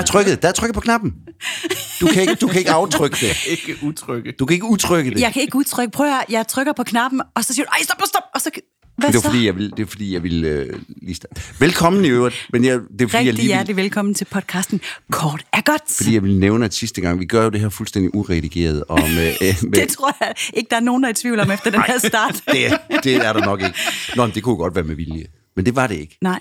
Der 0.00 0.04
er 0.04 0.06
trykket, 0.06 0.42
der 0.42 0.48
er 0.48 0.52
trykket 0.52 0.74
på 0.74 0.80
knappen. 0.80 1.14
Du 2.00 2.06
kan 2.06 2.22
ikke, 2.22 2.34
du 2.34 2.46
kan 2.46 2.58
ikke 2.58 2.70
aftrykke 2.70 3.16
det. 3.20 3.46
Ikke 3.54 3.76
utrykke. 3.82 4.32
Du 4.38 4.46
kan 4.46 4.54
ikke 4.54 4.66
udtrykke 4.66 5.10
det. 5.10 5.20
Jeg 5.20 5.32
kan 5.32 5.42
ikke 5.42 5.56
udtrykke. 5.56 5.90
Prøv 5.92 6.06
at 6.06 6.12
høre, 6.12 6.24
jeg 6.28 6.46
trykker 6.48 6.72
på 6.72 6.82
knappen, 6.84 7.20
og 7.34 7.44
så 7.44 7.54
siger 7.54 7.64
du, 7.66 7.70
ej, 7.72 7.82
stop, 7.82 7.96
stop, 8.06 8.22
og 8.34 8.40
så... 8.40 8.50
Hvad 8.98 9.12
det 9.12 9.16
er 9.16 9.22
fordi, 9.22 9.46
jeg 9.46 9.56
vil, 9.56 9.70
det 9.70 9.80
er 9.80 9.86
fordi, 9.86 10.14
jeg 10.14 10.22
vil 10.22 10.44
øh, 10.44 10.80
lige 11.02 11.14
starte. 11.14 11.40
Velkommen 11.58 12.04
i 12.04 12.08
øvrigt, 12.08 12.48
men 12.52 12.64
jeg, 12.64 12.72
det 12.72 12.80
er 12.80 12.84
fordi, 12.88 13.00
jeg 13.00 13.18
Rigtig 13.18 13.34
lige 13.34 13.36
vil, 13.36 13.46
hjertelig 13.46 13.76
velkommen 13.76 14.14
til 14.14 14.24
podcasten. 14.24 14.80
Kort 15.12 15.44
er 15.52 15.60
godt. 15.60 15.82
fordi 15.96 16.14
jeg 16.14 16.22
vil 16.22 16.38
nævne, 16.38 16.64
at 16.64 16.74
sidste 16.74 17.00
gang, 17.00 17.20
vi 17.20 17.24
gør 17.24 17.44
jo 17.44 17.50
det 17.50 17.60
her 17.60 17.68
fuldstændig 17.68 18.14
uredigeret. 18.14 18.84
Og 18.88 19.00
med, 19.16 19.28
øh, 19.42 19.54
med, 19.62 19.72
Det 19.72 19.88
tror 19.88 20.16
jeg 20.20 20.34
ikke, 20.54 20.70
der 20.70 20.76
er 20.76 20.80
nogen, 20.80 21.02
der 21.02 21.08
er 21.08 21.10
i 21.12 21.14
tvivl 21.14 21.40
om 21.40 21.50
efter 21.50 21.70
den 21.70 21.82
her 21.86 21.98
start. 21.98 22.34
det, 22.52 22.78
det 23.04 23.16
er 23.16 23.32
der 23.32 23.44
nok 23.44 23.62
ikke. 23.62 23.74
Nå, 24.16 24.26
men 24.26 24.34
det 24.34 24.42
kunne 24.42 24.56
godt 24.56 24.74
være 24.74 24.84
med 24.84 24.94
vilje. 24.94 25.24
Men 25.56 25.66
det 25.66 25.76
var 25.76 25.86
det 25.86 25.96
ikke. 25.96 26.18
Nej. 26.22 26.40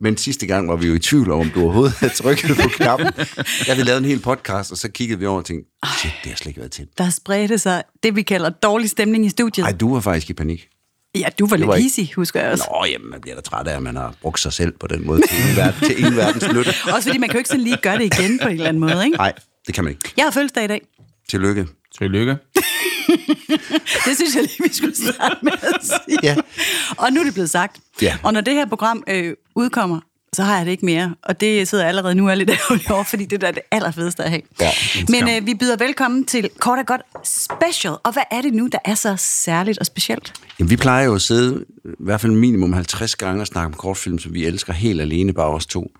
Men 0.00 0.16
sidste 0.16 0.46
gang 0.46 0.68
var 0.68 0.76
vi 0.76 0.86
jo 0.86 0.94
i 0.94 0.98
tvivl 0.98 1.30
om, 1.30 1.40
om 1.40 1.50
du 1.50 1.62
overhovedet 1.62 1.92
havde 1.92 2.14
trykket 2.14 2.56
på 2.56 2.68
knappen. 2.68 3.08
Jeg 3.66 3.76
vi 3.76 3.82
lavede 3.82 3.98
en 3.98 4.04
hel 4.04 4.20
podcast, 4.20 4.72
og 4.72 4.78
så 4.78 4.88
kiggede 4.88 5.20
vi 5.20 5.26
over 5.26 5.38
og 5.38 5.44
tænkte, 5.44 5.70
shit, 5.98 6.12
det 6.24 6.30
har 6.30 6.36
slet 6.36 6.46
ikke 6.46 6.60
været 6.60 6.72
til. 6.72 6.86
Der 6.98 7.10
spredte 7.10 7.58
sig 7.58 7.82
det, 8.02 8.16
vi 8.16 8.22
kalder 8.22 8.50
dårlig 8.50 8.90
stemning 8.90 9.26
i 9.26 9.28
studiet. 9.28 9.64
Nej, 9.64 9.72
du 9.72 9.94
var 9.94 10.00
faktisk 10.00 10.30
i 10.30 10.32
panik. 10.32 10.68
Ja, 11.14 11.28
du 11.38 11.46
var 11.46 11.56
lidt 11.56 11.68
var 11.68 11.74
easy, 11.74 12.14
husker 12.16 12.40
jeg 12.40 12.50
også. 12.52 12.64
Nå, 12.70 12.86
jamen, 12.92 13.10
man 13.10 13.20
bliver 13.20 13.34
da 13.34 13.40
træt 13.40 13.66
af, 13.66 13.76
at 13.76 13.82
man 13.82 13.96
har 13.96 14.14
brugt 14.22 14.40
sig 14.40 14.52
selv 14.52 14.72
på 14.80 14.86
den 14.86 15.06
måde 15.06 15.20
til 15.28 15.38
ingen, 15.38 15.56
verden, 15.56 15.80
til 15.88 15.98
ingen 15.98 16.16
verdens 16.16 16.52
nytte. 16.54 16.74
Også 16.94 17.08
fordi 17.08 17.18
man 17.18 17.28
kan 17.28 17.34
jo 17.34 17.38
ikke 17.38 17.48
sådan 17.48 17.64
lige 17.64 17.76
gøre 17.76 17.98
det 17.98 18.04
igen 18.04 18.38
på 18.42 18.48
en 18.48 18.54
eller 18.54 18.68
anden 18.68 18.80
måde, 18.80 19.04
ikke? 19.04 19.16
Nej, 19.16 19.32
det 19.66 19.74
kan 19.74 19.84
man 19.84 19.92
ikke. 19.92 20.12
Jeg 20.16 20.24
har 20.24 20.30
fødselsdag 20.30 20.64
i 20.64 20.66
dag. 20.66 20.80
Tillykke. 21.28 21.66
Tillykke. 21.98 22.36
Det 24.04 24.16
synes 24.16 24.34
jeg 24.34 24.42
lige, 24.42 24.62
vi 24.68 24.74
skulle 24.74 24.96
starte 24.96 25.36
med 25.42 25.52
at 25.52 25.86
sige. 25.86 26.18
Ja. 26.22 26.36
Og 26.96 27.12
nu 27.12 27.20
er 27.20 27.24
det 27.24 27.34
blevet 27.34 27.50
sagt. 27.50 27.76
Ja. 28.02 28.16
Og 28.22 28.32
når 28.32 28.40
det 28.40 28.54
her 28.54 28.66
program 28.66 29.04
øh, 29.08 29.34
udkommer, 29.54 30.00
så 30.32 30.42
har 30.42 30.56
jeg 30.56 30.66
det 30.66 30.72
ikke 30.72 30.84
mere. 30.84 31.14
Og 31.22 31.40
det 31.40 31.68
sidder 31.68 31.84
jeg 31.84 31.88
allerede 31.88 32.14
nu 32.14 32.28
er 32.28 32.34
lidt 32.34 32.50
ærgerlig 32.50 32.90
over, 32.90 33.04
fordi 33.04 33.24
det 33.24 33.40
der 33.40 33.46
er 33.46 33.52
det 33.52 33.62
allerfedeste 33.70 34.24
at 34.24 34.30
have. 34.30 34.42
Ja, 34.60 34.70
Men 35.08 35.28
øh, 35.28 35.46
vi 35.46 35.54
byder 35.54 35.76
velkommen 35.76 36.24
til 36.24 36.50
Kort 36.58 36.78
og 36.78 36.86
Godt 36.86 37.00
Special. 37.24 37.94
Og 38.04 38.12
hvad 38.12 38.22
er 38.30 38.42
det 38.42 38.54
nu, 38.54 38.68
der 38.72 38.78
er 38.84 38.94
så 38.94 39.14
særligt 39.18 39.78
og 39.78 39.86
specielt? 39.86 40.32
Jamen, 40.58 40.70
vi 40.70 40.76
plejer 40.76 41.04
jo 41.04 41.14
at 41.14 41.22
sidde 41.22 41.64
i 41.84 41.88
hvert 41.98 42.20
fald 42.20 42.32
minimum 42.32 42.72
50 42.72 43.16
gange 43.16 43.42
og 43.42 43.46
snakke 43.46 43.66
om 43.66 43.72
kortfilm, 43.72 44.18
som 44.18 44.34
vi 44.34 44.44
elsker 44.44 44.72
helt 44.72 45.00
alene, 45.00 45.32
bare 45.32 45.48
os 45.48 45.66
to. 45.66 45.92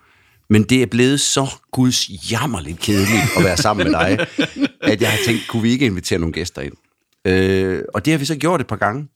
Men 0.51 0.63
det 0.63 0.83
er 0.83 0.87
blevet 0.87 1.21
så 1.21 1.47
guds 1.71 2.31
jammerligt 2.33 2.81
kedeligt 2.81 3.23
at 3.37 3.45
være 3.45 3.57
sammen 3.57 3.91
med 3.91 4.01
dig, 4.01 4.27
at 4.93 5.03
jeg 5.03 5.11
har 5.11 5.19
tænkt, 5.27 5.43
kunne 5.49 5.63
vi 5.63 5.71
ikke 5.71 5.87
invitere 5.87 6.19
nogle 6.19 6.33
gæster 6.33 6.63
ind? 6.63 6.73
Øh, 7.27 7.83
og 7.95 8.05
det 8.05 8.13
har 8.13 8.19
vi 8.19 8.25
så 8.25 8.37
gjort 8.37 8.61
et 8.61 8.67
par 8.67 8.77
gange. 8.77 9.09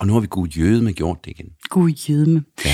Og 0.00 0.06
nu 0.06 0.12
har 0.12 0.20
vi 0.20 0.26
gud 0.30 0.80
med 0.80 0.92
gjort 0.92 1.24
det 1.24 1.30
igen. 1.30 1.46
Gud 1.68 1.90
jødme. 1.90 2.44
Ja. 2.64 2.70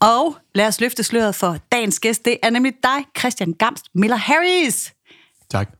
Og 0.00 0.36
lad 0.54 0.66
os 0.66 0.80
løfte 0.80 1.02
sløret 1.02 1.34
for 1.34 1.56
dagens 1.72 2.00
gæst. 2.00 2.24
Det 2.24 2.36
er 2.42 2.50
nemlig 2.50 2.72
dig, 2.82 3.04
Christian 3.18 3.52
Gamst 3.52 3.84
Miller 3.94 4.16
Harris. 4.16 4.94
Tak. 5.50 5.70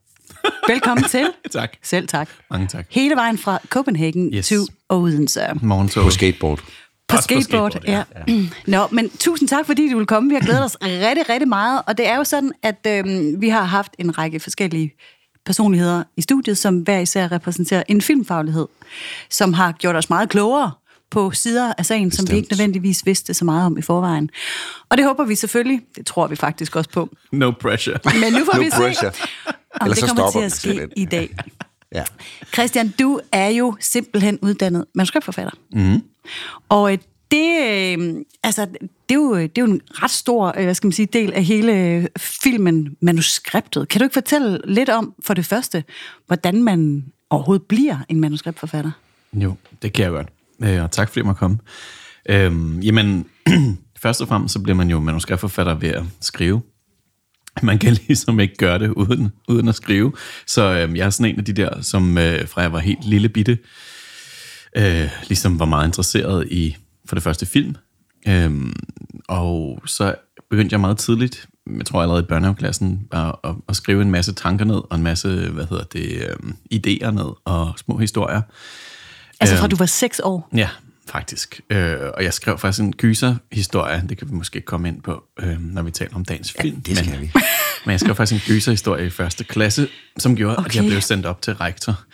Velkommen 0.68 1.04
til. 1.14 1.26
Tak. 1.52 1.76
Selv 1.82 2.08
tak. 2.08 2.28
Mange 2.50 2.66
tak. 2.66 2.86
Hele 2.90 3.16
vejen 3.16 3.38
fra 3.38 3.58
Copenhagen 3.68 4.34
Yes. 4.34 4.48
to 4.48 4.54
Odense. 4.88 5.40
Morgentog. 5.62 6.04
På 6.04 6.10
skateboard. 6.10 6.58
På 7.08 7.16
Også 7.16 7.28
på 7.28 7.40
skateboard, 7.40 7.70
skateboard, 7.72 8.06
ja. 8.26 8.32
ja. 8.34 8.42
Nå, 8.78 8.86
men 8.92 9.10
tusind 9.10 9.48
tak, 9.48 9.66
fordi 9.66 9.90
du 9.90 9.96
vil 9.96 10.06
komme. 10.06 10.28
Vi 10.28 10.34
har 10.34 10.42
glædet 10.42 10.64
os 10.64 10.76
rigtig, 10.82 11.28
rigtig 11.28 11.48
meget. 11.48 11.82
Og 11.86 11.98
det 11.98 12.08
er 12.08 12.16
jo 12.16 12.24
sådan, 12.24 12.52
at 12.62 12.86
øhm, 12.86 13.40
vi 13.40 13.48
har 13.48 13.62
haft 13.64 13.92
en 13.98 14.18
række 14.18 14.40
forskellige 14.40 14.92
personligheder 15.46 16.02
i 16.16 16.22
studiet, 16.22 16.58
som 16.58 16.78
hver 16.78 16.98
især 16.98 17.32
repræsenterer 17.32 17.82
en 17.88 18.00
filmfaglighed, 18.02 18.66
som 19.30 19.52
har 19.52 19.72
gjort 19.72 19.96
os 19.96 20.10
meget 20.10 20.28
klogere 20.28 20.72
på 21.10 21.30
sider 21.30 21.72
af 21.78 21.86
sagen, 21.86 22.10
som 22.12 22.22
vi 22.22 22.26
Bestemt. 22.26 22.36
ikke 22.36 22.52
nødvendigvis 22.52 23.06
vidste 23.06 23.34
så 23.34 23.44
meget 23.44 23.66
om 23.66 23.78
i 23.78 23.82
forvejen. 23.82 24.30
Og 24.88 24.96
det 24.96 25.06
håber 25.06 25.24
vi 25.24 25.34
selvfølgelig, 25.34 25.80
det 25.96 26.06
tror 26.06 26.26
vi 26.26 26.36
faktisk 26.36 26.76
også 26.76 26.90
på. 26.90 27.08
No 27.32 27.50
pressure. 27.60 27.98
Men 28.20 28.32
nu 28.32 28.44
får 28.44 28.54
No 28.56 28.62
vi 28.62 28.70
se, 28.70 28.76
pressure. 28.76 29.10
om 29.80 29.86
Ellers 29.86 29.98
det 29.98 30.08
kommer 30.08 30.30
til 30.30 30.38
at 30.40 30.52
ske 30.52 30.88
i 30.96 31.04
dag. 31.04 31.36
Ja. 31.94 32.04
Christian, 32.54 32.88
du 32.98 33.20
er 33.32 33.48
jo 33.48 33.76
simpelthen 33.80 34.38
uddannet 34.42 34.84
manuskriptforfatter. 34.94 35.52
Mm. 35.72 36.02
Og 36.68 36.92
øh, 36.92 36.98
det, 37.34 37.98
øh, 37.98 38.24
altså, 38.42 38.66
det, 39.08 39.14
er 39.14 39.14
jo, 39.14 39.36
det 39.36 39.58
er 39.58 39.62
jo 39.62 39.66
en 39.66 39.80
ret 39.88 40.10
stor 40.10 40.54
øh, 40.56 40.64
hvad 40.64 40.74
skal 40.74 40.86
man 40.86 40.92
sige, 40.92 41.06
del 41.06 41.32
af 41.32 41.44
hele 41.44 42.08
filmen, 42.18 42.96
manuskriptet. 43.00 43.88
Kan 43.88 43.98
du 43.98 44.04
ikke 44.04 44.14
fortælle 44.14 44.60
lidt 44.64 44.88
om, 44.88 45.14
for 45.22 45.34
det 45.34 45.46
første, 45.46 45.84
hvordan 46.26 46.62
man 46.62 47.04
overhovedet 47.30 47.66
bliver 47.66 47.98
en 48.08 48.20
manuskriptforfatter? 48.20 48.90
Jo, 49.32 49.54
det 49.82 49.92
kan 49.92 50.04
jeg 50.04 50.12
godt. 50.12 50.28
Øh, 50.62 50.82
og 50.82 50.90
tak 50.90 51.08
fordi 51.08 51.20
jeg 51.20 51.26
må 51.26 51.32
komme. 51.32 51.58
Øhm, 52.28 52.80
jamen, 52.80 53.26
først 54.02 54.20
og 54.20 54.28
fremmest 54.28 54.52
så 54.52 54.58
bliver 54.58 54.76
man 54.76 54.90
jo 54.90 55.00
manuskriptforfatter 55.00 55.74
ved 55.74 55.88
at 55.88 56.02
skrive. 56.20 56.62
Man 57.62 57.78
kan 57.78 57.92
ligesom 58.08 58.40
ikke 58.40 58.56
gøre 58.56 58.78
det 58.78 58.90
uden, 58.90 59.32
uden 59.48 59.68
at 59.68 59.74
skrive. 59.74 60.12
Så 60.46 60.62
øhm, 60.62 60.96
jeg 60.96 61.06
er 61.06 61.10
sådan 61.10 61.32
en 61.32 61.38
af 61.38 61.44
de 61.44 61.52
der, 61.52 61.82
som 61.82 62.18
øh, 62.18 62.48
fra 62.48 62.60
jeg 62.60 62.72
var 62.72 62.78
helt 62.78 63.04
lille 63.04 63.28
bitte, 63.28 63.58
øh, 64.76 65.08
ligesom 65.28 65.58
var 65.58 65.64
meget 65.66 65.86
interesseret 65.86 66.48
i 66.50 66.76
for 67.06 67.16
det 67.16 67.22
første 67.22 67.46
film. 67.46 67.76
Øhm, 68.28 68.72
og 69.28 69.82
så 69.86 70.14
begyndte 70.50 70.74
jeg 70.74 70.80
meget 70.80 70.98
tidligt, 70.98 71.48
jeg 71.76 71.86
tror 71.86 72.02
allerede 72.02 72.22
i 72.22 72.26
børnehaveklassen, 72.26 73.08
at, 73.12 73.34
at, 73.44 73.54
at 73.68 73.76
skrive 73.76 74.02
en 74.02 74.10
masse 74.10 74.32
tanker 74.32 74.64
ned, 74.64 74.80
og 74.90 74.96
en 74.96 75.02
masse, 75.02 75.50
hvad 75.50 75.66
hedder 75.66 75.84
det, 75.84 76.28
øhm, 76.28 76.56
idéer 76.74 77.10
ned, 77.10 77.32
og 77.44 77.72
små 77.76 77.98
historier. 77.98 78.42
Altså 79.40 79.56
fra 79.56 79.66
du 79.66 79.76
var 79.76 79.86
seks 79.86 80.20
år. 80.24 80.48
Ja, 80.54 80.68
faktisk. 81.08 81.60
Øh, 81.70 81.96
og 82.14 82.24
jeg 82.24 82.34
skrev 82.34 82.58
faktisk 82.58 82.82
en 82.82 82.92
gyserhistorie, 82.92 84.04
det 84.08 84.18
kan 84.18 84.28
vi 84.28 84.34
måske 84.34 84.60
komme 84.60 84.88
ind 84.88 85.02
på, 85.02 85.24
øh, 85.40 85.60
når 85.60 85.82
vi 85.82 85.90
taler 85.90 86.14
om 86.14 86.24
dagens 86.24 86.54
film. 86.60 86.80
det 86.80 86.98
skal 86.98 87.10
men, 87.10 87.20
vi. 87.20 87.32
Men 87.84 87.92
jeg 87.92 88.00
skrev 88.00 88.14
faktisk 88.14 88.48
en 88.48 88.54
gyserhistorie 88.54 89.06
i 89.06 89.10
første 89.10 89.44
klasse, 89.44 89.88
som 90.18 90.36
gjorde, 90.36 90.58
okay. 90.58 90.68
at 90.68 90.76
jeg 90.76 90.84
blev 90.84 91.00
sendt 91.00 91.26
op 91.26 91.42
til 91.42 91.54
rektor. 91.54 92.04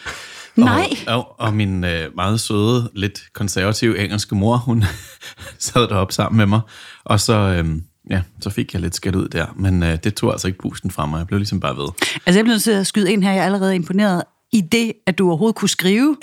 Nej. 0.56 0.88
Og, 1.06 1.16
og, 1.16 1.40
og 1.40 1.54
min 1.54 1.84
øh, 1.84 2.16
meget 2.16 2.40
søde, 2.40 2.90
lidt 2.94 3.22
konservative 3.32 3.98
engelske 3.98 4.34
mor, 4.34 4.56
hun 4.56 4.84
sad 5.58 5.88
deroppe 5.88 6.14
sammen 6.14 6.36
med 6.36 6.46
mig. 6.46 6.60
Og 7.04 7.20
så, 7.20 7.32
øh, 7.32 7.66
ja, 8.10 8.22
så 8.40 8.50
fik 8.50 8.72
jeg 8.72 8.82
lidt 8.82 8.94
skæld 8.94 9.16
ud 9.16 9.28
der. 9.28 9.46
Men 9.56 9.82
øh, 9.82 9.98
det 10.04 10.14
tog 10.14 10.32
altså 10.32 10.46
ikke 10.46 10.58
pusten 10.58 10.90
fra 10.90 11.06
mig. 11.06 11.18
Jeg 11.18 11.26
blev 11.26 11.38
ligesom 11.38 11.60
bare 11.60 11.76
ved. 11.76 11.88
Altså 12.26 12.38
jeg 12.38 12.44
bliver 12.44 12.54
nødt 12.54 12.62
til 12.62 12.70
at 12.70 12.86
skyde 12.86 13.12
ind 13.12 13.24
her, 13.24 13.32
jeg 13.32 13.40
er 13.40 13.44
allerede 13.44 13.74
imponeret 13.74 14.22
i 14.52 14.60
det, 14.60 14.92
at 15.06 15.18
du 15.18 15.28
overhovedet 15.28 15.56
kunne 15.56 15.68
skrive 15.68 16.16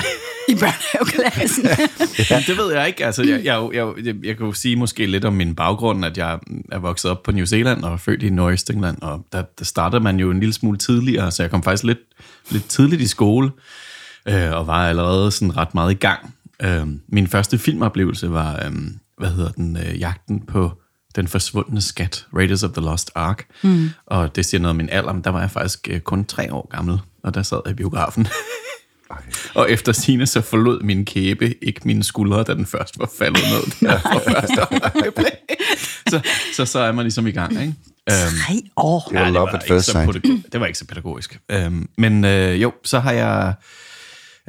i 0.48 0.56
børnehaveklassen. 0.56 1.66
Ja. 2.30 2.44
Det 2.48 2.58
ved 2.58 2.74
jeg 2.74 2.88
ikke. 2.88 3.06
Altså, 3.06 3.24
jeg, 3.24 3.44
jeg, 3.44 3.70
jeg, 3.74 3.88
jeg, 4.04 4.16
jeg 4.24 4.38
kan 4.38 4.46
jo 4.46 4.54
sige 4.54 4.76
måske 4.76 5.06
lidt 5.06 5.26
om 5.26 5.34
min 5.34 5.56
baggrund, 5.56 6.06
at 6.06 6.18
jeg 6.18 6.40
er 6.72 6.80
vokset 6.80 7.12
op 7.12 7.24
på 7.24 7.32
New 7.32 7.46
Zealand 7.46 7.84
og 7.84 7.94
er 7.94 7.98
født 7.98 8.24
i 8.24 8.30
Nordøstengland, 8.30 8.98
og 9.02 9.26
der, 9.32 9.44
der 9.60 9.66
starter 9.66 10.00
man 10.00 10.20
jo 10.20 10.32
en 10.32 10.40
lille 10.40 10.54
smule 10.54 10.78
tidligere, 10.78 11.32
så 11.32 11.44
jeg 11.44 11.52
kom 11.52 11.64
faktisk 11.64 11.84
lidt, 11.84 12.00
lidt 12.50 12.66
tidligt 12.70 13.02
i 13.02 13.08
skole, 13.08 13.52
øh, 14.28 14.52
og 14.54 14.68
var 14.68 14.90
allerede 14.90 15.32
sådan 15.32 15.58
ret 15.58 15.74
meget 15.74 15.92
i 15.92 15.96
gang. 15.96 16.34
Øh, 16.62 16.88
min 17.08 17.28
første 17.28 17.58
filmoplevelse 17.58 18.32
var, 18.32 18.66
øh, 18.66 18.72
hvad 19.18 19.30
hedder 19.30 19.52
den, 19.52 19.78
øh, 19.78 20.00
jagten 20.00 20.42
på 20.46 20.72
den 21.16 21.28
forsvundne 21.28 21.82
skat, 21.82 22.26
Raiders 22.36 22.64
of 22.64 22.72
the 22.72 22.82
Lost 22.86 23.12
Ark. 23.16 23.46
Mm. 23.64 23.90
Og 24.06 24.36
det 24.36 24.46
siger 24.46 24.62
noget 24.62 24.70
om 24.70 24.76
min 24.76 24.90
alder, 24.90 25.14
men 25.14 25.24
der 25.24 25.30
var 25.30 25.40
jeg 25.40 25.52
faktisk 25.52 25.88
øh, 25.90 26.00
kun 26.00 26.26
tre 26.26 26.54
år 26.54 26.68
gammel, 26.72 27.00
og 27.24 27.34
der 27.34 27.44
sad 27.44 27.60
jeg 27.66 27.72
i 27.72 27.76
biografen. 27.76 28.28
Og 29.56 29.72
efter 29.72 29.92
sine 29.92 30.26
så 30.26 30.42
forlod 30.42 30.82
min 30.84 31.06
kæbe 31.06 31.64
ikke 31.64 31.82
mine 31.86 32.04
skuldre, 32.04 32.44
da 32.44 32.54
den 32.54 32.66
først 32.66 33.00
var 33.00 33.10
faldet 33.20 33.42
ned. 33.44 33.64
Der 33.90 34.00
første 34.00 34.54
så, 36.10 36.22
så, 36.56 36.66
så 36.66 36.80
er 36.80 36.92
man 36.92 37.04
ligesom 37.06 37.28
i 37.28 37.32
gang, 37.32 37.52
ikke? 37.52 37.74
Øhm, 38.12 38.38
Tre 38.48 38.62
år. 38.76 39.12
Så 39.82 39.92
sight. 39.92 40.10
pædag- 40.16 40.42
det 40.52 40.60
var 40.60 40.66
ikke 40.66 40.80
så 40.80 40.86
pædagogisk. 40.86 41.40
Øhm, 41.50 41.90
men 41.98 42.26
øh, 42.26 42.62
jo, 42.62 42.74
så 42.84 43.00
har 43.00 43.12
jeg 43.12 43.54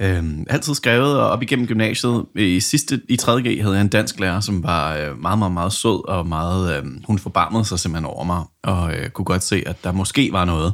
øhm, 0.01 0.47
altid 0.51 0.75
skrevet, 0.75 1.21
og 1.21 1.31
op 1.31 1.43
igennem 1.43 1.67
gymnasiet, 1.67 2.25
i 2.37 2.61
sidste 2.61 3.01
i 3.09 3.19
3.G 3.23 3.63
havde 3.63 3.75
jeg 3.75 3.81
en 3.81 3.89
dansk 3.89 4.21
lærer, 4.21 4.41
som 4.41 4.63
var 4.63 4.97
øh, 4.97 5.19
meget, 5.19 5.39
meget, 5.39 5.53
meget 5.53 5.73
sød, 5.73 6.09
og 6.09 6.27
meget, 6.27 6.77
øh, 6.77 6.85
hun 7.07 7.19
forbarmede 7.19 7.65
sig 7.65 7.79
simpelthen 7.79 8.05
over 8.05 8.25
mig, 8.25 8.45
og 8.63 8.95
øh, 8.95 9.11
kunne 9.11 9.25
godt 9.25 9.43
se, 9.43 9.63
at 9.67 9.85
der 9.85 9.93
måske 9.93 10.33
var 10.33 10.45
noget. 10.45 10.73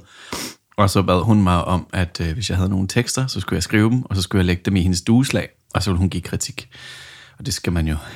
Og 0.76 0.90
så 0.90 1.02
bad 1.02 1.22
hun 1.22 1.42
mig 1.42 1.64
om, 1.64 1.86
at 1.92 2.20
øh, 2.20 2.32
hvis 2.32 2.50
jeg 2.50 2.56
havde 2.56 2.70
nogle 2.70 2.88
tekster, 2.88 3.26
så 3.26 3.40
skulle 3.40 3.56
jeg 3.56 3.62
skrive 3.62 3.90
dem, 3.90 4.02
og 4.02 4.16
så 4.16 4.22
skulle 4.22 4.40
jeg 4.40 4.46
lægge 4.46 4.62
dem 4.64 4.76
i 4.76 4.80
hendes 4.82 5.02
dueslag, 5.02 5.48
og 5.74 5.82
så 5.82 5.90
ville 5.90 5.98
hun 5.98 6.10
give 6.10 6.22
kritik. 6.22 6.68
Og 7.38 7.46
det 7.46 7.54
skal 7.54 7.72
man 7.72 7.88
jo... 7.88 7.96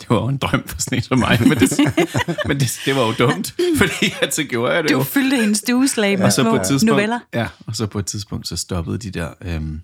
Det 0.00 0.10
var 0.10 0.16
jo 0.16 0.28
en 0.28 0.36
drøm 0.36 0.68
for 0.68 0.80
sådan 0.80 0.98
en 0.98 1.02
som 1.02 1.18
mig, 1.18 1.38
men, 1.40 1.58
det, 1.58 1.78
men 2.48 2.60
det, 2.60 2.80
det 2.84 2.96
var 2.96 3.06
jo 3.06 3.12
dumt, 3.18 3.54
fordi 3.78 4.14
at 4.22 4.34
så 4.34 4.44
gjorde 4.44 4.74
jeg 4.74 4.84
det 4.84 4.90
jo. 4.90 4.98
Du 4.98 5.04
fyldte 5.04 5.36
hendes 5.36 5.62
dueslag 5.62 6.18
med 6.18 6.26
Og 6.26 6.32
så 6.32 6.44
på 6.44 6.56
et 6.56 6.62
tidspunkt, 6.66 6.90
noveller. 6.90 7.18
Ja, 7.34 7.46
og 7.66 7.76
så 7.76 7.86
på 7.86 7.98
et 7.98 8.06
tidspunkt, 8.06 8.48
så 8.48 8.56
stoppede 8.56 8.98
de 8.98 9.10
der, 9.10 9.28
øhm, 9.40 9.80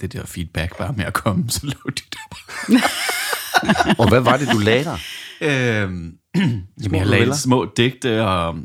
det 0.00 0.12
der 0.12 0.26
feedback 0.26 0.78
bare 0.78 0.94
med 0.96 1.04
at 1.04 1.12
komme, 1.12 1.44
så 1.50 1.60
lå 1.62 1.90
de 1.90 2.02
der. 2.12 2.78
Og 3.98 4.08
hvad 4.08 4.20
var 4.20 4.36
det, 4.36 4.48
du 4.52 4.58
lagde 4.58 4.84
der? 4.84 4.96
Øhm, 5.40 6.14
jamen, 6.82 6.98
jeg 7.00 7.06
lavede 7.06 7.36
små 7.36 7.72
digte, 7.76 8.26
og 8.26 8.56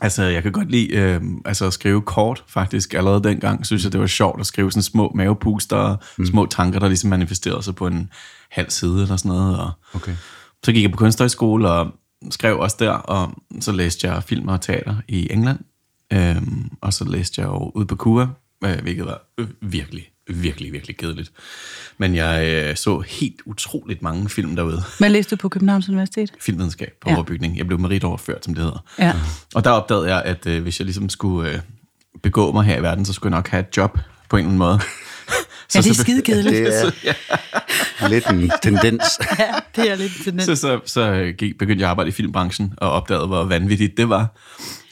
altså, 0.00 0.22
jeg 0.22 0.42
kan 0.42 0.52
godt 0.52 0.70
lide 0.70 0.96
øhm, 0.96 1.42
altså, 1.44 1.66
at 1.66 1.72
skrive 1.72 2.02
kort, 2.02 2.44
faktisk. 2.46 2.94
Allerede 2.94 3.22
dengang 3.22 3.66
synes 3.66 3.84
jeg, 3.84 3.92
det 3.92 4.00
var 4.00 4.06
sjovt 4.06 4.40
at 4.40 4.46
skrive 4.46 4.72
sådan 4.72 4.82
små 4.82 5.12
mavepuster, 5.14 5.96
mm. 6.18 6.26
små 6.26 6.46
tanker, 6.46 6.78
der 6.78 6.88
ligesom 6.88 7.10
manifesterede 7.10 7.62
sig 7.62 7.74
på 7.74 7.86
en 7.86 8.10
halv 8.50 8.70
side 8.70 9.02
eller 9.02 9.16
sådan 9.16 9.28
noget. 9.28 9.58
Og 9.60 9.70
Okay. 9.94 10.16
så 10.64 10.72
gik 10.72 10.82
jeg 10.82 10.90
på 10.90 10.96
kunsthøjskole, 10.96 11.70
og 11.70 11.90
skrev 12.30 12.58
også 12.58 12.76
der, 12.80 12.90
og 12.90 13.32
så 13.60 13.72
læste 13.72 14.08
jeg 14.08 14.22
film 14.22 14.48
og 14.48 14.60
teater 14.60 14.94
i 15.08 15.32
England. 15.32 15.58
Øhm, 16.12 16.70
og 16.80 16.92
så 16.92 17.04
læste 17.04 17.40
jeg 17.40 17.48
jo 17.48 17.72
ud 17.74 17.84
på 17.84 17.96
KUA, 17.96 18.26
øh, 18.64 18.80
hvilket 18.82 19.06
var 19.06 19.20
øh, 19.38 19.46
virkelig, 19.60 20.10
virkelig, 20.28 20.72
virkelig 20.72 20.96
kedeligt. 20.96 21.30
Men 21.98 22.14
jeg 22.14 22.46
øh, 22.48 22.76
så 22.76 23.00
helt 23.00 23.36
utroligt 23.46 24.02
mange 24.02 24.28
film 24.28 24.56
derude. 24.56 24.82
Hvad 24.98 25.08
læste 25.10 25.36
du 25.36 25.40
på 25.40 25.48
Københavns 25.48 25.88
Universitet? 25.88 26.30
Filmvidenskab 26.40 26.92
på 27.00 27.08
Ja. 27.08 27.10
ja. 27.12 27.16
overbygning. 27.16 27.58
Jeg 27.58 27.66
blev 27.66 27.78
meritoverført, 27.80 28.44
som 28.44 28.54
det 28.54 28.64
hedder. 28.64 28.84
Ja. 28.98 29.12
Og 29.54 29.64
der 29.64 29.70
opdagede 29.70 30.14
jeg, 30.14 30.22
at 30.24 30.46
øh, 30.46 30.62
hvis 30.62 30.80
jeg 30.80 30.84
ligesom 30.84 31.08
skulle 31.08 31.50
øh, 31.52 31.58
begå 32.22 32.52
mig 32.52 32.64
her 32.64 32.76
i 32.78 32.82
verden, 32.82 33.04
så 33.04 33.12
skulle 33.12 33.30
jeg 33.32 33.38
nok 33.38 33.48
have 33.48 33.60
et 33.60 33.76
job 33.76 33.98
på 34.30 34.36
en 34.36 34.40
eller 34.40 34.46
anden 34.48 34.58
måde. 34.58 34.80
Ja, 35.74 35.80
det 35.80 35.90
er 35.90 35.94
så- 35.94 36.02
skide 36.02 36.22
kedeligt. 36.22 36.54
Det 37.98 38.04
er 38.04 38.08
lidt 38.08 38.26
en 38.26 38.50
tendens. 38.62 39.02
Ja, 39.38 39.54
det 39.76 39.90
er 39.90 39.94
lidt 39.94 40.12
tendens. 40.24 40.44
Så, 40.44 40.56
så, 40.56 40.80
så 40.86 41.32
gik, 41.38 41.58
begyndte 41.58 41.80
jeg 41.82 41.86
at 41.86 41.90
arbejde 41.90 42.08
i 42.08 42.12
filmbranchen, 42.12 42.74
og 42.76 42.90
opdagede, 42.90 43.26
hvor 43.26 43.44
vanvittigt 43.44 43.96
det 43.96 44.08
var. 44.08 44.26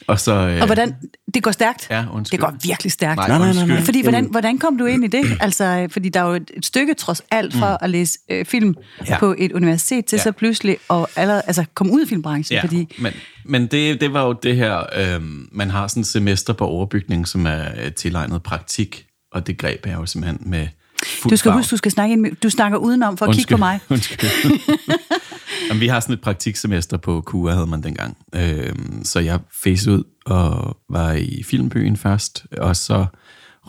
Og 0.07 0.19
så... 0.19 0.31
Øh, 0.31 0.61
Og 0.61 0.65
hvordan, 0.65 0.95
det 1.33 1.43
går 1.43 1.51
stærkt? 1.51 1.87
Ja, 1.89 2.05
undskyld. 2.13 2.39
Det 2.39 2.45
går 2.45 2.55
virkelig 2.63 2.91
stærkt. 2.91 3.17
Nej, 3.17 3.27
nej, 3.27 3.53
nej, 3.53 3.65
nej. 3.65 3.81
Fordi 3.81 4.01
hvordan, 4.01 4.25
hvordan 4.31 4.57
kom 4.57 4.77
du 4.77 4.85
ind 4.85 5.03
i 5.03 5.07
det? 5.07 5.25
Altså, 5.39 5.87
fordi 5.91 6.09
der 6.09 6.19
er 6.19 6.27
jo 6.27 6.33
et, 6.33 6.51
stykke 6.61 6.93
trods 6.93 7.21
alt 7.31 7.53
fra 7.53 7.71
mm. 7.71 7.77
at 7.81 7.89
læse 7.89 8.19
øh, 8.29 8.45
film 8.45 8.75
ja. 9.07 9.19
På 9.19 9.35
et 9.37 9.51
universitet 9.51 10.05
til 10.05 10.17
ja. 10.17 10.23
Så 10.23 10.31
pludselig 10.31 10.77
at 10.89 11.05
allerede, 11.15 11.41
altså, 11.47 11.65
komme 11.73 11.93
ud 11.93 12.05
i 12.05 12.07
filmbranchen. 12.07 12.55
Ja, 12.55 12.61
Fordi, 12.61 12.95
men, 12.99 13.13
men 13.45 13.67
det, 13.67 14.01
det 14.01 14.13
var 14.13 14.25
jo 14.25 14.33
det 14.33 14.55
her, 14.55 14.77
øh, 14.95 15.21
man 15.51 15.69
har 15.69 15.87
sådan 15.87 16.01
et 16.01 16.07
semester 16.07 16.53
på 16.53 16.67
overbygning, 16.67 17.27
som 17.27 17.45
er 17.45 17.63
øh, 17.83 17.91
tilegnet 17.91 18.43
praktik, 18.43 19.05
og 19.31 19.47
det 19.47 19.57
greb 19.57 19.85
er 19.85 19.93
jo 19.93 20.05
simpelthen 20.05 20.51
med 20.51 20.67
fuld 21.05 21.31
du 21.31 21.37
skal 21.37 21.49
farve. 21.49 21.59
huske, 21.59 21.71
du 21.71 21.77
skal 21.77 21.91
snakke 21.91 22.13
ind 22.13 22.35
du 22.35 22.49
snakker 22.49 22.77
udenom 22.77 23.17
for 23.17 23.25
at 23.25 23.35
kigge 23.35 23.51
på 23.51 23.57
mig. 23.57 23.79
Undskyld. 23.89 24.29
Jamen, 25.69 25.81
vi 25.81 25.87
har 25.87 25.99
sådan 25.99 26.13
et 26.13 26.21
praktiksemester 26.21 26.97
på 26.97 27.21
KUA, 27.21 27.53
havde 27.53 27.67
man 27.67 27.83
dengang. 27.83 28.17
Øhm, 28.35 29.01
så 29.03 29.19
jeg 29.19 29.39
facede 29.63 29.95
ud 29.95 30.03
og 30.25 30.77
var 30.89 31.11
i 31.11 31.43
Filmbyen 31.45 31.97
først, 31.97 32.45
og 32.57 32.75
så 32.75 33.05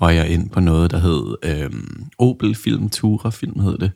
røg 0.02 0.14
jeg 0.16 0.28
ind 0.28 0.50
på 0.50 0.60
noget, 0.60 0.90
der 0.90 0.98
hed 0.98 1.36
øhm, 1.42 2.04
Opel 2.19 2.54
Film 2.54 2.90
Tura 2.90 3.31
Film 3.31 3.60
hed 3.60 3.78
det, 3.78 3.90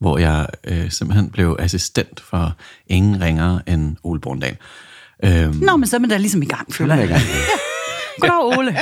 hvor 0.00 0.18
jeg 0.18 0.46
øh, 0.64 0.90
simpelthen 0.90 1.30
blev 1.30 1.56
assistent 1.58 2.20
for 2.20 2.56
ingen 2.86 3.20
ringere 3.20 3.60
end 3.66 3.96
Ole 4.02 4.20
Borndal. 4.20 4.56
Øhm, 5.24 5.56
Nå, 5.56 5.76
men 5.76 5.86
så 5.86 5.96
er 5.96 6.00
man 6.00 6.10
da 6.10 6.16
ligesom 6.16 6.42
i 6.42 6.46
gang, 6.46 6.74
føler 6.74 6.94
jeg. 6.94 7.22
Goddag, 8.20 8.58
Ole. 8.58 8.76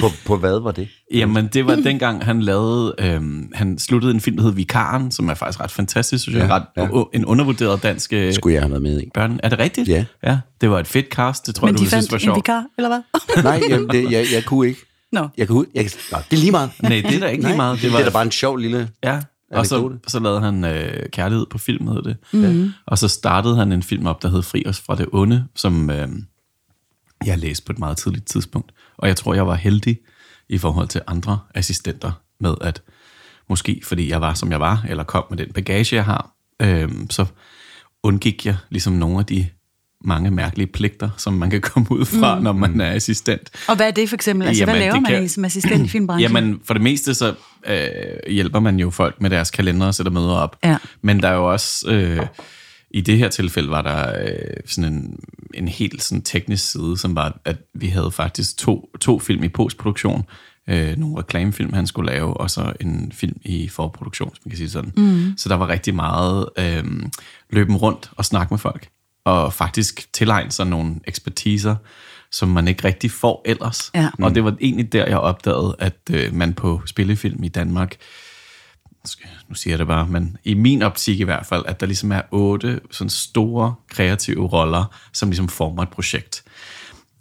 På, 0.00 0.06
på 0.26 0.36
hvad 0.36 0.60
var 0.60 0.70
det? 0.72 0.88
Jamen, 1.14 1.46
det 1.46 1.66
var 1.66 1.74
dengang, 1.74 2.24
han 2.24 2.42
lavede... 2.42 2.94
Øhm, 2.98 3.52
han 3.54 3.78
sluttede 3.78 4.14
en 4.14 4.20
film, 4.20 4.36
der 4.36 4.42
hed 4.42 4.52
Vikaren, 4.52 5.10
som 5.10 5.28
er 5.28 5.34
faktisk 5.34 5.60
ret 5.60 5.70
fantastisk, 5.70 6.22
synes 6.22 6.38
jeg. 6.38 6.48
Ja, 6.48 6.54
ret, 6.54 6.64
ja. 6.94 7.02
En 7.18 7.24
undervurderet 7.24 7.82
dansk 7.82 8.12
øh, 8.12 8.32
Skulle 8.34 8.54
jeg 8.54 8.62
have 8.62 8.70
været 8.70 8.82
med 8.82 9.00
i? 9.00 9.10
børn. 9.14 9.40
Er 9.42 9.48
det 9.48 9.58
rigtigt? 9.58 9.88
Ja. 9.88 10.04
ja. 10.24 10.38
Det 10.60 10.70
var 10.70 10.80
et 10.80 10.86
fedt 10.86 11.06
cast, 11.08 11.46
det 11.46 11.54
tror 11.54 11.66
Men 11.66 11.74
jeg, 11.74 11.78
de 11.78 11.84
du 11.84 11.88
synes 11.90 12.12
var 12.12 12.18
fandt 12.18 12.22
en 12.22 12.26
sjovt. 12.26 12.36
vikar, 12.36 12.64
eller 12.78 12.88
hvad? 12.88 13.42
Nej, 13.50 13.62
jamen, 13.68 13.88
det, 13.88 14.10
jeg, 14.12 14.26
jeg 14.32 14.44
kunne 14.44 14.68
ikke. 14.68 14.80
Nå. 15.12 15.28
Jeg 15.38 15.48
kunne, 15.48 15.66
jeg, 15.74 15.90
nå, 16.12 16.18
det 16.30 16.36
er 16.36 16.40
lige 16.40 16.50
meget. 16.50 16.70
Nej, 16.82 16.90
det 16.90 17.14
er 17.14 17.20
da 17.20 17.26
ikke 17.26 17.44
lige 17.44 17.56
meget. 17.56 17.82
Det, 17.82 17.92
var, 17.92 17.98
det 17.98 18.06
er 18.06 18.08
da 18.10 18.12
bare 18.12 18.22
en 18.22 18.30
sjov 18.30 18.56
lille... 18.56 18.88
Ja, 19.04 19.20
og 19.52 19.66
så, 19.66 19.90
så 20.06 20.20
lavede 20.20 20.40
han 20.40 20.64
øh, 20.64 21.08
Kærlighed 21.12 21.46
på 21.50 21.58
film, 21.58 21.88
hed 21.88 22.02
det. 22.02 22.16
Mm-hmm. 22.32 22.72
Og 22.86 22.98
så 22.98 23.08
startede 23.08 23.56
han 23.56 23.72
en 23.72 23.82
film 23.82 24.06
op, 24.06 24.22
der 24.22 24.28
hed 24.28 24.42
Fri 24.42 24.62
os 24.66 24.80
fra 24.80 24.94
det 24.96 25.06
onde, 25.12 25.44
som 25.56 25.90
øh, 25.90 26.08
jeg 27.26 27.38
læste 27.38 27.64
på 27.64 27.72
et 27.72 27.78
meget 27.78 27.96
tidligt 27.96 28.26
tidspunkt. 28.26 28.72
Og 28.98 29.08
jeg 29.08 29.16
tror, 29.16 29.34
jeg 29.34 29.46
var 29.46 29.54
heldig 29.54 29.98
i 30.48 30.58
forhold 30.58 30.88
til 30.88 31.00
andre 31.06 31.38
assistenter 31.54 32.12
med, 32.40 32.54
at 32.60 32.82
måske 33.48 33.80
fordi 33.84 34.10
jeg 34.10 34.20
var, 34.20 34.34
som 34.34 34.50
jeg 34.50 34.60
var, 34.60 34.84
eller 34.88 35.04
kom 35.04 35.24
med 35.30 35.38
den 35.38 35.52
bagage, 35.52 35.96
jeg 35.96 36.04
har, 36.04 36.30
øh, 36.62 36.90
så 37.10 37.26
undgik 38.02 38.46
jeg 38.46 38.56
ligesom 38.70 38.92
nogle 38.92 39.18
af 39.18 39.26
de 39.26 39.48
mange 40.04 40.30
mærkelige 40.30 40.66
pligter, 40.66 41.10
som 41.16 41.32
man 41.32 41.50
kan 41.50 41.60
komme 41.70 41.92
ud 41.92 42.04
fra, 42.04 42.38
mm. 42.38 42.44
når 42.44 42.52
man 42.52 42.80
er 42.80 42.92
assistent. 42.92 43.50
Og 43.68 43.76
hvad 43.76 43.86
er 43.86 43.90
det 43.90 44.08
for 44.08 44.16
eksempel? 44.16 44.48
Altså, 44.48 44.64
hvad 44.64 44.74
Jamen, 44.74 44.80
laver 44.80 44.94
det 44.94 45.02
man 45.02 45.12
kan... 45.12 45.28
som 45.28 45.44
assistent 45.44 45.86
i 45.86 45.88
filmbranchen? 45.88 46.36
Jamen, 46.36 46.60
for 46.64 46.74
det 46.74 46.82
meste 46.82 47.14
så 47.14 47.34
øh, 47.66 47.78
hjælper 48.28 48.60
man 48.60 48.78
jo 48.78 48.90
folk 48.90 49.20
med 49.20 49.30
deres 49.30 49.50
kalender 49.50 49.86
og 49.86 49.94
sætter 49.94 50.12
møder 50.12 50.34
op. 50.34 50.56
Ja. 50.64 50.76
Men 51.02 51.22
der 51.22 51.28
er 51.28 51.34
jo 51.34 51.52
også, 51.52 51.90
øh, 51.90 52.26
i 52.94 53.00
det 53.00 53.18
her 53.18 53.28
tilfælde 53.28 53.70
var 53.70 53.82
der 53.82 54.24
øh, 54.24 54.56
sådan 54.66 54.92
en, 54.92 55.18
en 55.54 55.68
helt 55.68 56.02
sådan 56.02 56.22
teknisk 56.22 56.70
side, 56.70 56.98
som 56.98 57.14
var, 57.14 57.40
at 57.44 57.56
vi 57.74 57.86
havde 57.86 58.10
faktisk 58.10 58.58
to, 58.58 58.90
to 59.00 59.18
film 59.18 59.44
i 59.44 59.48
postproduktion. 59.48 60.24
Øh, 60.68 60.96
nogle 60.96 61.18
reklamefilm, 61.18 61.72
han 61.72 61.86
skulle 61.86 62.12
lave, 62.12 62.36
og 62.36 62.50
så 62.50 62.72
en 62.80 63.12
film 63.14 63.40
i 63.42 63.68
forproduktion, 63.68 64.28
hvis 64.28 64.44
man 64.44 64.50
kan 64.50 64.56
sige 64.56 64.70
sådan. 64.70 64.92
Mm. 64.96 65.34
Så 65.36 65.48
der 65.48 65.54
var 65.54 65.68
rigtig 65.68 65.94
meget 65.94 66.48
øh, 66.58 66.84
løben 67.50 67.76
rundt 67.76 68.10
og 68.16 68.24
snakke 68.24 68.54
med 68.54 68.58
folk, 68.58 68.88
og 69.24 69.52
faktisk 69.52 70.12
tilegne 70.12 70.50
sig 70.50 70.66
nogle 70.66 70.94
ekspertiser, 71.04 71.76
som 72.32 72.48
man 72.48 72.68
ikke 72.68 72.84
rigtig 72.84 73.10
får 73.10 73.42
ellers. 73.44 73.90
Ja. 73.94 74.08
Og 74.18 74.34
det 74.34 74.44
var 74.44 74.56
egentlig 74.60 74.92
der, 74.92 75.06
jeg 75.06 75.18
opdagede, 75.18 75.76
at 75.78 75.98
øh, 76.10 76.34
man 76.34 76.54
på 76.54 76.82
spillefilm 76.86 77.44
i 77.44 77.48
Danmark, 77.48 77.96
nu 79.48 79.54
siger 79.54 79.72
jeg 79.72 79.78
det 79.78 79.86
bare, 79.86 80.06
men 80.06 80.36
i 80.44 80.54
min 80.54 80.82
optik 80.82 81.20
i 81.20 81.24
hvert 81.24 81.46
fald, 81.46 81.64
at 81.66 81.80
der 81.80 81.86
ligesom 81.86 82.12
er 82.12 82.20
otte 82.30 82.80
sådan 82.90 83.10
store 83.10 83.74
kreative 83.90 84.46
roller, 84.46 84.84
som 85.12 85.28
ligesom 85.28 85.48
former 85.48 85.82
et 85.82 85.88
projekt. 85.88 86.42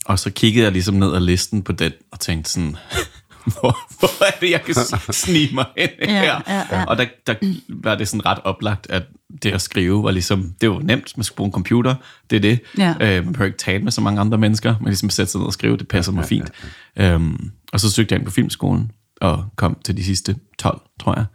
Og 0.05 0.19
så 0.19 0.29
kiggede 0.29 0.63
jeg 0.63 0.71
ligesom 0.71 0.95
ned 0.95 1.13
ad 1.15 1.19
listen 1.19 1.61
på 1.63 1.71
den, 1.71 1.91
og 2.11 2.19
tænkte 2.19 2.51
sådan, 2.51 2.77
hvor, 3.59 3.77
hvor 3.99 4.25
er 4.25 4.31
det, 4.41 4.51
jeg 4.51 4.61
kan 4.63 4.75
snige 5.13 5.55
mig 5.55 5.65
Ja, 5.77 5.87
her? 6.01 6.41
ja, 6.47 6.63
ja. 6.71 6.85
Og 6.85 6.97
der, 6.97 7.05
der 7.27 7.35
var 7.69 7.95
det 7.95 8.07
sådan 8.07 8.25
ret 8.25 8.39
oplagt, 8.43 8.87
at 8.89 9.03
det 9.43 9.51
at 9.51 9.61
skrive 9.61 10.03
var 10.03 10.11
ligesom, 10.11 10.53
det 10.61 10.69
var 10.69 10.79
nemt, 10.79 11.17
man 11.17 11.23
skulle 11.23 11.35
bruge 11.37 11.47
en 11.47 11.51
computer, 11.53 11.95
det 12.29 12.35
er 12.35 12.39
det. 12.39 12.59
Ja. 12.77 12.93
Øh, 12.99 13.23
man 13.23 13.33
behøver 13.33 13.47
ikke 13.47 13.57
tale 13.57 13.83
med 13.83 13.91
så 13.91 14.01
mange 14.01 14.21
andre 14.21 14.37
mennesker, 14.37 14.75
men 14.79 14.87
ligesom 14.87 15.09
sætte 15.09 15.31
sig 15.31 15.39
ned 15.39 15.47
og 15.47 15.53
skrive, 15.53 15.77
det 15.77 15.87
passer 15.87 16.11
mig 16.11 16.25
fint. 16.25 16.51
Øhm, 16.95 17.51
og 17.73 17.79
så 17.79 17.91
søgte 17.91 18.13
jeg 18.13 18.19
ind 18.19 18.25
på 18.25 18.31
filmskolen, 18.31 18.91
og 19.21 19.45
kom 19.55 19.77
til 19.85 19.97
de 19.97 20.03
sidste 20.03 20.35
12, 20.59 20.81
tror 20.99 21.15
jeg. 21.15 21.25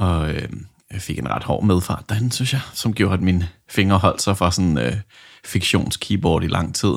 Og 0.00 0.30
øh, 0.30 0.48
jeg 0.92 1.00
fik 1.02 1.18
en 1.18 1.28
ret 1.28 1.44
hård 1.44 1.64
medfart 1.64 2.04
derhen, 2.08 2.30
synes 2.30 2.52
jeg, 2.52 2.60
som 2.74 2.94
gjorde, 2.94 3.14
at 3.14 3.20
mine 3.22 3.48
fingre 3.68 3.98
holdt 3.98 4.22
sig 4.22 4.36
fra 4.36 4.50
sådan 4.52 4.78
øh, 4.78 4.92
fiktionskeyboard 5.44 6.44
i 6.44 6.46
lang 6.46 6.74
tid. 6.74 6.94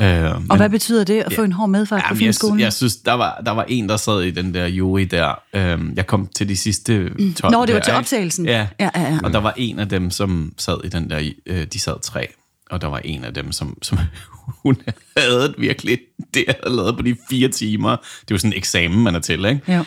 Øh, 0.00 0.34
Og 0.50 0.56
hvad 0.56 0.70
betyder 0.70 1.04
det 1.04 1.20
at 1.20 1.32
få 1.32 1.42
en 1.42 1.52
hård 1.52 1.68
medfart 1.68 2.00
på 2.00 2.06
Jamen, 2.06 2.14
jeg, 2.14 2.18
filmskolen? 2.18 2.60
jeg 2.60 2.72
synes, 2.72 2.96
der 2.96 3.12
var, 3.12 3.42
der 3.46 3.50
var 3.52 3.64
en, 3.68 3.88
der 3.88 3.96
sad 3.96 4.22
i 4.22 4.30
den 4.30 4.54
der 4.54 4.66
jury 4.66 5.00
der. 5.10 5.34
Øhm, 5.54 5.92
jeg 5.96 6.06
kom 6.06 6.28
til 6.36 6.48
de 6.48 6.56
sidste 6.56 7.08
12 7.34 7.52
Nå, 7.52 7.66
det 7.66 7.74
var 7.74 7.80
der, 7.80 7.84
til 7.84 7.94
optagelsen. 7.94 8.46
Ja. 8.46 8.66
Ja, 8.80 8.90
ja, 8.94 9.00
ja. 9.02 9.18
og 9.24 9.32
der 9.32 9.38
var 9.38 9.54
en 9.56 9.78
af 9.78 9.88
dem, 9.88 10.10
som 10.10 10.52
sad 10.58 10.84
i 10.84 10.88
den 10.88 11.10
der, 11.10 11.30
øh, 11.46 11.66
de 11.72 11.78
sad 11.80 12.00
tre, 12.02 12.26
og 12.70 12.80
der 12.80 12.86
var 12.88 12.98
en 12.98 13.24
af 13.24 13.34
dem, 13.34 13.52
som, 13.52 13.78
som 13.82 13.98
hun 14.62 14.76
havde 15.16 15.54
virkelig, 15.58 15.98
det 16.34 16.44
jeg 16.46 16.54
havde 16.64 16.76
lavet 16.76 16.96
på 16.96 17.02
de 17.02 17.16
fire 17.30 17.48
timer. 17.48 17.96
Det 18.20 18.30
jo 18.30 18.38
sådan 18.38 18.52
en 18.52 18.58
eksamen, 18.58 19.02
man 19.04 19.14
er 19.14 19.18
til, 19.20 19.44
ikke? 19.44 19.72
Jo. 19.74 19.84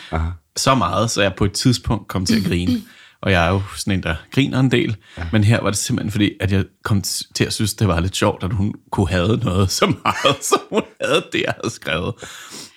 Så 0.56 0.74
meget, 0.74 1.10
så 1.10 1.22
jeg 1.22 1.34
på 1.34 1.44
et 1.44 1.52
tidspunkt 1.52 2.08
kom 2.08 2.26
til 2.26 2.36
at 2.36 2.44
grine. 2.44 2.82
Og 3.22 3.32
jeg 3.32 3.46
er 3.46 3.50
jo 3.50 3.62
sådan 3.76 3.92
en, 3.92 4.02
der 4.02 4.14
griner 4.32 4.60
en 4.60 4.70
del. 4.70 4.96
Ja. 5.18 5.22
Men 5.32 5.44
her 5.44 5.60
var 5.62 5.70
det 5.70 5.78
simpelthen 5.78 6.10
fordi, 6.10 6.30
at 6.40 6.52
jeg 6.52 6.64
kom 6.84 7.02
til 7.34 7.44
at 7.44 7.52
synes, 7.52 7.74
det 7.74 7.88
var 7.88 8.00
lidt 8.00 8.16
sjovt, 8.16 8.44
at 8.44 8.52
hun 8.52 8.74
kunne 8.90 9.08
have 9.08 9.36
noget 9.36 9.70
så 9.70 9.86
meget, 10.04 10.44
som 10.50 10.58
hun 10.70 10.82
havde 11.00 11.24
det, 11.32 11.42
jeg 11.46 11.54
havde 11.62 11.74
skrevet. 11.74 12.14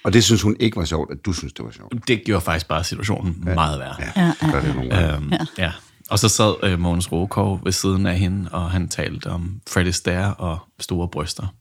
Og 0.03 0.13
det 0.13 0.23
synes 0.23 0.41
hun 0.41 0.55
ikke 0.59 0.77
var 0.77 0.85
sjovt, 0.85 1.11
at 1.11 1.17
du 1.25 1.33
synes, 1.33 1.53
det 1.53 1.65
var 1.65 1.71
sjovt. 1.71 2.07
Det 2.07 2.23
gjorde 2.25 2.41
faktisk 2.41 2.67
bare 2.67 2.83
situationen 2.83 3.43
ja. 3.47 3.53
meget 3.53 3.79
værre. 3.79 3.95
Ja, 4.15 4.33
ja, 4.41 4.51
gør 4.51 4.61
det. 4.61 5.13
Øhm, 5.15 5.31
ja. 5.31 5.37
ja. 5.57 5.71
Og 6.09 6.19
så 6.19 6.29
sad 6.29 6.53
øh, 6.63 6.79
Mogens 6.79 7.11
Rokov 7.11 7.59
ved 7.63 7.71
siden 7.71 8.05
af 8.05 8.17
hende, 8.19 8.49
og 8.51 8.71
han 8.71 8.87
talte 8.89 9.27
om 9.27 9.61
Fred 9.69 9.87
Astaire 9.87 10.33
og 10.33 10.59
store 10.79 11.07
bryster. 11.07 11.53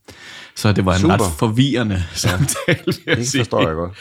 Så 0.57 0.73
det 0.73 0.87
var 0.87 0.95
en 0.95 1.01
Super. 1.01 1.15
ret 1.15 1.33
forvirrende 1.39 2.05
samtale, 2.15 2.83
vil 2.87 2.97
jeg 3.07 3.17
Det 3.17 3.29
sige. 3.29 3.41
forstår 3.41 3.67
jeg 3.67 3.75
godt. 3.75 3.93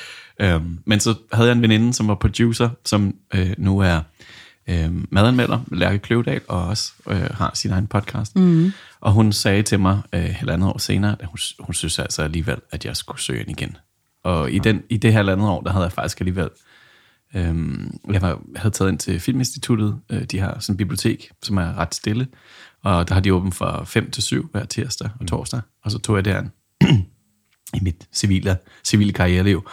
Øhm, 0.42 0.80
men 0.86 1.00
så 1.00 1.16
havde 1.34 1.50
jeg 1.50 1.56
en 1.56 1.62
veninde, 1.62 1.94
som 1.94 2.08
var 2.08 2.16
producer, 2.16 2.70
som 2.86 3.16
øh, 3.36 3.54
nu 3.58 3.80
er 3.80 4.02
øh, 4.70 4.92
madanmelder, 5.10 5.60
Lærke 5.72 6.00
Kløvedal, 6.00 6.42
og 6.48 6.68
også 6.68 6.94
øh, 7.08 7.30
har 7.34 7.52
sin 7.54 7.72
egen 7.72 7.88
podcast. 7.88 8.36
Mm. 8.36 8.72
Og 9.00 9.12
hun 9.12 9.34
sagde 9.34 9.63
til 9.63 9.80
mig 9.80 10.02
øh, 10.13 10.30
halvandet 10.36 10.70
år 10.70 10.78
senere, 10.78 11.16
at 11.20 11.28
hun, 11.28 11.38
hun 11.60 11.74
synes 11.74 12.00
altså 12.00 12.22
alligevel, 12.22 12.58
at 12.72 12.86
jeg 12.86 12.98
skulle 12.98 13.22
søge 13.22 13.40
ind 13.40 13.50
igen. 13.50 13.78
Og 14.24 14.52
i, 14.52 14.60
den, 14.60 14.82
i 14.90 14.98
det 14.98 15.12
her 15.12 15.18
halvandet 15.18 15.48
år, 15.48 15.62
der 15.62 15.72
havde 15.72 15.84
jeg 15.84 15.92
faktisk 15.92 16.22
alligevel 16.22 16.50
Øhm, 17.36 18.00
jeg, 18.12 18.22
var, 18.22 18.42
havde 18.56 18.74
taget 18.74 18.92
ind 18.92 19.00
til 19.00 19.20
Filminstituttet. 19.20 20.00
Øh, 20.10 20.24
de 20.24 20.40
har 20.40 20.60
sådan 20.60 20.74
en 20.74 20.78
bibliotek, 20.78 21.32
som 21.44 21.58
er 21.58 21.78
ret 21.78 21.96
stille. 21.96 22.28
Og 22.84 23.08
der 23.08 23.13
har 23.13 23.22
de 23.22 23.34
åbent 23.34 23.56
fra 23.56 23.84
5 23.84 24.12
til 24.12 24.24
7 24.24 24.50
hver 24.52 24.66
tirsdag 24.66 25.10
og 25.20 25.28
torsdag. 25.28 25.62
Og 25.84 25.92
så 25.92 26.00
tog 26.00 26.16
jeg 26.16 26.25
derind 26.25 26.50
i 27.78 27.80
mit 27.82 28.08
civile, 28.13 28.58
civile 28.84 29.13
karriereliv. 29.13 29.70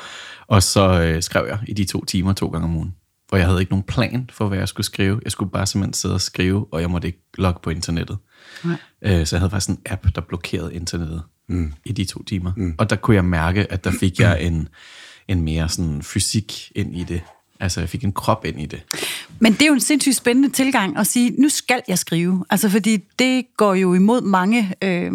Og 0.51 0.63
så 0.63 1.03
øh, 1.03 1.23
skrev 1.23 1.47
jeg 1.47 1.59
i 1.69 1.73
de 1.73 1.85
to 1.85 2.05
timer 2.05 2.33
to 2.33 2.49
gange 2.49 2.65
om 2.65 2.77
ugen. 2.77 2.95
Hvor 3.29 3.39
jeg 3.39 3.47
havde 3.47 3.61
ikke 3.61 3.73
nogen 3.73 3.83
plan 3.83 4.31
for, 4.33 4.49
hvad 4.49 4.59
jeg 4.59 4.69
skulle 4.69 4.87
skrive. 4.87 5.21
Jeg 5.25 5.33
skulle 5.33 5.51
bare 5.51 5.67
simpelthen 5.67 5.95
sidde 5.95 6.15
og 6.15 6.21
skrive, 6.21 6.67
og 6.73 6.81
jeg 6.81 6.91
måtte 6.91 7.09
ikke 7.09 7.23
logge 7.39 7.61
på 7.63 7.71
internettet. 7.71 8.19
Nej. 8.65 8.77
Øh, 9.03 9.27
så 9.27 9.37
jeg 9.37 9.41
havde 9.41 9.51
faktisk 9.51 9.69
en 9.69 9.79
app, 9.87 10.07
der 10.15 10.21
blokerede 10.21 10.75
internettet 10.75 11.23
mm. 11.49 11.73
i 11.85 11.93
de 11.93 12.05
to 12.05 12.23
timer. 12.23 12.53
Mm. 12.57 12.75
Og 12.79 12.91
der 12.91 12.97
kunne 12.97 13.15
jeg 13.15 13.25
mærke, 13.25 13.73
at 13.73 13.85
der 13.85 13.91
fik 14.01 14.21
jeg 14.21 14.43
en, 14.43 14.69
en 15.29 15.43
mere 15.43 15.69
sådan 15.69 16.03
fysik 16.03 16.73
ind 16.75 16.97
i 16.97 17.05
det. 17.05 17.21
Altså, 17.61 17.81
jeg 17.81 17.89
fik 17.89 18.05
en 18.05 18.13
krop 18.13 18.45
ind 18.45 18.61
i 18.61 18.67
det. 18.67 18.83
Men 19.39 19.53
det 19.53 19.63
er 19.63 19.67
jo 19.67 19.73
en 19.73 19.81
sindssygt 19.81 20.17
spændende 20.17 20.49
tilgang 20.49 20.97
at 20.97 21.07
sige, 21.07 21.31
nu 21.39 21.49
skal 21.49 21.83
jeg 21.89 21.99
skrive. 21.99 22.45
Altså, 22.51 22.69
fordi 22.69 22.99
det 23.19 23.45
går 23.57 23.75
jo 23.75 23.95
imod 23.95 24.21
mange 24.21 24.75
øh, 24.85 25.13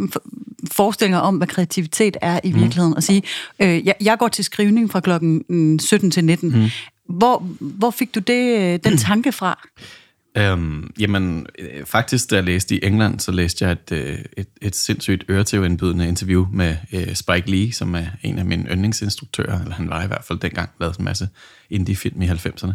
forestillinger 0.71 1.19
om, 1.19 1.37
hvad 1.37 1.47
kreativitet 1.47 2.17
er 2.21 2.39
i 2.43 2.51
virkeligheden. 2.51 2.91
Mm. 2.91 2.97
At 2.97 3.03
sige, 3.03 3.23
øh, 3.59 3.85
jeg, 3.85 3.95
jeg 4.01 4.17
går 4.17 4.27
til 4.27 4.45
skrivning 4.45 4.91
fra 4.91 4.99
klokken 4.99 5.79
17 5.79 6.11
til 6.11 6.25
19. 6.25 6.49
Mm. 6.49 6.69
Hvor, 7.09 7.39
hvor 7.59 7.91
fik 7.91 8.15
du 8.15 8.19
det, 8.19 8.59
øh, 8.59 8.79
den 8.83 8.97
tanke 8.97 9.31
fra? 9.31 9.67
Øhm, 10.37 10.93
jamen, 10.99 11.47
øh, 11.59 11.85
faktisk, 11.85 12.29
da 12.29 12.35
jeg 12.35 12.43
læste 12.43 12.75
i 12.75 12.79
England, 12.83 13.19
så 13.19 13.31
læste 13.31 13.65
jeg 13.65 13.71
et, 13.71 13.91
øh, 13.91 14.19
et, 14.37 14.47
et 14.61 14.75
sindssygt 14.75 15.23
øretævindbydende 15.29 16.07
interview 16.07 16.47
med 16.51 16.75
øh, 16.93 17.15
Spike 17.15 17.51
Lee, 17.51 17.73
som 17.73 17.95
er 17.95 18.05
en 18.23 18.39
af 18.39 18.45
mine 18.45 18.69
yndlingsinstruktører, 18.71 19.61
eller 19.61 19.75
han 19.75 19.89
var 19.89 20.03
i 20.03 20.07
hvert 20.07 20.23
fald 20.23 20.39
dengang, 20.39 20.69
lavet 20.79 20.97
en 20.97 21.05
masse 21.05 21.29
indie-film 21.69 22.21
i 22.21 22.27
90'erne. 22.27 22.73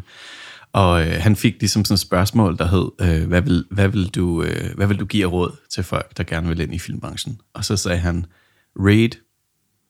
Og 0.73 1.07
øh, 1.07 1.23
han 1.23 1.37
fik 1.37 1.55
ligesom 1.61 1.85
sådan 1.85 1.95
et 1.95 2.01
spørgsmål, 2.01 2.59
der 2.59 2.67
hed, 2.67 2.91
øh, 3.01 3.29
hvad, 3.29 3.43
vil, 3.43 3.65
hvad, 3.71 3.89
vil 3.89 4.09
du, 4.09 4.43
øh, 4.43 4.77
hvad 4.77 4.87
vil 4.87 5.01
du 5.01 5.05
give 5.05 5.25
af 5.25 5.33
råd 5.33 5.57
til 5.71 5.85
folk, 5.85 6.17
der 6.17 6.25
gerne 6.25 6.49
vil 6.49 6.61
ind 6.61 6.75
i 6.75 6.79
filmbranchen? 6.79 7.41
Og 7.55 7.65
så 7.65 7.77
sagde 7.77 7.99
han, 7.99 8.27
read 8.77 9.11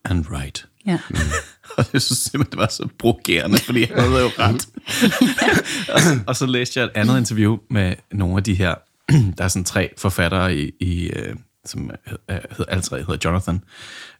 and 0.05 0.27
write. 0.27 0.63
Ja. 0.87 0.99
Mm. 1.11 1.17
og 1.79 1.85
jeg 1.93 2.03
synes 2.03 2.19
simpelthen, 2.19 2.51
det 2.51 2.59
var 2.59 2.69
så 2.71 2.89
provokerende, 2.99 3.59
fordi 3.59 3.85
han 3.85 3.99
havde 3.99 4.23
jo 4.23 4.31
ret. 4.45 4.69
og, 5.95 6.01
så, 6.01 6.21
og 6.27 6.37
så 6.37 6.47
læste 6.47 6.81
jeg 6.81 6.85
et 6.85 6.93
andet 6.95 7.19
interview 7.19 7.59
med 7.71 7.95
nogle 8.13 8.37
af 8.37 8.45
de 8.45 8.55
her, 8.55 8.75
der 9.39 9.45
er 9.45 9.49
sådan 9.49 9.65
tre 9.65 9.91
forfattere 9.99 10.57
i, 10.57 10.73
i 10.81 11.11
øh, 11.11 11.35
som 11.65 11.91
hedder, 12.29 12.65
alle 12.69 12.83
tre 12.83 12.99
hedder 12.99 13.17
Jonathan, 13.25 13.61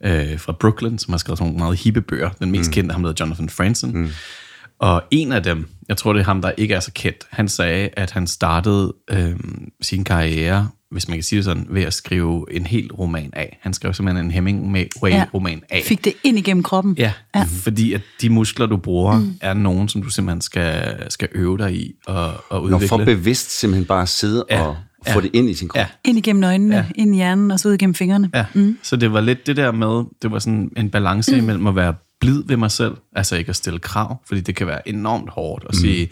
øh, 0.05 0.41
fra 0.41 0.53
Brooklyn, 0.53 0.99
som 0.99 1.13
har 1.13 1.19
skrevet 1.19 1.39
sådan 1.39 1.53
nogle 1.53 1.65
meget 1.65 1.79
hippe 1.79 2.01
bøger. 2.01 2.31
Den 2.31 2.51
mest 2.51 2.71
mm. 2.71 2.73
kendte, 2.73 2.93
ham 2.93 3.05
hedder 3.05 3.25
Jonathan 3.25 3.49
Franzen. 3.49 3.93
Mm. 3.93 4.11
Og 4.81 5.03
en 5.11 5.33
af 5.33 5.43
dem, 5.43 5.69
jeg 5.89 5.97
tror 5.97 6.13
det 6.13 6.21
er 6.21 6.25
ham, 6.25 6.43
der 6.43 6.53
ikke 6.57 6.75
er 6.75 6.81
så 6.81 6.91
kendt, 6.95 7.25
han 7.31 7.49
sagde, 7.49 7.89
at 7.93 8.11
han 8.11 8.27
startede 8.27 8.95
øh, 9.11 9.37
sin 9.81 10.05
karriere, 10.05 10.69
hvis 10.91 11.09
man 11.09 11.17
kan 11.17 11.23
sige 11.23 11.37
det 11.37 11.45
sådan, 11.45 11.67
ved 11.71 11.83
at 11.83 11.95
skrive 11.95 12.47
en 12.51 12.67
hel 12.67 12.93
roman 12.93 13.31
af. 13.33 13.59
Han 13.61 13.75
skrev 13.75 13.95
simpelthen 13.95 14.27
en 14.27 14.31
Hemingway-roman 14.31 15.63
af. 15.71 15.83
Fik 15.85 16.05
det 16.05 16.13
ind 16.25 16.39
igennem 16.39 16.63
kroppen. 16.63 16.95
Ja, 16.99 17.13
ja, 17.35 17.45
fordi 17.49 17.93
at 17.93 18.01
de 18.21 18.31
muskler, 18.31 18.67
du 18.67 18.77
bruger, 18.77 19.19
mm. 19.19 19.35
er 19.41 19.55
nogen, 19.55 19.89
som 19.89 20.03
du 20.03 20.11
simpelthen 20.11 20.41
skal, 20.41 20.97
skal 21.09 21.29
øve 21.33 21.59
dig 21.59 21.75
i 21.75 21.93
og, 22.07 22.33
og 22.49 22.63
udvikle. 22.63 22.81
Når 22.81 22.89
for 22.89 23.05
bevidst 23.05 23.59
simpelthen 23.61 23.87
bare 23.87 24.07
sidde 24.07 24.45
ja. 24.51 24.63
og 24.63 24.77
få 25.09 25.19
ja. 25.19 25.21
det 25.21 25.31
ind 25.33 25.51
i 25.51 25.55
sin 25.55 25.69
krop. 25.69 25.81
Ja. 25.81 25.87
Ind 26.05 26.19
igennem 26.19 26.45
øjnene, 26.45 26.77
ja. 26.77 26.85
ind 26.95 27.15
i 27.15 27.17
hjernen 27.17 27.51
og 27.51 27.61
så 27.61 27.69
ud 27.69 27.75
igennem 27.75 27.95
fingrene. 27.95 28.31
Ja. 28.35 28.45
Mm. 28.55 28.79
Så 28.83 28.97
det 28.97 29.13
var 29.13 29.21
lidt 29.21 29.47
det 29.47 29.57
der 29.57 29.73
med, 29.73 30.05
det 30.23 30.31
var 30.31 30.39
sådan 30.39 30.71
en 30.77 30.91
balance 30.91 31.33
mm. 31.33 31.39
imellem 31.39 31.67
at 31.67 31.77
være 31.77 31.95
blid 32.21 32.43
ved 32.47 32.57
mig 32.57 32.71
selv, 32.71 32.97
altså 33.13 33.37
ikke 33.37 33.49
at 33.49 33.57
stille 33.57 33.79
krav, 33.79 34.23
fordi 34.27 34.41
det 34.41 34.57
kan 34.57 34.67
være 34.67 34.89
enormt 34.89 35.31
hårdt 35.31 35.65
at 35.65 35.75
mm. 35.75 35.81
sige, 35.81 36.11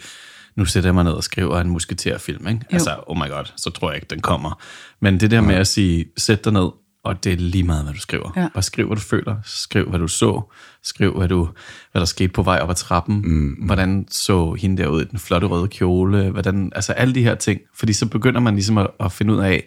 nu 0.55 0.65
sætter 0.65 0.87
jeg 0.87 0.95
mig 0.95 1.03
ned 1.03 1.11
og 1.11 1.23
skriver 1.23 1.61
en 1.61 1.69
musketerfilm, 1.69 2.47
ikke? 2.47 2.59
Jo. 2.59 2.73
Altså, 2.73 3.03
oh 3.07 3.17
my 3.17 3.29
god, 3.29 3.45
så 3.55 3.69
tror 3.69 3.89
jeg 3.89 3.95
ikke, 3.95 4.07
den 4.09 4.21
kommer. 4.21 4.61
Men 4.99 5.19
det 5.19 5.31
der 5.31 5.41
med 5.41 5.55
at 5.55 5.67
sige, 5.67 6.05
sæt 6.17 6.45
dig 6.45 6.53
ned, 6.53 6.69
og 7.03 7.23
det 7.23 7.33
er 7.33 7.37
lige 7.37 7.63
meget, 7.63 7.83
hvad 7.83 7.93
du 7.93 7.99
skriver. 7.99 8.31
Ja. 8.35 8.47
Bare 8.53 8.63
skriv, 8.63 8.85
hvad 8.87 8.97
du 8.97 9.01
føler. 9.01 9.35
Skriv, 9.43 9.89
hvad 9.89 9.99
du 9.99 10.07
så. 10.07 10.41
Skriv, 10.83 11.17
hvad, 11.17 11.27
du, 11.27 11.49
hvad 11.91 11.99
der 11.99 12.05
skete 12.05 12.29
på 12.29 12.43
vej 12.43 12.59
op 12.59 12.69
ad 12.69 12.75
trappen. 12.75 13.21
Mm. 13.25 13.65
Hvordan 13.65 14.07
så 14.11 14.53
hende 14.53 14.83
der 14.83 14.87
ud 14.87 15.01
i 15.01 15.05
den 15.05 15.19
flotte 15.19 15.47
røde 15.47 15.67
kjole. 15.67 16.29
Hvordan, 16.29 16.71
altså 16.75 16.93
alle 16.93 17.15
de 17.15 17.23
her 17.23 17.35
ting. 17.35 17.61
Fordi 17.75 17.93
så 17.93 18.05
begynder 18.05 18.39
man 18.39 18.53
ligesom 18.55 18.77
at, 18.77 18.87
at 18.99 19.11
finde 19.11 19.33
ud 19.33 19.39
af, 19.39 19.63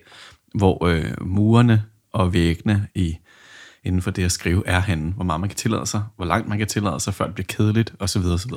hvor 0.54 0.86
øh, 0.86 1.04
murene 1.20 1.82
og 2.12 2.32
væggene 2.32 2.88
i 2.94 3.16
inden 3.84 4.02
for 4.02 4.10
det 4.10 4.24
at 4.24 4.32
skrive 4.32 4.62
er 4.66 4.80
henne. 4.80 5.12
Hvor 5.12 5.24
meget 5.24 5.40
man 5.40 5.48
kan 5.48 5.56
tillade 5.56 5.86
sig, 5.86 6.02
hvor 6.16 6.24
langt 6.24 6.48
man 6.48 6.58
kan 6.58 6.66
tillade 6.66 7.00
sig, 7.00 7.14
før 7.14 7.24
det 7.24 7.34
bliver 7.34 7.46
kedeligt, 7.48 7.94
osv. 7.98 8.22
osv. 8.26 8.52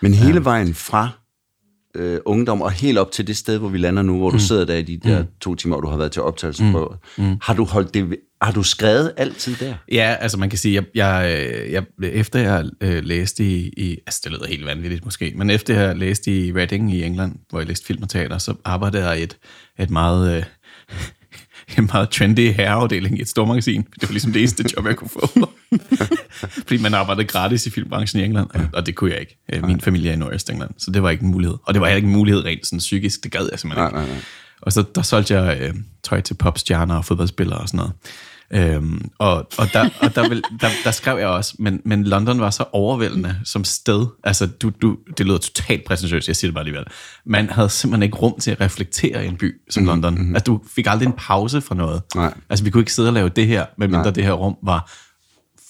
Men 0.00 0.14
hele 0.14 0.34
ja. 0.34 0.40
vejen 0.40 0.74
fra 0.74 1.10
øh, 1.94 2.20
ungdom 2.24 2.62
og 2.62 2.70
helt 2.70 2.98
op 2.98 3.12
til 3.12 3.26
det 3.26 3.36
sted, 3.36 3.58
hvor 3.58 3.68
vi 3.68 3.78
lander 3.78 4.02
nu, 4.02 4.18
hvor 4.18 4.30
du 4.30 4.36
mm. 4.36 4.40
sidder 4.40 4.64
der 4.64 4.74
i 4.74 4.82
de 4.82 4.96
der 4.96 5.22
mm. 5.22 5.28
to 5.40 5.54
timer, 5.54 5.74
hvor 5.74 5.80
du 5.80 5.88
har 5.88 5.96
været 5.96 6.12
til 6.12 6.22
optagelse 6.22 6.64
mm. 6.64 6.86
mm. 7.18 7.38
Har 7.42 7.54
du 7.54 7.64
holdt 7.64 7.94
det 7.94 8.16
har 8.42 8.52
du 8.52 8.62
skrevet 8.62 9.12
altid 9.16 9.56
der? 9.56 9.74
Ja, 9.92 10.16
altså 10.20 10.38
man 10.38 10.50
kan 10.50 10.58
sige, 10.58 10.74
jeg, 10.74 10.84
jeg, 10.94 11.46
jeg 11.70 12.10
efter 12.12 12.38
jeg 12.38 12.64
øh, 12.80 13.04
læste 13.04 13.44
i, 13.44 13.68
i, 13.76 13.98
altså 14.06 14.20
det 14.24 14.32
lyder 14.32 14.46
helt 14.46 14.66
vanvittigt 14.66 15.04
måske, 15.04 15.32
men 15.36 15.50
efter 15.50 15.80
jeg 15.80 15.96
læste 15.96 16.46
i 16.46 16.52
Reading 16.52 16.94
i 16.94 17.04
England, 17.04 17.36
hvor 17.50 17.58
jeg 17.58 17.68
læste 17.68 17.86
film 17.86 18.02
og 18.02 18.08
teater, 18.08 18.38
så 18.38 18.54
arbejdede 18.64 19.08
jeg 19.08 19.20
i 19.20 19.22
et, 19.22 19.36
et 19.78 19.90
meget 19.90 20.36
øh, 20.36 20.44
en 21.78 21.90
meget 21.92 22.10
trendy 22.10 22.52
herreafdeling 22.52 23.18
i 23.18 23.22
et 23.22 23.28
stort 23.28 23.48
magasin. 23.48 23.86
Det 24.00 24.08
var 24.08 24.12
ligesom 24.12 24.32
det 24.32 24.40
eneste 24.40 24.64
job, 24.76 24.86
jeg 24.86 24.96
kunne 24.96 25.08
få. 25.08 25.48
Fordi 26.66 26.82
man 26.82 26.94
arbejdede 26.94 27.26
gratis 27.26 27.66
i 27.66 27.70
filmbranchen 27.70 28.22
i 28.22 28.24
England, 28.24 28.48
og 28.72 28.86
det 28.86 28.94
kunne 28.94 29.10
jeg 29.10 29.20
ikke. 29.20 29.38
Øh, 29.52 29.66
min 29.66 29.80
familie 29.80 30.10
er 30.10 30.14
i 30.14 30.16
Nordøst 30.16 30.50
England, 30.50 30.70
så 30.78 30.90
det 30.90 31.02
var 31.02 31.10
ikke 31.10 31.24
en 31.24 31.30
mulighed. 31.30 31.56
Og 31.64 31.74
det 31.74 31.80
var 31.80 31.86
heller 31.86 31.96
ikke 31.96 32.06
en 32.06 32.12
mulighed 32.12 32.44
rent 32.44 32.66
sådan 32.66 32.78
psykisk, 32.78 33.22
det 33.22 33.32
gad 33.32 33.48
jeg 33.50 33.58
simpelthen 33.58 33.86
ikke. 33.86 33.96
Nej, 33.96 34.06
nej, 34.06 34.14
nej. 34.14 34.22
Og 34.62 34.72
så 34.72 34.84
der 34.94 35.02
solgte 35.02 35.34
jeg 35.34 35.60
øh, 35.60 35.74
tøj 36.02 36.20
til 36.20 36.34
popstjerner 36.34 36.94
og 36.94 37.04
fodboldspillere 37.04 37.58
og 37.58 37.68
sådan 37.68 37.78
noget. 37.78 37.92
Øhm, 38.54 39.10
og 39.18 39.34
og, 39.58 39.72
der, 39.72 39.88
og 40.00 40.14
der, 40.14 40.28
vil, 40.28 40.42
der, 40.60 40.68
der 40.84 40.90
skrev 40.90 41.18
jeg 41.18 41.26
også, 41.26 41.54
men, 41.58 41.80
men 41.84 42.04
London 42.04 42.40
var 42.40 42.50
så 42.50 42.64
overvældende 42.72 43.36
som 43.44 43.64
sted. 43.64 44.06
Altså, 44.24 44.46
du, 44.46 44.70
du, 44.82 44.98
det 45.18 45.26
lyder 45.26 45.38
totalt 45.38 45.84
præsentøst, 45.84 46.28
jeg 46.28 46.36
siger 46.36 46.48
det 46.48 46.54
bare 46.54 46.62
alligevel. 46.62 46.84
Man 47.26 47.50
havde 47.50 47.68
simpelthen 47.68 48.02
ikke 48.02 48.16
rum 48.16 48.40
til 48.40 48.50
at 48.50 48.60
reflektere 48.60 49.24
i 49.24 49.28
en 49.28 49.36
by 49.36 49.60
som 49.70 49.82
mm, 49.82 49.86
London. 49.86 50.14
Mm-hmm. 50.14 50.34
Altså, 50.34 50.44
du 50.44 50.60
fik 50.74 50.86
aldrig 50.86 51.06
en 51.06 51.14
pause 51.18 51.60
fra 51.60 51.74
noget. 51.74 52.02
Nej. 52.14 52.34
Altså, 52.50 52.64
vi 52.64 52.70
kunne 52.70 52.80
ikke 52.80 52.92
sidde 52.92 53.08
og 53.08 53.12
lave 53.12 53.28
det 53.28 53.46
her, 53.46 53.66
medmindre 53.78 54.02
Nej. 54.02 54.12
det 54.12 54.24
her 54.24 54.32
rum 54.32 54.56
var 54.62 54.92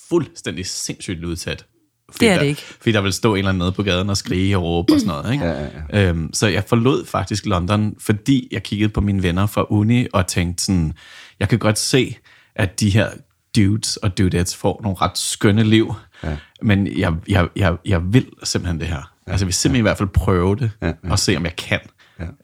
fuldstændig 0.08 0.66
sindssygt 0.66 1.24
udsat. 1.24 1.66
Fordi 2.12 2.24
det 2.24 2.32
er 2.34 2.38
det 2.38 2.46
ikke. 2.46 2.64
Der, 2.68 2.74
fordi 2.78 2.92
der 2.92 3.00
ville 3.00 3.12
stå 3.12 3.34
en 3.34 3.38
eller 3.38 3.48
anden 3.48 3.58
nede 3.58 3.72
på 3.72 3.82
gaden 3.82 4.10
og 4.10 4.16
skrige 4.16 4.56
og 4.56 4.62
råbe 4.62 4.92
og 4.92 5.00
sådan 5.00 5.14
noget. 5.14 5.32
Ikke? 5.32 5.44
Ja, 5.44 5.60
ja, 5.60 5.68
ja. 5.92 6.08
Øhm, 6.08 6.30
så 6.32 6.46
jeg 6.46 6.64
forlod 6.68 7.06
faktisk 7.06 7.46
London, 7.46 7.94
fordi 7.98 8.48
jeg 8.52 8.62
kiggede 8.62 8.88
på 8.88 9.00
mine 9.00 9.22
venner 9.22 9.46
fra 9.46 9.66
uni 9.70 10.06
og 10.12 10.26
tænkte 10.26 10.64
sådan, 10.64 10.92
jeg 11.40 11.48
kan 11.48 11.58
godt 11.58 11.78
se, 11.78 12.16
at 12.56 12.80
de 12.80 12.90
her 12.90 13.10
dudes 13.56 13.96
og 13.96 14.18
dudettes 14.18 14.56
får 14.56 14.80
nogle 14.82 14.96
ret 15.00 15.18
skønne 15.18 15.64
liv. 15.64 15.94
Ja. 16.24 16.36
Men 16.62 16.98
jeg, 16.98 17.14
jeg, 17.28 17.48
jeg, 17.56 17.76
jeg 17.84 18.12
vil 18.12 18.26
simpelthen 18.42 18.80
det 18.80 18.88
her. 18.88 19.12
Ja. 19.26 19.32
Altså 19.32 19.44
jeg 19.44 19.46
vil 19.46 19.54
simpelthen 19.54 19.86
ja. 19.86 19.88
i 19.88 19.90
hvert 19.90 19.98
fald 19.98 20.08
prøve 20.08 20.56
det, 20.56 20.70
ja, 20.82 20.86
ja. 20.86 21.10
og 21.10 21.18
se 21.18 21.36
om 21.36 21.44
jeg 21.44 21.56
kan. 21.56 21.80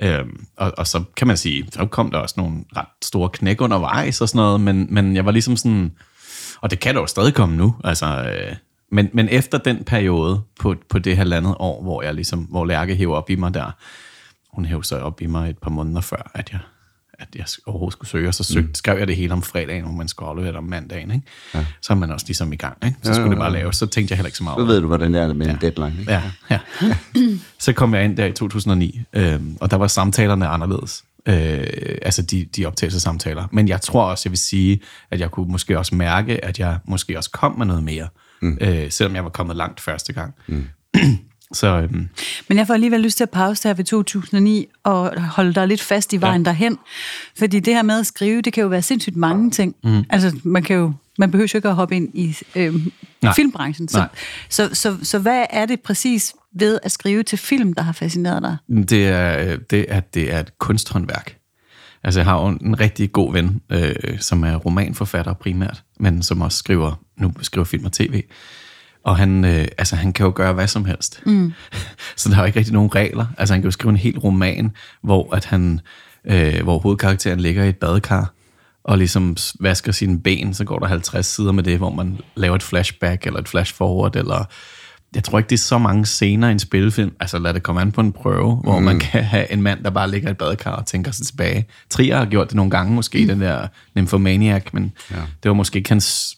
Ja. 0.01 0.19
Øhm, 0.19 0.47
og, 0.57 0.73
og 0.79 0.87
så 0.87 1.05
kan 1.17 1.27
man 1.27 1.37
sige, 1.37 1.69
så 1.73 1.87
kom 1.87 2.11
der 2.11 2.19
også 2.19 2.35
nogle 2.39 2.65
ret 2.77 3.05
store 3.05 3.29
knæk 3.29 3.61
undervejs 3.61 4.21
og 4.21 4.29
sådan 4.29 4.39
noget, 4.39 4.61
men, 4.61 4.87
men 4.91 5.17
jeg 5.17 5.25
var 5.25 5.31
ligesom 5.31 5.57
sådan, 5.57 5.93
og 6.61 6.71
det 6.71 6.81
kan 6.81 6.95
der 6.95 7.01
jo 7.01 7.07
stadig 7.07 7.35
komme 7.35 7.57
nu, 7.57 7.75
altså, 7.85 8.07
øh, 8.07 8.57
men, 8.93 9.11
men 9.13 9.29
efter 9.29 9.59
den 9.59 9.85
periode 9.85 10.41
på, 10.61 10.75
på 10.89 10.99
det 10.99 11.17
halvandet 11.17 11.55
år, 11.59 11.83
hvor 11.83 12.03
jeg 12.03 12.15
ligesom, 12.15 12.41
hvor 12.41 12.65
Lærke 12.65 12.95
hæver 12.95 13.17
op 13.17 13.31
i 13.31 13.35
mig 13.35 13.55
der, 13.55 13.71
hun 14.53 14.65
hævde 14.65 14.85
sig 14.85 15.03
op 15.03 15.21
i 15.21 15.27
mig 15.27 15.51
et 15.51 15.59
par 15.59 15.71
måneder 15.71 16.01
før, 16.01 16.31
at 16.35 16.53
jeg 16.53 16.61
at 17.19 17.29
jeg 17.35 17.45
overhovedet 17.67 17.93
skulle 17.93 18.09
søge, 18.09 18.29
og 18.29 18.35
så 18.35 18.45
søgte, 18.45 18.69
mm. 18.69 18.75
skrev 18.75 18.99
jeg 18.99 19.09
det 19.09 19.17
hele 19.17 19.33
om 19.33 19.43
fredagen, 19.43 19.85
hvor 19.85 19.93
man 19.93 20.09
skulle 20.09 20.29
aflevere 20.29 20.53
det 20.53 20.59
om 20.59 20.65
mandagen. 20.65 21.11
Ikke? 21.11 21.27
Ja. 21.55 21.65
Så 21.83 21.93
er 21.93 21.97
man 21.97 22.11
også 22.11 22.27
ligesom 22.27 22.53
i 22.53 22.57
gang. 22.57 22.77
Ikke? 22.87 22.97
Så 23.03 23.15
skulle 23.15 23.17
ja, 23.17 23.21
ja, 23.21 23.25
ja. 23.25 23.31
det 23.31 23.39
bare 23.39 23.53
laves. 23.53 23.77
Så 23.77 23.87
tænkte 23.87 24.13
jeg 24.13 24.17
heller 24.17 24.29
ikke 24.29 24.39
så 24.39 24.45
meget 24.45 24.59
Så 24.59 24.65
ved 24.65 24.81
du, 24.81 24.87
hvordan 24.87 25.15
det 25.15 25.23
er 25.23 25.33
med 25.33 25.47
ja. 25.47 25.53
en 25.53 25.59
deadline. 25.61 26.01
Ikke? 26.01 26.13
Ja, 26.13 26.23
ja. 26.51 26.59
så 27.59 27.73
kom 27.73 27.95
jeg 27.95 28.05
ind 28.05 28.17
der 28.17 28.27
i 28.27 28.33
2009, 28.33 29.01
øh, 29.13 29.41
og 29.61 29.71
der 29.71 29.77
var 29.77 29.87
samtalerne 29.87 30.47
anderledes. 30.47 31.05
Øh, 31.29 31.67
altså 32.03 32.23
de, 32.23 32.45
de 32.57 32.67
optagelsesamtaler. 32.67 33.49
Men 33.53 33.69
jeg 33.69 33.81
tror 33.81 34.05
også, 34.05 34.23
jeg 34.29 34.31
vil 34.31 34.39
sige, 34.39 34.81
at 35.11 35.21
jeg 35.21 35.31
kunne 35.31 35.53
måske 35.53 35.79
også 35.79 35.95
mærke, 35.95 36.45
at 36.45 36.59
jeg 36.59 36.79
måske 36.85 37.19
også 37.19 37.31
kom 37.31 37.59
med 37.59 37.67
noget 37.67 37.83
mere, 37.83 38.09
mm. 38.43 38.59
øh, 38.61 38.91
selvom 38.91 39.15
jeg 39.15 39.25
var 39.25 39.31
kommet 39.31 39.57
langt 39.57 39.81
første 39.81 40.13
gang. 40.13 40.35
Mm. 40.47 40.69
Så, 41.53 41.67
øhm. 41.67 42.09
Men 42.49 42.59
jeg 42.59 42.67
får 42.67 42.75
alligevel 42.75 43.01
lyst 43.01 43.17
til 43.17 43.25
at 43.25 43.31
pause 43.31 43.69
her 43.69 43.75
ved 43.75 43.85
2009 43.85 44.67
og 44.85 45.23
holde 45.23 45.55
dig 45.55 45.69
lidt 45.69 45.81
fast 45.81 46.13
i 46.13 46.21
vejen 46.21 46.43
ja. 46.43 46.51
derhen. 46.51 46.79
Fordi 47.39 47.61
det 47.61 47.75
her 47.75 47.83
med 47.83 48.01
at 48.01 48.07
skrive, 48.07 48.43
det 48.43 48.53
kan 48.53 48.63
jo 48.63 48.69
være 48.69 48.83
sindssygt 48.83 49.17
mange 49.17 49.51
ting. 49.51 49.75
Mm. 49.85 50.05
Altså, 50.11 50.37
man 50.45 50.63
kan 50.63 50.77
jo 50.77 50.93
man 51.19 51.31
behøver 51.31 51.51
jo 51.55 51.59
ikke 51.59 51.69
at 51.69 51.75
hoppe 51.75 51.97
ind 51.97 52.09
i 52.15 52.37
øhm, 52.57 52.93
filmbranchen. 53.37 53.89
Så, 53.89 54.07
så, 54.49 54.69
så, 54.69 54.75
så, 54.75 54.97
så 55.03 55.19
hvad 55.19 55.47
er 55.51 55.67
det 55.67 55.81
præcis 55.81 56.35
ved 56.53 56.79
at 56.83 56.93
skrive 56.93 57.23
til 57.23 57.39
film, 57.39 57.73
der 57.73 57.83
har 57.83 57.93
fascineret 57.93 58.43
dig? 58.43 58.57
Det 58.89 59.09
er, 59.09 59.57
det 59.57 59.87
er, 59.89 60.01
det 60.01 60.33
er 60.33 60.41
et 60.41 60.59
kunsthåndværk. 60.59 61.37
Altså, 62.03 62.21
jeg 62.21 62.25
har 62.25 62.41
jo 62.41 62.49
en 62.49 62.81
rigtig 62.81 63.13
god 63.13 63.33
ven, 63.33 63.61
øh, 63.71 64.21
som 64.21 64.45
er 64.45 64.57
romanforfatter 64.57 65.33
primært, 65.33 65.83
men 66.01 66.23
som 66.23 66.41
også 66.41 66.59
skriver, 66.59 67.03
nu 67.17 67.33
skriver 67.41 67.65
film 67.65 67.85
og 67.85 67.93
tv. 67.93 68.23
Og 69.09 69.17
han, 69.17 69.45
øh, 69.45 69.67
altså, 69.79 69.97
han 69.97 70.13
kan 70.13 70.27
jo 70.27 70.33
gøre 70.35 70.53
hvad 70.53 70.67
som 70.67 70.85
helst. 70.85 71.23
Mm. 71.27 71.53
Så 72.17 72.29
der 72.29 72.37
er 72.37 72.41
jo 72.41 72.47
ikke 72.47 72.59
rigtig 72.59 72.75
nogen 72.75 72.95
regler. 72.95 73.27
Altså 73.39 73.55
han 73.55 73.63
kan 73.63 73.67
jo 73.67 73.71
skrive 73.71 73.91
en 73.91 73.97
hel 73.97 74.19
roman, 74.19 74.73
hvor, 75.03 75.35
at 75.35 75.45
han, 75.45 75.81
øh, 76.25 76.63
hvor 76.63 76.79
hovedkarakteren 76.79 77.41
ligger 77.41 77.65
i 77.65 77.69
et 77.69 77.77
badekar, 77.77 78.33
og 78.85 78.99
ligesom 78.99 79.37
vasker 79.61 79.93
sine 79.93 80.21
ben, 80.21 80.55
så 80.55 80.65
går 80.65 80.79
der 80.79 80.87
50 80.87 81.27
sider 81.27 81.53
med 81.53 81.63
det, 81.63 81.79
hvor 81.79 81.91
man 81.91 82.19
laver 82.37 82.57
et 82.57 82.63
flashback, 82.63 83.27
eller 83.27 83.41
et 83.41 83.49
flash 83.49 83.75
forward, 83.75 84.17
eller 84.17 84.45
jeg 85.15 85.25
tror 85.25 85.39
ikke, 85.39 85.49
det 85.49 85.57
er 85.57 85.59
så 85.59 85.79
mange 85.79 86.07
scener 86.07 86.49
i 86.49 86.53
en 86.53 86.59
spillefilm. 86.59 87.13
Altså 87.21 87.39
lad 87.39 87.55
det 87.55 87.63
komme 87.63 87.81
an 87.81 87.93
på 87.93 88.01
en 88.01 88.13
prøve, 88.13 88.55
mm. 88.55 88.61
hvor 88.63 88.81
man 88.81 88.99
kan 88.99 89.25
have 89.25 89.53
en 89.53 89.63
mand, 89.63 89.85
der 89.85 89.91
bare 89.91 90.11
ligger 90.11 90.29
i 90.29 90.31
et 90.31 90.39
badekar 90.39 90.71
og 90.71 90.87
tænker 90.87 91.11
sig 91.11 91.27
tilbage. 91.27 91.67
Trier 91.91 92.17
har 92.17 92.27
gjort 92.27 92.49
det 92.49 92.57
nogle 92.57 92.71
gange, 92.71 92.95
måske 92.95 93.21
mm. 93.21 93.29
den 93.29 93.41
der 93.41 93.67
Nymphomaniac, 93.95 94.63
men 94.73 94.93
ja. 95.11 95.17
det 95.43 95.49
var 95.49 95.55
måske 95.55 95.77
ikke 95.77 95.91
hans 95.91 96.38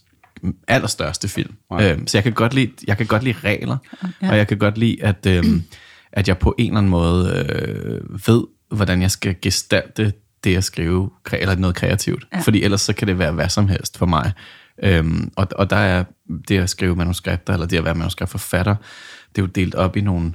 allerstørste 0.68 1.28
film. 1.28 1.54
Wow. 1.70 1.80
Øhm, 1.80 2.06
så 2.06 2.18
jeg 2.18 2.22
kan 2.22 2.32
godt 2.32 2.54
lide, 2.54 2.72
jeg 2.86 2.96
kan 2.96 3.06
godt 3.06 3.22
lide 3.22 3.36
regler, 3.44 3.76
ja. 4.22 4.30
og 4.30 4.36
jeg 4.36 4.48
kan 4.48 4.58
godt 4.58 4.78
lide, 4.78 5.04
at, 5.04 5.26
øhm, 5.26 5.62
at 6.12 6.28
jeg 6.28 6.38
på 6.38 6.54
en 6.58 6.66
eller 6.66 6.78
anden 6.78 6.90
måde 6.90 7.46
øh, 7.48 8.26
ved, 8.26 8.44
hvordan 8.70 9.02
jeg 9.02 9.10
skal 9.10 9.36
gestalte 9.42 10.12
det 10.44 10.56
at 10.56 10.64
skrive, 10.64 11.10
eller 11.32 11.54
noget 11.54 11.76
kreativt. 11.76 12.26
Ja. 12.34 12.40
Fordi 12.40 12.62
ellers 12.62 12.80
så 12.80 12.92
kan 12.92 13.08
det 13.08 13.18
være 13.18 13.32
hvad 13.32 13.48
som 13.48 13.68
helst 13.68 13.98
for 13.98 14.06
mig. 14.06 14.32
Øhm, 14.82 15.32
og, 15.36 15.48
og 15.56 15.70
der 15.70 15.76
er 15.76 16.04
det 16.48 16.58
at 16.58 16.70
skrive 16.70 16.96
manuskripter, 16.96 17.52
eller 17.52 17.66
det 17.66 17.78
at 17.78 17.84
være 17.84 17.94
manuskriptforfatter, 17.94 18.76
det 19.36 19.38
er 19.38 19.42
jo 19.42 19.46
delt 19.46 19.74
op 19.74 19.96
i 19.96 20.00
nogle 20.00 20.32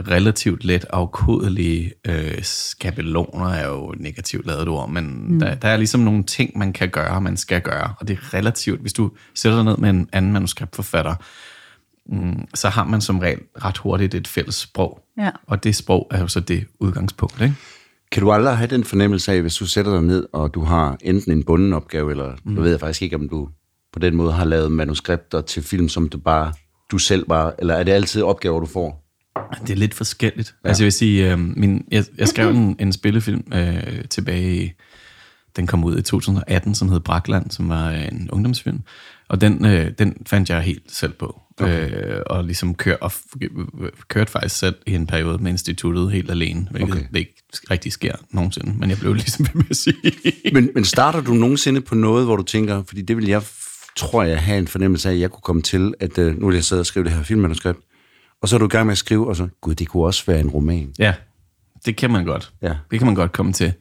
relativt 0.00 0.64
let 0.64 0.84
afkodelige 0.90 1.92
øh, 2.08 2.42
skabeloner, 2.42 3.46
er 3.48 3.68
jo 3.68 3.94
negativt 3.96 4.46
lavet 4.46 4.68
ord, 4.68 4.90
men 4.90 5.32
mm. 5.32 5.38
der, 5.38 5.54
der 5.54 5.68
er 5.68 5.76
ligesom 5.76 6.00
nogle 6.00 6.24
ting, 6.24 6.58
man 6.58 6.72
kan 6.72 6.88
gøre, 6.88 7.20
man 7.20 7.36
skal 7.36 7.60
gøre, 7.60 7.94
og 8.00 8.08
det 8.08 8.18
er 8.18 8.34
relativt, 8.34 8.80
hvis 8.80 8.92
du 8.92 9.10
sætter 9.34 9.58
dig 9.58 9.64
ned 9.64 9.76
med 9.76 9.90
en 9.90 10.08
anden 10.12 10.32
manuskriptforfatter, 10.32 11.14
mm, 12.06 12.46
så 12.54 12.68
har 12.68 12.84
man 12.84 13.00
som 13.00 13.18
regel 13.18 13.40
ret 13.64 13.78
hurtigt 13.78 14.14
et 14.14 14.28
fælles 14.28 14.54
sprog, 14.54 15.00
Ja. 15.18 15.30
og 15.46 15.64
det 15.64 15.76
sprog 15.76 16.06
er 16.10 16.20
jo 16.20 16.28
så 16.28 16.40
det 16.40 16.64
udgangspunkt, 16.80 17.40
ikke? 17.40 17.54
Kan 18.12 18.22
du 18.22 18.32
aldrig 18.32 18.56
have 18.56 18.70
den 18.70 18.84
fornemmelse 18.84 19.32
af, 19.32 19.40
hvis 19.40 19.56
du 19.56 19.66
sætter 19.66 19.92
dig 19.92 20.02
ned, 20.02 20.26
og 20.32 20.54
du 20.54 20.64
har 20.64 20.96
enten 21.00 21.32
en 21.32 21.44
bunden 21.44 21.72
opgave, 21.72 22.10
eller 22.10 22.32
mm. 22.44 22.52
nu 22.52 22.60
ved 22.60 22.70
jeg 22.70 22.80
faktisk 22.80 23.02
ikke, 23.02 23.16
om 23.16 23.28
du 23.28 23.48
på 23.92 23.98
den 23.98 24.16
måde 24.16 24.32
har 24.32 24.44
lavet 24.44 24.72
manuskripter 24.72 25.40
til 25.40 25.62
film, 25.62 25.88
som 25.88 26.08
du 26.08 26.18
bare 26.18 26.52
du 26.90 26.98
selv 26.98 27.28
bare, 27.28 27.52
eller 27.58 27.74
er 27.74 27.82
det 27.82 27.92
altid 27.92 28.22
opgaver, 28.22 28.60
du 28.60 28.66
får? 28.66 29.03
Det 29.66 29.70
er 29.70 29.76
lidt 29.76 29.94
forskelligt. 29.94 30.54
Ja. 30.64 30.68
Altså 30.68 30.82
jeg 30.82 30.84
vil 30.84 30.92
sige, 30.92 31.32
øh, 31.32 31.38
min, 31.38 31.84
jeg, 31.90 32.04
jeg 32.18 32.28
skrev 32.28 32.50
en, 32.50 32.76
en 32.78 32.92
spillefilm 32.92 33.44
øh, 33.54 34.04
tilbage 34.10 34.64
i, 34.64 34.72
den 35.56 35.66
kom 35.66 35.84
ud 35.84 35.98
i 35.98 36.02
2018, 36.02 36.74
som 36.74 36.88
hed 36.88 37.00
Brakland, 37.00 37.50
som 37.50 37.68
var 37.68 37.90
en 37.90 38.30
ungdomsfilm. 38.32 38.80
Og 39.28 39.40
den, 39.40 39.64
øh, 39.64 39.90
den 39.98 40.16
fandt 40.26 40.50
jeg 40.50 40.60
helt 40.60 40.92
selv 40.92 41.12
på. 41.12 41.40
Okay. 41.60 41.90
Øh, 41.90 42.22
og 42.26 42.44
ligesom 42.44 42.74
kør, 42.74 42.96
og 43.00 43.12
kørte 44.08 44.30
faktisk 44.30 44.58
selv 44.58 44.74
i 44.86 44.94
en 44.94 45.06
periode 45.06 45.42
med 45.42 45.50
instituttet 45.50 46.12
helt 46.12 46.30
alene, 46.30 46.68
hvilket 46.70 46.94
Okay. 46.94 47.06
det 47.12 47.18
ikke 47.18 47.42
rigtig 47.70 47.92
sker 47.92 48.14
nogensinde. 48.30 48.74
Men 48.78 48.90
jeg 48.90 48.98
blev 48.98 49.14
ligesom 49.24 49.46
ved 49.46 49.54
med 49.54 49.64
at 49.70 49.76
sige. 49.76 50.12
Men, 50.52 50.70
men 50.74 50.84
starter 50.84 51.20
du 51.20 51.32
nogensinde 51.32 51.80
på 51.80 51.94
noget, 51.94 52.24
hvor 52.24 52.36
du 52.36 52.42
tænker, 52.42 52.82
fordi 52.82 53.02
det 53.02 53.16
vil 53.16 53.26
jeg, 53.26 53.42
tror 53.96 54.22
jeg, 54.22 54.42
have 54.42 54.58
en 54.58 54.68
fornemmelse 54.68 55.08
af, 55.08 55.12
at 55.12 55.20
jeg 55.20 55.30
kunne 55.30 55.42
komme 55.42 55.62
til, 55.62 55.94
at 56.00 56.18
øh, 56.18 56.40
nu 56.40 56.46
vil 56.46 56.54
jeg 56.54 56.64
sidde 56.64 56.80
og 56.80 56.86
skrive 56.86 57.04
det 57.04 57.12
her 57.12 57.22
filmmanuskript, 57.22 57.78
og 58.42 58.48
så 58.48 58.56
er 58.56 58.58
du 58.58 58.64
i 58.64 58.68
gang 58.68 58.86
med 58.86 58.92
at 58.92 58.98
skrive, 58.98 59.28
og 59.28 59.36
så, 59.36 59.48
gud, 59.60 59.74
det 59.74 59.88
kunne 59.88 60.04
også 60.04 60.22
være 60.26 60.40
en 60.40 60.48
roman. 60.48 60.94
Ja, 60.98 61.14
det 61.86 61.96
kan 61.96 62.10
man 62.10 62.24
godt. 62.24 62.52
Ja. 62.62 62.76
Det 62.90 62.98
kan 62.98 63.06
man 63.06 63.14
godt 63.14 63.32
komme 63.32 63.52
til. 63.52 63.72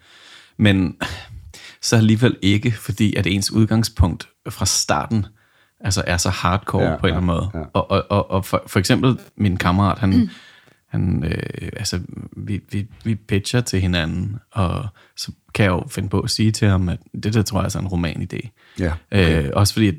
Men 0.58 0.98
så 1.82 1.96
alligevel 1.96 2.38
ikke, 2.42 2.72
fordi 2.72 3.16
at 3.16 3.28
ens 3.28 3.52
udgangspunkt 3.52 4.30
fra 4.50 4.66
starten 4.66 5.26
altså 5.80 6.04
er 6.08 6.18
så 6.18 6.30
hardcore 6.30 6.84
Ja, 6.84 6.90
ja, 6.90 6.98
på 6.98 7.08
en 7.08 7.14
eller 7.14 7.22
anden 7.22 7.30
ja, 7.30 7.36
måde. 7.36 7.50
ja. 7.54 7.64
Og, 7.74 7.92
og, 7.92 8.06
og, 8.10 8.32
og 8.32 8.46
for, 8.46 8.64
for 8.68 8.80
eksempel 8.80 9.20
min 9.36 9.58
kammerat, 9.58 10.00
han, 10.00 10.10
mm. 10.10 10.30
han 10.88 11.24
øh, 11.24 11.70
altså, 11.78 12.00
vi, 12.38 12.62
vi, 12.72 12.88
vi 13.04 13.16
pitcher 13.16 13.62
til 13.62 13.82
hinanden, 13.82 14.40
og 14.52 14.88
så 15.18 15.32
kan 15.54 15.64
jeg 15.64 15.72
jo 15.72 15.84
finde 15.90 16.10
på 16.10 16.20
at 16.20 16.30
sige 16.30 16.52
til 16.52 16.68
ham, 16.68 16.90
at 16.90 17.00
det 17.24 17.34
der 17.34 17.42
tror 17.42 17.60
jeg 17.60 17.64
altså 17.64 17.80
er 17.80 17.84
en 17.84 17.88
romanidé. 17.88 18.50
Ja, 18.80 18.94
okay. 19.12 19.44
øh, 19.44 19.50
også 19.54 19.74
fordi, 19.74 19.88
at 19.88 19.96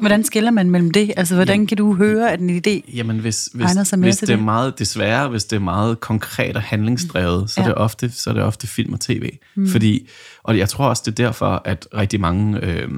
Hvordan 0.00 0.24
skiller 0.24 0.50
man 0.50 0.70
mellem 0.70 0.90
det? 0.90 1.12
Altså, 1.16 1.34
hvordan 1.34 1.66
kan 1.66 1.76
du 1.76 1.94
høre, 1.94 2.32
at 2.32 2.40
en 2.40 2.50
idé... 2.66 2.96
Jamen, 2.96 3.18
hvis, 3.18 3.48
hvis, 3.54 3.64
Egner 3.66 3.84
sig 3.84 3.98
mere 3.98 4.06
hvis 4.06 4.16
til 4.16 4.26
det 4.28 4.32
er 4.32 4.36
det? 4.36 4.44
meget, 4.44 4.78
desværre, 4.78 5.28
hvis 5.28 5.44
det 5.44 5.56
er 5.56 5.60
meget 5.60 6.00
konkret 6.00 6.56
og 6.56 6.62
handlingsdrevet, 6.62 7.50
så, 7.50 7.60
Ja. 7.60 7.64
er 7.64 7.68
det 7.68 7.78
ofte, 7.78 8.10
så 8.10 8.30
er 8.30 8.34
det 8.34 8.42
ofte 8.42 8.66
film 8.66 8.92
og 8.92 9.00
tv. 9.00 9.30
Mm. 9.54 9.68
Fordi, 9.68 10.08
og 10.42 10.58
jeg 10.58 10.68
tror 10.68 10.88
også, 10.88 11.02
det 11.06 11.20
er 11.20 11.24
derfor, 11.26 11.62
at 11.64 11.88
rigtig 11.94 12.20
mange, 12.20 12.64
øh, 12.64 12.88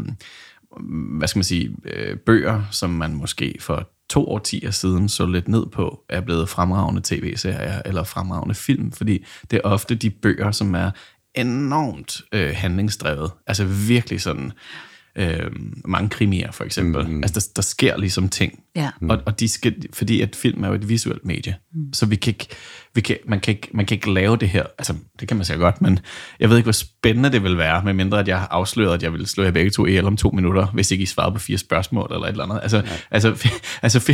hvad 1.18 1.28
skal 1.28 1.38
man 1.38 1.44
sige, 1.44 1.70
øh, 1.84 2.16
bøger, 2.16 2.62
som 2.70 2.90
man 2.90 3.14
måske 3.14 3.54
for 3.60 3.88
to 4.10 4.28
årtier 4.28 4.70
siden 4.70 5.08
så 5.08 5.26
lidt 5.26 5.48
ned 5.48 5.66
på, 5.72 6.00
er 6.08 6.20
blevet 6.20 6.48
fremragende 6.48 7.00
tv-serier 7.04 7.82
eller 7.84 8.04
fremragende 8.04 8.54
film, 8.54 8.92
fordi 8.92 9.24
det 9.50 9.56
er 9.56 9.68
ofte 9.68 9.94
de 9.94 10.10
bøger, 10.10 10.50
som 10.50 10.74
er 10.74 10.90
enormt 11.34 12.20
øh, 12.32 12.50
handlingsdrevet. 12.54 13.30
Altså 13.46 13.64
virkelig 13.64 14.20
sådan 14.20 14.52
øh, 15.16 15.50
mange 15.84 16.08
krimier 16.08 16.52
for 16.52 16.64
eksempel. 16.64 17.08
Mm. 17.08 17.22
Altså 17.22 17.40
der, 17.40 17.52
der 17.56 17.62
sker 17.62 17.96
ligesom 17.96 18.28
ting. 18.28 18.64
Ja. 18.76 18.90
Mm. 19.00 19.10
Og, 19.10 19.18
og 19.26 19.40
de 19.40 19.48
skal, 19.48 19.74
fordi 19.92 20.20
at 20.20 20.36
film 20.36 20.64
er 20.64 20.68
jo 20.68 20.74
et 20.74 20.88
visuelt 20.88 21.24
medie, 21.24 21.56
mm. 21.74 21.92
så 21.92 22.06
vi 22.06 22.16
kan 22.16 22.30
ikke, 22.30 22.46
vi 22.94 23.00
kan, 23.00 23.16
man, 23.26 23.40
kan 23.40 23.54
ikke, 23.54 23.68
man 23.74 23.86
kan 23.86 23.94
ikke 23.94 24.12
lave 24.12 24.36
det 24.36 24.48
her. 24.48 24.64
Altså, 24.78 24.94
det 25.20 25.28
kan 25.28 25.36
man 25.36 25.46
sikkert 25.46 25.60
godt, 25.60 25.82
men 25.82 25.98
jeg 26.40 26.50
ved 26.50 26.56
ikke, 26.56 26.66
hvor 26.66 26.72
spændende 26.72 27.32
det 27.32 27.42
vil 27.42 27.58
være, 27.58 27.84
medmindre 27.84 28.20
at 28.20 28.28
jeg 28.28 28.38
har 28.38 28.48
afsløret, 28.50 28.94
at 28.94 29.02
jeg 29.02 29.12
vil 29.12 29.26
slå 29.26 29.44
jer 29.44 29.50
begge 29.50 29.70
to 29.70 29.86
ihjel 29.86 30.06
om 30.06 30.16
to 30.16 30.30
minutter, 30.30 30.66
hvis 30.66 30.90
ikke 30.90 31.02
I 31.02 31.06
svarede 31.06 31.32
på 31.32 31.38
fire 31.38 31.58
spørgsmål 31.58 32.10
eller 32.12 32.26
et 32.26 32.30
eller 32.30 32.44
andet. 32.44 32.60
Altså, 32.62 32.76
ja. 32.76 32.82
altså, 33.10 33.48
altså 33.82 34.00
fi, 34.00 34.12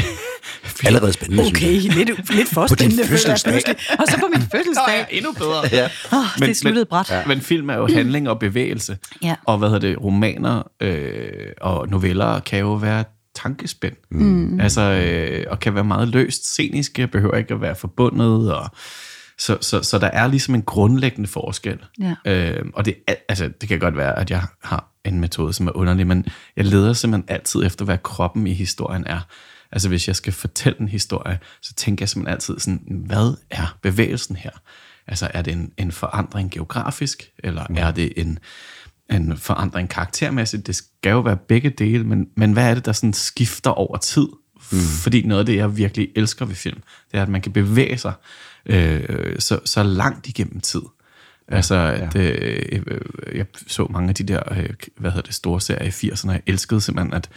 fi, 0.63 0.87
Allerede 0.87 1.13
spændende, 1.13 1.45
Okay, 1.47 1.73
lidt, 1.73 2.35
lidt 2.35 2.49
for 2.49 2.67
På 2.69 2.75
din 2.75 2.77
spændende, 2.77 3.03
jeg 3.03 3.09
fødselsdag. 3.09 3.63
Og 3.99 4.05
så 4.09 4.19
på 4.21 4.27
min 4.35 4.41
Nå, 4.43 4.47
ja, 4.53 4.59
fødselsdag. 4.59 5.07
endnu 5.11 5.33
bedre. 5.33 5.63
Ja. 5.73 5.89
Oh, 6.13 6.25
det 6.39 6.51
er 6.51 6.55
sluttet 6.55 6.89
bræt. 6.89 7.11
Men, 7.11 7.29
men 7.29 7.41
film 7.41 7.71
er 7.71 7.75
jo 7.75 7.87
handling 7.87 8.29
og 8.29 8.39
bevægelse. 8.39 8.99
Ja. 9.23 9.35
Og 9.45 9.59
hvad 9.59 9.69
hedder 9.69 9.89
det, 9.89 10.05
romaner 10.05 10.63
øh, 10.81 11.23
og 11.61 11.89
noveller 11.89 12.41
kan 12.41 12.59
jo 12.59 12.75
være 12.75 13.05
tankespænd. 13.37 13.97
Mm. 14.11 14.61
Altså, 14.61 14.81
øh, 14.81 15.45
og 15.51 15.61
kan 15.61 15.75
være 15.75 15.85
meget 15.85 16.09
løst 16.09 16.47
sceniske, 16.53 17.07
behøver 17.07 17.37
ikke 17.37 17.55
at 17.55 17.61
være 17.61 17.75
forbundet. 17.75 18.55
Og, 18.55 18.71
så, 19.39 19.59
så, 19.61 19.83
så 19.83 19.99
der 19.99 20.07
er 20.07 20.27
ligesom 20.27 20.55
en 20.55 20.63
grundlæggende 20.63 21.29
forskel. 21.29 21.79
Ja. 22.01 22.15
Øh, 22.27 22.65
og 22.75 22.85
det, 22.85 22.95
altså, 23.29 23.51
det 23.61 23.69
kan 23.69 23.79
godt 23.79 23.97
være, 23.97 24.19
at 24.19 24.31
jeg 24.31 24.43
har 24.63 24.93
en 25.05 25.21
metode, 25.21 25.53
som 25.53 25.67
er 25.67 25.77
underlig, 25.77 26.07
men 26.07 26.27
jeg 26.57 26.65
leder 26.65 26.93
simpelthen 26.93 27.35
altid 27.35 27.65
efter, 27.65 27.85
hvad 27.85 27.99
kroppen 27.99 28.47
i 28.47 28.53
historien 28.53 29.07
er. 29.07 29.21
Altså 29.73 29.89
hvis 29.89 30.09
jeg 30.09 30.17
skal 30.17 30.33
fortælle 30.33 30.81
en 30.81 30.89
historie, 30.89 31.39
så 31.63 31.75
tænker 31.75 32.03
jeg 32.03 32.09
simpelthen 32.09 32.33
altid 32.33 32.59
sådan, 32.59 32.83
hvad 32.89 33.37
er 33.51 33.77
bevægelsen 33.83 34.37
her? 34.37 34.51
Altså 35.07 35.31
er 35.35 35.43
det 35.43 35.53
en, 35.53 35.73
en 35.77 35.93
forandring 35.93 36.51
geografisk, 36.51 37.31
eller 37.39 37.67
mm. 37.71 37.77
er 37.79 37.91
det 37.91 38.13
en, 38.17 38.39
en 39.11 39.37
forandring 39.37 39.89
karaktermæssigt? 39.89 40.67
Det 40.67 40.77
skal 40.77 41.11
jo 41.11 41.21
være 41.21 41.37
begge 41.37 41.71
dele, 41.71 42.05
men, 42.05 42.27
men 42.37 42.53
hvad 42.53 42.71
er 42.71 42.75
det, 42.75 42.85
der 42.87 42.93
sådan 42.93 43.13
skifter 43.13 43.71
over 43.71 43.97
tid? 43.97 44.27
Mm. 44.73 44.79
Fordi 44.79 45.23
noget 45.23 45.41
af 45.41 45.47
det, 45.47 45.57
jeg 45.57 45.77
virkelig 45.77 46.09
elsker 46.17 46.45
ved 46.45 46.55
film, 46.55 46.81
det 47.13 47.19
er, 47.19 47.23
at 47.23 47.29
man 47.29 47.43
kan 47.43 47.53
bevæge 47.53 47.99
sig 47.99 48.13
øh, 48.67 49.39
så, 49.39 49.61
så 49.65 49.83
langt 49.83 50.29
igennem 50.29 50.61
tid. 50.61 50.83
Altså, 51.49 51.75
at, 51.75 52.17
øh, 52.17 52.83
øh, 52.87 53.01
jeg 53.37 53.47
så 53.67 53.87
mange 53.91 54.09
af 54.09 54.15
de 54.15 54.25
der, 54.25 54.53
øh, 54.53 54.71
hvad 54.97 55.11
hedder 55.11 55.27
det, 55.27 55.35
store 55.35 55.61
serier 55.61 55.85
i 55.85 55.89
80'erne, 55.89 56.29
og 56.29 56.33
jeg 56.33 56.43
elskede 56.47 56.81
simpelthen, 56.81 57.15
at 57.15 57.29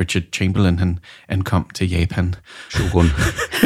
Richard 0.00 0.22
Chamberlain, 0.32 0.78
han 0.78 0.98
ankom 1.28 1.70
til 1.74 1.90
Japan 1.90 2.34
Shogun. 2.70 3.06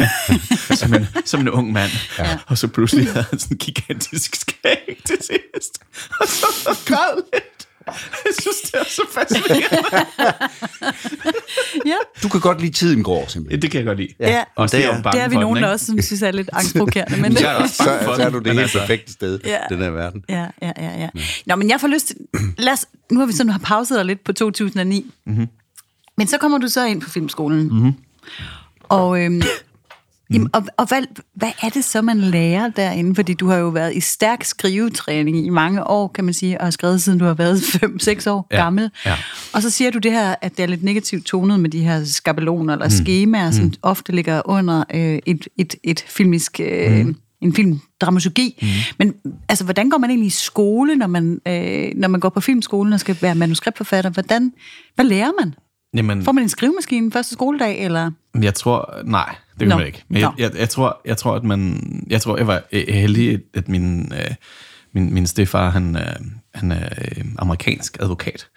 som, 0.79 0.93
en, 0.93 1.07
som 1.25 1.41
en 1.41 1.49
ung 1.49 1.71
mand, 1.71 1.91
ja. 2.19 2.37
og 2.47 2.57
så 2.57 2.67
pludselig 2.67 3.11
havde 3.11 3.25
han 3.29 3.39
sådan 3.39 3.55
en 3.55 3.57
gigantisk 3.57 4.35
skæg 4.35 5.01
til 5.05 5.17
sidst, 5.21 5.79
og 6.21 6.27
så 6.27 6.79
græd 6.85 7.23
lidt. 7.33 7.60
Jeg 8.25 8.33
synes, 8.41 8.57
det 8.61 8.73
er 8.79 8.83
så 8.89 9.01
fascinerende. 9.13 10.05
Ja, 11.85 11.95
Du 12.23 12.29
kan 12.29 12.39
godt 12.41 12.61
lide 12.61 12.71
tiden 12.71 13.03
går, 13.03 13.25
simpelthen. 13.27 13.61
Det 13.61 13.71
kan 13.71 13.77
jeg 13.77 13.85
godt 13.85 13.97
lide. 13.99 14.13
Ja. 14.19 14.43
Også 14.55 14.77
Det 14.77 14.85
er- 14.85 14.89
jeg 14.89 14.97
er 15.05 15.11
det 15.11 15.21
er 15.21 15.27
vi 15.27 15.33
for 15.33 15.39
den, 15.39 15.47
nogen, 15.47 15.63
der 15.63 15.69
også 15.69 15.95
synes 16.01 16.21
er 16.21 16.31
lidt 16.31 16.49
angstprovokerende. 16.53 17.17
Men 17.21 17.33
Jeg 17.33 17.41
er 17.51 17.55
også 17.55 17.75
Så, 17.75 17.83
bange 17.85 18.03
for 18.05 18.15
så 18.15 18.21
er 18.23 18.29
du 18.29 18.37
det 18.39 18.47
helt 18.47 18.59
altså- 18.59 18.79
perfekte 18.79 19.11
sted, 19.13 19.39
Ja. 19.45 19.57
den 19.69 19.77
her 19.79 19.89
verden. 19.89 20.23
Ja, 20.29 20.45
ja, 20.61 20.71
ja, 20.77 20.99
ja. 20.99 21.09
Nå, 21.45 21.55
men 21.55 21.69
jeg 21.69 21.81
får 21.81 21.87
lyst 21.87 22.07
til... 22.07 22.15
Lad 22.57 22.73
os, 22.73 22.85
nu 23.11 23.19
har 23.19 23.25
vi 23.27 23.33
sådan 23.33 23.51
har 23.51 23.59
pauset 23.59 23.97
dig 23.97 24.05
lidt 24.05 24.23
på 24.23 24.33
2009. 24.33 25.11
Mm-hmm. 25.25 25.47
Men 26.17 26.27
så 26.27 26.37
kommer 26.37 26.57
du 26.57 26.67
så 26.67 26.85
ind 26.85 27.01
på 27.01 27.09
filmskolen. 27.09 27.63
Mm-hmm. 27.73 27.93
Og, 28.83 29.21
øhm, 29.21 29.41
jamen, 30.33 30.49
og, 30.53 30.63
og 30.77 30.87
hvad, 30.87 31.01
hvad 31.35 31.51
er 31.63 31.69
det 31.69 31.83
så, 31.83 32.01
man 32.01 32.19
lærer 32.19 32.69
derinde? 32.69 33.15
Fordi 33.15 33.33
du 33.33 33.47
har 33.47 33.57
jo 33.57 33.67
været 33.67 33.95
i 33.95 33.99
stærk 33.99 34.43
skrivetræning 34.43 35.45
i 35.45 35.49
mange 35.49 35.87
år, 35.87 36.07
kan 36.07 36.23
man 36.23 36.33
sige, 36.33 36.59
og 36.61 36.65
har 36.65 36.71
skrevet 36.71 37.01
siden 37.01 37.19
du 37.19 37.25
har 37.25 37.33
været 37.33 37.57
5-6 38.25 38.29
år 38.29 38.47
Ja, 38.51 38.55
gammel. 38.63 38.91
ja. 39.05 39.15
Og 39.53 39.61
så 39.61 39.69
siger 39.69 39.91
du 39.91 39.97
det 39.99 40.11
her, 40.11 40.35
at 40.41 40.57
det 40.57 40.63
er 40.63 40.67
lidt 40.67 40.83
negativt 40.83 41.25
tonet 41.25 41.59
med 41.59 41.69
de 41.69 41.79
her 41.79 42.05
skabeloner 42.05 42.73
eller 42.73 42.85
mm. 42.85 42.91
skemaer, 42.91 43.51
som 43.51 43.73
ofte 43.81 44.11
ligger 44.11 44.41
under 44.45 44.83
øh, 44.93 45.19
et, 45.25 45.47
et, 45.57 45.75
et 45.83 46.05
filmisk... 46.07 46.59
Øh, 46.63 47.05
mm. 47.05 47.15
en 47.41 47.53
filmdramaturgi. 47.55 48.59
Mm. 48.61 48.67
Men 48.99 49.13
altså, 49.49 49.63
hvordan 49.63 49.89
går 49.89 49.97
man 49.97 50.09
egentlig 50.09 50.27
i 50.27 50.29
skole, 50.29 50.95
når 50.95 51.07
man, 51.07 51.41
øh, 51.47 51.91
når 51.95 52.07
man 52.07 52.19
går 52.19 52.29
på 52.29 52.41
filmskolen 52.41 52.93
og 52.93 52.99
skal 52.99 53.17
være 53.21 53.35
manuskriptforfatter? 53.35 54.09
Hvordan, 54.09 54.53
hvad 54.95 55.05
lærer 55.05 55.31
man? 55.41 55.53
Jamen, 55.93 56.23
Får 56.23 56.31
man 56.31 56.43
en 56.43 56.49
skrivemaskine 56.49 57.11
første 57.11 57.33
skoledag, 57.33 57.79
eller? 57.85 58.11
Jeg 58.41 58.53
tror, 58.53 58.93
nej, 59.05 59.35
det 59.61 59.67
kan 59.67 59.75
Nå. 59.75 59.77
man 59.77 59.87
ikke. 59.87 60.03
Men 60.09 60.21
jeg, 60.21 60.31
jeg, 60.37 60.51
jeg, 60.55 60.69
tror, 60.69 61.01
jeg 61.05 61.17
tror, 61.17 61.35
at 61.35 61.43
man, 61.43 61.81
jeg 62.09 62.21
tror, 62.21 62.37
jeg 62.37 62.47
var 62.47 62.61
heldig, 62.91 63.39
at 63.53 63.69
min, 63.69 64.13
øh, 64.13 64.35
min, 64.93 65.13
min 65.13 65.27
stefar, 65.27 65.69
han, 65.69 65.95
øh, 65.95 66.03
han 66.53 66.71
er 66.71 66.89
øh, 67.17 67.25
amerikansk 67.39 67.97
advokat. 67.99 68.47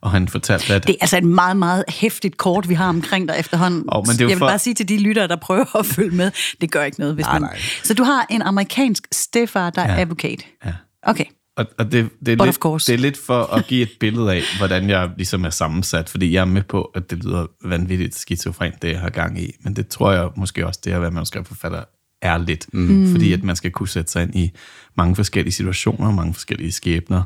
Og 0.00 0.10
han 0.10 0.28
fortalte, 0.28 0.74
at... 0.74 0.86
Det 0.86 0.92
er 0.92 0.96
altså 1.00 1.16
et 1.18 1.24
meget, 1.24 1.56
meget 1.56 1.84
hæftigt 1.88 2.36
kort, 2.36 2.68
vi 2.68 2.74
har 2.74 2.88
omkring 2.88 3.28
dig 3.28 3.36
efterhånden. 3.38 3.84
Åh, 3.92 4.02
men 4.06 4.12
det 4.12 4.20
er 4.20 4.24
jeg 4.24 4.28
vil 4.28 4.38
for- 4.38 4.46
bare 4.48 4.58
sige 4.58 4.74
til 4.74 4.88
de 4.88 4.98
lyttere, 4.98 5.28
der 5.28 5.36
prøver 5.36 5.76
at 5.76 5.86
følge 5.86 6.10
med, 6.16 6.30
det 6.60 6.70
gør 6.70 6.84
ikke 6.84 7.00
noget. 7.00 7.14
Hvis 7.14 7.26
Nej, 7.26 7.32
man... 7.38 7.42
nej. 7.42 7.58
Så 7.84 7.94
du 7.94 8.02
har 8.04 8.26
en 8.30 8.42
amerikansk 8.42 9.06
stefar, 9.12 9.70
der 9.70 9.82
er 9.82 9.94
Ja. 9.94 10.00
advokat? 10.00 10.42
Ja. 10.64 10.72
Okay. 11.02 11.24
Og, 11.58 11.66
og 11.78 11.92
det, 11.92 12.10
det, 12.26 12.32
er 12.32 12.36
But 12.36 12.46
lidt, 12.46 12.86
det 12.86 12.94
er 12.94 12.98
lidt 12.98 13.16
for 13.16 13.42
at 13.42 13.66
give 13.66 13.82
et 13.82 13.90
billede 14.00 14.32
af, 14.32 14.42
hvordan 14.58 14.90
jeg 14.90 15.10
ligesom 15.16 15.44
er 15.44 15.50
sammensat, 15.50 16.08
fordi 16.08 16.32
jeg 16.32 16.40
er 16.40 16.44
med 16.44 16.62
på, 16.62 16.82
at 16.82 17.10
det 17.10 17.24
lyder 17.24 17.46
vanvittigt 17.64 18.14
skizofrent, 18.14 18.82
det 18.82 18.90
jeg 18.90 19.00
har 19.00 19.10
gang 19.10 19.40
i. 19.40 19.52
Men 19.60 19.76
det 19.76 19.88
tror 19.88 20.12
jeg 20.12 20.28
måske 20.36 20.66
også, 20.66 20.80
det 20.84 20.92
at 20.92 21.00
være 21.00 21.10
manuskriptforfatter 21.10 21.84
er 22.22 22.38
lidt. 22.38 22.74
Mm. 22.74 23.10
Fordi 23.10 23.32
at 23.32 23.42
man 23.42 23.56
skal 23.56 23.70
kunne 23.70 23.88
sætte 23.88 24.12
sig 24.12 24.22
ind 24.22 24.34
i 24.34 24.50
mange 24.96 25.16
forskellige 25.16 25.52
situationer, 25.52 26.12
mange 26.12 26.34
forskellige 26.34 26.72
skæbner, 26.72 27.22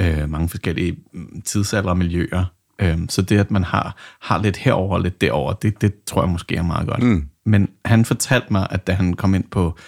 øh, 0.00 0.30
mange 0.30 0.48
forskellige 0.48 0.96
mm, 1.12 1.42
tidsalder 1.44 1.90
og 1.90 1.98
miljøer. 1.98 2.44
Øh, 2.80 2.98
så 3.08 3.22
det, 3.22 3.38
at 3.38 3.50
man 3.50 3.64
har, 3.64 3.96
har 4.20 4.42
lidt 4.42 4.56
herover 4.56 4.94
og 4.94 5.02
lidt 5.02 5.20
derover, 5.20 5.52
det, 5.52 5.80
det 5.80 6.04
tror 6.06 6.22
jeg 6.22 6.30
måske 6.30 6.56
er 6.56 6.62
meget 6.62 6.88
godt. 6.88 7.02
Mm. 7.02 7.24
Men 7.46 7.68
han 7.84 8.04
fortalte 8.04 8.46
mig, 8.50 8.66
at 8.70 8.86
da 8.86 8.92
han 8.92 9.14
kom 9.14 9.34
ind 9.34 9.44
på 9.50 9.78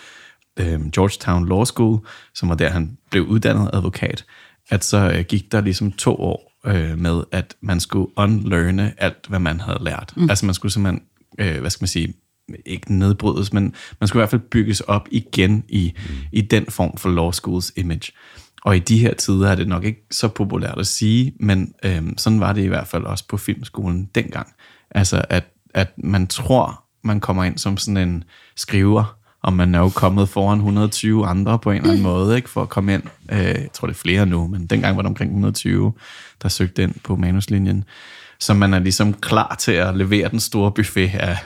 øh, 0.57 0.91
Georgetown 0.91 1.49
Law 1.49 1.65
School, 1.65 2.07
som 2.35 2.49
var 2.49 2.55
der, 2.55 2.71
han 2.71 2.99
blev 3.11 3.25
uddannet 3.25 3.71
advokat, 3.73 4.25
at 4.71 4.85
så 4.85 5.13
øh, 5.17 5.25
gik 5.25 5.53
der 5.53 5.61
ligesom 5.61 5.93
to 5.93 6.15
år 6.15 6.53
øh, 6.67 6.99
med, 6.99 7.23
at 7.33 7.57
man 7.61 7.81
skulle 7.81 8.09
unlearne 8.17 8.95
alt, 8.99 9.27
hvad 9.29 9.39
man 9.39 9.61
havde 9.61 9.85
lært. 9.85 10.13
Mm. 10.17 10.31
Altså 10.31 10.47
man 10.47 10.55
skulle 10.55 10.73
simpelthen, 10.73 11.03
øh, 11.39 11.61
hvad 11.61 11.71
skal 11.71 11.83
man 11.83 11.89
sige, 11.89 12.15
ikke 12.67 12.95
nedbrydes, 12.95 13.53
men 13.53 13.75
man 14.01 14.09
skulle 14.09 14.21
i 14.21 14.23
hvert 14.23 14.31
fald 14.31 14.51
bygges 14.51 14.81
op 14.81 15.09
igen 15.11 15.65
i, 15.69 15.93
mm. 15.97 16.15
i 16.33 16.41
den 16.41 16.67
form 16.67 16.97
for 16.97 17.09
law 17.09 17.31
schools 17.31 17.73
image. 17.77 18.13
Og 18.65 18.77
i 18.77 18.79
de 18.79 18.99
her 18.99 19.15
tider 19.15 19.51
er 19.51 19.55
det 19.55 19.69
nok 19.69 19.85
ikke 19.85 20.07
så 20.11 20.29
populært 20.29 20.79
at 20.79 20.87
sige, 20.87 21.33
men 21.41 21.75
øh, 21.85 22.03
sådan 22.17 22.41
var 22.41 22.53
det 22.53 22.63
i 22.63 22.67
hvert 22.67 22.87
fald 22.87 23.05
også 23.05 23.29
på 23.29 23.37
filmskolen 23.37 24.11
dengang. 24.15 24.53
Altså 24.91 25.25
at, 25.31 25.45
at 25.75 25.93
man 25.97 26.27
tror, 26.27 26.85
man 27.05 27.21
kommer 27.21 27.45
ind 27.45 27.59
som 27.59 27.77
sådan 27.77 28.09
en 28.09 28.25
skriver, 28.57 29.19
og 29.43 29.53
man 29.53 29.75
er 29.75 29.79
jo 29.79 29.89
kommet 29.89 30.29
foran 30.29 30.59
120 30.59 31.27
andre 31.27 31.59
på 31.59 31.71
en 31.71 31.77
eller 31.77 31.91
anden 31.91 32.03
måde, 32.13 32.37
ikke, 32.37 32.49
for 32.49 32.63
at 32.63 32.69
komme 32.69 32.95
ind. 32.95 33.03
Øh, 33.33 33.39
jeg 33.39 33.69
tror, 33.73 33.87
det 33.87 33.95
er 33.95 33.99
flere 33.99 34.27
nu, 34.27 34.47
men 34.47 34.67
dengang 34.67 34.97
var 34.97 35.03
det 35.03 35.09
omkring 35.09 35.31
120, 35.31 35.93
der 36.43 36.49
søgte 36.49 36.83
ind 36.83 36.95
på 37.05 37.17
manuslinjen. 37.17 37.85
Så 38.41 38.55
man 38.55 38.75
er 38.75 38.79
ligesom 38.79 39.15
klar 39.15 39.57
til 39.59 39.73
at 39.73 39.97
levere 39.97 40.29
den 40.29 40.41
store 40.41 40.73
buffet 40.73 41.11
af, 41.15 41.37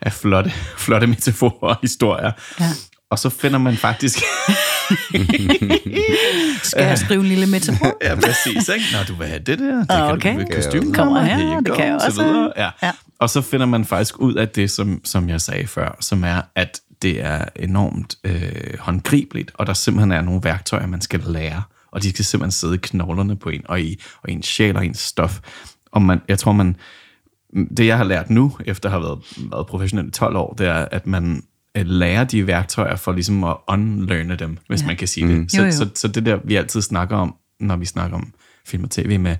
af 0.00 0.12
flotte, 0.12 0.50
flotte 0.84 1.06
metaforer 1.06 1.60
og 1.60 1.76
historier. 1.82 2.32
Ja. 2.60 2.70
Og 3.10 3.18
så 3.18 3.28
finder 3.28 3.58
man 3.58 3.76
faktisk... 3.76 4.18
Skal 6.62 6.82
jeg 6.82 6.98
skrive 6.98 7.20
en 7.20 7.26
lille 7.26 7.46
metafor? 7.46 7.96
ja, 8.08 8.14
præcis. 8.14 8.68
Ikke? 8.68 8.84
Nå, 8.92 8.98
du 9.08 9.14
vil 9.14 9.26
have 9.26 9.38
det 9.38 9.58
der. 9.58 9.76
Det 9.76 9.86
ah, 9.88 10.12
okay. 10.12 10.36
kan 10.36 10.46
du 10.46 10.54
kostume 10.54 10.94
kommer 10.94 11.22
her, 11.22 11.60
det 11.60 11.74
kan 11.74 11.86
jeg 11.86 11.94
også. 11.94 12.52
Ja. 12.56 12.70
ja. 12.82 12.90
Og 13.18 13.30
så 13.30 13.40
finder 13.40 13.66
man 13.66 13.84
faktisk 13.84 14.18
ud 14.18 14.34
af 14.34 14.48
det, 14.48 14.70
som, 14.70 15.00
som 15.04 15.28
jeg 15.28 15.40
sagde 15.40 15.66
før, 15.66 15.96
som 16.00 16.24
er, 16.24 16.40
at 16.54 16.80
det 17.02 17.24
er 17.24 17.44
enormt 17.56 18.16
øh, 18.24 18.78
håndgribeligt, 18.78 19.50
og 19.54 19.66
der 19.66 19.72
simpelthen 19.72 20.12
er 20.12 20.22
nogle 20.22 20.40
værktøjer, 20.44 20.86
man 20.86 21.00
skal 21.00 21.20
lære, 21.20 21.62
og 21.90 22.02
de 22.02 22.08
skal 22.08 22.24
simpelthen 22.24 22.50
sidde 22.50 22.74
i 22.74 22.78
knoglerne 22.82 23.36
på 23.36 23.48
en, 23.48 23.62
og 23.64 23.80
i, 23.80 24.00
og 24.22 24.30
i 24.30 24.32
en 24.32 24.42
sjæl 24.42 24.76
og 24.76 24.86
en 24.86 24.94
stof. 24.94 25.40
Og 25.92 26.02
man, 26.02 26.20
jeg 26.28 26.38
tror, 26.38 26.52
man, 26.52 26.76
det 27.76 27.86
jeg 27.86 27.96
har 27.96 28.04
lært 28.04 28.30
nu, 28.30 28.56
efter 28.64 28.88
at 28.88 28.92
have 28.92 29.02
været, 29.02 29.18
været 29.50 29.66
professionel 29.66 30.08
i 30.08 30.10
12 30.10 30.36
år, 30.36 30.54
det 30.54 30.66
er, 30.66 30.88
at 30.90 31.06
man 31.06 31.42
øh, 31.76 31.86
lærer 31.86 32.24
de 32.24 32.46
værktøjer 32.46 32.96
for 32.96 33.12
ligesom 33.12 33.44
at 33.44 33.56
unlearne 33.68 34.36
dem, 34.36 34.58
hvis 34.68 34.82
ja. 34.82 34.86
man 34.86 34.96
kan 34.96 35.08
sige 35.08 35.28
det. 35.28 35.36
Mm. 35.36 35.48
Så, 35.48 35.58
jo, 35.60 35.64
jo. 35.64 35.72
Så, 35.72 35.88
så 35.94 36.08
det 36.08 36.26
der, 36.26 36.38
vi 36.44 36.56
altid 36.56 36.82
snakker 36.82 37.16
om, 37.16 37.34
når 37.60 37.76
vi 37.76 37.84
snakker 37.84 38.16
om 38.16 38.32
film 38.66 38.84
og 38.84 38.90
tv 38.90 39.18
med, 39.18 39.36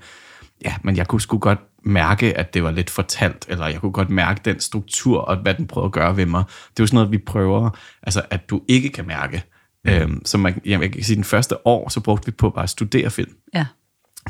ja, 0.64 0.74
men 0.82 0.96
jeg 0.96 1.08
kunne 1.08 1.20
sgu 1.20 1.38
godt 1.38 1.58
mærke, 1.82 2.38
at 2.38 2.54
det 2.54 2.62
var 2.62 2.70
lidt 2.70 2.90
fortalt, 2.90 3.46
eller 3.48 3.66
jeg 3.66 3.80
kunne 3.80 3.92
godt 3.92 4.10
mærke 4.10 4.40
den 4.44 4.60
struktur, 4.60 5.20
og 5.20 5.36
hvad 5.36 5.54
den 5.54 5.66
prøvede 5.66 5.86
at 5.86 5.92
gøre 5.92 6.16
ved 6.16 6.26
mig. 6.26 6.44
Det 6.70 6.80
er 6.80 6.82
jo 6.82 6.86
sådan 6.86 6.96
noget, 6.96 7.12
vi 7.12 7.18
prøver, 7.18 7.70
altså 8.02 8.22
at 8.30 8.50
du 8.50 8.62
ikke 8.68 8.88
kan 8.88 9.06
mærke. 9.06 9.42
Mm. 9.84 9.90
Øhm, 9.90 10.22
så 10.24 10.38
man, 10.38 10.60
jamen, 10.66 10.82
jeg 10.82 10.92
kan 10.92 11.04
sige, 11.04 11.16
den 11.16 11.24
første 11.24 11.66
år, 11.66 11.88
så 11.88 12.00
brugte 12.00 12.26
vi 12.26 12.32
på 12.32 12.50
bare 12.50 12.62
at 12.62 12.70
studere 12.70 13.10
film. 13.10 13.32
Ja. 13.54 13.66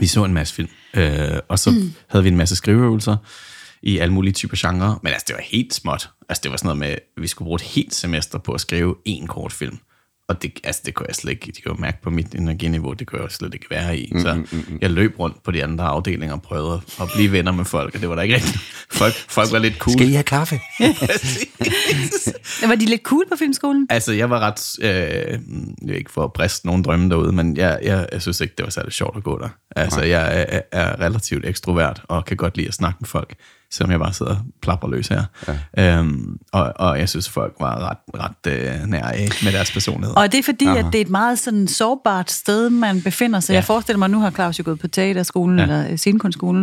Vi 0.01 0.07
så 0.07 0.25
en 0.25 0.35
masse 0.35 0.55
film, 0.55 0.69
øh, 0.95 1.39
og 1.49 1.59
så 1.59 1.71
mm. 1.71 1.93
havde 2.09 2.23
vi 2.23 2.29
en 2.29 2.37
masse 2.37 2.57
skriveøvelser 2.57 3.17
i 3.83 3.99
alle 3.99 4.15
mulige 4.15 4.33
typer 4.33 4.57
genrer, 4.61 5.01
men 5.03 5.13
altså 5.13 5.25
det 5.29 5.35
var 5.35 5.43
helt 5.43 5.75
småt. 5.75 6.11
Altså 6.29 6.41
det 6.43 6.51
var 6.51 6.57
sådan 6.57 6.67
noget 6.67 6.79
med, 6.79 6.89
at 6.89 7.01
vi 7.17 7.27
skulle 7.27 7.47
bruge 7.47 7.57
et 7.57 7.63
helt 7.63 7.95
semester 7.95 8.39
på 8.39 8.53
at 8.53 8.61
skrive 8.61 8.95
en 9.05 9.27
kort 9.27 9.53
film. 9.53 9.79
Og 10.31 10.43
det, 10.43 10.61
altså, 10.65 10.83
det 10.87 10.95
kunne 10.95 11.07
jeg 11.09 11.15
slet 11.15 11.31
ikke, 11.31 11.47
det 11.47 11.65
kunne 11.65 11.75
jeg 11.75 11.81
mærke 11.81 12.03
på 12.03 12.11
mit 12.11 12.35
energiniveau, 12.35 12.93
det 12.93 13.07
kunne 13.07 13.23
jeg 13.23 13.31
slet 13.31 13.55
ikke 13.55 13.67
være 13.71 13.99
i. 13.99 14.13
Så 14.19 14.35
mm, 14.35 14.49
mm, 14.53 14.65
mm. 14.69 14.79
jeg 14.81 14.91
løb 14.91 15.19
rundt 15.19 15.43
på 15.43 15.51
de 15.51 15.65
andre 15.65 15.85
afdelinger 15.85 16.35
og 16.35 16.43
prøvede 16.43 16.81
at 17.01 17.09
blive 17.15 17.33
venner 17.33 17.53
med 17.53 17.65
folk, 17.65 17.95
og 17.95 18.01
det 18.01 18.09
var 18.09 18.15
da 18.15 18.23
ikke 18.23 18.35
rigtigt. 18.35 18.59
Folk, 18.91 19.15
folk 19.15 19.53
var 19.53 19.59
lidt 19.59 19.79
cool. 19.79 19.99
Skal 19.99 20.09
I 20.09 20.13
have 20.13 20.23
kaffe? 20.23 20.61
var 22.69 22.75
de 22.75 22.85
lidt 22.85 23.03
cool 23.03 23.25
på 23.29 23.37
filmskolen? 23.37 23.87
Altså, 23.91 24.13
jeg 24.13 24.31
var 24.31 24.41
ret, 24.41 24.79
øh, 24.83 25.97
ikke 25.97 26.11
for 26.11 26.25
at 26.25 26.33
briste 26.33 26.67
nogen 26.67 26.83
drømme 26.83 27.11
derude, 27.11 27.33
men 27.33 27.57
jeg, 27.57 27.79
jeg, 27.83 28.09
jeg 28.13 28.23
synes 28.23 28.41
ikke, 28.41 28.55
det 28.59 28.65
var 28.65 28.71
særlig 28.71 28.93
sjovt 28.93 29.17
at 29.17 29.23
gå 29.23 29.39
der. 29.39 29.49
Altså, 29.77 30.03
jeg 30.03 30.47
er, 30.49 30.61
er 30.73 31.01
relativt 31.01 31.47
ekstrovert, 31.47 32.03
og 32.09 32.25
kan 32.25 32.37
godt 32.37 32.57
lide 32.57 32.69
at 32.69 32.75
snakke 32.75 32.97
med 33.01 33.07
folk 33.07 33.35
selvom 33.73 33.91
jeg 33.91 34.01
bare 34.01 34.13
sidder 34.13 34.33
og 34.33 34.43
plapper 34.63 34.89
løs 34.89 35.09
her. 35.09 35.25
Ja. 35.77 35.99
Øhm, 35.99 36.39
og, 36.53 36.73
og 36.77 36.99
jeg 36.99 37.09
synes, 37.09 37.29
folk 37.29 37.57
var 37.61 37.91
ret, 37.91 37.99
ret 38.15 38.53
øh, 38.53 38.87
nære 38.87 39.29
med 39.45 39.53
deres 39.53 39.73
personlighed. 39.73 40.17
Og 40.17 40.33
det 40.33 40.39
er 40.39 40.43
fordi, 40.43 40.67
Aha. 40.67 40.79
at 40.79 40.85
det 40.85 40.95
er 40.95 41.01
et 41.03 41.11
meget 41.11 41.39
sådan 41.39 41.69
sårbart 41.69 42.31
sted, 42.31 42.71
man 42.71 43.03
befinder 43.03 43.41
sig. 43.41 43.53
Ja. 43.53 43.57
Jeg 43.57 43.65
forestiller 43.65 43.99
mig, 43.99 44.11
nu 44.11 44.21
har 44.21 44.31
Claus 44.31 44.59
jo 44.59 44.65
gået 44.65 44.79
på 44.79 44.89
teaterskolen, 44.89 45.59
ja. 45.59 45.63
eller 45.63 45.97
scenekunstskolen. 45.97 46.63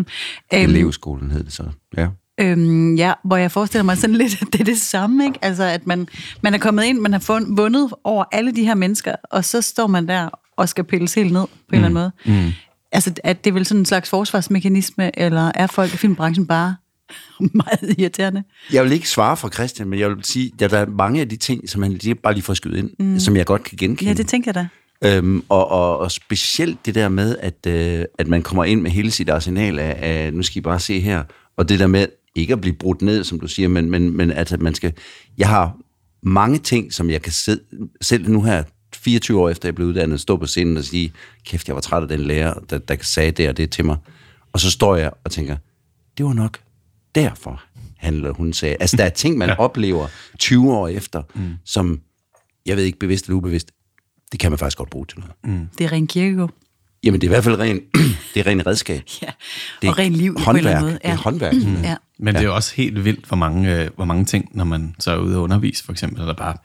Øhm, 0.54 0.63
Elevskolen 0.63 1.32
hed 1.32 1.43
det 1.43 1.54
så, 1.54 1.63
ja. 1.98 2.08
Øhm, 2.39 2.96
ja, 2.96 3.13
hvor 3.24 3.38
jeg 3.38 3.52
forestiller 3.52 3.84
mig 3.84 3.98
sådan 3.98 4.15
lidt, 4.24 4.41
at 4.41 4.48
det 4.54 4.62
er 4.62 4.65
det 4.65 4.78
samme, 4.78 5.26
ikke? 5.26 5.39
Altså, 5.41 5.63
at 5.63 5.88
man, 5.88 6.08
man 6.41 6.54
er 6.54 6.58
kommet 6.58 6.84
ind, 6.84 7.00
man 7.00 7.12
har 7.12 7.20
fund, 7.20 7.56
vundet 7.56 7.93
over 8.04 8.26
alle 8.32 8.52
de 8.56 8.63
her 8.63 8.76
mennesker, 8.76 9.15
og 9.32 9.46
så 9.46 9.62
står 9.62 9.88
man 9.88 10.08
der 10.08 10.30
og 10.58 10.70
skal 10.70 10.84
pilles 10.84 11.13
helt 11.13 11.34
ned 11.34 11.48
på 11.48 11.76
en 11.76 11.80
mm. 11.80 11.86
eller 11.86 12.00
anden 12.00 12.12
mm. 12.26 12.34
måde. 12.34 12.46
Mm. 12.46 12.52
Altså, 12.91 13.13
at 13.24 13.43
det 13.43 13.50
er 13.50 13.54
vel 13.54 13.65
sådan 13.65 13.82
en 13.82 13.86
slags 13.86 14.10
forsvarsmekanisme, 14.10 15.20
eller 15.20 15.52
er 15.56 15.67
folk 15.67 15.93
i 15.93 15.98
filmbranchen 15.98 16.48
bare 16.48 16.76
meget 17.39 17.96
irriterende. 17.98 18.43
Jeg 18.74 18.84
vil 18.84 18.91
ikke 18.91 19.10
svare 19.10 19.38
for 19.38 19.50
Christian, 19.50 19.88
men 19.88 20.00
jeg 20.00 20.10
vil 20.10 20.24
sige, 20.24 20.52
at 20.62 20.72
der 20.72 20.78
er 20.78 20.86
mange 20.86 21.22
af 21.22 21.30
de 21.30 21.36
ting, 21.36 21.70
som 21.70 21.84
han 21.84 21.93
lige, 21.93 22.15
bare 22.15 22.34
lige 22.34 22.43
får 22.43 22.54
skyde 22.54 22.80
ind, 22.80 22.89
mm. 23.00 23.20
som 23.20 23.36
jeg 23.36 23.46
godt 23.46 23.63
kan 23.63 23.78
genkende. 23.78 24.12
Ja, 24.12 24.17
det 24.17 24.28
tænker 24.28 24.52
jeg 24.56 24.56
da. 24.56 24.67
Øhm, 25.02 25.43
og, 25.50 25.72
og, 25.72 26.00
og 26.00 26.12
specielt 26.12 26.86
det 26.86 26.96
der 26.96 27.10
med, 27.10 27.36
at, 27.39 27.67
øh, 27.67 28.06
at 28.17 28.28
man 28.28 28.41
kommer 28.41 28.63
ind 28.63 28.82
med 28.82 28.91
hele 28.91 29.12
sit 29.12 29.30
arsenal 29.30 29.80
af, 29.80 29.98
af, 30.02 30.34
nu 30.34 30.43
skal 30.43 30.58
I 30.58 30.62
bare 30.62 30.80
se 30.80 31.00
her, 31.00 31.24
og 31.58 31.70
det 31.70 31.80
der 31.80 31.88
med 31.88 32.08
ikke 32.36 32.54
at 32.54 32.62
blive 32.62 32.76
brudt 32.76 33.02
ned, 33.02 33.24
som 33.24 33.39
du 33.39 33.48
siger, 33.48 33.67
men, 33.67 33.89
men, 33.89 34.17
men 34.17 34.32
at 34.32 34.62
man 34.62 34.76
skal... 34.76 34.93
Jeg 35.38 35.50
har 35.50 35.78
mange 36.24 36.58
ting, 36.58 36.93
som 36.93 37.10
jeg 37.10 37.22
kan 37.22 37.32
sidde, 37.32 37.62
selv 38.02 38.30
nu 38.30 38.41
her, 38.41 38.63
24 38.96 39.41
år 39.41 39.50
efter 39.50 39.67
jeg 39.67 39.76
blev 39.76 39.88
uddannet, 39.88 40.20
stå 40.20 40.38
på 40.38 40.46
scenen 40.46 40.78
og 40.78 40.84
sige, 40.84 41.13
kæft, 41.46 41.67
jeg 41.67 41.76
var 41.76 41.82
træt 41.82 42.04
af 42.04 42.10
den 42.10 42.20
lærer, 42.20 42.54
der, 42.70 42.78
der 42.78 42.96
sagde 43.02 43.32
det 43.32 43.50
og 43.50 43.58
det 43.58 43.70
til 43.70 43.86
mig. 43.86 43.98
Og 44.54 44.60
så 44.60 44.72
står 44.72 44.96
jeg 44.96 45.12
og 45.24 45.32
tænker, 45.32 45.58
det 46.17 46.26
var 46.26 46.34
nok 46.34 46.60
derfor 47.22 47.64
handler 47.98 48.34
hun 48.34 48.54
sagde. 48.54 48.76
Altså, 48.80 48.98
der 48.98 49.04
er 49.04 49.10
ting, 49.10 49.38
man 49.38 49.50
ja. 49.50 49.56
oplever 49.56 50.08
20 50.40 50.74
år 50.74 50.88
efter, 50.88 51.24
mm. 51.36 51.54
som, 51.66 52.00
jeg 52.66 52.78
ved 52.78 52.84
ikke, 52.84 53.00
bevidst 53.00 53.26
eller 53.26 53.38
ubevidst, 53.38 53.72
det 54.32 54.40
kan 54.40 54.52
man 54.52 54.58
faktisk 54.58 54.78
godt 54.78 54.90
bruge 54.90 55.06
til 55.06 55.20
noget. 55.20 55.34
Mm. 55.44 55.68
Det 55.78 55.86
er 55.86 55.92
ren 55.92 56.08
kirkegård. 56.08 56.52
Jamen, 57.04 57.22
det 57.22 57.28
er 57.28 57.32
i 57.32 57.34
hvert 57.34 57.44
fald 57.44 57.60
ren, 57.60 57.82
det 58.34 58.40
er 58.40 58.48
ren 58.48 58.68
redskab. 58.68 59.04
Ja, 59.22 59.28
det 59.82 59.88
er 59.88 59.92
og 59.92 59.98
ren 59.98 60.14
liv 60.14 60.40
håndværk. 60.40 60.46
på 60.46 60.50
en 60.50 60.58
eller 60.58 60.72
anden 60.72 60.84
måde. 60.84 61.00
Ja. 61.04 61.10
Det 61.10 61.14
er 61.14 61.22
håndværk. 61.24 61.54
Mm. 61.54 61.82
Ja. 61.84 61.96
Men 62.20 62.36
det 62.36 62.44
er 62.44 62.50
også 62.50 62.76
helt 62.76 63.06
vildt, 63.06 63.26
hvor 63.26 63.38
mange, 63.38 63.76
øh, 63.76 63.90
hvor 63.96 64.06
mange 64.06 64.26
ting, 64.26 64.50
når 64.52 64.64
man 64.64 64.96
så 65.00 65.12
er 65.12 65.18
ude 65.18 65.38
og 65.38 65.44
undervise, 65.44 65.84
for 65.84 65.92
eksempel, 65.92 66.22
eller 66.22 66.34
bare 66.34 66.58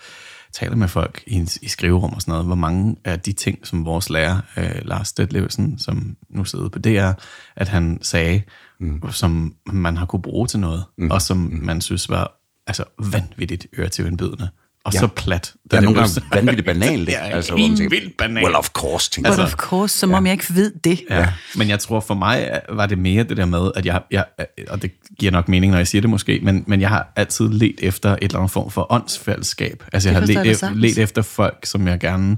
taler 0.52 0.76
med 0.76 0.88
folk 0.88 1.22
i, 1.26 1.48
i 1.62 1.68
skriverum 1.68 2.12
og 2.12 2.20
sådan 2.20 2.32
noget, 2.32 2.46
hvor 2.46 2.54
mange 2.54 2.96
af 3.04 3.20
de 3.20 3.32
ting, 3.32 3.66
som 3.66 3.84
vores 3.84 4.10
lærer, 4.10 4.40
øh, 4.56 4.74
Lars 4.82 5.08
Stedlevsen, 5.08 5.78
som 5.78 6.16
nu 6.30 6.44
sidder 6.44 6.68
på 6.68 6.78
DR, 6.78 7.12
at 7.56 7.68
han 7.68 7.98
sagde, 8.02 8.42
mm. 8.82 9.10
som 9.10 9.54
man 9.66 9.96
har 9.96 10.06
kunne 10.06 10.22
bruge 10.22 10.46
til 10.46 10.60
noget, 10.60 10.84
mm. 10.98 11.10
og 11.10 11.22
som 11.22 11.36
mm. 11.36 11.60
man 11.62 11.80
synes 11.80 12.08
var 12.08 12.40
altså, 12.66 12.84
vanvittigt 13.12 13.66
øretævindbydende. 13.78 14.48
Og 14.84 14.94
ja. 14.94 14.98
så 14.98 15.06
plat. 15.06 15.54
Det 15.70 15.76
er 15.76 15.80
nogle 15.80 15.98
gange 15.98 16.22
vanvittigt 16.32 16.66
banalt. 16.66 17.06
det 17.08 17.16
er 17.16 17.20
altså, 17.20 17.56
helt 17.56 17.76
tænker, 17.76 18.00
vildt 18.00 18.16
banalt. 18.16 18.44
Well, 18.44 18.56
of 18.56 18.68
course, 18.68 19.10
tænker 19.10 19.30
Well, 19.30 19.42
of 19.42 19.52
course, 19.52 19.98
som 19.98 20.10
ja. 20.10 20.16
om 20.16 20.26
jeg 20.26 20.32
ikke 20.32 20.54
ved 20.54 20.72
det. 20.84 21.02
Ja. 21.10 21.18
ja. 21.18 21.32
Men 21.56 21.68
jeg 21.68 21.78
tror 21.78 22.00
for 22.00 22.14
mig 22.14 22.60
var 22.68 22.86
det 22.86 22.98
mere 22.98 23.24
det 23.24 23.36
der 23.36 23.44
med, 23.44 23.70
at 23.74 23.86
jeg, 23.86 24.02
jeg 24.10 24.24
og 24.68 24.82
det 24.82 24.90
giver 25.18 25.32
nok 25.32 25.48
mening, 25.48 25.70
når 25.70 25.78
jeg 25.78 25.88
siger 25.88 26.00
det 26.00 26.10
måske, 26.10 26.40
men, 26.42 26.64
men 26.66 26.80
jeg 26.80 26.88
har 26.88 27.12
altid 27.16 27.48
let 27.48 27.74
efter 27.78 28.12
et 28.12 28.18
eller 28.22 28.38
andet 28.38 28.50
form 28.50 28.70
for 28.70 28.92
åndsfællesskab. 28.92 29.84
Altså 29.92 30.08
jeg 30.08 30.20
har 30.20 30.26
let, 30.26 30.76
let 30.76 30.98
efter 30.98 31.22
folk, 31.22 31.66
som 31.66 31.88
jeg 31.88 32.00
gerne 32.00 32.36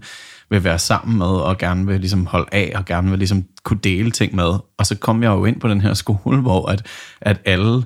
vil 0.54 0.64
være 0.64 0.78
sammen 0.78 1.18
med, 1.18 1.26
og 1.26 1.58
gerne 1.58 1.86
vil 1.86 2.00
ligesom 2.00 2.26
holde 2.26 2.46
af, 2.52 2.72
og 2.74 2.84
gerne 2.84 3.10
vil 3.10 3.18
ligesom 3.18 3.44
kunne 3.62 3.80
dele 3.84 4.10
ting 4.10 4.34
med. 4.34 4.58
Og 4.78 4.86
så 4.86 4.96
kom 4.96 5.22
jeg 5.22 5.28
jo 5.28 5.44
ind 5.44 5.60
på 5.60 5.68
den 5.68 5.80
her 5.80 5.94
skole, 5.94 6.40
hvor 6.40 6.66
at, 6.66 6.86
at 7.20 7.40
alle 7.44 7.82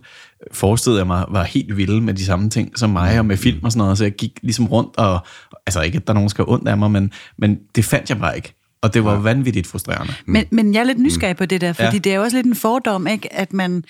forestillede 0.53 0.99
jeg 0.99 1.07
mig, 1.07 1.25
var 1.29 1.43
helt 1.43 1.77
vilde 1.77 2.01
med 2.01 2.15
de 2.15 2.25
samme 2.25 2.51
ting 2.51 2.79
som 2.79 2.91
mig, 2.91 3.19
og 3.19 3.27
med 3.27 3.37
film 3.37 3.65
og 3.65 3.73
sådan 3.73 3.79
noget, 3.79 3.99
så 3.99 4.05
jeg 4.05 4.13
gik 4.13 4.39
ligesom 4.43 4.67
rundt, 4.67 4.97
og 4.99 5.27
altså 5.67 5.81
ikke, 5.81 5.97
at 5.97 6.07
der 6.07 6.13
er 6.13 6.15
nogen 6.15 6.29
skal 6.29 6.45
ondt 6.49 6.69
af 6.69 6.79
mig, 6.79 6.91
men, 6.91 7.13
men 7.39 7.59
det 7.75 7.85
fandt 7.85 8.11
jeg 8.11 8.19
bare 8.19 8.37
ikke. 8.37 8.55
Og 8.83 8.95
det 8.95 9.05
var 9.05 9.13
ja. 9.13 9.19
vanvittigt 9.19 9.67
frustrerende. 9.67 10.13
Men, 10.27 10.45
men 10.51 10.75
jeg 10.75 10.81
er 10.81 10.85
lidt 10.85 10.99
nysgerrig 10.99 11.37
på 11.37 11.47
det 11.47 11.61
der, 11.61 11.73
fordi 11.73 11.89
ja. 11.93 11.99
det 11.99 12.13
er 12.13 12.17
jo 12.17 12.23
også 12.23 12.37
lidt 12.37 12.47
en 12.47 12.55
fordom, 12.55 13.07
ikke? 13.07 13.33
at 13.33 13.53
man, 13.53 13.85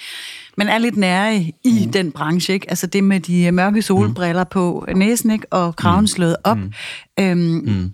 man 0.56 0.68
er 0.68 0.78
lidt 0.78 0.96
nære 0.96 1.36
i 1.64 1.82
mm. 1.84 1.92
den 1.92 2.12
branche. 2.12 2.54
Ikke? 2.54 2.70
Altså 2.70 2.86
det 2.86 3.04
med 3.04 3.20
de 3.20 3.52
mørke 3.52 3.82
solbriller 3.82 4.44
mm. 4.44 4.50
på 4.50 4.86
næsen 4.96 5.30
ikke? 5.30 5.46
og 5.52 5.76
kraven 5.76 6.00
mm. 6.00 6.06
slået 6.06 6.36
op. 6.44 6.56
Mm. 6.56 6.72
Øhm, 7.20 7.38
mm. 7.38 7.92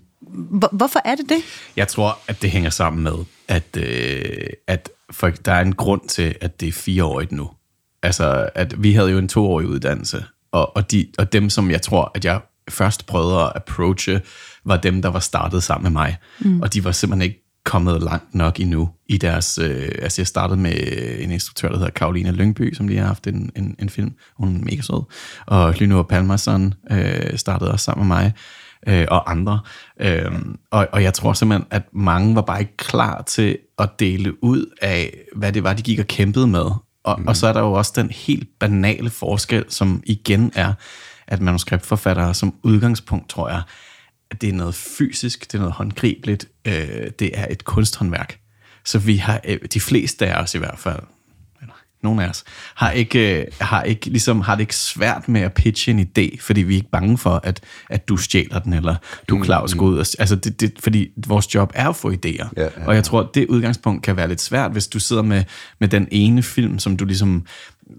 Hvorfor 0.71 1.01
er 1.05 1.15
det 1.15 1.29
det? 1.29 1.37
Jeg 1.75 1.87
tror, 1.87 2.19
at 2.27 2.41
det 2.41 2.51
hænger 2.51 2.69
sammen 2.69 3.03
med, 3.03 3.25
at, 3.47 3.77
øh, 3.77 4.49
at 4.67 4.89
for, 5.11 5.29
der 5.29 5.51
er 5.51 5.61
en 5.61 5.75
grund 5.75 6.01
til, 6.07 6.35
at 6.41 6.59
det 6.59 6.67
er 6.67 6.71
fireårigt 6.71 7.31
nu. 7.31 7.49
Altså, 8.03 8.49
at 8.55 8.83
vi 8.83 8.93
havde 8.93 9.11
jo 9.11 9.17
en 9.17 9.27
toårig 9.27 9.67
uddannelse, 9.67 10.23
og, 10.51 10.75
og, 10.75 10.91
de, 10.91 11.07
og 11.17 11.33
dem, 11.33 11.49
som 11.49 11.71
jeg 11.71 11.81
tror, 11.81 12.11
at 12.15 12.25
jeg 12.25 12.41
først 12.69 13.05
prøvede 13.05 13.41
at 13.41 13.51
approache, 13.55 14.21
var 14.65 14.77
dem, 14.77 15.01
der 15.01 15.09
var 15.09 15.19
startet 15.19 15.63
sammen 15.63 15.83
med 15.83 16.01
mig. 16.01 16.17
Mm. 16.39 16.61
Og 16.61 16.73
de 16.73 16.83
var 16.83 16.91
simpelthen 16.91 17.21
ikke 17.21 17.41
kommet 17.65 18.03
langt 18.03 18.35
nok 18.35 18.59
endnu 18.59 18.89
i 19.09 19.17
deres... 19.17 19.57
Øh, 19.57 19.91
altså 20.01 20.21
jeg 20.21 20.27
startede 20.27 20.59
med 20.59 20.73
en 21.19 21.31
instruktør, 21.31 21.69
der 21.69 21.77
hedder 21.77 21.91
Karoline 21.91 22.31
Lyngby, 22.31 22.73
som 22.73 22.87
lige 22.87 22.99
har 22.99 23.07
haft 23.07 23.27
en, 23.27 23.51
en, 23.55 23.75
en 23.79 23.89
film. 23.89 24.13
Hun 24.37 24.55
er 24.55 24.59
mega 24.59 24.81
sød. 24.81 25.03
Og 25.45 25.73
Lynur 25.73 26.03
Palmerson 26.03 26.73
øh, 26.91 27.37
startede 27.37 27.71
også 27.71 27.83
sammen 27.83 28.07
med 28.07 28.15
mig 28.15 28.33
øh, 28.87 29.07
og 29.11 29.31
andre. 29.31 29.59
Øh, 29.99 30.31
og, 30.71 30.87
og 30.91 31.03
jeg 31.03 31.13
tror 31.13 31.33
simpelthen, 31.33 31.67
at 31.71 31.83
mange 31.93 32.35
var 32.35 32.41
bare 32.41 32.59
ikke 32.59 32.77
klar 32.77 33.21
til 33.21 33.57
at 33.79 33.89
dele 33.99 34.43
ud 34.43 34.65
af, 34.81 35.17
hvad 35.35 35.51
det 35.51 35.63
var, 35.63 35.73
de 35.73 35.81
gik 35.81 35.99
og 35.99 36.07
kæmpede 36.07 36.47
med. 36.47 36.65
Og, 37.03 37.19
mm. 37.19 37.27
og 37.27 37.35
så 37.35 37.47
er 37.47 37.53
der 37.53 37.59
jo 37.59 37.73
også 37.73 37.93
den 37.95 38.09
helt 38.09 38.49
banale 38.59 39.09
forskel, 39.09 39.65
som 39.69 40.03
igen 40.05 40.51
er, 40.55 40.73
at 41.27 41.41
manuskriptforfattere 41.41 42.33
som 42.33 42.55
udgangspunkt, 42.63 43.29
tror 43.29 43.49
jeg, 43.49 43.61
at 44.31 44.41
det 44.41 44.49
er 44.49 44.53
noget 44.53 44.75
fysisk, 44.75 45.51
det 45.51 45.53
er 45.53 45.61
noget 45.61 45.73
håndgribeligt, 45.73 46.47
øh, 46.65 47.11
det 47.19 47.31
er 47.33 47.47
et 47.49 47.65
kunsthåndværk. 47.65 48.39
Så 48.85 48.99
vi 48.99 49.15
har, 49.15 49.41
øh, 49.43 49.59
de 49.73 49.79
fleste 49.79 50.27
af 50.27 50.41
os 50.41 50.55
i 50.55 50.57
hvert 50.57 50.79
fald, 50.79 50.99
nogle 52.05 52.23
af 52.23 52.29
os, 52.29 52.43
har 52.75 52.91
ikke, 52.91 53.39
øh, 53.39 53.45
har 53.61 53.83
ikke, 53.83 54.09
ligesom, 54.09 54.41
har 54.41 54.55
det 54.55 54.61
ikke 54.61 54.75
svært 54.75 55.29
med 55.29 55.41
at 55.41 55.53
pitche 55.53 55.91
en 55.91 55.99
idé, 55.99 56.37
fordi 56.41 56.61
vi 56.61 56.73
er 56.73 56.77
ikke 56.77 56.89
bange 56.91 57.17
for, 57.17 57.41
at, 57.43 57.61
at 57.89 58.09
du 58.09 58.17
stjæler 58.17 58.59
den, 58.59 58.73
eller 58.73 58.95
du, 59.29 59.43
Claus, 59.43 59.75
mm, 59.75 59.79
går 59.79 59.85
ud. 59.85 59.97
Og, 59.97 60.05
altså, 60.19 60.35
det, 60.35 60.61
det, 60.61 60.73
fordi 60.79 61.09
vores 61.27 61.55
job 61.55 61.71
er 61.75 61.89
at 61.89 61.95
få 61.95 62.11
idéer. 62.11 62.49
Ja, 62.57 62.63
ja. 62.63 62.69
Og 62.87 62.95
jeg 62.95 63.03
tror, 63.03 63.19
at 63.19 63.27
det 63.33 63.47
udgangspunkt 63.47 64.03
kan 64.03 64.17
være 64.17 64.27
lidt 64.27 64.41
svært, 64.41 64.71
hvis 64.71 64.87
du 64.87 64.99
sidder 64.99 65.21
med, 65.21 65.43
med 65.79 65.87
den 65.87 66.07
ene 66.11 66.43
film, 66.43 66.79
som 66.79 66.97
du 66.97 67.05
ligesom 67.05 67.45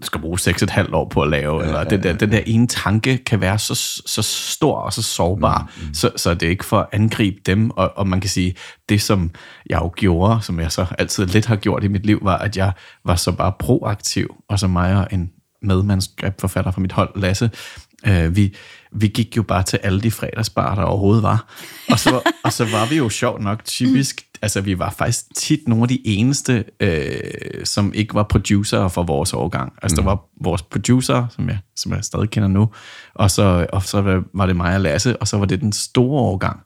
skal 0.01 0.21
bruge 0.21 0.39
6,5 0.39 0.93
år 0.93 1.09
på 1.09 1.21
at 1.21 1.29
lave, 1.29 1.59
ja, 1.59 1.65
eller 1.65 1.79
ja, 1.79 1.83
den, 1.83 2.03
der, 2.03 2.13
den 2.13 2.31
der 2.31 2.41
ene 2.45 2.67
tanke 2.67 3.17
kan 3.17 3.41
være 3.41 3.59
så, 3.59 3.75
så 4.05 4.21
stor 4.21 4.75
og 4.75 4.93
så 4.93 5.01
sårbar, 5.01 5.71
mm, 5.77 5.87
mm. 5.87 5.93
Så, 5.93 6.11
så 6.15 6.33
det 6.33 6.43
er 6.43 6.49
ikke 6.49 6.65
for 6.65 6.79
at 6.79 6.87
angribe 6.91 7.37
dem, 7.45 7.69
og, 7.69 7.93
og 7.95 8.07
man 8.07 8.21
kan 8.21 8.29
sige, 8.29 8.55
det 8.89 9.01
som 9.01 9.31
jeg 9.69 9.79
jo 9.81 9.91
gjorde, 9.97 10.41
som 10.41 10.59
jeg 10.59 10.71
så 10.71 10.85
altid 10.99 11.25
lidt 11.25 11.45
har 11.45 11.55
gjort 11.55 11.83
i 11.83 11.87
mit 11.87 12.05
liv, 12.05 12.19
var, 12.21 12.37
at 12.37 12.57
jeg 12.57 12.71
var 13.05 13.15
så 13.15 13.31
bare 13.31 13.53
proaktiv, 13.59 14.35
og 14.49 14.59
så 14.59 14.67
mig 14.67 14.97
og 14.97 15.07
en 15.11 15.31
medmanuskriptforfatter 15.61 16.71
fra 16.71 16.81
mit 16.81 16.91
hold, 16.91 17.09
Lasse, 17.15 17.51
øh, 18.07 18.35
vi, 18.35 18.55
vi 18.91 19.07
gik 19.07 19.37
jo 19.37 19.43
bare 19.43 19.63
til 19.63 19.79
alle 19.83 20.01
de 20.01 20.11
fredagsbar, 20.11 20.75
der 20.75 20.81
overhovedet 20.81 21.23
var. 21.23 21.53
Og 21.91 21.99
så, 21.99 22.21
og 22.43 22.53
så 22.53 22.65
var 22.65 22.85
vi 22.89 22.97
jo 22.97 23.09
sjovt 23.09 23.41
nok 23.41 23.65
typisk, 23.65 24.21
altså 24.41 24.61
vi 24.61 24.79
var 24.79 24.89
faktisk 24.89 25.25
tit 25.35 25.67
nogle 25.67 25.83
af 25.83 25.87
de 25.87 26.07
eneste, 26.07 26.63
øh, 26.79 27.65
som 27.65 27.93
ikke 27.93 28.13
var 28.13 28.23
producer 28.23 28.87
for 28.87 29.03
vores 29.03 29.33
årgang. 29.33 29.73
Altså 29.81 29.95
mm. 29.95 30.03
der 30.03 30.11
var 30.11 30.25
vores 30.41 30.61
producer, 30.61 31.27
som 31.29 31.49
jeg, 31.49 31.57
som 31.75 31.91
jeg 31.91 32.03
stadig 32.03 32.29
kender 32.29 32.49
nu, 32.49 32.69
og 33.13 33.31
så, 33.31 33.67
og 33.73 33.83
så 33.83 34.23
var 34.33 34.45
det 34.45 34.55
mig 34.55 34.75
og 34.75 34.81
Lasse, 34.81 35.17
og 35.17 35.27
så 35.27 35.37
var 35.37 35.45
det 35.45 35.61
den 35.61 35.73
store 35.73 36.21
årgang. 36.21 36.59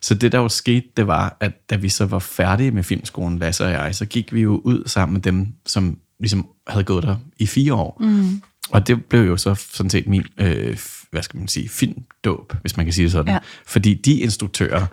Så 0.00 0.14
det, 0.14 0.32
der 0.32 0.38
jo 0.38 0.48
skete, 0.48 0.86
det 0.96 1.06
var, 1.06 1.36
at 1.40 1.70
da 1.70 1.76
vi 1.76 1.88
så 1.88 2.06
var 2.06 2.18
færdige 2.18 2.70
med 2.70 2.82
filmskolen, 2.82 3.38
Lasse 3.38 3.64
og 3.64 3.70
jeg, 3.70 3.94
så 3.94 4.06
gik 4.06 4.34
vi 4.34 4.40
jo 4.40 4.60
ud 4.64 4.82
sammen 4.86 5.12
med 5.12 5.22
dem, 5.22 5.48
som 5.66 5.98
ligesom 6.20 6.46
havde 6.66 6.84
gået 6.84 7.02
der 7.02 7.16
i 7.38 7.46
fire 7.46 7.74
år. 7.74 7.96
Mm. 8.00 8.42
Og 8.70 8.86
det 8.86 9.04
blev 9.04 9.20
jo 9.20 9.36
så 9.36 9.54
sådan 9.54 9.90
set 9.90 10.06
min, 10.06 10.24
øh, 10.38 10.78
hvad 11.10 11.22
skal 11.22 11.38
man 11.38 11.48
sige, 11.48 11.68
filmdåb, 11.68 12.52
hvis 12.60 12.76
man 12.76 12.86
kan 12.86 12.92
sige 12.92 13.04
det 13.04 13.12
sådan. 13.12 13.34
Ja. 13.34 13.38
Fordi 13.66 13.94
de 13.94 14.14
instruktører, 14.14 14.86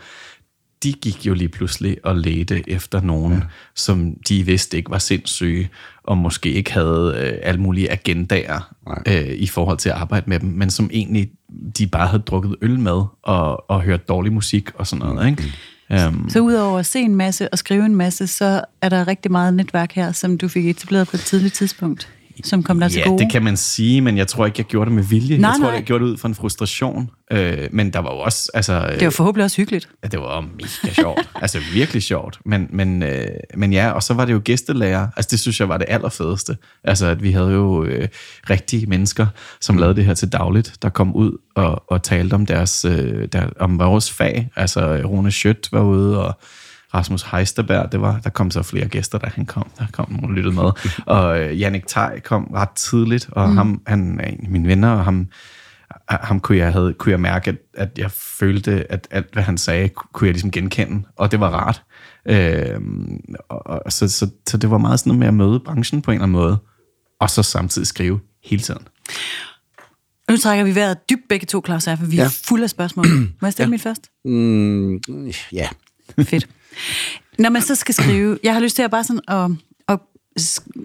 de 0.83 0.93
gik 0.93 1.25
jo 1.25 1.33
lige 1.33 1.49
pludselig 1.49 1.97
og 2.03 2.15
ledte 2.15 2.69
efter 2.69 3.01
nogen, 3.01 3.33
ja. 3.33 3.39
som 3.75 4.15
de 4.29 4.43
vidste 4.43 4.77
ikke 4.77 4.91
var 4.91 4.97
sindssyge, 4.97 5.69
og 6.03 6.17
måske 6.17 6.51
ikke 6.51 6.73
havde 6.73 7.15
øh, 7.17 7.39
alle 7.43 7.61
mulige 7.61 7.91
agendaer 7.91 8.73
øh, 9.07 9.29
i 9.29 9.47
forhold 9.47 9.77
til 9.77 9.89
at 9.89 9.95
arbejde 9.95 10.29
med 10.29 10.39
dem, 10.39 10.49
men 10.49 10.69
som 10.69 10.89
egentlig 10.93 11.31
de 11.77 11.87
bare 11.87 12.07
havde 12.07 12.23
drukket 12.23 12.55
øl 12.61 12.79
med 12.79 13.03
og, 13.23 13.69
og 13.69 13.81
hørt 13.81 14.07
dårlig 14.07 14.33
musik 14.33 14.69
og 14.75 14.87
sådan 14.87 15.05
noget. 15.05 15.29
Ikke? 15.29 15.43
Mm. 15.43 16.07
Um, 16.07 16.29
så 16.29 16.39
udover 16.39 16.79
at 16.79 16.85
se 16.85 16.99
en 16.99 17.15
masse 17.15 17.49
og 17.49 17.57
skrive 17.57 17.85
en 17.85 17.95
masse, 17.95 18.27
så 18.27 18.61
er 18.81 18.89
der 18.89 19.07
rigtig 19.07 19.31
meget 19.31 19.53
netværk 19.53 19.91
her, 19.91 20.11
som 20.11 20.37
du 20.37 20.47
fik 20.47 20.67
etableret 20.67 21.07
på 21.07 21.17
et 21.17 21.21
tidligt 21.21 21.53
tidspunkt 21.53 22.09
som 22.43 22.63
kom 22.63 22.79
til 22.79 22.91
ja, 22.93 23.07
gode? 23.09 23.23
det 23.23 23.31
kan 23.31 23.43
man 23.43 23.57
sige, 23.57 24.01
men 24.01 24.17
jeg 24.17 24.27
tror 24.27 24.45
ikke, 24.45 24.59
jeg 24.59 24.65
gjorde 24.65 24.85
det 24.85 24.95
med 24.95 25.03
vilje. 25.03 25.37
Nej, 25.37 25.49
jeg 25.49 25.57
tror, 25.59 25.67
nej. 25.67 25.75
jeg 25.75 25.83
gjorde 25.83 26.05
det 26.05 26.11
ud 26.11 26.17
fra 26.17 26.27
en 26.27 26.35
frustration. 26.35 27.09
Øh, 27.31 27.67
men 27.71 27.93
der 27.93 27.99
var 27.99 28.13
jo 28.13 28.19
også... 28.19 28.51
Altså, 28.53 28.89
det 28.99 29.03
var 29.03 29.09
forhåbentlig 29.09 29.43
også 29.43 29.57
hyggeligt. 29.57 29.89
Ja, 30.03 30.07
det 30.07 30.19
var 30.19 30.41
mega 30.41 30.93
sjovt. 30.93 31.29
altså 31.43 31.59
virkelig 31.73 32.03
sjovt. 32.03 32.39
Men, 32.45 32.67
men, 32.69 33.03
øh, 33.03 33.27
men 33.57 33.73
ja, 33.73 33.91
og 33.91 34.03
så 34.03 34.13
var 34.13 34.25
det 34.25 34.33
jo 34.33 34.41
gæstelærer. 34.43 35.07
Altså 35.15 35.27
det 35.31 35.39
synes 35.39 35.59
jeg 35.59 35.69
var 35.69 35.77
det 35.77 35.85
allerfedeste. 35.89 36.57
Altså 36.83 37.05
at 37.05 37.23
vi 37.23 37.31
havde 37.31 37.51
jo 37.51 37.83
øh, 37.83 38.07
rigtige 38.49 38.85
mennesker, 38.85 39.27
som 39.61 39.77
lavede 39.77 39.95
det 39.95 40.05
her 40.05 40.13
til 40.13 40.31
dagligt, 40.31 40.73
der 40.81 40.89
kom 40.89 41.15
ud 41.15 41.37
og, 41.55 41.83
og 41.87 42.03
talte 42.03 42.33
om 42.33 42.45
deres, 42.45 42.85
øh, 42.85 43.27
der, 43.33 43.49
om 43.59 43.79
vores 43.79 44.11
fag. 44.11 44.49
Altså 44.55 45.01
Rune 45.05 45.31
Schødt 45.31 45.69
var 45.71 45.81
ude 45.81 46.25
og 46.25 46.39
Rasmus 46.93 47.23
Heisterberg, 47.23 47.91
det 47.91 48.01
var, 48.01 48.19
der 48.19 48.29
kom 48.29 48.51
så 48.51 48.63
flere 48.63 48.87
gæster, 48.87 49.17
da 49.17 49.29
han 49.35 49.45
kom. 49.45 49.67
Der 49.79 49.85
kom 49.91 50.11
nogen 50.11 50.25
og 50.25 50.31
lyttede 50.31 50.55
med. 50.55 50.71
Og 51.15 51.39
øh, 51.39 51.59
Jannik 51.59 51.87
Tej 51.87 52.19
kom 52.19 52.43
ret 52.53 52.69
tidligt, 52.69 53.29
og 53.31 53.49
mm. 53.49 53.57
ham, 53.57 53.81
han 53.87 54.19
er 54.19 54.27
en 54.27 54.39
af 54.43 54.49
mine 54.49 54.67
venner, 54.67 54.91
og 54.91 55.03
ham, 55.03 55.27
ham 56.09 56.39
kunne 56.39 56.57
jeg, 56.57 56.71
havde, 56.71 56.93
kunne 56.93 57.11
jeg 57.11 57.19
mærke, 57.19 57.49
at, 57.49 57.57
at 57.73 57.89
jeg 57.97 58.11
følte, 58.11 58.91
at 58.91 59.07
alt, 59.11 59.33
hvad 59.33 59.43
han 59.43 59.57
sagde, 59.57 59.89
kunne 59.89 60.27
jeg 60.27 60.33
ligesom 60.33 60.51
genkende, 60.51 61.03
og 61.15 61.31
det 61.31 61.39
var 61.39 61.49
rart. 61.49 61.83
Øh, 62.25 62.81
og, 63.49 63.85
og, 63.85 63.91
så, 63.91 64.07
så, 64.07 64.29
så 64.47 64.57
det 64.57 64.71
var 64.71 64.77
meget 64.77 64.99
sådan 64.99 65.09
noget 65.09 65.19
med 65.19 65.27
at 65.27 65.33
møde 65.33 65.59
branchen 65.59 66.01
på 66.01 66.11
en 66.11 66.15
eller 66.15 66.23
anden 66.23 66.37
måde, 66.37 66.57
og 67.19 67.29
så 67.29 67.43
samtidig 67.43 67.87
skrive 67.87 68.19
hele 68.43 68.61
tiden. 68.61 68.81
Nu 70.29 70.37
trækker 70.37 70.65
vi 70.65 70.75
vejret 70.75 71.09
dybt 71.09 71.21
begge 71.29 71.45
to, 71.45 71.61
Claus, 71.65 71.85
for 71.85 72.05
vi 72.05 72.15
ja. 72.15 72.23
er 72.23 72.41
fulde 72.47 72.63
af 72.63 72.69
spørgsmål. 72.69 73.05
Må 73.41 73.47
jeg 73.47 73.53
stille 73.53 73.67
ja. 73.67 73.69
mit 73.69 73.81
først? 73.81 74.01
Mm, 74.25 75.01
ja. 75.51 75.67
Fedt. 76.23 76.47
Når 77.39 77.49
man 77.49 77.61
så 77.61 77.75
skal 77.75 77.95
skrive, 77.95 78.39
jeg 78.43 78.53
har 78.53 78.59
lyst 78.59 78.75
til 78.75 78.83
at 78.83 78.91
bare 78.91 79.03
sådan 79.03 79.21
at, 79.27 79.49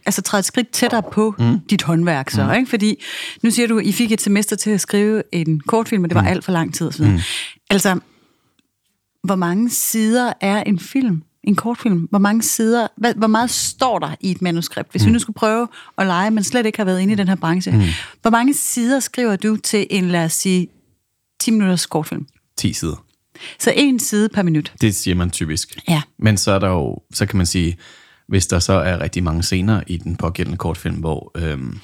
altså 0.06 0.22
træde 0.22 0.38
et 0.38 0.44
skridt 0.44 0.70
tættere 0.70 1.02
på 1.02 1.34
mm. 1.38 1.60
dit 1.70 1.82
håndværk 1.82 2.30
så, 2.30 2.44
mm. 2.44 2.52
ikke? 2.52 2.70
Fordi 2.70 3.02
nu 3.42 3.50
siger 3.50 3.68
du, 3.68 3.78
I 3.78 3.92
fik 3.92 4.12
et 4.12 4.20
semester 4.20 4.56
til 4.56 4.70
at 4.70 4.80
skrive 4.80 5.22
en 5.32 5.60
kortfilm, 5.60 6.04
og 6.04 6.10
det 6.10 6.14
var 6.14 6.22
mm. 6.22 6.28
alt 6.28 6.44
for 6.44 6.52
lang 6.52 6.74
tid. 6.74 6.92
Så. 6.92 7.04
Mm. 7.04 7.18
Altså, 7.70 7.98
hvor 9.24 9.36
mange 9.36 9.70
sider 9.70 10.32
er 10.40 10.62
en 10.62 10.78
film? 10.78 11.22
En 11.44 11.56
kortfilm? 11.56 12.06
Hvor 12.10 12.18
mange 12.18 12.42
sider, 12.42 12.86
hvad, 12.96 13.14
hvor 13.14 13.26
meget 13.26 13.50
står 13.50 13.98
der 13.98 14.14
i 14.20 14.30
et 14.30 14.42
manuskript? 14.42 14.90
Hvis 14.90 15.02
mm. 15.02 15.06
vi 15.06 15.12
nu 15.12 15.18
skulle 15.18 15.34
prøve 15.34 15.68
at 15.98 16.06
lege, 16.06 16.30
men 16.30 16.44
slet 16.44 16.66
ikke 16.66 16.78
har 16.78 16.84
været 16.84 17.00
inde 17.00 17.12
i 17.12 17.16
den 17.16 17.28
her 17.28 17.34
branche. 17.34 17.72
Mm. 17.72 17.82
Hvor 18.22 18.30
mange 18.30 18.54
sider 18.54 19.00
skriver 19.00 19.36
du 19.36 19.56
til 19.56 19.86
en, 19.90 20.08
lad 20.08 20.24
os 20.24 20.32
sige, 20.32 20.68
10 21.40 21.50
minutters 21.50 21.86
kortfilm? 21.86 22.26
10 22.56 22.72
sider. 22.72 23.04
Så 23.58 23.72
en 23.76 23.98
side 23.98 24.28
per 24.28 24.42
minut. 24.42 24.72
Det 24.80 24.94
siger 24.94 25.14
man 25.14 25.30
typisk. 25.30 25.78
Ja. 25.88 26.02
Men 26.18 26.36
så 26.36 26.52
er 26.52 26.58
der 26.58 26.68
jo, 26.68 26.98
så 27.12 27.26
kan 27.26 27.36
man 27.36 27.46
sige, 27.46 27.76
hvis 28.28 28.46
der 28.46 28.58
så 28.58 28.72
er 28.72 29.00
rigtig 29.00 29.22
mange 29.22 29.42
scener 29.42 29.82
i 29.86 29.96
den 29.96 30.16
pågældende 30.16 30.58
kortfilm, 30.58 30.96
hvor 30.96 31.32
øhm, 31.36 31.80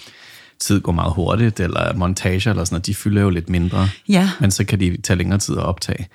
tid 0.60 0.80
går 0.80 0.92
meget 0.92 1.12
hurtigt, 1.12 1.60
eller 1.60 1.94
montage 1.94 2.50
eller 2.50 2.64
sådan 2.64 2.74
noget, 2.74 2.86
de 2.86 2.94
fylder 2.94 3.22
jo 3.22 3.30
lidt 3.30 3.50
mindre. 3.50 3.88
Ja. 4.08 4.30
Men 4.40 4.50
så 4.50 4.64
kan 4.64 4.80
de 4.80 4.96
tage 5.02 5.16
længere 5.16 5.38
tid 5.38 5.56
at 5.56 5.62
optage. 5.62 6.08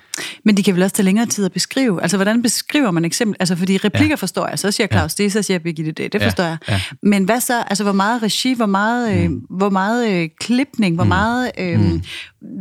Men 0.44 0.56
de 0.56 0.62
kan 0.62 0.74
vel 0.74 0.82
også 0.82 0.96
tage 0.96 1.04
længere 1.04 1.26
tid 1.26 1.44
at 1.44 1.52
beskrive. 1.52 2.02
Altså, 2.02 2.16
hvordan 2.16 2.42
beskriver 2.42 2.90
man 2.90 3.04
eksempel? 3.04 3.36
Altså, 3.40 3.56
fordi 3.56 3.76
replikker 3.76 4.08
ja. 4.08 4.14
forstår 4.14 4.48
jeg, 4.48 4.58
så 4.58 4.70
siger 4.70 4.86
Claus 4.86 5.18
ja. 5.18 5.24
det, 5.24 5.32
så 5.32 5.42
siger 5.42 5.58
Birgitte 5.58 5.92
det, 5.92 6.12
det 6.12 6.22
forstår 6.22 6.44
ja. 6.44 6.50
jeg. 6.50 6.58
Ja. 6.68 6.80
Men 7.02 7.24
hvad 7.24 7.40
så? 7.40 7.62
Altså, 7.62 7.84
hvor 7.84 7.92
meget 7.92 8.22
regi, 8.22 8.54
hvor 8.54 8.66
meget, 8.66 9.18
øh, 9.18 9.30
mm. 9.30 9.42
hvor 9.50 9.70
meget 9.70 10.12
øh, 10.12 10.28
klipning, 10.40 10.94
hvor 10.94 11.04
mm. 11.04 11.08
meget, 11.08 11.50
øh, 11.58 11.80
mm. 11.80 12.02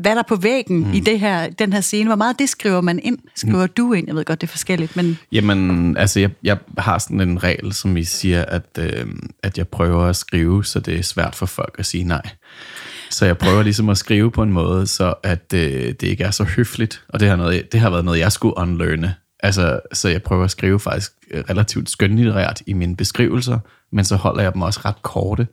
hvad 0.01 0.11
der 0.11 0.19
er 0.19 0.27
på 0.27 0.35
væggen 0.35 0.77
mm. 0.77 0.93
i 0.93 0.99
det 0.99 1.19
her, 1.19 1.49
den 1.49 1.73
her 1.73 1.81
scene, 1.81 2.09
hvor 2.09 2.15
meget 2.15 2.39
det 2.39 2.49
skriver 2.49 2.81
man 2.81 2.99
ind? 3.03 3.17
Skriver 3.35 3.65
mm. 3.65 3.73
du 3.77 3.93
ind? 3.93 4.07
Jeg 4.07 4.15
ved 4.15 4.25
godt, 4.25 4.41
det 4.41 4.47
er 4.47 4.51
forskelligt, 4.51 4.95
men... 4.95 5.17
Jamen, 5.31 5.97
altså, 5.97 6.19
jeg, 6.19 6.29
jeg 6.43 6.57
har 6.77 6.97
sådan 6.97 7.21
en 7.21 7.43
regel, 7.43 7.73
som 7.73 7.97
I 7.97 8.03
siger, 8.03 8.45
at, 8.45 8.65
øh, 8.79 9.05
at 9.43 9.57
jeg 9.57 9.67
prøver 9.67 10.03
at 10.05 10.15
skrive, 10.15 10.65
så 10.65 10.79
det 10.79 10.99
er 10.99 11.03
svært 11.03 11.35
for 11.35 11.45
folk 11.45 11.74
at 11.79 11.85
sige 11.85 12.03
nej. 12.03 12.29
Så 13.09 13.25
jeg 13.25 13.37
prøver 13.37 13.63
ligesom 13.63 13.89
at 13.89 13.97
skrive 13.97 14.31
på 14.31 14.43
en 14.43 14.51
måde, 14.51 14.87
så 14.87 15.13
at 15.23 15.53
øh, 15.53 15.93
det 15.99 16.03
ikke 16.03 16.23
er 16.23 16.31
så 16.31 16.43
høfligt. 16.43 17.03
Og 17.09 17.19
det 17.19 17.29
har, 17.29 17.35
noget, 17.35 17.71
det 17.71 17.79
har 17.79 17.89
været 17.89 18.05
noget, 18.05 18.19
jeg 18.19 18.31
skulle 18.31 18.57
unlearne. 18.57 19.15
Altså, 19.39 19.79
så 19.93 20.09
jeg 20.09 20.23
prøver 20.23 20.43
at 20.43 20.51
skrive 20.51 20.79
faktisk 20.79 21.11
øh, 21.31 21.43
relativt 21.49 21.89
skønlitterært 21.89 22.61
i 22.67 22.73
mine 22.73 22.95
beskrivelser, 22.95 23.59
men 23.91 24.05
så 24.05 24.15
holder 24.15 24.43
jeg 24.43 24.53
dem 24.53 24.61
også 24.61 24.79
ret 24.85 25.01
korte. 25.01 25.47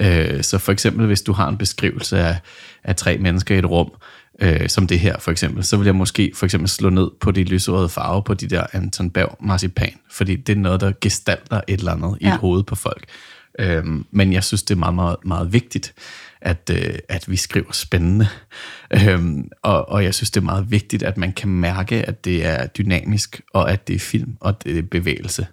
Øh, 0.00 0.42
så 0.42 0.58
for 0.58 0.72
eksempel, 0.72 1.06
hvis 1.06 1.22
du 1.22 1.32
har 1.32 1.48
en 1.48 1.58
beskrivelse 1.58 2.18
af, 2.18 2.36
af 2.84 2.96
tre 2.96 3.18
mennesker 3.18 3.54
i 3.54 3.58
et 3.58 3.70
rum, 3.70 3.90
øh, 4.40 4.68
som 4.68 4.86
det 4.86 5.00
her 5.00 5.18
for 5.18 5.30
eksempel, 5.30 5.64
så 5.64 5.76
vil 5.76 5.84
jeg 5.84 5.94
måske 5.94 6.32
for 6.34 6.46
eksempel 6.46 6.68
slå 6.68 6.90
ned 6.90 7.10
på 7.20 7.30
de 7.30 7.44
lyserøde 7.44 7.88
farver 7.88 8.20
på 8.20 8.34
de 8.34 8.46
der 8.46 8.66
Anton 8.72 9.10
Berg 9.10 9.36
marcipan, 9.40 9.94
fordi 10.10 10.36
det 10.36 10.52
er 10.52 10.60
noget, 10.60 10.80
der 10.80 10.92
gestalter 11.00 11.60
et 11.68 11.78
eller 11.78 11.92
andet 11.92 12.18
ja. 12.20 12.26
i 12.26 12.34
et 12.34 12.38
hoved 12.38 12.62
på 12.62 12.74
folk. 12.74 13.04
Øhm, 13.58 14.06
men 14.10 14.32
jeg 14.32 14.44
synes, 14.44 14.62
det 14.62 14.74
er 14.74 14.78
meget, 14.78 14.94
meget, 14.94 15.16
meget 15.24 15.52
vigtigt, 15.52 15.94
at, 16.42 16.70
øh, 16.72 16.94
at 17.08 17.30
vi 17.30 17.36
skriver 17.36 17.72
spændende. 17.72 18.28
Øhm, 18.94 19.48
og, 19.62 19.88
og 19.88 20.04
jeg 20.04 20.14
synes, 20.14 20.30
det 20.30 20.40
er 20.40 20.44
meget 20.44 20.70
vigtigt, 20.70 21.02
at 21.02 21.16
man 21.18 21.32
kan 21.32 21.48
mærke, 21.48 22.02
at 22.08 22.24
det 22.24 22.46
er 22.46 22.66
dynamisk, 22.66 23.40
og 23.54 23.72
at 23.72 23.88
det 23.88 23.96
er 23.96 24.00
film, 24.00 24.32
og 24.40 24.64
det 24.64 24.78
er 24.78 24.82
bevægelse. 24.82 25.46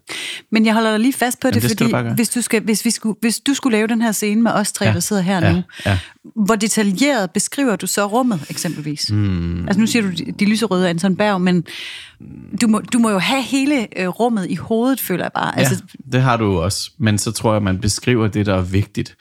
Men 0.52 0.65
jeg 0.65 0.73
holder 0.73 0.91
dig 0.91 0.99
lige 0.99 1.13
fast 1.13 1.39
på 1.39 1.47
det, 1.47 1.56
Jamen, 1.56 1.62
det 1.62 1.71
skal 1.71 1.89
fordi 1.89 2.10
du 2.10 2.13
hvis 2.13 2.30
du, 2.30 2.41
skal, 2.41 2.62
hvis, 2.63 2.86
vi 2.86 2.89
skulle, 2.89 3.15
hvis 3.21 3.39
du 3.39 3.54
skulle 3.54 3.78
lave 3.78 3.88
den 3.88 4.02
her 4.02 4.12
scene 4.12 4.41
med 4.41 4.52
os 4.52 4.71
tre, 4.71 4.86
ja. 4.86 4.93
Der 4.93 4.99
sidder 4.99 5.21
her 5.21 5.39
Ja. 5.47 5.54
nu, 5.54 5.62
Ja. 5.86 5.99
hvor 6.36 6.56
detaljeret 6.56 7.32
beskriver 7.32 7.75
du 7.75 7.88
så 7.88 8.06
rummet, 8.06 8.41
eksempelvis? 8.49 9.12
Mm. 9.12 9.67
Altså 9.67 9.80
nu 9.80 9.88
siger 9.88 10.04
du 10.04 10.10
de, 10.12 10.32
de 10.39 10.45
lyserøde 10.45 10.89
Anton 10.89 11.15
Berg, 11.15 11.41
men 11.41 11.63
du 12.62 12.67
må, 12.67 12.80
du 12.80 12.99
må 12.99 13.10
jo 13.10 13.19
have 13.19 13.41
hele 13.43 13.99
øh, 14.02 14.08
rummet 14.08 14.47
i 14.49 14.56
hovedet, 14.56 14.99
føler 14.99 15.23
jeg 15.23 15.32
bare. 15.36 15.60
Altså, 15.60 15.75
ja, 15.75 16.12
det 16.12 16.21
har 16.21 16.38
du 16.38 16.58
også. 16.60 16.91
Men 16.97 17.17
så 17.17 17.32
tror 17.32 17.54
jeg, 17.54 17.63
man 17.63 17.80
beskriver 17.80 18.28
det, 18.28 18.45
der 18.45 18.56
er 18.56 18.62
vigtigt. 18.62 19.15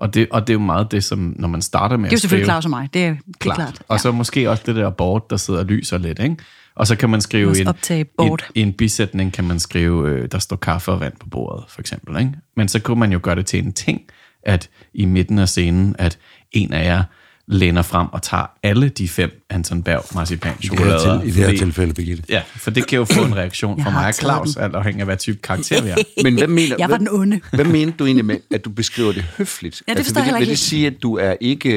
Og 0.00 0.14
det, 0.14 0.28
og 0.30 0.46
det 0.46 0.50
er 0.50 0.54
jo 0.54 0.60
meget 0.64 0.92
det, 0.92 1.04
som 1.04 1.34
når 1.36 1.48
man 1.48 1.62
starter 1.62 1.96
med 1.96 2.04
det 2.04 2.12
er 2.12 2.16
jo 2.16 2.20
selvfølgelig 2.20 2.46
Claus 2.46 2.64
og 2.64 2.70
mig, 2.70 2.88
det 2.94 3.04
er, 3.04 3.14
det 3.26 3.38
klart. 3.38 3.56
klart. 3.56 3.82
Og 3.88 4.00
så 4.00 4.12
måske 4.12 4.50
også 4.50 4.62
det 4.66 4.76
der 4.76 4.90
board, 4.90 5.26
der 5.30 5.36
sidder 5.36 5.60
og 5.60 5.66
lyser 5.66 5.98
lidt, 5.98 6.18
ikke? 6.18 6.36
Og 6.74 6.86
så 6.86 6.96
kan 6.96 7.10
man 7.10 7.20
skrive 7.20 7.58
i 7.58 7.60
en, 7.60 7.74
en, 8.20 8.38
en 8.54 8.72
bisætning, 8.72 9.32
kan 9.32 9.44
man 9.44 9.60
skrive, 9.60 10.08
øh, 10.08 10.28
der 10.32 10.38
står 10.38 10.56
kaffe 10.56 10.92
og 10.92 11.00
vand 11.00 11.12
på 11.20 11.28
bordet, 11.28 11.64
for 11.68 11.80
eksempel. 11.80 12.18
Ikke? 12.18 12.32
Men 12.56 12.68
så 12.68 12.80
kunne 12.80 13.00
man 13.00 13.12
jo 13.12 13.20
gøre 13.22 13.34
det 13.34 13.46
til 13.46 13.64
en 13.64 13.72
ting, 13.72 14.00
at 14.42 14.68
i 14.94 15.04
midten 15.04 15.38
af 15.38 15.48
scenen, 15.48 15.96
at 15.98 16.18
en 16.52 16.72
af 16.72 16.84
jer 16.84 17.02
læner 17.50 17.82
frem 17.82 18.06
og 18.12 18.22
tager 18.22 18.46
alle 18.62 18.88
de 18.88 19.08
fem 19.08 19.46
Anton 19.50 19.82
Berg 19.82 20.04
marcipan 20.14 20.52
I 20.60 20.62
det 20.62 20.70
her, 20.70 20.76
chokolader. 20.76 21.20
til, 21.20 21.28
i 21.28 21.32
det 21.32 21.46
her 21.50 21.56
tilfælde, 21.58 21.94
Birgitte. 21.94 22.22
Ja, 22.28 22.42
for 22.56 22.70
det 22.70 22.86
kan 22.86 22.96
jo 22.98 23.04
få 23.04 23.24
en 23.24 23.36
reaktion 23.36 23.82
fra 23.82 23.90
mig 23.90 24.06
og 24.06 24.14
Claus, 24.14 24.56
alt 24.56 24.74
afhængig 24.74 25.00
af, 25.00 25.06
hvad 25.06 25.16
type 25.16 25.38
karakter 25.42 25.82
vi 25.82 25.88
er. 25.88 25.96
Men 26.24 26.38
hvad 26.38 26.48
mener, 26.48 26.76
Jeg 26.78 26.90
var 26.90 26.96
hvad, 26.96 26.98
den 26.98 27.08
onde. 27.20 27.40
Hvad 27.52 27.64
mener 27.64 27.92
du 27.92 28.04
egentlig 28.04 28.24
med, 28.24 28.36
at 28.50 28.64
du 28.64 28.70
beskriver 28.70 29.12
det 29.12 29.22
høfligt? 29.38 29.82
Ja, 29.88 29.94
det 29.94 30.04
forstår 30.04 30.20
vil, 30.20 30.20
jeg 30.20 30.24
heller 30.24 30.38
vil 30.38 30.42
ikke 30.42 30.50
det 30.50 30.58
sige, 30.58 30.86
at 30.86 31.02
du 31.02 31.16
er 31.16 31.34
ikke... 31.40 31.68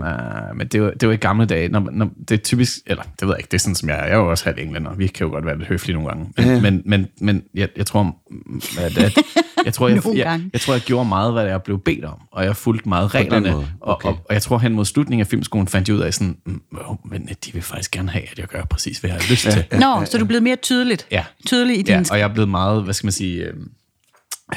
Uh, 0.00 0.04
men 0.56 0.66
det 0.72 0.82
var, 0.82 0.90
det 0.90 1.08
var 1.08 1.14
i 1.14 1.16
gamle 1.16 1.46
dage. 1.46 1.68
Når, 1.68 1.88
når, 1.92 2.10
det 2.28 2.34
er 2.34 2.42
typisk, 2.42 2.78
eller 2.86 3.02
det 3.02 3.28
ved 3.28 3.34
jeg 3.34 3.38
ikke, 3.38 3.48
det 3.48 3.54
er 3.54 3.58
sådan 3.60 3.74
som 3.74 3.88
jeg 3.88 3.98
er. 3.98 4.02
Jeg 4.04 4.12
er 4.12 4.16
jo 4.16 4.30
også 4.30 4.44
halvt 4.44 4.58
englænder. 4.60 4.94
Vi 4.94 5.06
kan 5.06 5.26
jo 5.26 5.32
godt 5.32 5.46
være 5.46 5.58
lidt 5.58 5.68
høflige 5.68 5.94
nogle 5.94 6.08
gange. 6.08 6.26
Men, 6.36 6.46
Ja. 6.46 6.60
men, 6.60 6.82
men, 6.86 7.06
men 7.20 7.42
jeg, 7.54 7.68
jeg 7.76 7.86
tror, 7.86 8.16
at, 8.78 8.98
at 8.98 9.18
jeg, 9.64 9.74
tror, 9.74 9.88
jeg, 9.88 9.96
jeg, 10.06 10.16
jeg, 10.16 10.40
jeg, 10.52 10.60
tror, 10.60 10.74
jeg 10.74 10.82
gjorde 10.82 11.08
meget, 11.08 11.32
hvad 11.32 11.44
jeg 11.44 11.62
blev 11.62 11.78
bedt 11.78 12.04
om. 12.04 12.18
Og 12.32 12.44
jeg 12.44 12.56
fulgte 12.56 12.88
meget 12.88 13.14
reglerne. 13.14 13.54
Okay. 13.54 13.66
Og, 13.80 14.00
og, 14.04 14.18
og, 14.28 14.34
jeg 14.34 14.42
tror, 14.42 14.58
hen 14.58 14.72
mod 14.72 14.84
slutningen 14.84 15.21
af 15.22 15.26
filmskolen 15.26 15.68
fandt 15.68 15.88
jeg 15.88 15.96
ud 15.96 16.00
af 16.00 16.14
sådan, 16.14 16.36
"Mm, 16.46 16.60
men 17.10 17.28
de 17.44 17.52
vil 17.52 17.62
faktisk 17.62 17.90
gerne 17.90 18.10
have, 18.10 18.24
at 18.32 18.38
jeg 18.38 18.46
gør 18.46 18.64
præcis, 18.64 18.98
hvad 18.98 19.10
jeg 19.10 19.18
har 19.20 19.30
lyst 19.30 19.42
til. 19.42 19.64
Nå, 19.80 20.04
så 20.04 20.18
du 20.18 20.24
er 20.24 20.28
blevet 20.28 20.42
mere 20.42 20.56
tydeligt. 20.56 21.06
Ja. 21.10 21.24
Tydelig 21.46 21.78
i 21.78 21.82
din... 21.82 21.94
Ja, 21.94 22.02
og 22.10 22.18
jeg 22.18 22.24
er 22.28 22.32
blevet 22.34 22.48
meget, 22.48 22.84
hvad 22.84 22.94
skal 22.94 23.06
man 23.06 23.12
sige, 23.12 23.36
øh, 23.44 23.54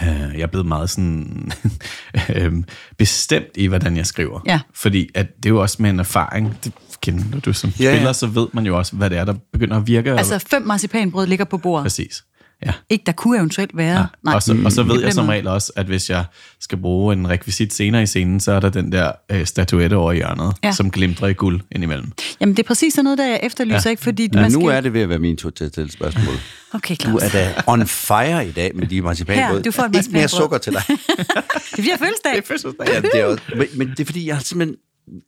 øh, 0.04 0.34
jeg 0.34 0.42
er 0.42 0.48
blevet 0.48 0.66
meget 0.68 0.90
sådan 0.90 1.52
øh, 2.36 2.54
bestemt 2.98 3.48
i, 3.56 3.66
hvordan 3.68 3.98
jeg 3.98 4.06
skriver. 4.06 4.40
Ja. 4.46 4.60
Fordi 4.74 5.10
at 5.16 5.28
det 5.38 5.46
er 5.46 5.50
jo 5.50 5.62
også 5.62 5.78
med 5.80 5.90
en 5.90 6.00
erfaring, 6.00 6.58
det 6.64 6.74
kender 7.02 7.40
du 7.40 7.54
som 7.54 7.70
Ja, 7.80 7.84
ja, 7.84 7.90
ja. 7.90 7.96
spiller, 7.98 8.14
så 8.14 8.28
ved 8.28 8.48
man 8.54 8.66
jo 8.66 8.78
også, 8.78 8.96
hvad 8.96 9.10
det 9.10 9.18
er, 9.18 9.26
der 9.26 9.34
begynder 9.54 9.78
at 9.78 9.88
virke. 9.88 10.12
Altså, 10.12 10.40
fem 10.50 10.62
marcipanbrød 10.62 11.28
ligger 11.28 11.46
på 11.46 11.58
bordet. 11.58 11.84
Præcis. 11.84 12.24
Ja. 12.66 12.72
Ikke, 12.90 13.04
der 13.06 13.12
kunne 13.12 13.38
eventuelt 13.38 13.78
være. 13.78 14.08
Ja. 14.28 14.34
Og, 14.34 14.44
så, 14.44 14.58
og 14.66 14.72
så 14.72 14.84
ved 14.84 15.02
jeg 15.04 15.14
som 15.14 15.28
regel 15.28 15.48
også, 15.48 15.72
at 15.76 15.86
hvis 15.86 16.10
jeg 16.10 16.26
skal 16.60 16.78
bruge 16.78 17.14
en 17.14 17.30
rekvisit 17.30 17.74
senere 17.74 18.04
i 18.04 18.06
scenen, 18.06 18.40
så 18.40 18.52
er 18.52 18.60
der 18.60 18.70
den 18.70 18.92
der 18.92 19.12
øh, 19.32 19.46
statuette 19.46 19.94
over 19.96 20.12
i 20.12 20.16
hjørnet, 20.16 20.54
Ja. 20.64 20.68
ja. 20.68 20.72
som 20.74 20.92
glimtrer 20.92 21.28
i 21.28 21.34
guld 21.34 21.62
indimellem. 21.72 22.12
Jamen, 22.42 22.56
det 22.58 22.64
er 22.64 22.68
præcis 22.68 22.94
sådan 22.94 23.04
noget, 23.04 23.18
der 23.18 23.26
jeg 23.28 23.40
efterlyser, 23.44 23.82
ja. 23.86 23.90
ikke? 23.90 24.04
Fordi 24.04 24.30
Men 24.34 24.42
man 24.42 24.52
nu 24.52 24.60
skal... 24.62 24.70
er 24.78 24.82
det 24.82 24.94
ved 24.94 25.02
at 25.02 25.10
være 25.10 25.20
min 25.20 25.38
tur 25.38 25.50
til 25.50 25.64
at 25.64 25.70
stille 25.72 25.92
spørgsmål. 25.92 26.36
Okay, 26.74 26.96
Du 26.96 27.02
Claus. 27.04 27.24
er 27.24 27.30
da 27.30 27.54
on 27.68 27.88
fire 27.88 28.48
i 28.48 28.52
dag 28.52 28.72
med 28.76 28.88
de 28.88 29.02
marcipanbrød. 29.02 29.56
Her, 29.58 29.62
du 29.64 29.72
får 29.72 29.84
et 29.84 29.96
Ikke 29.96 30.10
mere 30.12 30.22
marcipanbrød. 30.22 30.30
sukker 30.30 30.58
til 30.58 30.74
dig. 30.74 30.84
Det 31.76 31.82
bliver 31.84 31.98
fødselsdag. 31.98 32.44
fødselsdag. 32.46 32.88
ja, 32.88 33.02
det 33.02 33.20
er 33.22 33.26
også, 33.26 33.44
men, 33.58 33.68
men 33.76 33.90
det 33.90 34.00
er 34.00 34.06
fordi, 34.06 34.28
jeg 34.28 34.36
har 34.36 34.44
simpelthen... 34.44 34.78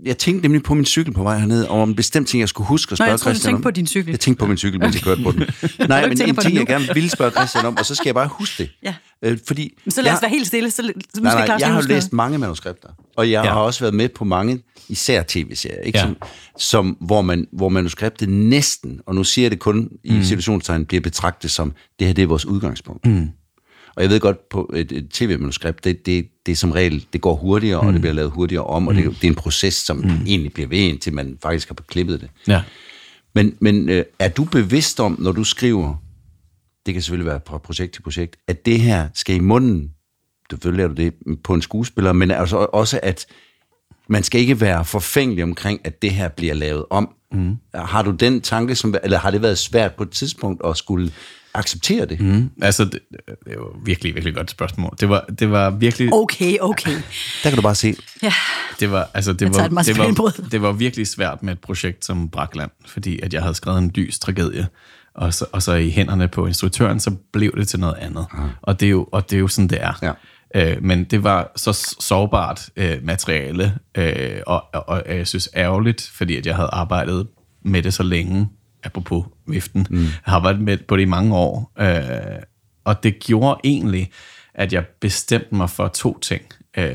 Jeg 0.05 0.17
tænkte 0.17 0.41
nemlig 0.41 0.63
på 0.63 0.73
min 0.73 0.85
cykel 0.85 1.13
på 1.13 1.23
vej 1.23 1.39
herned, 1.39 1.63
og 1.63 1.81
om 1.81 1.89
en 1.89 1.95
bestemt 1.95 2.27
ting, 2.27 2.39
jeg 2.39 2.49
skulle 2.49 2.67
huske 2.67 2.89
at 2.89 2.91
Nå, 2.91 2.95
spørge 2.95 3.11
jeg 3.11 3.19
troede, 3.19 3.33
du 3.33 3.37
Christian 3.37 3.51
tænkte 3.53 3.57
om. 3.59 3.63
på 3.63 3.71
din 3.71 3.87
cykel. 3.87 4.11
Jeg 4.11 4.19
tænkte 4.19 4.39
på 4.39 4.45
min 4.47 4.57
cykel, 4.57 4.79
mens 4.79 4.95
jeg 4.95 5.03
kørte 5.03 5.23
på 5.23 5.31
den. 5.31 5.39
Nej, 5.89 6.07
men 6.09 6.21
en 6.21 6.35
ting, 6.35 6.55
jeg 6.57 6.67
gerne 6.67 6.85
ville 6.93 7.09
spørge 7.09 7.31
Christian 7.31 7.65
om, 7.65 7.77
og 7.77 7.85
så 7.85 7.95
skal 7.95 8.05
jeg 8.07 8.15
bare 8.15 8.27
huske 8.27 8.63
det. 8.63 8.71
Ja. 8.83 8.95
Øh, 9.21 9.37
fordi 9.47 9.73
Så 9.89 10.01
lad 10.01 10.11
os 10.11 10.15
jeg- 10.15 10.21
være 10.21 10.29
helt 10.31 10.47
stille, 10.47 10.71
så, 10.71 10.75
så 10.75 10.81
Nej, 10.83 10.93
måske 10.93 11.21
nej, 11.23 11.45
Claus 11.45 11.59
jeg 11.59 11.67
har 11.67 11.73
jo 11.75 11.79
huske 11.79 11.93
læst 11.93 12.13
mange 12.13 12.37
manuskripter, 12.37 12.89
og 13.17 13.31
jeg 13.31 13.43
ja. 13.45 13.51
Har 13.51 13.59
også 13.59 13.79
været 13.79 13.93
med 13.93 14.09
på 14.09 14.25
mange, 14.25 14.59
især 14.89 15.23
tv-serier, 15.27 15.81
ikke? 15.81 15.97
Ja. 15.99 16.03
Som, 16.05 16.15
som, 16.57 16.97
hvor, 17.01 17.21
man, 17.21 17.47
hvor 17.53 17.69
manuskriptet 17.69 18.29
næsten, 18.29 18.99
og 19.05 19.15
nu 19.15 19.23
siger 19.23 19.43
jeg 19.43 19.51
det 19.51 19.59
kun 19.59 19.89
i 20.03 20.13
mm. 20.13 20.23
situationstegn, 20.23 20.85
bliver 20.85 21.01
betragtet 21.01 21.51
som, 21.51 21.73
det 21.99 22.07
her 22.07 22.13
det 22.13 22.21
er 22.21 22.27
vores 22.27 22.45
udgangspunkt. 22.45 23.05
Mm. 23.05 23.29
Og 23.97 24.03
jeg 24.03 24.09
ved 24.09 24.19
godt, 24.19 24.49
på 24.49 24.71
et, 24.75 24.91
et 24.91 25.09
tv-manuskript, 25.09 25.83
det, 25.83 26.05
det, 26.05 26.27
det 26.45 26.51
er 26.51 26.55
som 26.55 26.71
regel, 26.71 27.05
det 27.13 27.21
går 27.21 27.35
hurtigere, 27.35 27.81
mm. 27.81 27.87
og 27.87 27.93
det 27.93 28.01
bliver 28.01 28.13
lavet 28.13 28.31
hurtigere 28.31 28.63
om, 28.63 28.87
og 28.87 28.95
det, 28.95 29.03
det 29.05 29.23
er 29.23 29.27
en 29.27 29.35
proces, 29.35 29.73
som 29.73 29.97
mm. 29.97 30.09
egentlig 30.25 30.53
bliver 30.53 30.67
ved, 30.67 30.77
indtil 30.77 31.13
man 31.13 31.37
faktisk 31.41 31.67
har 31.67 31.75
klippet 31.87 32.21
det. 32.21 32.29
Ja. 32.47 32.61
Men, 33.35 33.55
men 33.61 33.89
øh, 33.89 34.05
er 34.19 34.29
du 34.29 34.43
bevidst 34.43 34.99
om, 34.99 35.17
når 35.19 35.31
du 35.31 35.43
skriver, 35.43 35.95
det 36.85 36.93
kan 36.93 37.03
selvfølgelig 37.03 37.25
være 37.25 37.39
fra 37.47 37.57
projekt 37.57 37.93
til 37.93 38.01
projekt, 38.01 38.35
at 38.47 38.65
det 38.65 38.79
her 38.79 39.07
skal 39.13 39.35
i 39.35 39.39
munden, 39.39 39.91
selvfølgelig 40.49 40.83
er 40.83 40.87
du 40.87 40.93
det 40.93 41.13
på 41.43 41.53
en 41.53 41.61
skuespiller, 41.61 42.13
men 42.13 42.31
altså 42.31 42.57
også, 42.57 42.99
at 43.03 43.25
man 44.09 44.23
skal 44.23 44.41
ikke 44.41 44.61
være 44.61 44.85
forfængelig 44.85 45.43
omkring, 45.43 45.79
at 45.83 46.01
det 46.01 46.11
her 46.11 46.27
bliver 46.29 46.53
lavet 46.53 46.85
om. 46.89 47.09
Mm. 47.31 47.55
Har 47.73 48.01
du 48.01 48.11
den 48.11 48.41
tanke, 48.41 48.75
som, 48.75 48.95
eller 49.03 49.17
har 49.17 49.31
det 49.31 49.41
været 49.41 49.57
svært 49.57 49.93
på 49.93 50.03
et 50.03 50.09
tidspunkt 50.09 50.61
at 50.65 50.77
skulle 50.77 51.11
acceptere 51.57 52.05
det? 52.05 52.19
Mm. 52.19 52.27
Mm. 52.27 52.51
Altså, 52.61 52.85
det, 52.85 52.99
det 53.45 53.57
var 53.57 53.85
virkelig, 53.85 54.15
virkelig 54.15 54.35
godt 54.35 54.51
spørgsmål. 54.51 54.95
Det 54.99 55.09
var, 55.09 55.25
det 55.39 55.51
var 55.51 55.69
virkelig... 55.69 56.13
Okay, 56.13 56.57
okay. 56.61 56.91
Der 57.43 57.49
kan 57.49 57.55
du 57.55 57.61
bare 57.61 57.75
se, 57.75 57.95
Ja. 58.23 58.33
Det 58.79 58.91
var, 58.91 59.09
altså, 59.13 59.33
det, 59.33 59.55
var, 59.55 59.63
et 59.63 59.85
det, 59.85 60.17
var, 60.17 60.35
det 60.51 60.61
var 60.61 60.71
virkelig 60.71 61.07
svært 61.07 61.43
med 61.43 61.53
et 61.53 61.59
projekt 61.59 62.05
som 62.05 62.29
Brakland, 62.29 62.71
fordi 62.85 63.19
at 63.19 63.33
jeg 63.33 63.41
havde 63.41 63.55
skrevet 63.55 63.77
en 63.77 63.91
lys 63.95 64.19
tragedie, 64.19 64.67
og 65.15 65.33
så, 65.33 65.45
og 65.51 65.61
så 65.61 65.73
i 65.73 65.89
hænderne 65.89 66.27
på 66.27 66.47
instruktøren, 66.47 66.99
så 66.99 67.11
blev 67.33 67.57
det 67.57 67.67
til 67.67 67.79
noget 67.79 67.95
andet. 67.95 68.25
Og, 68.61 68.79
det 68.79 68.85
er 68.85 68.89
jo, 68.89 69.07
og 69.11 69.29
det 69.29 69.35
er 69.35 69.39
jo 69.39 69.47
sådan, 69.47 69.67
det 69.67 69.83
er. 69.83 69.93
Ja. 70.01 70.11
Øh, 70.55 70.83
men 70.83 71.03
det 71.03 71.23
var 71.23 71.51
så 71.55 71.95
sårbart 71.99 72.69
øh, 72.75 73.03
materiale, 73.03 73.77
øh, 73.97 74.41
og, 74.47 74.63
og, 74.73 74.89
og 74.89 75.17
jeg 75.17 75.27
synes 75.27 75.49
ærgerligt, 75.55 76.11
fordi 76.13 76.37
at 76.37 76.45
jeg 76.45 76.55
havde 76.55 76.69
arbejdet 76.71 77.27
med 77.65 77.83
det 77.83 77.93
så 77.93 78.03
længe, 78.03 78.49
apropos 78.83 79.25
viften, 79.47 79.87
mm. 79.89 80.05
har 80.23 80.35
arbejdet 80.35 80.61
med 80.61 80.77
på 80.77 80.95
det 80.95 81.01
i 81.01 81.05
mange 81.05 81.35
år, 81.35 81.71
øh, 81.79 82.41
og 82.85 83.03
det 83.03 83.19
gjorde 83.19 83.59
egentlig, 83.63 84.11
at 84.53 84.73
jeg 84.73 84.85
bestemte 85.01 85.55
mig 85.55 85.69
for 85.69 85.87
to 85.87 86.19
ting. 86.19 86.41
Øh, 86.77 86.91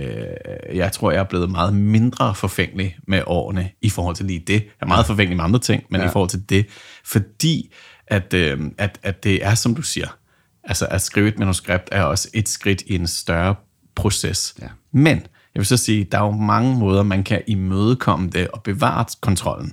jeg 0.74 0.92
tror, 0.92 1.10
jeg 1.10 1.20
er 1.20 1.24
blevet 1.24 1.50
meget 1.50 1.74
mindre 1.74 2.34
forfængelig 2.34 2.96
med 3.06 3.22
årene 3.26 3.70
i 3.82 3.90
forhold 3.90 4.16
til 4.16 4.26
lige 4.26 4.38
det. 4.46 4.52
Jeg 4.52 4.70
er 4.80 4.86
meget 4.86 5.06
forfængelig 5.06 5.36
med 5.36 5.44
andre 5.44 5.58
ting, 5.60 5.84
men 5.90 6.00
ja. 6.00 6.06
i 6.06 6.10
forhold 6.10 6.30
til 6.30 6.48
det, 6.48 6.66
fordi 7.04 7.72
at, 8.06 8.34
øh, 8.34 8.60
at, 8.78 8.98
at 9.02 9.24
det 9.24 9.44
er, 9.44 9.54
som 9.54 9.74
du 9.74 9.82
siger, 9.82 10.16
altså 10.64 10.86
at 10.86 11.02
skrive 11.02 11.28
et 11.28 11.38
manuskript 11.38 11.88
er 11.92 12.02
også 12.02 12.28
et 12.34 12.48
skridt 12.48 12.82
i 12.86 12.94
en 12.94 13.06
større 13.06 13.54
proces. 13.94 14.54
Ja. 14.62 14.68
Men 14.92 15.16
jeg 15.54 15.60
vil 15.60 15.66
så 15.66 15.76
sige, 15.76 16.04
der 16.04 16.18
er 16.18 16.24
jo 16.24 16.30
mange 16.30 16.78
måder, 16.78 17.02
man 17.02 17.24
kan 17.24 17.42
imødekomme 17.46 18.30
det 18.30 18.48
og 18.48 18.62
bevare 18.62 19.04
kontrollen. 19.20 19.72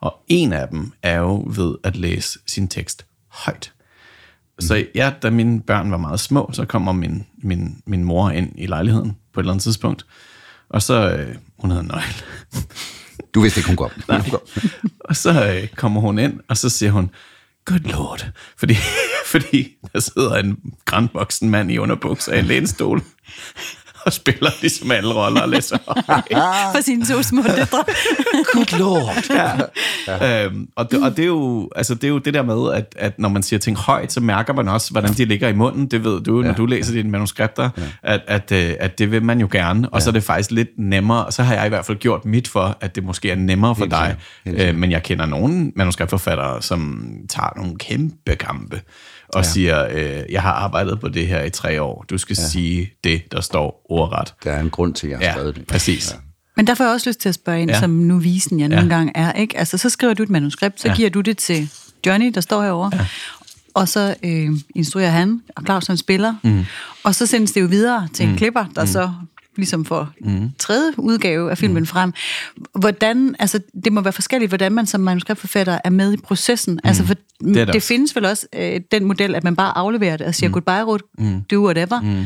Og 0.00 0.24
en 0.28 0.52
af 0.52 0.68
dem 0.68 0.92
er 1.02 1.18
jo 1.18 1.44
ved 1.56 1.74
at 1.84 1.96
læse 1.96 2.38
sin 2.46 2.68
tekst 2.68 3.06
højt. 3.28 3.72
Så 4.60 4.86
ja, 4.94 5.12
da 5.22 5.30
mine 5.30 5.60
børn 5.62 5.90
var 5.90 5.96
meget 5.96 6.20
små, 6.20 6.50
så 6.52 6.64
kommer 6.64 6.92
min, 6.92 7.26
min, 7.38 7.82
min 7.86 8.04
mor 8.04 8.30
ind 8.30 8.52
i 8.58 8.66
lejligheden 8.66 9.16
på 9.32 9.40
et 9.40 9.44
eller 9.44 9.52
andet 9.52 9.62
tidspunkt. 9.62 10.06
Og 10.68 10.82
så, 10.82 11.10
øh, 11.10 11.36
hun 11.58 11.70
havde 11.70 11.80
en 11.80 11.88
nøgle. 11.88 12.14
du 13.34 13.40
vidste 13.40 13.60
ikke, 13.60 13.68
hun 13.68 13.76
kom. 13.76 13.90
Kom. 14.30 14.40
Og 15.00 15.16
så 15.16 15.54
øh, 15.54 15.68
kommer 15.68 16.00
hun 16.00 16.18
ind, 16.18 16.40
og 16.48 16.56
så 16.56 16.68
siger 16.68 16.92
hun, 16.92 17.10
good 17.64 17.80
lord. 17.80 18.26
Fordi, 18.56 18.74
fordi 19.32 19.76
der 19.92 20.00
sidder 20.00 20.36
en 20.36 20.74
grandvoksen 20.84 21.50
mand 21.50 21.70
i 21.70 21.78
underbukser 21.78 22.32
i 22.32 22.38
en 22.38 22.44
lænestol 22.44 23.02
og 24.08 24.12
spiller 24.22 24.50
ligesom 24.60 24.90
alle 24.90 25.14
roller 25.14 25.40
og 25.40 25.48
læser 25.54 25.78
højt. 25.86 26.24
For 26.74 26.82
sine 26.82 27.04
to 27.04 27.22
små 27.22 27.42
døtre. 27.42 27.84
Good 28.52 28.78
lord. 28.78 29.14
Øhm, 30.22 30.68
og, 30.76 30.90
det, 30.90 31.02
og 31.04 31.16
det, 31.16 31.22
er 31.22 31.26
jo, 31.26 31.70
altså, 31.76 31.94
det 31.94 32.04
er 32.04 32.08
jo 32.08 32.18
det 32.18 32.34
der 32.34 32.42
med, 32.42 32.74
at, 32.74 32.94
at 32.96 33.18
når 33.18 33.28
man 33.28 33.42
siger 33.42 33.60
ting 33.60 33.76
højt, 33.76 34.12
så 34.12 34.20
mærker 34.20 34.52
man 34.52 34.68
også, 34.68 34.90
hvordan 34.90 35.12
de 35.12 35.24
ligger 35.24 35.48
i 35.48 35.52
munden. 35.52 35.86
Det 35.86 36.04
ved 36.04 36.20
du, 36.20 36.42
når 36.42 36.52
du 36.52 36.66
læser 36.66 36.92
dine 36.92 37.10
manuskripter, 37.10 37.70
ja. 37.78 37.82
at, 38.02 38.20
at, 38.26 38.52
øh, 38.52 38.74
at 38.80 38.98
det 38.98 39.10
vil 39.10 39.22
man 39.22 39.40
jo 39.40 39.48
gerne. 39.50 39.88
Og 39.88 39.98
ja. 39.98 40.00
så 40.00 40.10
er 40.10 40.12
det 40.12 40.22
faktisk 40.22 40.50
lidt 40.50 40.68
nemmere. 40.78 41.26
Og 41.26 41.32
så 41.32 41.42
har 41.42 41.54
jeg 41.54 41.66
i 41.66 41.68
hvert 41.68 41.86
fald 41.86 41.98
gjort 41.98 42.24
mit 42.24 42.48
for, 42.48 42.76
at 42.80 42.94
det 42.94 43.04
måske 43.04 43.30
er 43.30 43.36
nemmere 43.36 43.74
for 43.74 43.84
Helt 43.84 44.16
dig. 44.46 44.68
Øh, 44.68 44.74
men 44.74 44.90
jeg 44.90 45.02
kender 45.02 45.26
nogle 45.26 45.72
manuskriptforfattere, 45.76 46.62
som 46.62 47.10
tager 47.28 47.52
nogle 47.56 47.78
kæmpe 47.78 48.36
kampe 48.36 48.80
og 49.34 49.42
ja. 49.44 49.48
siger, 49.50 49.86
øh, 49.90 50.22
jeg 50.32 50.42
har 50.42 50.52
arbejdet 50.52 51.00
på 51.00 51.08
det 51.08 51.26
her 51.26 51.42
i 51.42 51.50
tre 51.50 51.82
år. 51.82 52.04
Du 52.10 52.18
skal 52.18 52.36
ja. 52.40 52.48
sige 52.48 52.90
det, 53.04 53.32
der 53.32 53.40
står 53.40 53.86
ordret. 53.88 54.34
Der 54.44 54.52
er 54.52 54.60
en 54.60 54.70
grund 54.70 54.94
til, 54.94 55.06
at 55.06 55.10
jeg 55.10 55.18
har 55.18 55.24
Ja, 55.26 55.32
skrevet 55.32 55.56
det. 55.56 55.66
præcis. 55.66 56.10
Ja. 56.10 56.16
Men 56.56 56.66
der 56.66 56.74
får 56.74 56.84
jeg 56.84 56.92
også 56.92 57.10
lyst 57.10 57.20
til 57.20 57.28
at 57.28 57.34
spørge 57.34 57.62
ind, 57.62 57.70
ja. 57.70 57.80
Som 57.80 57.90
nu 57.90 58.18
visen 58.18 58.60
jeg 58.60 58.70
Ja. 58.70 58.74
nogle 58.76 58.94
gange 58.94 59.12
er. 59.14 59.32
Ikke? 59.32 59.58
Altså, 59.58 59.78
så 59.78 59.88
skriver 59.90 60.14
du 60.14 60.22
et 60.22 60.30
manuskript, 60.30 60.80
så 60.80 60.88
ja. 60.88 60.94
Giver 60.94 61.10
du 61.10 61.20
det 61.20 61.38
til 61.38 61.70
Johnny, 62.06 62.30
der 62.34 62.40
står 62.40 62.62
herovre. 62.62 62.90
Ja. 62.94 63.06
Og 63.74 63.88
så 63.88 64.14
øh, 64.22 64.50
instruerer 64.74 65.10
han, 65.10 65.40
og 65.56 65.62
Claus 65.64 65.86
han 65.86 65.96
spiller. 65.96 66.34
Mm. 66.44 66.64
Og 67.04 67.14
så 67.14 67.26
sendes 67.26 67.52
det 67.52 67.60
jo 67.60 67.66
videre 67.66 68.08
til 68.14 68.28
en 68.28 68.36
klipper, 68.36 68.64
der 68.74 68.80
mm. 68.80 68.86
så 68.86 69.10
ligesom 69.58 69.84
får 69.84 70.08
mm. 70.20 70.50
tredje 70.58 70.92
udgave 70.96 71.50
af 71.50 71.58
filmen 71.58 71.82
mm. 71.82 71.86
frem. 71.86 72.12
Hvordan, 72.80 73.36
altså, 73.38 73.60
det 73.84 73.92
må 73.92 74.00
være 74.00 74.12
forskelligt, 74.12 74.50
hvordan 74.50 74.72
man 74.72 74.86
som 74.86 75.00
manuskriptforfatter 75.00 75.78
er 75.84 75.90
med 75.90 76.12
i 76.12 76.16
processen. 76.16 76.74
Mm. 76.74 76.80
Altså, 76.84 77.04
for 77.04 77.14
Det 77.14 77.24
det, 77.40 77.54
det 77.54 77.66
det 77.66 77.76
også. 77.76 77.88
findes 77.88 78.16
vel 78.16 78.24
også 78.24 78.46
øh, 78.54 78.80
den 78.92 79.04
model, 79.04 79.34
at 79.34 79.44
man 79.44 79.56
bare 79.56 79.78
afleverer 79.78 80.16
det 80.16 80.26
og 80.26 80.34
siger 80.34 80.48
mm. 80.48 80.52
goodbye, 80.52 80.82
Ruth, 80.82 81.04
mm. 81.18 81.42
do 81.50 81.64
whatever. 81.64 82.00
Mm. 82.00 82.24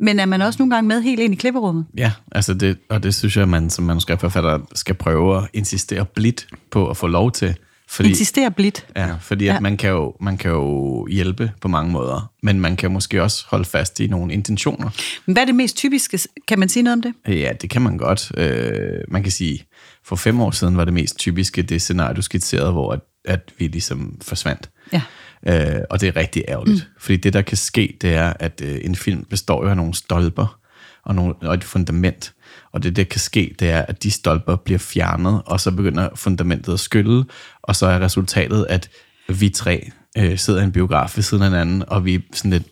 Men 0.00 0.20
er 0.20 0.26
man 0.26 0.42
også 0.42 0.56
nogle 0.58 0.74
gange 0.74 0.88
med 0.88 1.02
helt 1.02 1.20
ind 1.20 1.32
i 1.32 1.36
klipperummet? 1.36 1.84
Ja, 1.96 2.12
altså 2.32 2.54
det, 2.54 2.78
og 2.88 3.02
det 3.02 3.14
synes 3.14 3.36
jeg, 3.36 3.48
man 3.48 3.70
som 3.70 3.84
manuskriptforfatter 3.84 4.58
skal 4.74 4.94
prøve 4.94 5.36
at 5.36 5.42
insistere 5.52 6.04
blidt 6.04 6.46
på 6.70 6.90
at 6.90 6.96
få 6.96 7.06
lov 7.06 7.32
til. 7.32 7.56
Fordi, 7.92 8.08
Insisterer 8.08 8.48
blidt. 8.50 8.86
ja, 8.96 9.14
fordi 9.20 9.46
at 9.46 9.54
Ja. 9.54 9.60
man, 9.60 9.76
kan 9.76 9.90
jo, 9.90 10.14
man 10.20 10.36
kan 10.36 10.50
jo 10.50 11.06
hjælpe 11.10 11.52
på 11.60 11.68
mange 11.68 11.92
måder, 11.92 12.30
men 12.42 12.60
man 12.60 12.76
kan 12.76 12.92
måske 12.92 13.22
også 13.22 13.44
holde 13.48 13.64
fast 13.64 14.00
i 14.00 14.06
nogle 14.06 14.32
intentioner. 14.32 14.90
Men 15.26 15.32
hvad 15.32 15.42
er 15.42 15.46
det 15.46 15.54
mest 15.54 15.76
typiske? 15.76 16.18
Kan 16.48 16.58
man 16.58 16.68
sige 16.68 16.82
noget 16.82 16.96
om 16.96 17.02
det? 17.02 17.14
Ja, 17.40 17.52
det 17.62 17.70
kan 17.70 17.82
man 17.82 17.98
godt. 17.98 18.32
Øh, 18.36 19.00
man 19.08 19.22
kan 19.22 19.32
sige, 19.32 19.64
for 20.04 20.16
fem 20.16 20.40
år 20.40 20.50
siden 20.50 20.76
var 20.76 20.84
det 20.84 20.94
mest 20.94 21.18
typiske 21.18 21.62
det 21.62 21.82
scenarie, 21.82 22.14
du 22.14 22.22
skitserede, 22.22 22.72
hvor 22.72 22.92
at, 22.92 23.00
at 23.24 23.40
vi 23.58 23.66
ligesom 23.66 24.18
forsvandt. 24.22 24.70
Ja. 24.92 25.02
Øh, 25.46 25.80
og 25.90 26.00
det 26.00 26.08
er 26.08 26.16
rigtig 26.16 26.44
ærgerligt. 26.48 26.86
Mm. 26.88 27.00
Fordi 27.00 27.16
det, 27.16 27.32
der 27.32 27.42
kan 27.42 27.56
ske, 27.56 27.96
det 28.00 28.14
er, 28.14 28.32
at 28.40 28.62
øh, 28.64 28.78
en 28.82 28.94
film 28.94 29.24
består 29.30 29.64
jo 29.64 29.70
af 29.70 29.76
nogle 29.76 29.94
stolper 29.94 30.58
og, 31.04 31.14
nogle, 31.14 31.34
og 31.42 31.54
et 31.54 31.64
fundament. 31.64 32.32
Og 32.72 32.82
det, 32.82 32.96
der 32.96 33.04
kan 33.04 33.20
ske, 33.20 33.54
det 33.58 33.70
er, 33.70 33.82
at 33.82 34.02
de 34.02 34.10
stolper 34.10 34.56
bliver 34.56 34.78
fjernet, 34.78 35.42
og 35.46 35.60
så 35.60 35.70
begynder 35.70 36.08
fundamentet 36.14 36.72
at 36.72 36.80
skylle, 36.80 37.24
og 37.62 37.76
så 37.76 37.86
er 37.86 38.00
resultatet, 38.00 38.66
at 38.68 38.90
vi 39.28 39.48
tre 39.48 39.90
øh, 40.18 40.38
sidder 40.38 40.60
i 40.60 40.64
en 40.64 40.72
biograf 40.72 41.16
ved 41.16 41.22
siden 41.22 41.42
af 41.42 41.48
hinanden, 41.48 41.84
og 41.86 42.04
vi 42.04 42.14
er 42.14 42.20
sådan 42.32 42.50
lidt, 42.50 42.66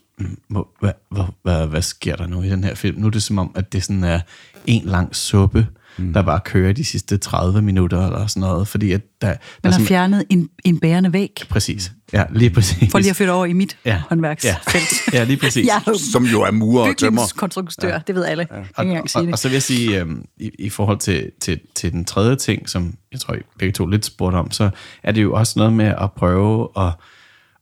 hvad, 0.49 0.93
hvad, 1.11 1.25
hvad, 1.43 1.67
hvad 1.67 1.83
sker 1.83 2.17
der 2.17 2.27
nu 2.27 2.43
i 2.43 2.49
den 2.49 2.65
her 2.65 2.75
film? 2.75 3.01
Nu 3.01 3.07
er 3.07 3.11
det 3.11 3.23
som 3.23 3.39
om, 3.39 3.53
at 3.55 3.73
det 3.73 3.83
sådan 3.83 4.05
er 4.05 4.21
en 4.67 4.85
lang 4.85 5.17
suppe, 5.17 5.67
mm. 5.99 6.13
der 6.13 6.23
bare 6.23 6.41
kører 6.45 6.73
de 6.73 6.85
sidste 6.85 7.17
30 7.17 7.63
minutter 7.63 8.07
eller 8.07 8.27
sådan 8.27 8.41
noget, 8.41 8.69
fordi 8.69 8.93
at 8.93 9.01
der, 9.23 9.27
der 9.29 9.35
Man 9.35 9.39
har 9.65 9.71
simpelthen- 9.71 9.87
fjernet 9.87 10.25
en, 10.31 10.49
en 10.65 10.81
bærende 10.81 11.13
væg. 11.13 11.31
Præcis. 11.49 11.93
Ja, 12.13 12.25
lige 12.33 12.51
præcis. 12.51 12.91
For 12.91 12.99
lige 12.99 13.11
at 13.11 13.17
flytte 13.17 13.31
over 13.31 13.47
i 13.47 13.53
mit 13.53 13.77
ja. 13.85 13.91
ja. 13.91 14.03
håndværksfelt. 14.09 15.13
Ja. 15.13 15.19
ja, 15.19 15.25
lige 15.25 15.37
præcis. 15.37 15.67
Jeg 15.73 15.83
er 15.87 15.99
Som 16.13 16.25
jo 16.25 16.43
er 16.43 16.51
murer 16.51 16.91
og 16.91 16.97
tømmer. 16.97 17.21
bygningskonstruktør, 17.21 17.89
ja. 17.89 18.01
det 18.07 18.15
ved 18.15 18.25
alle. 18.25 18.47
Ja. 18.51 18.57
Og, 18.59 18.65
og, 19.15 19.23
det. 19.25 19.33
og 19.33 19.39
så 19.39 19.49
vil 19.49 19.53
jeg 19.53 19.63
sige, 19.63 20.01
øhm, 20.01 20.25
i, 20.41 20.51
i 20.59 20.69
forhold 20.69 20.99
til, 20.99 21.31
til, 21.41 21.61
til 21.75 21.93
den 21.93 22.05
tredje 22.05 22.37
ting, 22.37 22.69
som 22.69 22.95
jeg 23.13 23.21
tror, 23.21 23.35
I 23.35 23.39
begge 23.59 23.73
to 23.73 23.87
lidt 23.87 24.05
spurgte 24.07 24.37
om, 24.37 24.51
så 24.51 24.71
er 25.03 25.13
det 25.13 25.23
jo 25.23 25.33
også 25.33 25.53
noget 25.57 25.73
med 25.73 25.87
at 26.01 26.13
prøve 26.13 26.69
at, 26.77 26.93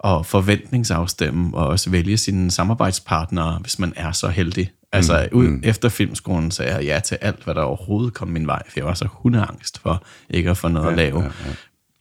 at 0.04 0.26
forventningsafstemme 0.26 1.56
og 1.56 1.66
også 1.66 1.90
vælge 1.90 2.16
sine 2.16 2.50
samarbejdspartnere, 2.50 3.58
hvis 3.60 3.78
man 3.78 3.92
er 3.96 4.12
så 4.12 4.28
heldig. 4.28 4.70
Altså 4.92 5.28
ud 5.32 5.48
mm. 5.48 5.60
efter 5.64 5.88
filmskolen 5.88 6.50
sagde 6.50 6.74
jeg 6.74 6.84
ja 6.84 7.00
til 7.00 7.18
alt, 7.20 7.44
hvad 7.44 7.54
der 7.54 7.62
overhovedet 7.62 8.14
kom 8.14 8.28
min 8.28 8.46
vej, 8.46 8.62
for 8.68 8.72
jeg 8.76 8.84
var 8.84 8.94
så 8.94 9.08
hundeangst 9.12 9.78
for 9.78 10.04
ikke 10.30 10.50
at 10.50 10.56
få 10.56 10.68
noget 10.68 10.86
ja, 10.86 10.90
at 10.90 10.96
lave. 10.96 11.20
Ja, 11.22 11.24
ja. 11.46 11.52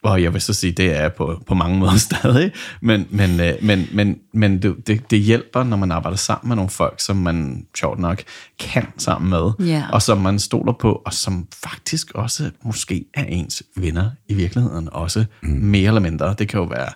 Og 0.02 0.22
jeg 0.22 0.32
vil 0.32 0.40
så 0.40 0.52
sige, 0.52 0.72
det 0.72 0.96
er 0.96 1.00
jeg 1.00 1.12
på, 1.12 1.42
på 1.46 1.54
mange 1.54 1.78
måder 1.78 1.96
stadig, 2.10 2.52
men, 2.82 3.06
men, 3.10 3.40
øh, 3.40 3.54
men, 3.62 3.88
men, 3.92 4.18
men 4.34 4.62
det, 4.62 4.86
det, 4.86 5.10
det 5.10 5.20
hjælper, 5.20 5.62
når 5.64 5.76
man 5.76 5.92
arbejder 5.92 6.16
sammen 6.16 6.48
med 6.48 6.56
nogle 6.56 6.70
folk, 6.70 7.00
som 7.00 7.16
man 7.16 7.66
sjovt 7.78 7.98
nok 7.98 8.22
kan 8.58 8.86
sammen 8.98 9.30
med, 9.30 9.66
Ja. 9.66 9.84
og 9.92 10.02
som 10.02 10.18
man 10.18 10.38
stoler 10.38 10.72
på, 10.72 11.02
og 11.06 11.12
som 11.14 11.46
faktisk 11.62 12.10
også 12.14 12.50
måske 12.64 13.04
er 13.14 13.24
ens 13.24 13.62
venner 13.76 14.10
i 14.28 14.34
virkeligheden 14.34 14.88
også, 14.92 15.24
mm. 15.42 15.48
mere 15.48 15.88
eller 15.88 16.00
mindre. 16.00 16.34
Det 16.38 16.48
kan 16.48 16.60
jo 16.60 16.66
være 16.66 16.88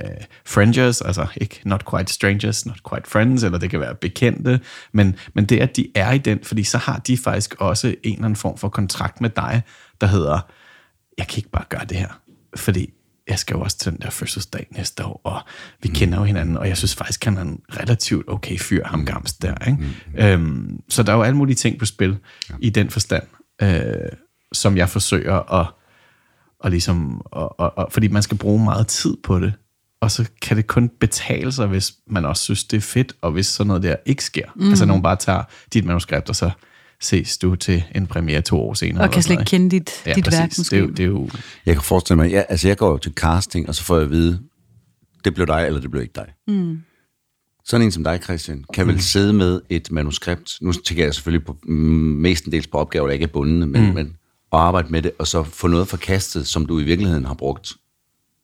øh, 0.00 0.24
frienders, 0.44 1.00
altså 1.00 1.26
ikke 1.36 1.60
not 1.64 1.90
quite 1.90 2.12
strangers, 2.12 2.66
not 2.66 2.80
quite 2.90 3.10
friends, 3.10 3.42
eller 3.42 3.58
det 3.58 3.70
kan 3.70 3.80
være 3.80 3.94
bekendte, 3.94 4.60
men, 4.92 5.16
men 5.34 5.44
det, 5.44 5.60
at 5.60 5.76
de 5.76 5.88
er 5.94 6.12
i 6.12 6.18
den, 6.18 6.38
fordi 6.42 6.64
så 6.64 6.78
har 6.78 6.98
de 6.98 7.18
faktisk 7.18 7.54
også 7.58 7.86
en 7.88 7.94
eller 8.02 8.24
anden 8.24 8.36
form 8.36 8.58
for 8.58 8.68
kontrakt 8.68 9.20
med 9.20 9.30
dig, 9.30 9.62
der 10.00 10.06
hedder, 10.06 10.40
jeg 11.18 11.26
kan 11.28 11.38
ikke 11.38 11.50
bare 11.50 11.64
gøre 11.68 11.84
det 11.84 11.96
her, 11.96 12.20
fordi 12.56 12.90
jeg 13.28 13.38
skal 13.38 13.54
jo 13.54 13.60
også 13.60 13.78
til 13.78 13.92
den 13.92 14.00
der 14.00 14.10
fødselsdag 14.10 14.66
næste 14.70 15.04
år, 15.04 15.20
og 15.24 15.40
vi 15.82 15.88
kender 15.88 16.18
jo 16.18 16.24
hinanden, 16.24 16.56
og 16.56 16.68
jeg 16.68 16.76
synes 16.76 16.94
faktisk, 16.94 17.24
han 17.24 17.36
er 17.36 17.42
en 17.42 17.60
relativt 17.70 18.24
okay 18.28 18.58
fyr, 18.58 18.84
ham 18.84 19.04
Gams 19.04 19.32
der. 19.32 19.54
Ikke? 19.66 20.32
Øhm, 20.32 20.80
så 20.88 21.02
der 21.02 21.12
er 21.12 21.16
jo 21.16 21.22
alle 21.22 21.36
mulige 21.36 21.56
ting 21.56 21.78
på 21.78 21.86
spil 21.86 22.18
ja. 22.50 22.54
i 22.60 22.70
den 22.70 22.90
forstand, 22.90 23.22
øh, 23.62 24.12
som 24.52 24.76
jeg 24.76 24.88
forsøger 24.88 25.60
at, 25.60 25.66
og 26.60 26.70
ligesom, 26.70 27.20
og, 27.24 27.60
og, 27.60 27.78
og, 27.78 27.88
fordi 27.92 28.08
man 28.08 28.22
skal 28.22 28.38
bruge 28.38 28.64
meget 28.64 28.86
tid 28.86 29.16
på 29.24 29.40
det, 29.40 29.52
og 30.00 30.10
så 30.10 30.28
kan 30.42 30.56
det 30.56 30.66
kun 30.66 30.90
betale 31.00 31.52
sig, 31.52 31.66
hvis 31.66 31.94
man 32.06 32.24
også 32.24 32.42
synes, 32.42 32.64
det 32.64 32.76
er 32.76 32.80
fedt, 32.80 33.12
og 33.20 33.32
hvis 33.32 33.46
sådan 33.46 33.68
noget 33.68 33.82
der 33.82 33.96
ikke 34.06 34.24
sker. 34.24 34.46
Mm. 34.56 34.68
Altså, 34.68 34.84
nogen 34.84 35.02
bare 35.02 35.16
tager 35.16 35.42
dit 35.72 35.84
manuskript, 35.84 36.28
og 36.28 36.36
så 36.36 36.50
ses 37.00 37.38
du 37.38 37.54
til 37.54 37.84
en 37.94 38.06
premiere 38.06 38.40
to 38.40 38.60
år 38.60 38.74
senere. 38.74 39.04
Og 39.04 39.10
kan 39.10 39.22
slet 39.22 39.34
ikke 39.40 39.50
kende 39.50 39.70
dit, 39.70 39.90
Ja, 40.06 40.12
dit 40.12 40.24
præcis. 40.24 40.38
værk, 40.40 40.50
Det 40.50 40.58
måske. 40.58 40.76
er, 40.76 40.80
jo, 40.80 40.86
det 40.86 41.00
er 41.00 41.06
jo... 41.06 41.28
Jeg 41.66 41.74
kan 41.74 41.82
forestille 41.82 42.16
mig, 42.16 42.30
ja, 42.30 42.42
altså 42.48 42.68
jeg 42.68 42.76
går 42.76 42.90
jo 42.90 42.98
til 42.98 43.12
casting, 43.12 43.68
og 43.68 43.74
så 43.74 43.82
får 43.82 43.94
jeg 43.94 44.04
at 44.04 44.10
vide, 44.10 44.40
det 45.24 45.34
blev 45.34 45.46
dig, 45.46 45.66
eller 45.66 45.80
det 45.80 45.90
blev 45.90 46.02
ikke 46.02 46.14
dig. 46.14 46.26
Mm. 46.48 46.78
Sådan 47.64 47.86
en 47.86 47.92
som 47.92 48.04
dig, 48.04 48.20
Christian, 48.22 48.64
kan 48.74 48.86
vel 48.86 49.02
sidde 49.02 49.32
med 49.32 49.60
et 49.70 49.92
manuskript, 49.92 50.58
nu 50.60 50.72
tænker 50.72 51.04
jeg 51.04 51.14
selvfølgelig 51.14 51.46
på, 51.46 51.56
mm, 51.62 51.72
mestendels 52.20 52.66
på 52.66 52.78
opgaver, 52.78 53.06
der 53.06 53.12
ikke 53.12 53.22
er 53.22 53.26
bundne, 53.32 53.66
men, 53.66 53.86
mm. 53.86 53.94
men 53.94 54.16
og 54.50 54.66
arbejde 54.66 54.88
med 54.88 55.02
det, 55.02 55.12
og 55.18 55.26
så 55.26 55.42
få 55.42 55.66
noget 55.66 55.88
forkastet, 55.88 56.46
som 56.46 56.66
du 56.66 56.80
i 56.80 56.84
virkeligheden 56.84 57.24
har 57.24 57.34
brugt 57.34 57.72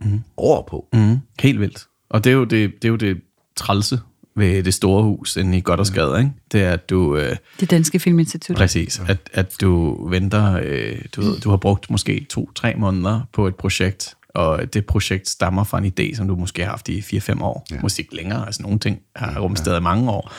mm. 0.05 0.21
år 0.37 0.67
på. 0.71 0.89
Mm. 0.93 1.19
Helt 1.41 1.61
vildt. 1.61 1.87
Og 2.11 2.25
det 2.25 2.31
er 2.31 2.35
jo 2.35 2.45
det, 2.45 2.73
det, 2.83 2.85
er 2.85 2.89
jo 2.89 2.97
det 2.97 3.21
trælse 3.57 4.01
ved 4.37 4.63
det 4.63 4.75
store 4.75 5.03
hus 5.03 5.37
inde 5.37 5.59
i 5.59 5.61
Goddersgade, 5.61 6.19
ikke? 6.19 6.31
Det 6.53 6.63
er, 6.63 6.71
at 6.71 6.91
du... 6.91 7.17
Øh, 7.17 7.37
Det 7.61 7.71
Danske 7.71 7.99
Filminstitut. 7.99 8.57
præcis, 8.57 9.03
at, 9.09 9.31
at 9.33 9.55
du 9.61 9.99
venter... 10.09 10.61
Øh, 10.63 10.99
du, 11.17 11.21
ved, 11.21 11.41
du 11.41 11.51
har 11.51 11.57
brugt 11.57 11.91
måske 11.91 12.27
to-tre 12.31 12.75
måneder 12.75 13.21
på 13.33 13.47
et 13.47 13.55
projekt, 13.55 14.15
og 14.29 14.75
det 14.75 14.87
projekt 14.87 15.29
stammer 15.29 15.65
fra 15.65 15.79
en 15.79 15.93
idé, 15.99 16.17
som 16.17 16.29
du 16.29 16.37
måske 16.37 16.63
har 16.63 16.71
haft 16.71 16.89
i 16.89 16.99
4-5 16.99 17.43
år. 17.43 17.67
Ja. 17.71 17.77
Måske 17.83 18.01
ikke 18.01 18.17
længere. 18.17 18.47
Altså 18.47 18.63
nogle 18.63 18.79
ting 18.79 18.99
har 19.17 19.41
rumstedet 19.41 19.79
i 19.79 19.83
mange 19.83 20.11
år. 20.11 20.33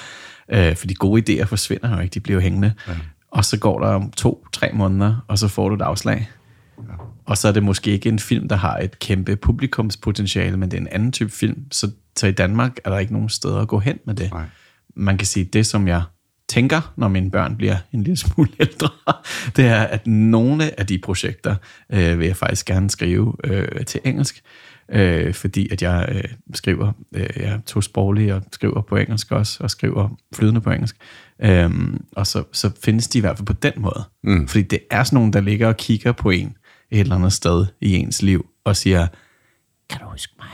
Øh, 0.50 0.76
for 0.76 0.88
de 0.88 0.96
gode 0.96 1.42
idéer 1.42 1.46
forsvinder 1.46 1.96
jo 1.96 2.02
ikke, 2.02 2.14
de 2.14 2.20
bliver 2.20 2.36
jo 2.36 2.42
hængende. 2.42 2.74
Ja. 2.88 2.94
Og 3.32 3.46
så 3.46 3.60
går 3.60 3.80
der 3.80 3.88
om 3.88 4.12
to-tre 4.12 4.70
måneder, 4.74 5.26
og 5.28 5.40
så 5.40 5.48
får 5.48 5.70
du 5.70 5.76
et 5.76 5.82
afslag. 5.82 6.30
Og 7.26 7.38
så 7.38 7.48
er 7.48 7.52
det 7.52 7.64
måske 7.64 7.92
ikke 7.92 8.10
en 8.10 8.20
film, 8.20 8.48
der 8.48 8.56
har 8.56 8.78
et 8.78 9.00
kæmpe 9.00 9.36
publikumspotentiale, 9.36 10.58
men 10.58 10.72
det 10.72 10.78
er 10.78 10.82
en 10.82 10.88
anden 10.92 11.12
type 11.12 11.30
film. 11.30 11.72
Så, 11.72 11.92
så 12.16 12.28
i 12.28 12.32
Danmark 12.32 12.78
er 12.86 12.90
der 12.90 13.00
ikke 13.00 13.14
nogen 13.14 13.30
steder 13.30 13.62
at 13.62 13.68
gå 13.68 13.80
hen 13.80 14.00
med 14.06 14.16
det. 14.16 14.32
Nej. 14.32 14.46
Man 14.96 15.18
kan 15.18 15.28
sige, 15.28 15.46
det 15.46 15.66
som 15.66 15.88
jeg 15.88 16.04
tænker, 16.48 16.94
når 16.98 17.08
mine 17.08 17.32
børn 17.32 17.58
bliver 17.58 17.78
en 17.92 18.04
lille 18.04 18.18
smule 18.18 18.50
ældre, 18.60 18.90
det 19.56 19.66
er, 19.66 19.82
at 19.82 20.08
nogle 20.08 20.80
af 20.80 20.88
de 20.88 20.98
projekter 20.98 21.56
øh, 21.94 22.20
vil 22.20 22.28
jeg 22.28 22.36
faktisk 22.36 22.66
gerne 22.66 22.90
skrive 22.90 23.36
øh, 23.44 23.86
til 23.86 24.02
engelsk, 24.04 24.42
øh, 24.90 25.34
fordi 25.34 25.70
at 25.72 25.82
jeg 25.82 26.10
øh, 26.12 26.24
skriver, 26.54 26.92
øh, 27.16 27.30
jeg 27.36 27.50
er 27.50 27.60
tosproglig 27.66 28.34
og 28.34 28.42
skriver 28.52 28.82
på 28.82 28.96
engelsk 28.96 29.32
også, 29.32 29.58
og 29.64 29.70
skriver 29.70 30.10
flydende 30.36 30.62
på 30.62 30.72
engelsk. 30.72 30.96
Øhm, 31.42 32.06
og 32.12 32.28
så, 32.28 32.44
så 32.52 32.72
findes 32.84 33.08
de 33.08 33.18
i 33.18 33.22
hvert 33.22 33.38
fald 33.38 33.46
på 33.46 33.54
den 33.54 33.74
måde. 33.78 34.04
Mm. 34.24 34.48
Fordi 34.48 34.62
det 34.62 34.80
er 34.92 35.04
sådan 35.04 35.18
nogen, 35.18 35.34
der 35.34 35.42
ligger 35.42 35.68
og 35.68 35.78
kigger 35.78 36.12
på 36.12 36.30
en 36.30 36.58
et 36.94 37.00
eller 37.00 37.16
andet 37.16 37.34
sted 37.34 37.66
i 37.82 37.94
ens 37.96 38.22
liv, 38.22 38.46
og 38.66 38.76
siger, 38.76 39.08
kan 39.90 40.00
du 40.02 40.06
huske 40.12 40.34
mig? 40.40 40.48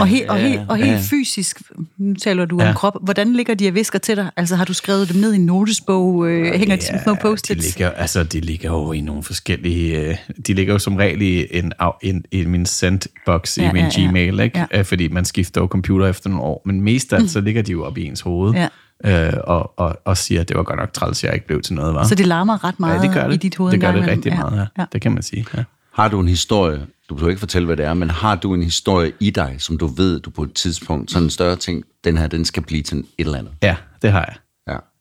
Og, 0.00 0.06
helt, 0.06 0.28
og, 0.30 0.38
helt, 0.38 0.60
og 0.68 0.76
helt 0.76 1.00
fysisk, 1.10 1.62
nu 1.98 2.14
taler 2.14 2.44
du 2.44 2.56
ja. 2.58 2.64
Ja. 2.64 2.68
om 2.70 2.74
krop, 2.76 2.96
hvordan 3.02 3.32
ligger 3.32 3.54
de 3.54 3.68
og 3.68 3.74
visker 3.74 3.98
til 3.98 4.16
dig? 4.16 4.30
Altså 4.36 4.56
har 4.56 4.64
du 4.64 4.72
skrevet 4.74 5.08
dem 5.12 5.20
ned 5.20 5.32
i 5.32 5.36
en 5.36 5.46
notesbog? 5.46 6.28
Øh, 6.28 6.54
hænger 6.54 6.76
de 6.76 6.82
som 6.84 6.96
små 7.04 7.12
de 7.12 7.18
post-its? 7.22 7.64
ligger, 7.64 7.90
altså, 7.90 8.22
de 8.24 8.40
ligger 8.40 8.70
jo 8.70 8.92
i 8.92 9.00
nogle 9.00 9.22
forskellige... 9.22 9.98
Øh, 10.00 10.16
de 10.46 10.54
ligger 10.54 10.72
jo 10.72 10.78
som 10.78 10.96
regel 10.96 11.22
i, 11.22 11.46
en, 11.58 11.72
af- 11.78 11.98
en, 12.02 12.24
i 12.32 12.44
min 12.44 12.66
send-box 12.66 13.58
Ja, 13.58 13.70
i 13.70 13.72
min 13.72 13.82
ja, 13.82 13.90
ja. 14.02 14.08
Gmail, 14.08 14.40
ikke? 14.40 14.58
Ja. 14.58 14.66
Ja. 14.72 14.82
Fordi 14.82 15.08
man 15.08 15.24
skifter 15.24 15.60
jo 15.60 15.66
computer 15.66 16.06
efter 16.06 16.28
nogle 16.30 16.44
år. 16.44 16.62
Men 16.64 16.80
mest 16.80 17.12
af 17.12 17.16
alt, 17.18 17.30
så 17.30 17.40
ligger 17.40 17.62
de 17.62 17.72
jo 17.72 17.84
op 17.84 17.98
i 17.98 18.04
ens 18.04 18.20
hoved. 18.20 18.54
Ja. 18.54 18.68
Øh, 19.04 19.32
og, 19.44 19.78
og, 19.78 19.98
og 20.04 20.16
siger, 20.16 20.40
at 20.40 20.48
det 20.48 20.56
var 20.56 20.62
godt 20.62 20.78
nok 20.78 20.92
træls, 20.92 21.24
jeg 21.24 21.34
ikke 21.34 21.46
blev 21.46 21.62
til 21.62 21.74
noget, 21.74 21.94
var. 21.94 22.04
Så 22.04 22.14
det 22.14 22.26
larmer 22.26 22.64
ret 22.64 22.80
meget 22.80 22.96
ja, 22.98 23.02
det 23.02 23.14
gør 23.14 23.26
det. 23.26 23.34
i 23.34 23.36
dit 23.36 23.56
hoved 23.56 23.72
Det 23.72 23.80
gør 23.80 23.86
det 23.92 23.98
imellem. 23.98 24.14
rigtig 24.16 24.32
meget, 24.36 24.56
ja. 24.56 24.66
ja. 24.82 24.86
Det 24.92 25.00
kan 25.00 25.12
man 25.12 25.22
sige, 25.22 25.46
ja. 25.56 25.64
Har 25.94 26.08
du 26.08 26.20
en 26.20 26.28
historie, 26.28 26.86
du 27.08 27.14
behøver 27.14 27.30
ikke 27.30 27.40
fortælle, 27.40 27.66
hvad 27.66 27.76
det 27.76 27.84
er, 27.84 27.94
men 27.94 28.10
har 28.10 28.34
du 28.34 28.54
en 28.54 28.62
historie 28.62 29.12
i 29.20 29.30
dig, 29.30 29.56
som 29.58 29.78
du 29.78 29.86
ved, 29.86 30.20
du 30.20 30.30
på 30.30 30.42
et 30.42 30.52
tidspunkt, 30.54 31.10
sådan 31.10 31.24
en 31.24 31.30
større 31.30 31.56
ting, 31.56 31.84
den 32.04 32.18
her, 32.18 32.26
den 32.26 32.44
skal 32.44 32.62
blive 32.62 32.82
til 32.82 32.98
et 32.98 33.04
eller 33.18 33.38
andet? 33.38 33.52
Ja, 33.62 33.76
det 34.02 34.12
har 34.12 34.24
jeg. 34.28 34.34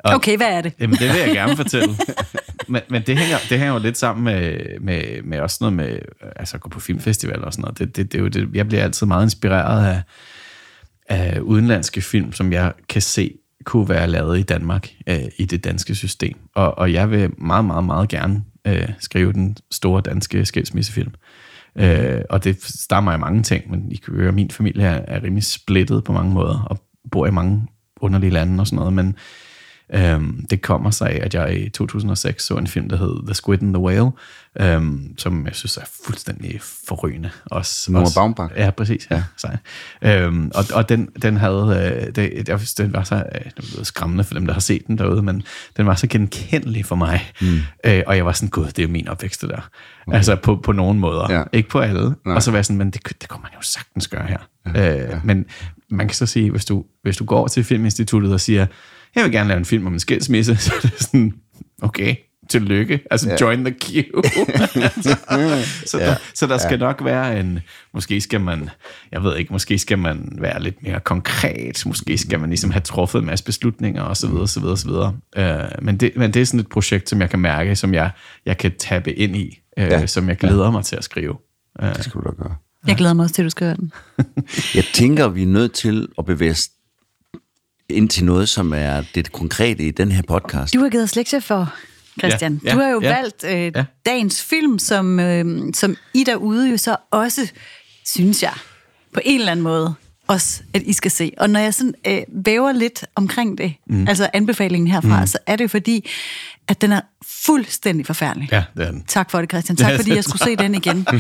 Ja. 0.08 0.16
Okay, 0.16 0.38
hvad 0.38 0.48
er 0.48 0.62
det? 0.62 0.74
Jamen, 0.80 0.96
det 1.00 1.10
vil 1.10 1.18
jeg 1.20 1.34
gerne 1.34 1.56
fortælle. 1.64 1.96
men 2.68 2.82
men 2.90 3.02
det, 3.08 3.18
hænger, 3.18 3.38
det 3.50 3.58
hænger 3.60 3.74
jo 3.74 3.80
lidt 3.80 3.98
sammen 3.98 4.24
med, 4.24 4.58
med, 4.82 5.22
med 5.24 5.40
også 5.40 5.58
noget 5.62 5.74
med 5.74 6.00
altså 6.36 6.58
at 6.58 6.62
gå 6.62 6.70
på 6.70 6.80
filmfestival 6.80 7.44
og 7.44 7.54
sådan 7.54 7.62
noget. 7.62 7.80
Det, 7.80 7.96
det, 7.96 8.12
det 8.12 8.18
er 8.18 8.22
jo 8.22 8.28
det, 8.28 8.50
jeg 8.54 8.68
bliver 8.68 8.84
altid 8.84 9.08
meget 9.08 9.24
inspireret 9.26 9.86
af, 9.88 10.02
af 11.10 11.40
udenlandske 11.40 12.02
film, 12.02 12.34
som 12.34 12.54
jeg 12.54 12.74
kan 12.90 13.02
se 13.02 13.32
kunne 13.66 13.90
være 13.90 14.08
lavet 14.08 14.40
i 14.40 14.44
Danmark, 14.44 14.90
øh, 15.08 15.20
i 15.38 15.46
det 15.46 15.64
danske 15.64 15.96
system. 15.96 16.38
Og, 16.56 16.78
og 16.78 16.94
jeg 16.94 17.12
vil 17.12 17.32
meget, 17.38 17.66
meget, 17.66 17.84
meget 17.84 18.10
gerne 18.10 18.44
øh, 18.68 18.90
skrive 19.00 19.34
den 19.34 19.58
store 19.72 20.02
danske 20.02 20.46
skilsmissefilm. 20.46 21.14
Øh, 21.76 22.22
og 22.30 22.44
det 22.44 22.64
stammer 22.64 23.12
af 23.12 23.20
mange 23.20 23.44
ting, 23.44 23.72
men 23.72 23.92
I 23.92 23.96
kan 23.96 24.14
høre, 24.14 24.32
min 24.32 24.52
familie 24.52 24.84
er, 24.84 25.02
er 25.08 25.24
rimelig 25.24 25.44
splittet 25.44 26.04
på 26.04 26.14
mange 26.14 26.34
måder, 26.34 26.68
og 26.70 26.80
bor 27.12 27.28
i 27.28 27.32
mange 27.32 27.68
underlige 28.02 28.32
lande 28.32 28.62
og 28.62 28.68
sådan 28.68 28.78
noget, 28.78 28.94
men 28.94 29.16
Øhm, 29.94 30.46
det 30.50 30.62
kommer 30.62 30.92
sig 30.92 31.10
af, 31.10 31.20
at 31.24 31.34
jeg 31.34 31.58
i 31.62 31.70
2006 31.70 32.44
så 32.44 32.54
en 32.54 32.68
film, 32.68 32.90
der 32.90 32.98
hed 32.98 33.26
The 33.26 33.34
Squid 33.34 33.62
and 33.62 33.74
the 33.74 33.84
Whale, 33.84 34.12
øhm, 34.60 35.18
som 35.18 35.46
jeg 35.46 35.56
synes 35.56 35.78
er 35.78 35.82
fuldstændig 36.06 36.60
forrygende. 36.88 37.30
Også, 37.46 37.92
også, 37.96 38.20
Baumbach. 38.20 38.54
Ja, 38.58 38.70
præcis. 38.70 39.08
Ja. 39.12 39.24
Sej. 39.38 39.58
Øhm, 40.02 40.52
og, 40.56 40.66
og 40.74 40.90
den, 40.90 41.10
den 41.22 41.38
havde, 41.38 42.02
øh, 42.08 42.16
det, 42.16 42.50
jeg 42.50 42.60
synes, 42.60 42.74
den 42.74 42.94
var 42.94 43.04
så 43.04 43.16
øh, 43.16 43.52
skræmmende 43.86 44.24
for 44.24 44.34
dem, 44.34 44.46
der 44.46 44.54
har 44.54 44.60
set 44.60 44.88
den 44.88 44.98
derude, 44.98 45.22
men 45.22 45.44
den 45.78 45.86
var 45.86 45.96
så 45.96 46.08
genkendelig 46.08 46.86
for 46.86 46.96
mig. 46.96 47.32
Mm. 47.42 47.48
Øh, 47.84 48.04
og 48.08 48.18
jeg 48.18 48.26
var 48.26 48.32
sådan, 48.32 48.50
gud, 48.50 48.66
det 48.66 48.84
er 48.84 48.88
min 48.88 49.08
opvækst, 49.08 49.42
det 49.42 49.50
der. 49.50 49.70
Okay. 50.08 50.18
Altså 50.18 50.36
på, 50.36 50.56
på 50.56 50.72
nogle 50.72 51.00
måder. 51.00 51.34
Ja. 51.34 51.44
Ikke 51.54 51.70
på 51.70 51.80
alle. 51.80 52.16
Nej. 52.26 52.36
Og 52.36 52.44
så 52.44 52.52
var 52.52 52.58
jeg 52.58 52.66
sådan, 52.66 52.78
men 52.78 52.92
det, 52.92 53.22
det 53.22 53.30
kunne 53.30 53.42
man 53.42 53.52
jo 53.56 53.62
sagtens 53.62 54.08
gøre 54.08 54.26
her. 54.28 54.40
Ja, 54.76 55.04
øh, 55.04 55.10
ja. 55.10 55.20
Men 55.24 55.46
man 55.90 56.08
kan 56.08 56.16
så 56.16 56.26
sige, 56.26 56.52
hvis 56.52 56.66
du, 56.66 56.86
hvis 57.04 57.18
du 57.18 57.26
går 57.26 57.48
til 57.48 57.64
Filminstituttet 57.64 58.34
og 58.34 58.42
siger, 58.42 58.66
jeg 59.16 59.24
vil 59.24 59.32
gerne 59.32 59.48
lave 59.48 59.58
en 59.58 59.66
film 59.66 59.88
om 59.88 59.94
en 59.94 60.00
skilsmisse, 60.00 60.56
så 60.66 60.74
er 60.78 60.82
det 60.82 60.94
sådan, 61.00 61.34
okay, 61.82 62.16
tillykke. 62.50 63.00
Altså, 63.12 63.30
ja. 63.30 63.36
join 63.42 63.66
the 63.66 63.76
queue. 63.82 64.24
så, 65.86 65.98
ja. 66.00 66.06
der, 66.06 66.16
så 66.34 66.48
der 66.48 66.58
skal 66.58 66.80
nok 66.80 67.06
være 67.06 67.40
en, 67.40 67.60
måske 67.94 68.22
skal 68.22 68.42
man, 68.42 68.70
jeg 69.12 69.24
ved 69.24 69.38
ikke, 69.38 69.54
måske 69.54 69.80
skal 69.80 70.00
man 70.00 70.38
være 70.42 70.64
lidt 70.64 70.84
mere 70.84 71.00
konkret, 71.00 71.84
måske 71.86 72.18
skal 72.18 72.40
man 72.40 72.50
ligesom 72.50 72.72
have 72.72 72.82
truffet 72.82 73.20
en 73.20 73.26
masse 73.26 73.46
beslutninger, 73.46 74.02
og 74.02 74.18
så 74.18 74.28
videre, 74.28 74.48
så 74.48 74.60
videre, 74.60 74.78
så 74.78 74.88
videre. 74.88 75.16
Øh, 75.38 75.70
men, 75.82 75.98
det, 75.98 76.12
men 76.16 76.34
det 76.34 76.42
er 76.42 76.46
sådan 76.46 76.60
et 76.60 76.70
projekt, 76.70 77.10
som 77.10 77.22
jeg 77.22 77.30
kan 77.30 77.40
mærke, 77.40 77.76
som 77.76 77.94
jeg, 77.94 78.12
jeg 78.46 78.58
kan 78.58 78.72
tappe 78.80 79.14
ind 79.14 79.36
i, 79.36 79.60
øh, 79.78 79.86
ja. 79.86 80.08
som 80.08 80.30
jeg 80.30 80.38
glæder 80.38 80.66
ja. 80.66 80.72
mig 80.72 80.84
til 80.84 80.96
at 80.96 81.04
skrive. 81.04 81.38
Det 81.82 82.04
skal 82.04 82.22
du 82.22 82.28
da 82.28 82.44
gøre. 82.44 82.56
Jeg 82.88 82.96
glæder 82.96 83.14
mig 83.14 83.24
også 83.24 83.36
til, 83.36 83.42
at 83.42 83.46
du 83.46 83.50
skriver 83.50 83.74
den. 83.74 83.92
Jeg 84.76 84.84
tænker, 84.94 85.28
vi 85.28 85.44
er 85.44 85.48
nødt 85.48 85.74
til 85.74 86.08
at 86.18 86.26
bevæge 86.26 86.52
os 86.52 86.70
ind 87.90 88.10
til 88.10 88.26
noget, 88.26 88.50
som 88.50 88.74
er 88.74 89.04
det 89.16 89.32
konkrete 89.32 89.88
i 89.88 89.92
den 89.92 90.12
her 90.12 90.22
podcast. 90.28 90.74
Du 90.74 90.80
har 90.80 90.90
givet 90.90 91.04
os 91.04 91.16
lektier 91.16 91.40
for, 91.40 91.74
Christian. 92.20 92.62
Ja, 92.64 92.70
ja, 92.70 92.76
du 92.76 92.82
har 92.82 92.90
jo 92.90 93.02
ja, 93.02 93.16
valgt 93.16 93.44
øh, 93.44 93.72
ja. 93.76 93.86
dagens 94.06 94.44
film, 94.44 94.80
som, 94.80 95.20
øh, 95.20 95.74
som 95.74 95.96
I 96.14 96.24
derude 96.24 96.70
jo 96.70 96.78
så 96.78 96.96
også, 97.12 97.52
synes 98.06 98.44
jeg, 98.44 98.54
på 99.14 99.20
en 99.26 99.40
eller 99.40 99.52
anden 99.52 99.64
måde, 99.64 99.94
også, 100.28 100.62
at 100.74 100.82
I 100.82 100.94
skal 100.94 101.12
se. 101.12 101.32
Og 101.38 101.50
når 101.50 101.60
jeg 101.60 101.74
sådan 101.74 101.94
øh, 102.08 102.22
væver 102.46 102.72
lidt 102.72 103.06
omkring 103.16 103.58
det, 103.58 103.74
mm. 103.88 104.08
altså 104.08 104.30
anbefalingen 104.34 104.88
herfra, 104.88 105.20
mm. 105.20 105.28
så 105.28 105.38
er 105.48 105.56
det 105.56 105.64
jo 105.64 105.68
fordi, 105.68 106.10
at 106.68 106.82
den 106.82 106.92
er 106.92 107.02
fuldstændig 107.46 108.06
forfærdelig. 108.06 108.50
Ja, 108.52 108.64
det 108.78 108.88
er 108.88 108.92
den. 108.92 109.04
Tak 109.08 109.32
for 109.32 109.40
det, 109.40 109.50
Christian. 109.50 109.76
Tak 109.76 109.92
Ja, 109.92 109.98
fordi 110.00 110.16
jeg 110.16 110.24
skulle 110.24 110.44
se 110.44 110.56
den 110.56 110.76
igen. 110.76 111.08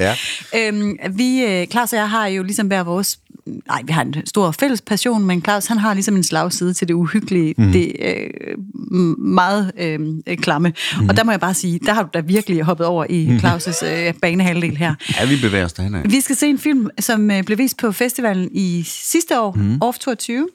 Ja. 0.00 0.16
Øhm, 0.58 0.98
vi, 1.10 1.44
øh, 1.44 1.66
Claus 1.66 1.92
og 1.92 1.98
jeg 1.98 2.10
har 2.10 2.26
jo 2.26 2.42
ligesom 2.42 2.66
hver 2.66 2.82
vores... 2.82 3.18
Nej, 3.46 3.82
vi 3.84 3.92
har 3.92 4.02
en 4.02 4.14
stor 4.26 4.50
fælles 4.50 4.80
passion, 4.80 5.24
men 5.24 5.42
Claus 5.42 5.66
han 5.66 5.78
har 5.78 5.94
ligesom 5.94 6.16
en 6.16 6.22
slagside 6.22 6.72
til 6.74 6.88
det 6.88 6.94
uhyggelige, 6.94 7.54
mm. 7.58 7.72
det 7.72 7.92
øh, 8.00 8.98
meget 9.18 9.72
øh, 9.78 9.98
klamme. 10.36 10.72
Mm. 11.00 11.08
Og 11.08 11.16
der 11.16 11.24
må 11.24 11.30
jeg 11.30 11.40
bare 11.40 11.54
sige, 11.54 11.78
der 11.78 11.92
har 11.92 12.02
du 12.02 12.08
da 12.14 12.20
virkelig 12.20 12.62
hoppet 12.62 12.86
over 12.86 13.06
i 13.10 13.26
Claus' 13.26 13.86
øh, 13.86 14.14
banehalvdel 14.22 14.76
her. 14.76 14.94
ja, 15.20 15.26
vi 15.26 15.36
bevæger 15.42 15.64
os 15.64 15.72
derhen. 15.72 16.12
Vi 16.12 16.20
skal 16.20 16.36
se 16.36 16.46
en 16.46 16.58
film, 16.58 16.88
som 16.98 17.30
øh, 17.30 17.44
blev 17.44 17.58
vist 17.58 17.78
på 17.78 17.92
festivalen 17.92 18.48
i 18.52 18.82
sidste 18.86 19.40
år, 19.40 19.52
mm. 19.52 19.78
Off 19.80 19.98
22, 19.98 20.48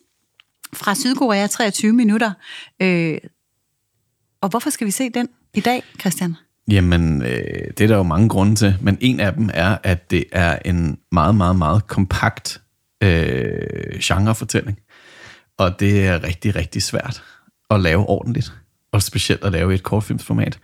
fra 0.74 0.96
Sydkorea, 0.96 1.48
23 1.48 1.94
minutter. 1.94 2.32
Øh, 2.82 3.18
og 4.42 4.50
hvorfor 4.50 4.70
skal 4.70 4.88
vi 4.88 4.92
se 4.92 5.10
den 5.10 5.28
i 5.54 5.60
dag, 5.60 5.84
Christian? 6.00 6.36
Jamen, 6.72 7.22
øh, 7.22 7.68
det 7.78 7.82
er 7.82 7.88
der 7.88 7.98
jo 7.98 8.04
mange 8.04 8.30
grunde 8.30 8.56
til, 8.56 8.76
men 8.82 8.98
en 9.02 9.20
af 9.20 9.34
dem 9.34 9.50
er, 9.54 9.78
at 9.84 10.12
det 10.12 10.24
er 10.32 10.60
en 10.66 10.98
meget, 11.12 11.36
meget, 11.36 11.56
meget 11.56 11.88
kompakt 11.88 12.62
øh, 13.04 14.00
genrefortælling. 14.02 14.80
Og 15.58 15.80
det 15.80 16.06
er 16.06 16.24
rigtig, 16.24 16.56
rigtig 16.56 16.84
svært 16.84 17.24
at 17.70 17.80
lave 17.80 18.10
ordentligt, 18.10 18.54
og 18.92 19.02
specielt 19.02 19.44
at 19.44 19.52
lave 19.52 19.72
i 19.72 19.76
et 19.76 19.84
kortfilmsformat. 19.84 20.60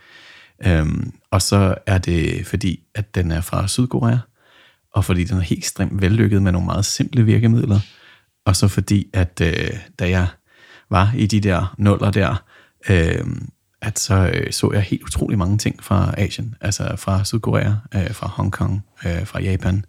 Øhm, 0.66 1.14
og 1.32 1.42
så 1.42 1.76
er 1.86 1.98
det 1.98 2.48
fordi, 2.48 2.84
at 2.96 3.16
den 3.16 3.32
er 3.32 3.42
fra 3.42 3.68
Sydkorea, 3.68 4.18
og 4.94 5.06
fordi 5.06 5.24
den 5.24 5.38
er 5.38 5.42
helt 5.42 5.60
ekstremt 5.60 6.02
vellykket 6.02 6.42
med 6.42 6.52
nogle 6.52 6.66
meget 6.66 6.86
simple 6.86 7.26
virkemidler, 7.26 7.80
og 8.46 8.56
så 8.56 8.68
fordi, 8.68 9.10
at 9.14 9.42
øh, 9.42 9.78
da 10.00 10.10
jeg 10.10 10.28
var 10.90 11.14
i 11.18 11.28
de 11.28 11.40
der 11.40 11.76
nuller 11.78 12.12
der, 12.12 12.44
øh, 12.90 13.26
at 13.82 14.00
så 14.00 14.32
øh, 14.34 14.52
så 14.52 14.72
jeg 14.74 14.82
helt 14.82 15.04
utrolig 15.04 15.38
mange 15.38 15.58
ting 15.58 15.84
fra 15.84 16.14
Asien, 16.18 16.56
altså 16.62 16.96
fra 16.98 17.24
Sydkorea, 17.24 17.74
øh, 17.96 18.12
fra 18.12 18.28
Hongkong, 18.28 18.86
øh, 19.06 19.26
fra 19.26 19.42
Japan. 19.42 19.86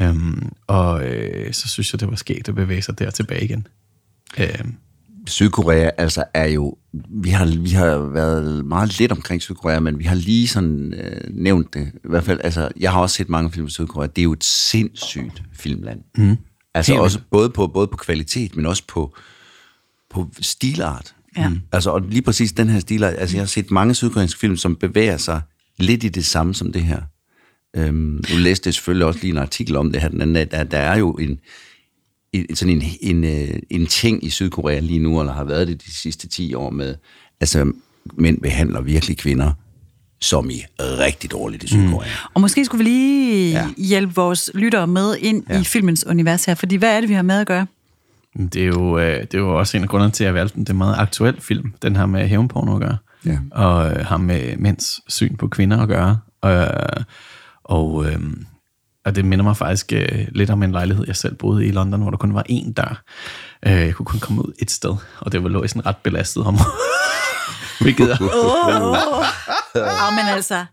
Øhm, 0.00 0.52
og 0.66 1.06
øh, 1.06 1.52
så 1.52 1.68
synes 1.68 1.92
jeg, 1.92 2.00
det 2.00 2.08
var 2.08 2.16
sket 2.16 2.48
at 2.48 2.54
bevæge 2.54 2.82
sig 2.82 2.98
der 2.98 3.10
tilbage 3.10 3.44
igen. 3.44 3.66
Øh, 4.38 4.64
Sydkorea 5.26 5.90
altså 5.98 6.24
er 6.34 6.46
jo, 6.46 6.74
vi 7.10 7.30
har, 7.30 7.46
vi 7.46 7.70
har 7.70 7.96
været 7.98 8.64
meget 8.64 8.98
lidt 8.98 9.12
omkring 9.12 9.42
Sydkorea, 9.42 9.80
men 9.80 9.98
vi 9.98 10.04
har 10.04 10.14
lige 10.14 10.48
sådan 10.48 10.94
øh, 10.94 11.20
nævnt 11.30 11.74
det. 11.74 11.92
I 11.94 12.08
hvert 12.08 12.24
fald, 12.24 12.40
altså, 12.44 12.68
jeg 12.80 12.92
har 12.92 13.00
også 13.00 13.16
set 13.16 13.28
mange 13.28 13.50
film 13.52 13.66
fra 13.66 13.70
Sydkorea. 13.70 14.06
Det 14.06 14.18
er 14.18 14.24
jo 14.24 14.32
et 14.32 14.44
sindssygt 14.44 15.42
filmland. 15.52 16.00
Mm. 16.16 16.36
Altså 16.74 16.92
Helt 16.92 17.02
også 17.02 17.20
både 17.30 17.50
på, 17.50 17.66
både 17.66 17.86
på 17.86 17.96
kvalitet, 17.96 18.56
men 18.56 18.66
også 18.66 18.82
på, 18.88 19.16
på 20.10 20.28
stilart. 20.40 21.14
Ja. 21.36 21.48
Mm. 21.48 21.60
Altså, 21.72 21.90
og 21.90 22.00
lige 22.00 22.22
præcis 22.22 22.52
den 22.52 22.68
her 22.68 22.80
stilart, 22.80 23.14
altså 23.18 23.36
jeg 23.36 23.42
har 23.42 23.46
set 23.46 23.70
mange 23.70 23.94
sydkoreanske 23.94 24.40
film, 24.40 24.56
som 24.56 24.76
bevæger 24.76 25.16
sig 25.16 25.40
lidt 25.78 26.04
i 26.04 26.08
det 26.08 26.26
samme 26.26 26.54
som 26.54 26.72
det 26.72 26.82
her. 26.82 27.02
Øhm, 27.76 28.24
nu 28.30 28.36
læste 28.38 28.68
jeg 28.68 28.74
selvfølgelig 28.74 29.06
også 29.06 29.20
lige 29.22 29.30
en 29.32 29.38
artikel 29.38 29.76
om 29.76 29.92
det 29.92 30.02
her, 30.02 30.08
den 30.08 30.20
anden, 30.20 30.34
dag. 30.34 30.48
der, 30.50 30.64
der 30.64 30.78
er 30.78 30.98
jo 30.98 31.12
en, 31.12 31.38
en, 32.32 32.56
sådan 32.56 32.74
en, 32.74 32.82
en, 33.00 33.24
øh, 33.24 33.58
en 33.70 33.86
ting 33.86 34.24
i 34.24 34.30
Sydkorea 34.30 34.78
lige 34.80 34.98
nu, 34.98 35.20
eller 35.20 35.32
har 35.32 35.44
været 35.44 35.68
det 35.68 35.84
de 35.86 35.94
sidste 35.94 36.28
10 36.28 36.54
år 36.54 36.70
med, 36.70 36.94
altså 37.40 37.72
mænd 38.14 38.40
behandler 38.40 38.80
virkelig 38.80 39.16
kvinder 39.18 39.52
som 40.20 40.50
i 40.50 40.64
rigtig 40.80 41.30
dårligt 41.30 41.62
i 41.64 41.66
Sydkorea. 41.66 42.08
Mm. 42.08 42.30
Og 42.34 42.40
måske 42.40 42.64
skulle 42.64 42.84
vi 42.84 42.90
lige 42.90 43.50
Ja. 43.50 43.68
hjælpe 43.76 44.14
vores 44.14 44.50
lyttere 44.54 44.86
med 44.86 45.16
ind 45.16 45.44
ja. 45.50 45.60
i 45.60 45.64
filmens 45.64 46.06
univers 46.06 46.44
her, 46.44 46.54
fordi 46.54 46.76
hvad 46.76 46.96
er 46.96 47.00
det, 47.00 47.08
vi 47.08 47.14
har 47.14 47.22
med 47.22 47.40
at 47.40 47.46
gøre? 47.46 47.66
det, 48.52 48.56
er 48.62 48.66
jo, 48.66 48.98
øh, 48.98 49.20
det 49.20 49.34
er 49.34 49.38
jo 49.38 49.58
også 49.58 49.76
en 49.76 49.82
af 49.82 49.88
grundene 49.88 50.10
til, 50.10 50.24
at 50.24 50.26
jeg 50.26 50.34
valgte 50.34 50.54
den. 50.54 50.60
Det 50.64 50.68
er 50.68 50.74
en 50.74 50.78
meget 50.78 50.94
aktuel 50.98 51.40
film. 51.40 51.72
Den 51.82 51.96
har 51.96 52.06
med 52.06 52.28
hævnporno 52.28 52.74
at 52.74 52.80
gøre. 52.80 52.96
Ja. 53.26 53.38
Og 53.50 53.90
øh, 53.90 54.06
har 54.06 54.16
med 54.16 54.56
mænds 54.56 55.12
syn 55.12 55.36
på 55.36 55.48
kvinder 55.48 55.78
at 55.82 55.88
gøre. 55.88 56.18
Øh, 56.44 57.04
og, 57.68 58.06
øh, 58.06 58.20
og 59.04 59.16
det 59.16 59.24
minder 59.24 59.42
mig 59.42 59.56
faktisk 59.56 59.92
øh, 59.92 60.26
lidt 60.32 60.50
om 60.50 60.62
en 60.62 60.72
lejlighed, 60.72 61.04
jeg 61.06 61.16
selv 61.16 61.34
boede 61.34 61.66
i 61.66 61.70
London, 61.70 62.02
hvor 62.02 62.10
der 62.10 62.16
kun 62.16 62.34
var 62.34 62.44
én 62.50 62.72
dør. 62.72 63.02
Øh, 63.66 63.72
jeg 63.72 63.94
kunne 63.94 64.06
kun 64.06 64.20
komme 64.20 64.42
ud 64.42 64.52
et 64.58 64.70
sted, 64.70 64.96
og 65.20 65.32
det 65.32 65.42
var 65.42 65.48
lå 65.48 65.62
i 65.62 65.68
sådan 65.68 65.80
et 65.80 65.86
ret 65.86 65.96
belastet 65.96 66.42
område. 66.42 66.70
Hvilket 67.80 68.10
er, 68.10 68.16
Ja, 69.74 70.10
men 70.10 70.34
altså, 70.34 70.64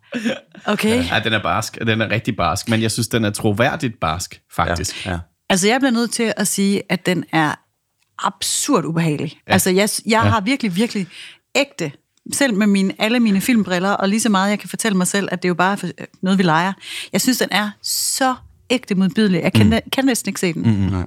okay. 0.65 1.05
ja, 1.11 1.21
den 1.23 1.33
er 1.33 1.43
barsk. 1.43 1.77
Den 1.87 2.01
er 2.01 2.09
rigtig 2.09 2.35
barsk, 2.35 2.69
men 2.69 2.81
jeg 2.81 2.91
synes, 2.91 3.07
den 3.07 3.25
er 3.25 3.29
troværdigt 3.29 3.99
barsk, 3.99 4.41
faktisk. 4.55 5.05
Ja. 5.05 5.19
Altså, 5.49 5.67
jeg 5.67 5.79
bliver 5.79 5.91
nødt 5.91 6.11
til 6.11 6.33
at 6.37 6.47
sige, 6.47 6.81
at 6.89 7.05
den 7.05 7.25
er 7.31 7.55
absurd 8.19 8.85
ubehagelig. 8.85 9.39
Ja. 9.47 9.53
Altså, 9.53 9.69
jeg, 9.69 9.89
jeg 10.05 10.11
ja. 10.23 10.29
har 10.29 10.41
virkelig, 10.41 10.75
virkelig 10.75 11.07
ægte, 11.55 11.91
selv 12.33 12.53
med 12.53 12.67
mine, 12.67 12.93
alle 12.99 13.19
mine 13.19 13.41
filmbriller, 13.41 13.89
og 13.89 14.09
lige 14.09 14.19
så 14.19 14.29
meget, 14.29 14.49
jeg 14.49 14.59
kan 14.59 14.69
fortælle 14.69 14.97
mig 14.97 15.07
selv, 15.07 15.27
at 15.31 15.41
det 15.43 15.47
er 15.47 15.49
jo 15.49 15.53
bare 15.55 15.77
for- 15.77 15.87
noget, 16.21 16.37
vi 16.37 16.43
leger. 16.43 16.73
Jeg 17.13 17.21
synes, 17.21 17.37
den 17.37 17.47
er 17.51 17.69
så 17.81 18.35
ægte 18.69 18.95
modbydelig. 18.95 19.41
Jeg 19.41 19.53
kan, 19.53 19.65
mm. 19.69 19.73
kan 19.91 20.05
næsten 20.05 20.29
ikke 20.29 20.39
se 20.39 20.53
den. 20.53 20.61
Mm. 20.61 20.91
Nej. 20.91 21.05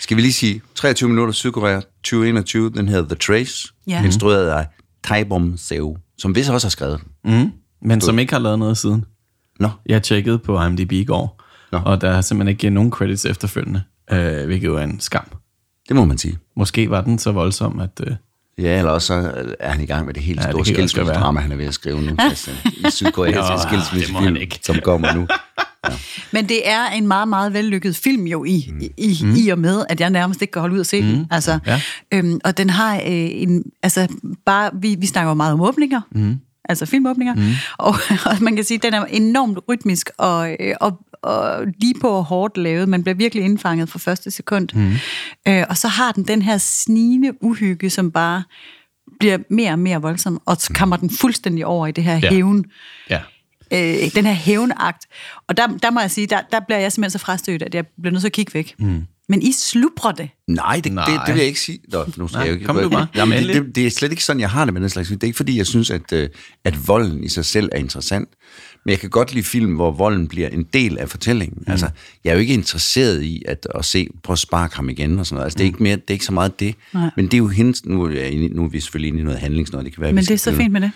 Skal 0.00 0.16
vi 0.16 0.22
lige 0.22 0.32
sige, 0.32 0.62
23 0.74 1.08
minutter 1.08 1.32
Sydkorea 1.32 1.80
2021, 2.04 2.70
den 2.70 2.88
hedder 2.88 3.04
The 3.08 3.14
Trace, 3.14 3.68
Ja. 3.86 4.04
instrueret 4.04 4.50
af 4.50 4.66
Taibom 5.04 5.56
Seo, 5.56 5.96
som 6.18 6.34
vist 6.34 6.50
også 6.50 6.66
har 6.66 6.70
skrevet. 6.70 7.00
Mm, 7.24 7.50
men 7.82 8.00
som 8.00 8.18
ikke 8.18 8.32
har 8.32 8.40
lavet 8.40 8.58
noget 8.58 8.78
siden. 8.78 9.04
Nå, 9.60 9.68
Jeg 9.86 10.02
tjekkede 10.02 10.38
på 10.38 10.62
IMDb 10.64 10.92
i 10.92 11.04
går, 11.04 11.42
Nå. 11.72 11.78
og 11.84 12.00
der 12.00 12.10
er 12.10 12.20
simpelthen 12.20 12.48
ikke 12.56 12.70
nogen 12.70 12.90
credits 12.90 13.24
efterfølgende, 13.24 13.82
øh, 14.12 14.44
hvilket 14.46 14.66
jo 14.66 14.76
er 14.76 14.82
en 14.82 15.00
skam. 15.00 15.24
det 15.88 15.96
må 15.96 16.04
man 16.04 16.18
sige. 16.18 16.38
Måske 16.56 16.90
var 16.90 17.00
den 17.00 17.18
så 17.18 17.32
voldsom, 17.32 17.80
at... 17.80 18.00
Øh, 18.06 18.16
Ja, 18.58 18.78
eller 18.78 18.90
også 18.90 19.06
så 19.06 19.32
er 19.60 19.70
han 19.70 19.80
i 19.82 19.86
gang 19.86 20.06
med 20.06 20.14
det 20.14 20.22
helt 20.22 20.40
Ja, 20.40 20.50
store 20.50 20.64
skilsmissedrama, 20.66 21.40
han 21.40 21.52
er 21.52 21.56
ved 21.56 21.64
at 21.66 21.74
skrive 21.74 22.00
nu. 22.02 22.14
Altså, 22.18 22.50
I 22.64 22.82
han 22.84 23.58
skilsmissefilm, 23.68 24.36
ikke. 24.36 24.58
som 24.62 24.76
kommer 24.84 25.14
nu. 25.14 25.26
Men 26.32 26.48
det 26.48 26.68
er 26.68 26.86
en 26.86 27.06
meget, 27.06 27.28
meget 27.28 27.52
vellykket 27.52 27.96
film 27.96 28.26
jo 28.26 28.44
i, 28.44 28.68
Mm. 28.72 28.80
i, 28.80 28.90
i, 28.98 29.44
i 29.44 29.48
og 29.48 29.58
med, 29.58 29.84
at 29.88 30.00
jeg 30.00 30.10
nærmest 30.10 30.42
ikke 30.42 30.52
kan 30.52 30.60
holde 30.60 30.74
ud 30.74 30.80
og 30.80 30.86
se 30.86 31.02
den. 31.02 31.26
Altså, 31.30 31.58
Ja. 31.66 31.80
øhm, 32.12 32.40
og 32.44 32.58
den 32.58 32.70
har 32.70 32.94
øh, 32.96 33.00
en... 33.06 33.64
Altså, 33.82 34.08
bare, 34.46 34.70
vi, 34.74 34.96
vi 34.98 35.06
snakker 35.06 35.30
jo 35.30 35.34
meget 35.34 35.52
om 35.52 35.60
åbninger. 35.60 36.00
Mm. 36.12 36.36
Altså 36.70 36.86
filmåbninger. 36.86 37.34
Mm. 37.34 37.52
Og, 37.78 37.94
og 38.30 38.36
man 38.40 38.56
kan 38.56 38.64
sige, 38.64 38.76
at 38.76 38.82
den 38.82 38.94
er 38.94 39.04
enormt 39.04 39.58
rytmisk 39.68 40.10
og, 40.18 40.56
øh, 40.60 40.74
og, 40.80 41.00
og 41.22 41.66
lige 41.80 41.94
på 42.00 42.08
og 42.08 42.24
hårdt 42.24 42.56
lavet. 42.58 42.88
Man 42.88 43.02
bliver 43.02 43.14
virkelig 43.16 43.44
indfanget 43.44 43.88
fra 43.88 43.98
første 43.98 44.30
sekund. 44.30 44.68
Mm. 44.74 44.92
Øh, 45.52 45.64
og 45.68 45.76
så 45.76 45.88
har 45.88 46.12
den 46.12 46.24
den 46.24 46.42
her 46.42 46.58
snigende 46.58 47.32
uhygge, 47.44 47.90
som 47.90 48.10
bare 48.10 48.42
bliver 49.18 49.38
mere 49.50 49.72
og 49.72 49.78
mere 49.78 50.02
voldsom, 50.02 50.40
og 50.46 50.56
så 50.56 50.72
kommer 50.74 50.96
den 50.96 51.10
fuldstændig 51.10 51.66
over 51.66 51.86
i 51.86 51.92
det 51.92 52.04
her 52.04 52.18
Ja. 52.22 52.30
hævn 52.30 52.64
ja. 53.10 53.20
øh, 53.72 54.14
den 54.14 54.26
her 54.26 54.32
hævnakt. 54.32 55.06
Og 55.48 55.56
der, 55.56 55.66
der 55.66 55.90
må 55.90 56.00
jeg 56.00 56.10
sige, 56.10 56.26
der, 56.26 56.40
der 56.52 56.60
bliver 56.60 56.78
jeg 56.78 56.92
simpelthen 56.92 57.18
så 57.18 57.24
frastødt, 57.24 57.62
at 57.62 57.74
jeg 57.74 57.84
bliver 58.00 58.12
nødt 58.12 58.22
til 58.22 58.28
at 58.28 58.32
kigge 58.32 58.54
væk. 58.54 58.74
Mm. 58.78 59.06
Men 59.30 59.42
I 59.42 59.52
slubrer 59.52 60.12
det. 60.12 60.30
Nej, 60.48 60.74
det, 60.76 60.84
det, 60.84 60.92
Nej. 60.92 61.24
det 61.26 61.34
vil 61.34 61.38
jeg 61.38 61.46
ikke 61.46 61.60
sige. 61.60 61.78
Nå, 61.92 62.04
nu 62.16 62.28
skal 62.28 62.36
Nej, 62.36 62.40
jeg 62.40 62.48
jo 62.48 62.54
ikke, 62.54 62.66
kom 62.66 62.76
du 62.76 62.88
bare. 62.88 63.06
Jamen, 63.14 63.42
det, 63.42 63.54
det, 63.54 63.76
det, 63.76 63.86
er 63.86 63.90
slet 63.90 64.10
ikke 64.10 64.24
sådan, 64.24 64.40
jeg 64.40 64.50
har 64.50 64.64
det 64.64 64.74
med 64.74 64.80
den 64.80 64.90
slags 64.90 65.08
film. 65.08 65.18
Det 65.18 65.26
er 65.26 65.28
ikke, 65.28 65.36
fordi 65.36 65.58
jeg 65.58 65.66
synes, 65.66 65.90
at, 65.90 66.12
øh, 66.12 66.28
at 66.64 66.88
volden 66.88 67.24
i 67.24 67.28
sig 67.28 67.44
selv 67.44 67.68
er 67.72 67.78
interessant. 67.78 68.28
Men 68.84 68.90
jeg 68.90 68.98
kan 68.98 69.10
godt 69.10 69.34
lide 69.34 69.44
film, 69.44 69.74
hvor 69.74 69.90
volden 69.90 70.28
bliver 70.28 70.48
en 70.48 70.62
del 70.62 70.98
af 70.98 71.08
fortællingen. 71.08 71.58
Mm. 71.66 71.72
Altså, 71.72 71.90
jeg 72.24 72.30
er 72.30 72.34
jo 72.34 72.40
ikke 72.40 72.54
interesseret 72.54 73.22
i 73.22 73.42
at, 73.48 73.66
at 73.74 73.84
se, 73.84 74.08
prøv 74.22 74.32
at 74.32 74.38
sparke 74.38 74.76
ham 74.76 74.88
igen 74.88 75.18
og 75.18 75.26
sådan 75.26 75.36
noget. 75.36 75.44
Altså, 75.44 75.56
det, 75.56 75.64
er 75.64 75.66
ikke 75.66 75.82
mere, 75.82 75.96
det 75.96 76.04
er 76.08 76.12
ikke 76.12 76.24
så 76.24 76.32
meget 76.32 76.60
det. 76.60 76.74
Nej. 76.94 77.10
Men 77.16 77.24
det 77.24 77.34
er 77.34 77.38
jo 77.38 77.48
hendes... 77.48 77.86
Nu 77.86 78.02
er, 78.02 78.10
jeg 78.10 78.48
nu 78.52 78.64
er 78.64 78.68
vi 78.68 78.80
selvfølgelig 78.80 79.08
inde 79.08 79.20
i 79.20 79.24
noget 79.24 79.40
handlingsnøje. 79.40 79.84
Det 79.84 79.94
kan 79.94 80.02
være, 80.02 80.12
Men 80.12 80.24
det 80.24 80.30
er 80.30 80.36
så 80.36 80.54
fint 80.54 80.72
med 80.72 80.80
det. 80.80 80.90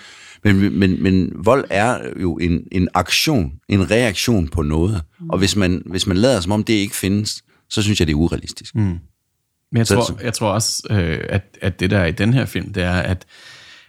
men, 0.45 0.79
men, 0.79 1.03
men 1.03 1.33
vold 1.35 1.65
er 1.71 1.99
jo 2.23 2.37
en, 2.37 2.61
en 2.73 2.89
aktion, 2.95 3.53
en 3.69 3.91
reaktion 3.91 4.49
på 4.49 4.63
noget. 4.63 5.03
Mm. 5.21 5.31
Og 5.31 5.39
hvis 5.39 5.57
man, 5.57 5.83
hvis 5.87 6.07
man 6.07 6.17
lader 6.17 6.41
som 6.41 6.53
om 6.53 6.65
det 6.65 6.75
ikke 6.75 6.97
findes, 6.97 7.45
så 7.75 7.83
synes 7.83 8.01
jeg, 8.01 8.07
det 8.07 8.13
er 8.13 8.17
urealistisk. 8.17 8.75
Mm. 8.75 8.99
Men 9.73 9.79
jeg 9.79 9.87
tror, 9.87 10.23
jeg 10.23 10.35
tror 10.35 10.51
også, 10.51 10.83
øh, 10.91 11.21
at, 11.29 11.59
at 11.63 11.81
det 11.81 11.91
der 11.91 11.99
er 11.99 12.07
i 12.07 12.13
den 12.13 12.33
her 12.33 12.45
film, 12.45 12.73
det 12.73 12.83
er, 12.83 12.93
at, 12.93 13.25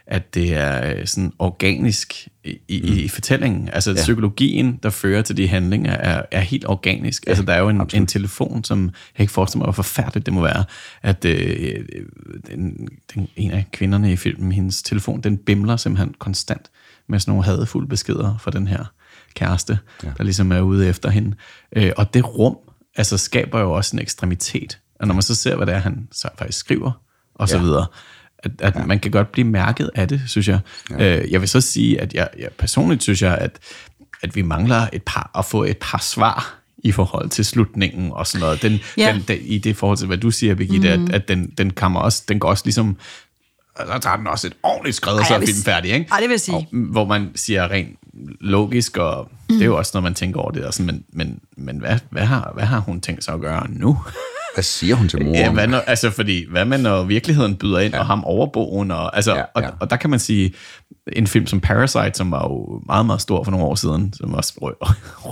at 0.06 0.34
det 0.34 0.54
er 0.54 0.94
øh, 0.94 1.06
sådan 1.06 1.32
organisk 1.38 2.28
i, 2.44 2.58
i, 2.68 2.80
mm. 2.80 2.98
i 2.98 3.08
fortællingen. 3.08 3.68
Altså 3.68 3.90
ja. 3.90 3.96
psykologien, 3.96 4.78
der 4.82 4.90
fører 4.90 5.22
til 5.22 5.36
de 5.36 5.48
handlinger, 5.48 5.92
er, 5.92 6.22
er 6.30 6.40
helt 6.40 6.66
organisk. 6.68 7.26
Ja, 7.26 7.30
altså 7.30 7.44
der 7.44 7.52
er 7.52 7.58
jo 7.58 7.68
en, 7.68 7.90
en 7.94 8.06
telefon, 8.06 8.64
som 8.64 8.84
jeg 8.84 9.20
ikke 9.20 9.32
forestiller 9.32 9.60
mig, 9.60 9.66
hvor 9.66 9.72
forfærdeligt 9.72 10.26
det 10.26 10.34
må 10.34 10.42
være, 10.42 10.64
at 11.02 11.24
øh, 11.24 11.84
den, 12.46 12.88
den, 13.14 13.28
en 13.36 13.50
af 13.50 13.64
kvinderne 13.72 14.12
i 14.12 14.16
filmen, 14.16 14.52
hendes 14.52 14.82
telefon, 14.82 15.20
den 15.20 15.38
bimler 15.38 15.76
simpelthen 15.76 16.14
konstant 16.18 16.70
med 17.08 17.20
sådan 17.20 17.32
nogle 17.32 17.44
hadefulde 17.44 17.88
beskeder 17.88 18.38
fra 18.38 18.50
den 18.50 18.66
her 18.66 18.84
kæreste, 19.34 19.78
ja. 20.04 20.08
der 20.18 20.24
ligesom 20.24 20.52
er 20.52 20.60
ude 20.60 20.88
efter 20.88 21.10
hende. 21.10 21.36
Øh, 21.76 21.92
og 21.96 22.14
det 22.14 22.38
rum, 22.38 22.56
altså 22.96 23.18
skaber 23.18 23.60
jo 23.60 23.72
også 23.72 23.96
en 23.96 24.02
ekstremitet. 24.02 24.78
Og 25.00 25.06
når 25.06 25.14
man 25.14 25.22
så 25.22 25.34
ser, 25.34 25.56
hvad 25.56 25.66
det 25.66 25.74
er, 25.74 25.78
han 25.78 26.08
så 26.12 26.28
faktisk 26.38 26.58
skriver, 26.58 26.92
og 27.34 27.48
så 27.48 27.56
Ja. 27.56 27.62
videre, 27.62 27.86
at, 28.38 28.50
at 28.60 28.74
ja. 28.76 28.84
man 28.84 28.98
kan 29.00 29.10
godt 29.10 29.32
blive 29.32 29.46
mærket 29.46 29.90
af 29.94 30.08
det, 30.08 30.22
synes 30.26 30.48
jeg. 30.48 30.58
Ja. 30.90 31.18
Øh, 31.18 31.32
jeg 31.32 31.40
vil 31.40 31.48
så 31.48 31.60
sige, 31.60 32.00
at 32.00 32.14
jeg, 32.14 32.28
jeg 32.38 32.48
personligt 32.58 33.02
synes 33.02 33.22
jeg, 33.22 33.38
at, 33.38 33.58
at 34.22 34.36
vi 34.36 34.42
mangler 34.42 34.86
et 34.92 35.02
par, 35.02 35.30
at 35.38 35.44
få 35.44 35.64
et 35.64 35.76
par 35.80 35.98
svar 35.98 36.54
i 36.78 36.92
forhold 36.92 37.28
til 37.30 37.44
slutningen 37.44 38.12
og 38.12 38.26
sådan 38.26 38.40
noget. 38.40 38.62
Den, 38.62 38.78
Ja. 38.96 39.12
den, 39.12 39.24
den, 39.28 39.38
I 39.40 39.58
det 39.58 39.76
forhold 39.76 39.98
til, 39.98 40.06
hvad 40.06 40.18
du 40.18 40.30
siger, 40.30 40.54
Birgitte, 40.54 40.96
mm. 40.96 41.04
at, 41.04 41.14
at 41.14 41.28
den, 41.28 41.50
den, 41.58 41.70
kommer 41.70 42.00
også, 42.00 42.22
den 42.28 42.38
går 42.38 42.48
også 42.48 42.62
ligesom 42.64 42.96
der 43.78 43.98
tager 43.98 44.16
den 44.16 44.26
også 44.26 44.46
et 44.46 44.52
ordentligt 44.62 44.96
skred, 44.96 45.14
og 45.14 45.26
så 45.26 45.34
er 45.34 45.38
filmen 45.38 45.64
færdig, 45.64 45.92
ikke? 45.92 46.06
Ej, 46.10 46.20
det 46.20 46.28
vil 46.28 46.32
jeg 46.34 46.40
sige. 46.40 46.56
Og, 46.56 46.66
hvor 46.72 47.04
man 47.04 47.30
siger 47.34 47.70
rent 47.70 47.96
logisk, 48.40 48.96
og 48.96 49.28
mm. 49.30 49.54
det 49.54 49.62
er 49.62 49.66
jo 49.66 49.76
også, 49.76 49.90
når 49.94 50.00
man 50.00 50.14
tænker 50.14 50.40
over 50.40 50.50
det, 50.50 50.64
og 50.64 50.74
sådan, 50.74 50.86
men, 50.86 51.04
men, 51.12 51.40
men 51.56 51.78
hvad, 51.78 51.98
hvad, 52.10 52.22
har, 52.22 52.50
hvad 52.54 52.64
har 52.64 52.80
hun 52.80 53.00
tænkt 53.00 53.24
sig 53.24 53.34
at 53.34 53.40
gøre 53.40 53.66
nu? 53.70 53.98
Hvad 54.56 54.62
siger 54.62 54.94
hun 54.94 55.08
til 55.08 55.22
moren? 55.22 55.34
Ja, 55.34 55.50
hvad 55.52 55.66
når, 55.66 55.78
altså 55.78 56.10
fordi, 56.10 56.46
hvad 56.50 56.64
med 56.64 56.78
når 56.78 57.02
virkeligheden 57.02 57.56
byder 57.56 57.78
ind, 57.78 57.94
ja. 57.94 58.00
og 58.00 58.06
ham 58.06 58.24
overboen, 58.24 58.90
og, 58.90 59.16
altså, 59.16 59.34
Ja, 59.34 59.38
ja, 59.38 59.60
ja. 59.60 59.68
Og, 59.68 59.74
og 59.80 59.90
der 59.90 59.96
kan 59.96 60.10
man 60.10 60.18
sige, 60.18 60.54
en 61.12 61.26
film 61.26 61.46
som 61.46 61.60
Parasite, 61.60 62.10
som 62.14 62.30
var 62.30 62.42
jo 62.42 62.82
meget, 62.86 63.06
meget 63.06 63.20
stor 63.20 63.44
for 63.44 63.50
nogle 63.50 63.66
år 63.66 63.74
siden, 63.74 64.12
som 64.12 64.34
også 64.34 64.74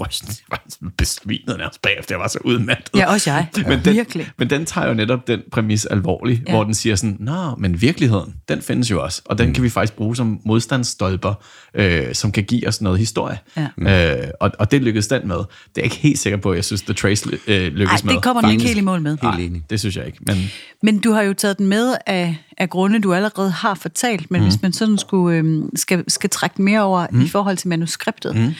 rystende, 0.01 0.33
jeg 0.51 0.59
var 0.83 0.91
besvinet 0.99 1.59
nærmest 1.59 1.83
bagefter, 1.83 2.14
jeg 2.14 2.20
var 2.20 2.29
så 2.29 2.39
udmattet. 2.45 2.91
Ja, 2.97 3.12
også 3.12 3.31
jeg. 3.31 3.49
Men 3.68 3.81
den, 3.85 3.95
Virkelig. 3.95 4.31
men 4.39 4.51
den 4.51 4.66
tager 4.66 4.89
jo 4.89 4.95
netop 4.95 5.27
den 5.27 5.41
præmis 5.53 5.87
alvorligt, 5.87 6.41
Ja. 6.41 6.45
ja. 6.47 6.57
hvor 6.57 6.64
den 6.64 6.75
siger 6.75 6.97
sådan, 6.97 7.16
nå, 7.20 7.55
men 7.59 7.83
virkeligheden, 7.83 8.35
den 8.49 8.62
findes 8.62 8.91
jo 8.91 9.03
også, 9.03 9.22
og 9.25 9.39
den 9.39 9.47
mm. 9.47 9.55
kan 9.55 9.62
vi 9.62 9.68
faktisk 9.68 9.97
bruge 9.97 10.16
som 10.16 10.41
modstandsstolper, 10.45 11.35
øh, 11.75 12.14
som 12.14 12.33
kan 12.33 12.45
give 12.45 12.68
os 12.68 12.81
noget 12.81 12.99
historie. 12.99 13.39
Ja. 13.57 14.16
Øh, 14.16 14.29
og, 14.41 14.51
og 14.59 14.70
det 14.70 14.83
lykkedes 14.83 15.07
den 15.07 15.29
med. 15.29 15.37
Det 15.37 15.45
er 15.45 15.47
jeg 15.77 15.85
ikke 15.85 15.97
helt 15.97 16.18
sikker 16.18 16.37
på, 16.37 16.51
at 16.51 16.57
jeg 16.57 16.64
synes, 16.64 16.83
The 16.83 16.95
Trace 16.95 17.29
øh, 17.47 17.72
lykkes 17.72 17.93
Ej, 17.93 18.01
med. 18.05 18.14
det 18.14 18.22
kommer 18.22 18.43
den 18.43 18.51
ikke 18.51 18.64
helt 18.64 18.79
i 18.79 18.81
mål 18.81 19.01
med. 19.01 19.16
Helt 19.22 19.51
enig. 19.51 19.62
Det 19.70 19.81
synes 19.81 19.97
jeg 19.97 20.07
ikke, 20.07 20.18
men... 20.27 20.37
Men 20.83 20.99
du 20.99 21.12
har 21.12 21.22
jo 21.22 21.35
taget 21.35 21.59
den 21.59 21.66
med 21.66 21.95
af, 22.07 22.37
af 22.59 22.70
grunde, 22.70 23.01
du 23.01 23.14
allerede 23.14 23.51
har 23.51 23.75
fortalt, 23.75 24.31
men 24.31 24.41
mm. 24.41 24.47
hvis 24.47 24.62
man 24.62 24.72
sådan 24.72 24.99
skulle, 24.99 25.39
øhm, 25.39 25.77
skal, 25.77 26.05
skal 26.09 26.31
trække 26.31 26.62
mere 26.62 26.83
over 26.83 27.07
mm. 27.11 27.22
i 27.22 27.29
forhold 27.29 27.57
til 27.57 27.68
manuskriptet, 27.68 28.37
mm. 28.37 28.55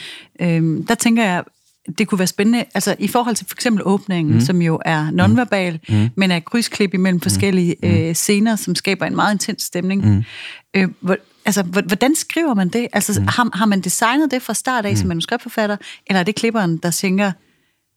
øhm, 0.45 0.85
der 0.85 0.95
tænker 0.95 1.23
jeg, 1.23 1.43
det 1.97 2.07
kunne 2.07 2.19
være 2.19 2.27
spændende, 2.27 2.65
altså 2.73 2.95
i 2.99 3.07
forhold 3.07 3.35
til 3.35 3.45
for 3.47 3.55
eksempel 3.55 3.83
åbningen, 3.85 4.33
mm. 4.33 4.41
som 4.41 4.61
jo 4.61 4.79
er 4.85 5.11
nonverbal, 5.11 5.79
mm. 5.89 6.09
men 6.15 6.31
er 6.31 6.39
krydsklip 6.39 6.93
imellem 6.93 7.21
forskellige 7.21 7.75
mm. 7.83 7.89
øh, 7.89 8.15
scener, 8.15 8.55
som 8.55 8.75
skaber 8.75 9.05
en 9.05 9.15
meget 9.15 9.33
intens 9.33 9.63
stemning. 9.63 10.15
Mm. 10.15 10.23
Øh, 10.73 10.87
hvor, 10.99 11.17
altså, 11.45 11.63
hvor- 11.63 11.81
hvordan 11.81 12.15
skriver 12.15 12.53
man 12.53 12.69
det? 12.69 12.87
Altså, 12.93 13.21
mm. 13.21 13.27
har, 13.27 13.49
har 13.53 13.65
man 13.65 13.81
designet 13.81 14.31
det 14.31 14.41
fra 14.41 14.53
start 14.53 14.85
af 14.85 14.91
mm. 14.91 14.97
som 14.97 15.07
manuskriptforfatter, 15.07 15.77
eller 16.07 16.19
er 16.19 16.23
det 16.23 16.35
klipperen, 16.35 16.77
der 16.77 16.91
tænker, 16.91 17.31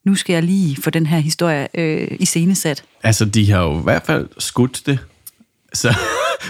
nu 0.07 0.15
skal 0.15 0.33
jeg 0.33 0.43
lige 0.43 0.83
få 0.83 0.91
den 0.91 1.07
her 1.07 1.19
historie 1.19 1.69
øh, 1.75 2.17
i 2.21 2.25
scenesat? 2.25 2.85
Altså, 3.03 3.25
de 3.25 3.51
har 3.51 3.63
jo 3.63 3.81
i 3.81 3.83
hvert 3.83 4.03
fald 4.07 4.29
skudt 4.39 4.83
det. 4.87 4.99
Så, 5.73 5.95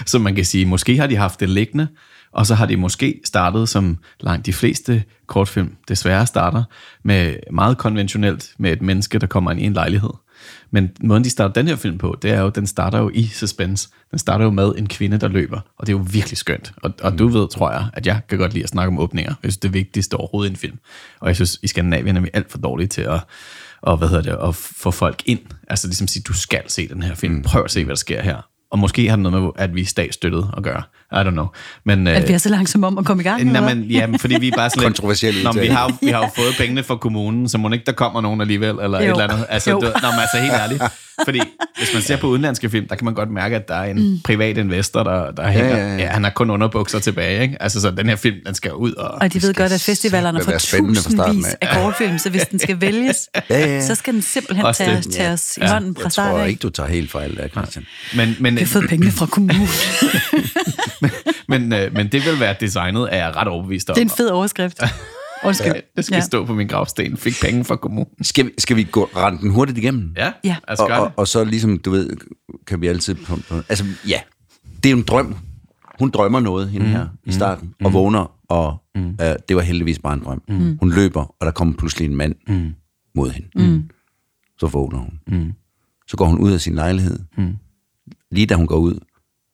så 0.05 0.19
man 0.19 0.35
kan 0.35 0.45
sige, 0.45 0.65
måske 0.65 0.97
har 0.97 1.07
de 1.07 1.15
haft 1.15 1.39
det 1.39 1.49
liggende, 1.49 1.87
og 2.31 2.45
så 2.45 2.55
har 2.55 2.65
de 2.65 2.77
måske 2.77 3.21
startet, 3.25 3.69
som 3.69 3.97
langt 4.19 4.45
de 4.45 4.53
fleste 4.53 5.03
kortfilm 5.27 5.75
desværre 5.87 6.27
starter, 6.27 6.63
med 7.03 7.35
meget 7.51 7.77
konventionelt 7.77 8.53
med 8.57 8.71
et 8.71 8.81
menneske, 8.81 9.19
der 9.19 9.27
kommer 9.27 9.51
ind 9.51 9.59
i 9.59 9.63
en 9.63 9.73
lejlighed. 9.73 10.09
Men 10.71 10.91
måden, 11.01 11.23
de 11.23 11.29
starter 11.29 11.53
den 11.53 11.67
her 11.67 11.75
film 11.75 11.97
på, 11.97 12.17
det 12.21 12.31
er 12.31 12.41
jo, 12.41 12.49
den 12.49 12.67
starter 12.67 12.99
jo 12.99 13.11
i 13.13 13.27
suspense. 13.27 13.89
Den 14.11 14.19
starter 14.19 14.45
jo 14.45 14.51
med 14.51 14.73
en 14.77 14.87
kvinde, 14.87 15.17
der 15.17 15.27
løber, 15.27 15.59
og 15.77 15.87
det 15.87 15.93
er 15.93 15.97
jo 15.97 16.05
virkelig 16.11 16.37
skønt. 16.37 16.73
Og, 16.83 16.93
og 17.01 17.19
du 17.19 17.27
ved, 17.27 17.47
tror 17.47 17.71
jeg, 17.71 17.87
at 17.93 18.07
jeg 18.07 18.21
kan 18.29 18.37
godt 18.37 18.53
lide 18.53 18.63
at 18.63 18.69
snakke 18.69 18.87
om 18.87 18.99
åbninger. 18.99 19.31
Jeg 19.43 19.51
synes, 19.51 19.57
det 19.57 19.67
er 19.67 19.71
vigtigste 19.71 20.15
overhovedet 20.15 20.49
i 20.49 20.53
en 20.53 20.57
film. 20.57 20.79
Og 21.19 21.27
jeg 21.27 21.35
synes, 21.35 21.59
i 21.61 21.67
Skandinavien 21.67 22.17
er 22.17 22.21
vi 22.21 22.29
alt 22.33 22.51
for 22.51 22.57
dårlige 22.57 22.87
til 22.87 23.01
at, 23.01 23.19
og 23.81 23.97
hvad 23.97 24.07
hedder 24.07 24.23
det, 24.23 24.47
at 24.47 24.55
få 24.55 24.91
folk 24.91 25.23
ind. 25.25 25.39
Altså 25.67 25.87
ligesom 25.87 26.07
sige, 26.07 26.23
du 26.23 26.33
skal 26.33 26.63
se 26.67 26.87
den 26.87 27.03
her 27.03 27.15
film. 27.15 27.41
Prøv 27.41 27.63
at 27.63 27.71
se, 27.71 27.83
hvad 27.85 27.95
der 27.95 27.99
sker 27.99 28.21
her. 28.21 28.48
Og 28.71 28.79
måske 28.79 29.09
har 29.09 29.15
det 29.15 29.23
noget 29.23 29.41
med, 29.41 29.51
at 29.55 29.75
vi 29.75 29.81
er 29.81 29.85
statsstøttet 29.85 30.51
at 30.57 30.63
gøre. 30.63 30.81
I 31.11 31.15
don't 31.15 31.29
know. 31.29 31.45
Men, 31.85 32.07
At 32.07 32.23
vi 32.23 32.27
øh, 32.27 32.33
er 32.33 32.37
så 32.37 32.49
langsomme 32.49 32.87
om 32.87 32.97
at 32.97 33.05
komme 33.05 33.23
i 33.23 33.23
gang? 33.23 33.43
Nej, 33.43 33.75
men, 33.75 33.83
ja, 33.83 34.07
men 34.07 34.19
fordi 34.19 34.39
vi 34.39 34.47
er 34.47 34.55
bare 34.55 34.69
sådan 34.69 34.83
lidt... 34.83 34.95
Kontroversiel 34.95 35.43
Nå, 35.43 35.51
vi 35.51 35.67
har, 35.67 35.93
vi 36.01 36.07
har 36.07 36.19
jo 36.19 36.29
fået 36.43 36.53
pengene 36.57 36.83
fra 36.83 36.95
kommunen, 36.95 37.49
så 37.49 37.57
må 37.57 37.69
ikke 37.69 37.85
der 37.85 37.91
kommer 37.91 38.21
nogen 38.21 38.41
alligevel, 38.41 38.69
eller. 38.69 38.99
Jo. 38.99 39.05
et 39.05 39.09
eller 39.09 39.23
andet. 39.23 39.45
Altså, 39.49 39.69
Jo. 39.69 39.75
du, 39.79 39.85
nå, 39.85 40.11
men 40.11 40.19
altså 40.19 40.37
helt 40.37 40.53
ærligt. 40.53 40.83
Fordi 41.25 41.39
hvis 41.77 41.93
man 41.93 42.01
ser 42.03 42.17
på 42.17 42.27
udenlandske 42.27 42.69
film, 42.69 42.87
der 42.87 42.95
kan 42.95 43.05
man 43.05 43.13
godt 43.13 43.31
mærke, 43.31 43.55
at 43.55 43.67
der 43.67 43.75
er 43.75 43.83
en 43.91 44.09
mm. 44.11 44.19
privat 44.23 44.57
investor, 44.57 45.03
der, 45.03 45.31
der 45.31 45.47
hænger. 45.47 45.77
ja, 45.77 45.87
ja. 45.87 45.95
Ja, 45.97 46.07
han 46.07 46.23
har 46.23 46.31
kun 46.31 46.49
underbukser 46.49 46.99
tilbage, 46.99 47.41
ikke? 47.41 47.57
Altså, 47.61 47.81
så 47.81 47.91
den 47.91 48.09
her 48.09 48.15
film, 48.15 48.35
den 48.45 48.55
skal 48.55 48.73
ud 48.73 48.93
og... 48.93 49.09
Og 49.11 49.33
de 49.33 49.41
ved 49.41 49.53
godt, 49.53 49.71
at 49.71 49.81
festivalerne 49.81 50.41
får 50.43 50.57
starten 50.57 50.95
tusindvis 50.95 51.45
af. 51.45 51.57
af 51.61 51.75
kortfilm, 51.83 52.17
så 52.17 52.29
hvis 52.29 52.41
den 52.51 52.59
skal 52.59 52.81
vælges, 52.87 53.29
Ja, 53.49 53.57
ja. 53.59 53.81
så 53.87 53.95
skal 53.95 54.13
den 54.13 54.21
simpelthen 54.21 54.65
Også 54.65 54.83
tage, 54.83 54.97
det. 54.97 55.11
tage 55.13 55.29
os 55.31 55.57
i 55.57 55.61
Ja. 55.61 55.67
hånden 55.73 55.95
fra 55.95 56.03
Jeg 56.03 56.11
start 56.11 56.31
tror 56.31 56.39
af. 56.39 56.47
ikke, 56.49 56.59
du 56.59 56.69
tager 56.69 56.89
helt 56.89 57.11
fejl 57.11 57.37
der, 57.37 57.47
Christian. 57.47 57.85
Men, 58.15 58.35
men, 58.39 58.55
Vi 58.55 58.59
har 58.59 58.67
fået 58.67 58.89
pengene 58.89 59.11
fra 59.11 59.25
kommunen. 59.25 59.67
men, 61.47 61.73
øh, 61.73 61.93
men 61.93 62.07
det 62.07 62.25
vil 62.25 62.39
være 62.39 62.55
designet, 62.59 63.07
er 63.11 63.17
jeg 63.17 63.35
ret 63.35 63.47
overbevist 63.47 63.89
om. 63.89 63.93
Det 63.95 64.01
er 64.01 64.05
en 64.05 64.09
fed 64.17 64.27
overskrift. 64.29 64.81
Undskyld. 65.43 65.73
Ja, 65.73 65.81
det 65.95 66.05
skal 66.05 66.15
ja. 66.15 66.21
stå 66.21 66.45
på 66.45 66.53
min 66.53 66.67
gravsten. 66.67 67.17
Fik 67.17 67.33
penge 67.43 67.65
fra 67.65 67.75
kommunen. 67.75 68.23
Skal 68.23 68.45
vi, 68.45 68.51
skal 68.57 68.75
vi 68.77 68.83
gå 68.83 69.09
rende 69.15 69.41
den 69.41 69.51
hurtigt 69.51 69.77
igennem? 69.77 70.13
Ja, 70.17 70.31
Ja. 70.43 70.55
altså 70.67 70.85
og, 70.85 70.99
og, 70.99 71.11
og 71.17 71.27
så 71.27 71.43
ligesom, 71.43 71.77
du 71.77 71.91
ved, 71.91 72.09
kan 72.67 72.81
vi 72.81 72.87
altid... 72.87 73.15
På, 73.15 73.35
på, 73.49 73.55
altså, 73.69 73.85
ja, 74.07 74.19
det 74.83 74.85
er 74.85 74.91
jo 74.91 74.97
en 74.97 75.03
drøm. 75.03 75.35
Hun 75.99 76.09
drømmer 76.09 76.39
noget, 76.39 76.69
hende 76.69 76.87
her, 76.87 77.07
i 77.23 77.31
starten, 77.31 77.73
og 77.83 77.93
vågner, 77.93 78.31
og 78.49 78.77
mm. 78.95 79.09
øh, 79.09 79.35
det 79.49 79.55
var 79.55 79.61
heldigvis 79.61 79.99
bare 79.99 80.13
en 80.13 80.23
drøm. 80.23 80.41
Mm. 80.47 80.77
Hun 80.79 80.91
løber, 80.91 81.35
og 81.39 81.45
der 81.45 81.51
kommer 81.51 81.73
pludselig 81.77 82.05
en 82.05 82.15
mand 82.15 82.35
mm. 82.47 82.73
mod 83.15 83.29
hende. 83.29 83.47
Mm. 83.55 83.89
Så 84.59 84.67
vågner 84.67 84.99
hun. 84.99 85.19
Mm. 85.27 85.53
Så 86.07 86.17
går 86.17 86.25
hun 86.25 86.39
ud 86.39 86.51
af 86.51 86.61
sin 86.61 86.75
lejlighed. 86.75 87.19
Mm. 87.37 87.55
Lige 88.31 88.45
da 88.45 88.55
hun 88.55 88.67
går 88.67 88.77
ud, 88.77 88.99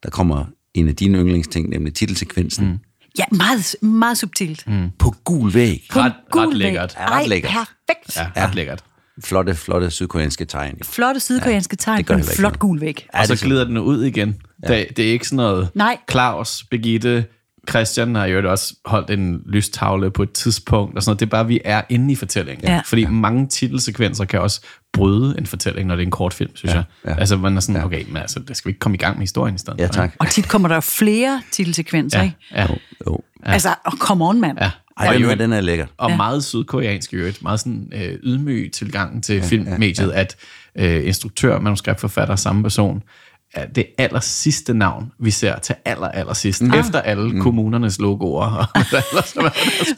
der 0.04 0.10
kommer 0.10 0.46
en 0.74 0.88
af 0.88 0.96
dine 0.96 1.18
yndlingsting, 1.18 1.70
nemlig 1.70 1.94
titelsekvensen, 1.94 2.68
mm. 2.68 2.80
Ja, 3.20 3.24
meget, 3.32 3.76
meget 3.82 4.18
subtilt. 4.18 4.68
Mm. 4.68 4.90
på 5.00 5.16
gul 5.24 5.54
væg. 5.54 5.88
På 5.92 6.00
Ret- 6.00 6.14
gul 6.32 6.42
ret 6.42 6.50
væg. 6.50 6.58
lækkert. 6.58 6.96
Ja, 7.00 7.06
ret 7.06 7.12
Ej, 7.22 7.28
lækkert. 7.28 7.52
perfekt. 7.52 8.16
Ja, 8.38 8.46
ret 8.48 8.56
lækkert. 8.56 8.84
Flotte, 9.24 9.56
flotte 9.56 9.92
sydkoreanske 9.92 10.46
tegn. 10.46 10.78
Flotte 10.84 11.20
sydkoreanske 11.20 11.76
tegn 11.76 11.98
det 11.98 12.06
på 12.06 12.14
en 12.14 12.24
flot 12.24 12.38
noget. 12.52 12.60
gul 12.60 12.82
væg. 12.82 13.08
Og 13.14 13.28
så 13.28 13.36
glider 13.46 13.64
den 13.64 13.78
ud 13.78 14.04
igen. 14.04 14.36
Ja. 14.64 14.68
Det, 14.78 14.98
det 14.98 15.08
er 15.08 15.12
ikke 15.12 15.26
sådan 15.26 15.36
noget... 15.38 15.70
Nej. 15.76 15.98
Claus, 16.12 16.64
Birgitte, 16.72 17.26
Christian 17.70 18.16
har 18.16 18.26
jo 18.26 18.52
også 18.52 18.74
holdt 18.86 19.10
en 19.10 19.42
lystavle 19.46 20.12
på 20.12 20.24
et 20.24 20.32
tidspunkt. 20.32 20.96
Og 20.98 21.04
sådan 21.04 21.10
noget. 21.10 21.20
Det 21.20 21.26
er 21.26 21.30
bare, 21.30 21.48
vi 21.48 21.60
er 21.66 21.82
inde 21.90 22.12
i 22.12 22.16
fortællingen. 22.16 22.68
Ja. 22.68 22.82
Fordi 22.86 23.06
mange 23.06 23.48
titelsekvenser 23.48 24.26
kan 24.26 24.42
også 24.42 24.62
bryde 24.94 25.36
en 25.38 25.46
fortælling, 25.46 25.88
når 25.88 25.96
det 25.96 26.02
er 26.02 26.06
en 26.06 26.12
kortfilm, 26.12 26.56
synes 26.56 26.74
ja. 26.74 26.78
jeg. 26.78 26.86
ja. 27.16 27.20
Altså, 27.20 27.38
man 27.38 27.58
er 27.58 27.62
sådan, 27.62 27.84
okay, 27.84 28.04
men 28.08 28.18
altså, 28.18 28.40
der 28.48 28.54
skal 28.54 28.70
vi 28.70 28.72
ikke 28.72 28.80
komme 28.80 28.96
i 28.96 29.00
gang 29.00 29.18
med 29.18 29.22
historien 29.24 29.56
i 29.56 29.58
stedet. 29.58 29.80
Ja, 29.80 29.86
for, 29.88 29.94
tak. 29.94 30.16
Og 30.20 30.28
tit 30.28 30.48
kommer 30.50 30.68
der 30.68 30.76
jo 30.76 30.82
flere 30.82 31.42
titelsekvenser, 31.52 32.20
Ja, 32.20 32.24
ikke? 32.24 32.38
ja. 32.52 32.68
Jo. 33.08 33.20
Ja. 33.46 33.52
Altså, 33.52 33.70
oh, 33.86 33.94
come 33.98 34.26
on, 34.26 34.42
mand. 34.42 34.58
ja. 34.62 34.72
Ej, 34.98 35.08
Og 35.08 35.14
den, 35.14 35.22
jo- 35.22 35.36
den 35.36 35.54
er 35.54 35.62
lækker. 35.62 35.86
og 35.98 36.08
Ja. 36.10 36.14
ja. 36.14 36.18
meget 36.18 36.44
sydkoreansk 36.44 37.14
i 37.14 37.16
øvrigt, 37.16 37.44
meget 37.44 37.60
sådan 37.60 37.92
øh, 37.96 38.14
ydmyg 38.24 38.72
tilgang 38.74 39.24
til 39.24 39.36
ja, 39.36 39.46
filmmediet, 39.46 40.00
ja, 40.00 40.06
ja. 40.14 40.20
at 40.20 40.36
øh, 40.80 41.08
instruktør, 41.08 41.60
manuskriptforfatter, 41.60 42.36
samme 42.36 42.64
person, 42.64 42.98
er 42.98 43.02
det 43.76 43.86
aller 43.98 44.20
sidste 44.20 44.74
navn, 44.74 45.12
vi 45.20 45.32
ser 45.32 45.60
til 45.60 45.76
aller, 45.86 46.08
aller 46.08 46.34
sidst, 46.34 46.62
mm. 46.62 46.74
efter 46.74 47.02
alle 47.02 47.34
mm. 47.34 47.42
kommunernes 47.42 48.00
logoer. 48.00 48.46
og 48.46 48.68
hvad 48.90 49.02
ellers 49.12 49.34
der 49.34 49.50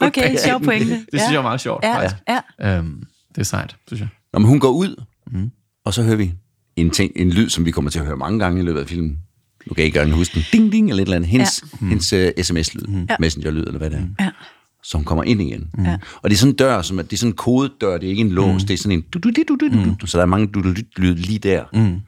Okay, 0.07 0.35
sjov 0.45 0.61
pointe. 0.63 0.89
Det 0.93 1.05
synes 1.11 1.23
Ja. 1.23 1.31
jeg 1.31 1.37
er 1.37 1.41
meget 1.41 1.61
sjovt, 1.61 1.83
Ja, 1.83 1.95
faktisk. 1.95 2.15
ja. 2.61 2.77
Øhm, 2.77 3.03
det 3.35 3.41
er 3.41 3.45
sejt, 3.45 3.75
synes 3.87 4.01
jeg. 4.01 4.09
Nå, 4.33 4.39
men 4.39 4.47
hun 4.47 4.59
går 4.59 4.69
ud, 4.71 5.03
mm. 5.31 5.51
og 5.85 5.93
så 5.93 6.03
hører 6.03 6.15
vi 6.15 6.33
en, 6.75 6.89
ting, 6.89 7.11
en 7.15 7.29
lyd, 7.29 7.49
som 7.49 7.65
vi 7.65 7.71
kommer 7.71 7.91
til 7.91 7.99
at 7.99 8.05
høre 8.05 8.17
mange 8.17 8.39
gange 8.39 8.61
i 8.61 8.65
løbet 8.65 8.79
af 8.79 8.87
filmen. 8.87 9.09
Nu 9.67 9.73
kan 9.73 9.77
jeg 9.77 9.85
ikke 9.85 9.99
engang 9.99 10.17
huske 10.17 10.33
den. 10.35 10.43
Ding, 10.53 10.71
ding, 10.71 10.89
eller 10.89 11.01
et 11.01 11.05
eller 11.05 11.15
andet. 11.15 11.29
Hendes, 11.29 11.63
ja. 11.81 11.87
hendes 11.87 12.13
uh, 12.13 12.43
sms-lyd, 12.43 13.05
ja. 13.09 13.15
messenger-lyd, 13.19 13.63
eller 13.63 13.77
hvad 13.77 13.89
det 13.89 13.99
er. 14.19 14.23
Ja. 14.25 14.29
Som 14.83 15.03
kommer 15.03 15.23
ind 15.23 15.41
igen. 15.41 15.67
Ja. 15.85 15.97
Og 16.21 16.29
det 16.29 16.35
er 16.35 16.39
sådan 16.39 16.51
en 16.53 16.55
dør, 16.57 16.81
som 16.81 16.99
er, 16.99 17.03
det 17.03 17.13
er 17.13 17.17
sådan 17.17 17.31
en 17.31 17.35
kodedør, 17.35 17.97
det 17.97 18.05
er 18.05 18.09
ikke 18.09 18.21
en 18.21 18.29
lås, 18.29 18.63
det 18.63 18.73
er 18.73 18.77
sådan 18.77 18.97
en 18.97 19.01
du 19.13 19.19
du 19.19 19.29
du 19.31 19.55
du 19.55 19.67
du 19.67 19.95
du 20.01 20.07
Så 20.07 20.17
der 20.17 20.21
er 20.21 20.27
mange 20.27 20.47
du 20.47 20.61
du 20.63 20.73
lyd 20.97 21.15
lige 21.15 21.39
der. 21.39 21.63
Mm. 21.73 21.99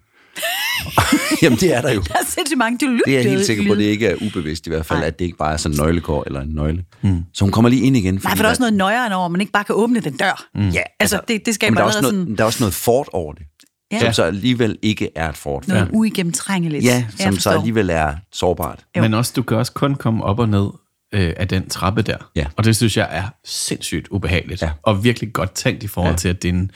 Jamen, 1.41 1.59
det 1.59 1.75
er 1.75 1.81
der 1.81 1.91
jo. 1.93 2.01
Der 2.01 2.13
er 2.13 2.25
sindssygt 2.27 2.57
mange 2.57 2.77
du 2.87 2.99
Det 3.05 3.13
er 3.17 3.21
jeg 3.21 3.31
helt 3.31 3.45
sikker 3.45 3.63
på, 3.65 3.71
at 3.71 3.77
det 3.77 3.83
ikke 3.83 4.07
er 4.07 4.15
ubevidst 4.21 4.67
i 4.67 4.69
hvert 4.69 4.85
fald, 4.85 4.99
Nej. 4.99 5.07
at 5.07 5.19
det 5.19 5.25
ikke 5.25 5.37
bare 5.37 5.53
er 5.53 5.57
sådan 5.57 5.79
en 5.79 5.83
nøglekår 5.85 6.23
eller 6.27 6.41
en 6.41 6.49
nøgle. 6.49 6.83
Mm. 7.01 7.23
Så 7.33 7.43
hun 7.45 7.51
kommer 7.51 7.69
lige 7.69 7.81
ind 7.81 7.97
igen. 7.97 8.13
Nej, 8.13 8.21
for 8.35 8.35
der 8.35 8.43
er 8.43 8.49
også 8.49 8.61
noget 8.61 8.73
nøjere 8.73 9.15
over, 9.15 9.25
at 9.25 9.31
man 9.31 9.41
ikke 9.41 9.53
bare 9.53 9.63
kan 9.63 9.75
åbne 9.75 9.99
den 9.99 10.17
dør. 10.17 10.45
Mm. 10.55 10.69
Ja, 10.69 10.81
Altså, 10.99 11.19
det, 11.27 11.45
det 11.45 11.55
skaber 11.55 11.71
men 11.71 11.77
der 11.77 11.83
er, 11.83 11.85
også 11.85 11.97
allerede 11.97 12.15
noget, 12.15 12.27
sådan 12.27 12.37
der 12.37 12.43
er 12.43 12.45
også 12.45 12.63
noget 12.63 12.73
fort 12.73 13.07
over 13.13 13.33
det, 13.33 13.43
Ja. 13.91 13.99
som 13.99 14.13
så 14.13 14.23
alligevel 14.23 14.77
ikke 14.81 15.09
er 15.15 15.29
et 15.29 15.37
fort. 15.37 15.67
noget 15.67 15.89
uigennemtrængeligt. 15.93 16.83
Ja, 16.85 17.05
som 17.19 17.37
så 17.37 17.49
alligevel 17.49 17.89
er 17.89 18.13
sårbart. 18.33 18.79
Jo. 18.97 19.01
Men 19.01 19.13
også, 19.13 19.33
du 19.35 19.41
kan 19.43 19.57
også 19.57 19.71
kun 19.71 19.95
komme 19.95 20.23
op 20.23 20.39
og 20.39 20.49
ned 20.49 20.69
øh, 21.13 21.33
af 21.37 21.47
den 21.47 21.69
trappe 21.69 22.01
der. 22.01 22.17
Ja. 22.35 22.45
Og 22.55 22.63
det 22.63 22.75
synes 22.75 22.97
jeg 22.97 23.07
er 23.11 23.23
sindssygt 23.45 24.07
ubehageligt. 24.07 24.61
Ja. 24.61 24.69
Og 24.83 25.03
virkelig 25.03 25.33
godt 25.33 25.51
tænkt 25.51 25.83
i 25.83 25.87
forhold 25.87 26.13
ja. 26.13 26.17
til, 26.17 26.29
at 26.29 26.43
det 26.43 26.49
er 26.49 26.53
en, 26.53 26.71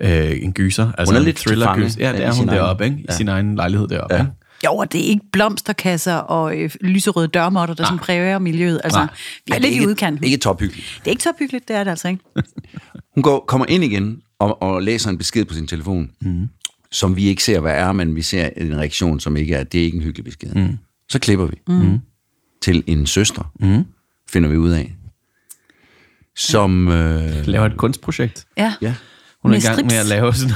øh, 0.00 0.42
en 0.42 0.52
gyser. 0.52 0.92
Altså 0.98 1.12
Hun 1.12 1.16
er 1.16 1.20
en 1.20 1.24
lidt 1.24 1.36
til 1.36 1.48
fange, 1.48 1.62
thriller-gyser. 1.62 2.00
Ja, 2.00 2.12
det 2.12 2.24
er 2.24 2.32
hun 2.32 2.48
deroppe, 2.48 2.84
ikke? 2.84 2.96
I 2.96 3.04
ja. 3.08 3.16
sin 3.16 3.28
egen 3.28 3.56
lejlighed 3.56 3.88
deroppe, 3.88 4.14
Ja. 4.14 4.20
ikke? 4.20 4.32
Jo, 4.64 4.76
og 4.76 4.92
det 4.92 5.00
er 5.00 5.04
ikke 5.04 5.24
blomsterkasser 5.32 6.14
og 6.14 6.58
øh, 6.58 6.70
lyserøde 6.80 7.28
dørmåtter, 7.28 7.74
der 7.74 7.84
sådan 7.84 7.98
præger 7.98 8.38
miljøet. 8.38 8.80
Altså, 8.84 8.98
Nej. 8.98 9.08
vi 9.46 9.50
er 9.50 9.54
Ej, 9.54 9.58
lidt 9.58 9.68
det 9.68 9.70
i 9.70 9.72
ikke, 9.72 9.88
udkanten. 9.88 10.24
Ikke 10.24 10.36
tophyggeligt. 10.36 10.86
Det 10.98 11.06
er 11.06 11.10
ikke 11.10 11.22
så 11.22 11.32
hyggeligt, 11.38 11.68
det 11.68 11.76
er 11.76 11.84
det 11.84 11.90
altså 11.90 12.08
ikke. 12.08 12.22
Hun 13.14 13.22
går, 13.22 13.44
kommer 13.48 13.66
ind 13.68 13.84
igen 13.84 14.20
og, 14.38 14.62
og 14.62 14.82
læser 14.82 15.10
en 15.10 15.18
besked 15.18 15.44
på 15.44 15.54
sin 15.54 15.66
telefon, 15.66 16.10
mm. 16.20 16.48
som 16.92 17.16
vi 17.16 17.26
ikke 17.26 17.42
ser, 17.44 17.60
hvad 17.60 17.72
er, 17.74 17.92
men 17.92 18.16
vi 18.16 18.22
ser 18.22 18.48
en 18.56 18.76
reaktion, 18.78 19.20
som 19.20 19.36
ikke 19.36 19.54
er, 19.54 19.64
det 19.64 19.80
er 19.80 19.84
ikke 19.84 19.96
en 19.96 20.02
hyggelig 20.02 20.24
besked. 20.24 20.54
Mm. 20.54 20.78
Så 21.08 21.18
klipper 21.18 21.46
vi 21.46 21.56
mm. 21.68 21.98
til 22.62 22.84
en 22.86 23.06
søster, 23.06 23.52
mm. 23.60 23.84
finder 24.28 24.48
vi 24.48 24.56
ud 24.56 24.70
af, 24.70 24.94
som... 26.36 26.88
Øh, 26.88 27.46
Laver 27.46 27.66
et 27.66 27.76
kunstprojekt. 27.76 28.46
Ja. 28.56 28.74
ja, 28.82 28.94
Hun 29.50 29.54
er 29.54 29.56
i 29.56 29.60
gang 29.60 29.86
med 29.86 29.96
at 29.96 30.06
lave 30.06 30.34
sådan, 30.34 30.54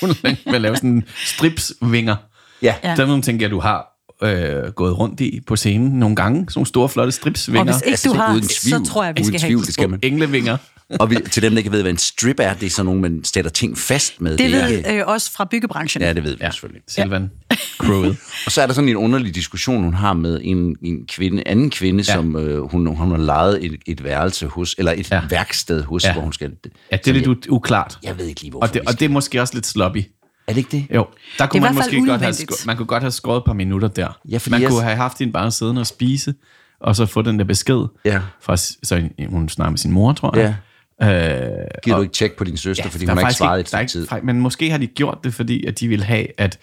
hun 0.00 0.10
er 0.10 0.14
med 0.46 0.54
at 0.54 0.60
lave 0.60 0.76
sådan 0.76 1.04
stripsvinger. 1.26 2.16
ja, 2.62 2.74
Ja. 2.84 2.94
Nogle 2.94 3.22
tænker 3.22 3.44
jeg, 3.46 3.50
du 3.50 3.60
har 3.60 3.86
øh, 4.22 4.72
gået 4.72 4.98
rundt 4.98 5.20
i 5.20 5.40
på 5.46 5.56
scenen 5.56 5.90
nogle 5.98 6.16
gange. 6.16 6.38
Sådan 6.40 6.52
nogle 6.58 6.66
store, 6.66 6.88
flotte 6.88 7.08
Og 7.08 7.12
stripsvinger. 7.12 7.64
hvis 7.64 7.76
ikke 7.76 7.90
Altså, 7.90 8.08
du 8.08 8.14
har, 8.14 8.40
så 8.42 8.60
tvivl. 8.62 8.86
tror 8.86 9.04
jeg, 9.04 9.14
vi 9.16 9.24
skal 9.24 9.40
have 9.40 9.48
tvivl, 9.48 9.64
det 9.66 9.74
skal 9.74 9.90
man. 9.90 9.98
Englevinger. 10.02 10.56
Og 11.00 11.10
vi, 11.10 11.16
til 11.30 11.42
dem, 11.42 11.52
der 11.52 11.58
ikke 11.58 11.72
ved, 11.72 11.82
hvad 11.82 11.90
en 11.90 11.98
strip 11.98 12.36
er, 12.40 12.54
det 12.54 12.66
er 12.66 12.70
sådan 12.70 12.84
nogle, 12.84 13.00
man 13.00 13.24
sætter 13.24 13.50
ting 13.50 13.78
fast 13.78 14.20
med. 14.20 14.38
Det 14.38 14.54
er 14.54 14.66
ved 14.66 14.76
ikke- 14.76 14.98
øh, 15.00 15.06
også 15.06 15.32
fra 15.32 15.44
byggebranchen. 15.50 16.02
Ja, 16.02 16.12
det 16.12 16.24
ved 16.24 16.32
vi 16.32 16.38
Ja, 16.40 16.50
selvfølgelig. 16.50 16.82
Silvan 16.88 17.30
Crowet. 17.78 18.16
Og 18.46 18.52
så 18.52 18.62
er 18.62 18.66
der 18.66 18.74
sådan 18.74 18.88
en 18.88 18.96
underlig 18.96 19.34
diskussion, 19.34 19.82
hun 19.84 19.94
har 19.94 20.12
med 20.12 20.40
en, 20.44 20.76
en 20.82 21.06
kvinde, 21.08 21.42
anden 21.46 21.70
kvinde, 21.70 22.04
ja. 22.08 22.12
Ja. 22.12 22.16
som 22.18 22.36
øh, 22.36 22.62
hun, 22.70 22.86
hun 22.96 23.10
har 23.10 23.16
lejet 23.18 23.64
et, 23.64 23.76
et 23.86 24.04
værelse 24.04 24.46
hos, 24.46 24.74
eller 24.78 24.92
et 24.96 25.10
ja. 25.10 25.16
Ja. 25.16 25.22
værksted 25.30 25.82
hos, 25.82 26.04
ja. 26.04 26.08
Ja. 26.08 26.12
hvor 26.12 26.22
hun 26.22 26.32
skal... 26.32 26.52
Ja, 26.92 26.96
det 26.96 27.08
er 27.08 27.12
lidt 27.12 27.26
u- 27.46 27.48
uklart. 27.48 27.98
Jeg 28.02 28.18
ved 28.18 28.26
ikke 28.26 28.40
lige, 28.40 28.50
hvorfor 28.50 28.66
Og 28.66 28.74
det, 28.74 28.80
vi 28.82 28.86
og 28.86 28.98
det 29.00 29.04
er 29.04 29.08
måske 29.08 29.40
også 29.40 29.54
lidt 29.54 29.66
sloppy. 29.66 29.98
Er 30.46 30.52
det 30.52 30.56
ikke 30.56 30.70
det? 30.70 30.86
Jo, 30.94 31.06
der 31.38 31.46
kunne 31.46 31.62
man 31.62 31.74
måske 31.74 32.06
godt 32.06 32.20
have, 32.20 32.34
man 32.66 32.76
kunne 32.76 32.86
godt 32.86 33.02
have 33.02 33.10
skåret 33.10 33.36
et 33.38 33.44
par 33.46 33.52
minutter 33.52 33.88
der. 33.88 34.18
Ja, 34.30 34.38
fordi 34.38 34.50
man 34.50 34.62
jeg- 34.62 34.70
kunne 34.70 34.82
have 34.82 34.96
haft 34.96 35.18
hende 35.18 35.32
bare 35.32 35.50
siddende 35.50 35.80
og 35.80 35.86
spise, 35.86 36.34
og 36.80 36.96
så 36.96 37.06
få 37.06 37.22
den 37.22 37.38
der 37.38 37.44
besked. 37.44 37.84
Ja. 38.04 38.20
Fra, 38.42 38.56
så 38.56 39.08
hun 39.28 39.48
snakker 39.48 39.70
med 39.70 39.78
sin 39.78 39.92
mor, 39.92 40.12
tror 40.12 40.36
jeg. 40.38 40.56
Øh, 41.02 41.08
Giver 41.08 41.94
og- 41.94 41.98
du 41.98 42.02
ikke 42.02 42.12
tjek 42.14 42.36
på 42.36 42.44
din 42.44 42.56
søster, 42.56 42.84
ja, 42.84 42.90
fordi 42.90 43.06
hun 43.06 43.18
har 43.18 43.28
ikke 43.28 43.38
svaret 43.38 43.58
i 43.58 43.60
et 43.60 43.70
der 43.72 43.78
er 43.78 43.86
stykke 43.86 44.00
ikke, 44.00 44.04
tid? 44.04 44.06
fej- 44.08 44.20
Men 44.24 44.40
måske 44.40 44.70
har 44.70 44.78
de 44.78 44.86
gjort 44.86 45.18
det, 45.24 45.34
fordi 45.34 45.64
at 45.66 45.80
de 45.80 45.88
vil 45.88 46.04
have, 46.04 46.26
at 46.38 46.58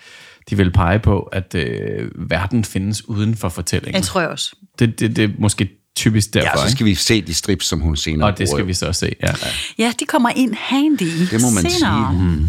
de 0.49 0.57
vil 0.57 0.71
pege 0.71 0.99
på, 0.99 1.19
at 1.19 1.55
øh, 1.55 2.09
verden 2.29 2.63
findes 2.63 3.09
uden 3.09 3.35
for 3.35 3.49
fortællingen. 3.49 3.95
Jeg 3.95 4.03
tror 4.03 4.21
jeg 4.21 4.29
også. 4.29 4.55
Det, 4.79 4.99
det, 4.99 5.15
det 5.15 5.23
er 5.23 5.29
måske 5.39 5.69
typisk 5.95 6.33
derfor, 6.33 6.47
Ja, 6.47 6.55
så 6.57 6.63
ikke? 6.63 6.71
skal 6.71 6.85
vi 6.85 6.95
se 6.95 7.21
de 7.21 7.33
strips, 7.33 7.65
som 7.65 7.79
hun 7.79 7.95
senere 7.95 8.29
Og 8.29 8.37
det 8.37 8.47
skal 8.47 8.55
bruger. 8.55 8.65
vi 8.65 8.73
så 8.73 8.93
se, 8.93 9.13
ja. 9.23 9.33
Ja, 9.77 9.93
de 9.99 10.05
kommer 10.05 10.29
ind 10.35 10.53
handy 10.59 11.03
Det 11.31 11.41
må 11.41 11.49
man 11.49 11.69
senere. 11.71 12.11
sige. 12.13 12.23
Mm. 12.23 12.47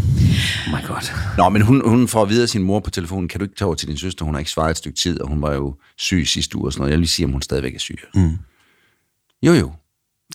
Oh 0.67 0.81
my 0.81 0.87
god. 0.87 1.11
Nå, 1.39 1.49
men 1.49 1.63
hun, 1.63 1.89
hun 1.89 2.09
får 2.09 2.23
at 2.23 2.29
vide 2.29 2.43
af 2.43 2.49
sin 2.49 2.63
mor 2.63 2.81
på 2.81 2.91
telefonen, 2.91 3.29
kan 3.29 3.41
du 3.41 3.45
ikke 3.45 3.57
tage 3.57 3.67
over 3.67 3.75
til 3.75 3.89
din 3.89 3.97
søster? 3.99 4.25
Hun 4.25 4.35
har 4.35 4.39
ikke 4.39 4.51
svaret 4.51 4.71
et 4.71 4.77
stykke 4.77 4.99
tid, 4.99 5.21
og 5.21 5.29
hun 5.29 5.43
var 5.43 5.55
jo 5.55 5.75
syg 5.99 6.25
sidste 6.27 6.57
uge 6.57 6.67
og 6.69 6.73
sådan 6.73 6.81
noget. 6.81 6.91
Jeg 6.91 6.97
vil 6.97 7.01
lige 7.01 7.09
sige, 7.09 7.27
om 7.27 7.33
hun 7.33 7.43
stadigvæk 7.43 7.75
er 7.75 7.79
syg. 7.79 7.99
Mm. 8.15 8.39
Jo, 9.43 9.53
jo. 9.53 9.73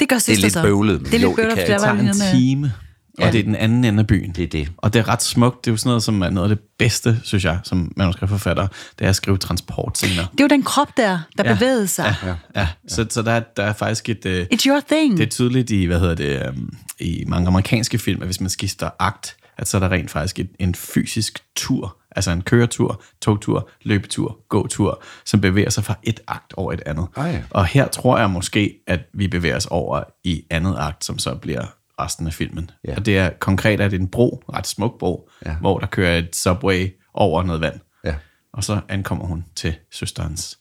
Det 0.01 0.09
gør 0.09 0.15
Det 0.15 0.21
er 0.29 0.33
søster 0.33 0.41
lidt 0.43 0.53
så. 0.53 0.61
bøvlet. 0.61 0.99
Det 0.99 1.13
er 1.13 1.19
Jo, 1.19 1.27
lidt 1.27 1.37
det 1.37 1.45
bøvlet, 1.45 1.67
var 1.81 1.93
Det 1.95 2.15
tager 2.15 2.31
en 2.33 2.35
time, 2.39 2.73
og 3.19 3.31
det 3.33 3.39
er 3.39 3.43
den 3.43 3.55
anden 3.55 3.83
ende 3.85 3.99
af 3.99 4.07
byen. 4.07 4.31
Det 4.31 4.43
er 4.43 4.47
det. 4.47 4.69
Og 4.77 4.93
det 4.93 4.99
er 4.99 5.07
ret 5.07 5.23
smukt. 5.23 5.65
Det 5.65 5.71
er 5.71 5.73
jo 5.73 5.77
sådan 5.77 5.89
noget, 5.89 6.03
som 6.03 6.21
er 6.21 6.29
noget 6.29 6.51
af 6.51 6.57
det 6.57 6.65
bedste, 6.79 7.19
synes 7.23 7.45
jeg, 7.45 7.59
som 7.63 7.91
manuskriptforfatter, 7.97 8.67
det 8.99 9.05
er 9.05 9.09
at 9.09 9.15
skrive 9.15 9.37
transportscener. 9.37 10.25
Det 10.31 10.39
er 10.39 10.43
jo 10.43 10.47
den 10.47 10.63
krop 10.63 10.97
der, 10.97 11.19
der 11.37 11.43
Ja. 11.49 11.53
bevægede 11.53 11.87
sig. 11.87 12.15
Ja, 12.23 12.35
ja. 12.61 12.67
Så, 12.87 13.05
så 13.09 13.21
der, 13.21 13.31
er- 13.31 13.43
der 13.57 13.63
er 13.63 13.73
faktisk 13.73 14.09
et... 14.09 14.25
Øh, 14.25 14.45
It's 14.53 14.67
your 14.67 14.79
thing. 14.91 15.17
det 15.17 15.23
er 15.25 15.29
tydeligt 15.29 15.69
i, 15.69 15.83
hvad 15.85 15.99
hedder 15.99 16.15
det, 16.15 16.45
øhm, 16.47 16.73
i 16.99 17.23
mange 17.27 17.47
amerikanske 17.47 17.97
film, 17.97 18.21
at 18.21 18.27
hvis 18.27 18.41
man 18.41 18.49
skifter 18.49 18.89
akt, 18.99 19.35
at 19.57 19.67
så 19.67 19.77
er 19.77 19.81
der 19.81 19.91
rent 19.91 20.11
faktisk 20.11 20.39
et, 20.39 20.49
en 20.59 20.75
fysisk 20.75 21.39
tur, 21.55 21.97
altså 22.15 22.31
en 22.31 22.41
køretur, 22.41 23.03
togtur, 23.21 23.69
løbetur, 23.81 24.39
gåtur, 24.49 25.03
som 25.25 25.41
bevæger 25.41 25.69
sig 25.69 25.83
fra 25.83 25.95
et 26.03 26.19
akt 26.27 26.53
over 26.53 26.73
et 26.73 26.81
andet. 26.85 27.07
Ej. 27.17 27.43
Og 27.49 27.65
her 27.65 27.87
tror 27.87 28.17
jeg 28.17 28.29
måske, 28.29 28.77
at 28.87 28.99
vi 29.13 29.27
bevæger 29.27 29.55
os 29.55 29.65
over 29.65 30.03
i 30.23 30.43
andet 30.49 30.75
akt, 30.77 31.05
som 31.05 31.19
så 31.19 31.35
bliver 31.35 31.65
resten 31.99 32.27
af 32.27 32.33
filmen. 32.33 32.71
Ja. 32.87 32.95
Og 32.95 33.05
det 33.05 33.17
er 33.17 33.29
konkret, 33.39 33.81
at 33.81 33.91
det 33.91 33.97
er 33.97 34.01
en 34.01 34.07
bro, 34.07 34.43
ret 34.53 34.67
smuk 34.67 34.99
bro, 34.99 35.29
Ja. 35.45 35.55
hvor 35.55 35.79
der 35.79 35.87
kører 35.87 36.17
et 36.17 36.35
subway 36.35 36.93
over 37.13 37.43
noget 37.43 37.61
vand. 37.61 37.79
Ja. 38.03 38.15
Og 38.53 38.63
så 38.63 38.79
ankommer 38.89 39.25
hun 39.25 39.45
til 39.55 39.75
søsterens 39.91 40.59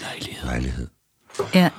lejlighed. 0.00 0.44
Lejlighed. 0.44 0.88
Ja, 1.54 1.70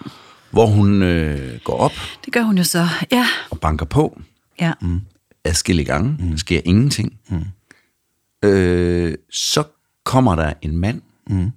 Hvor 0.52 0.66
hun 0.66 1.02
øh, 1.02 1.60
går 1.64 1.78
op 1.78 1.92
det 2.26 2.34
gør 2.34 2.42
hun 2.42 2.58
jo 2.58 2.64
så. 2.64 2.88
Ja, 3.12 3.28
og 3.50 3.60
banker 3.60 3.86
på 3.86 4.22
ja. 4.60 4.74
Mm. 4.82 5.02
adskillige 5.44 5.86
gange. 5.86 6.16
Mm. 6.20 6.30
Der 6.30 6.38
sker 6.38 6.62
ingenting. 6.66 7.20
Mm. 7.30 7.46
Øh, 8.46 9.14
så 9.32 9.64
kommer 10.06 10.36
der 10.36 10.54
en 10.62 10.78
mand, 10.78 11.02
mm. 11.30 11.52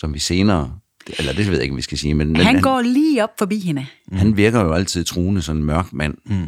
som 0.00 0.14
vi 0.14 0.18
senere, 0.18 0.72
eller 1.18 1.32
det 1.32 1.46
ved 1.46 1.52
jeg 1.54 1.62
ikke, 1.62 1.72
om 1.72 1.76
vi 1.76 1.82
skal 1.82 1.98
sige, 1.98 2.14
men, 2.14 2.28
men 2.28 2.36
Han 2.40 2.60
går 2.60 2.80
lige 2.80 3.22
op 3.24 3.30
forbi 3.38 3.58
hende. 3.58 3.86
han 4.12 4.36
virker 4.36 4.60
jo 4.60 4.72
altid 4.72 5.04
truende, 5.04 5.42
sådan 5.42 5.60
en 5.60 5.66
mørk 5.66 5.92
mand. 5.92 6.14
Mm. 6.26 6.46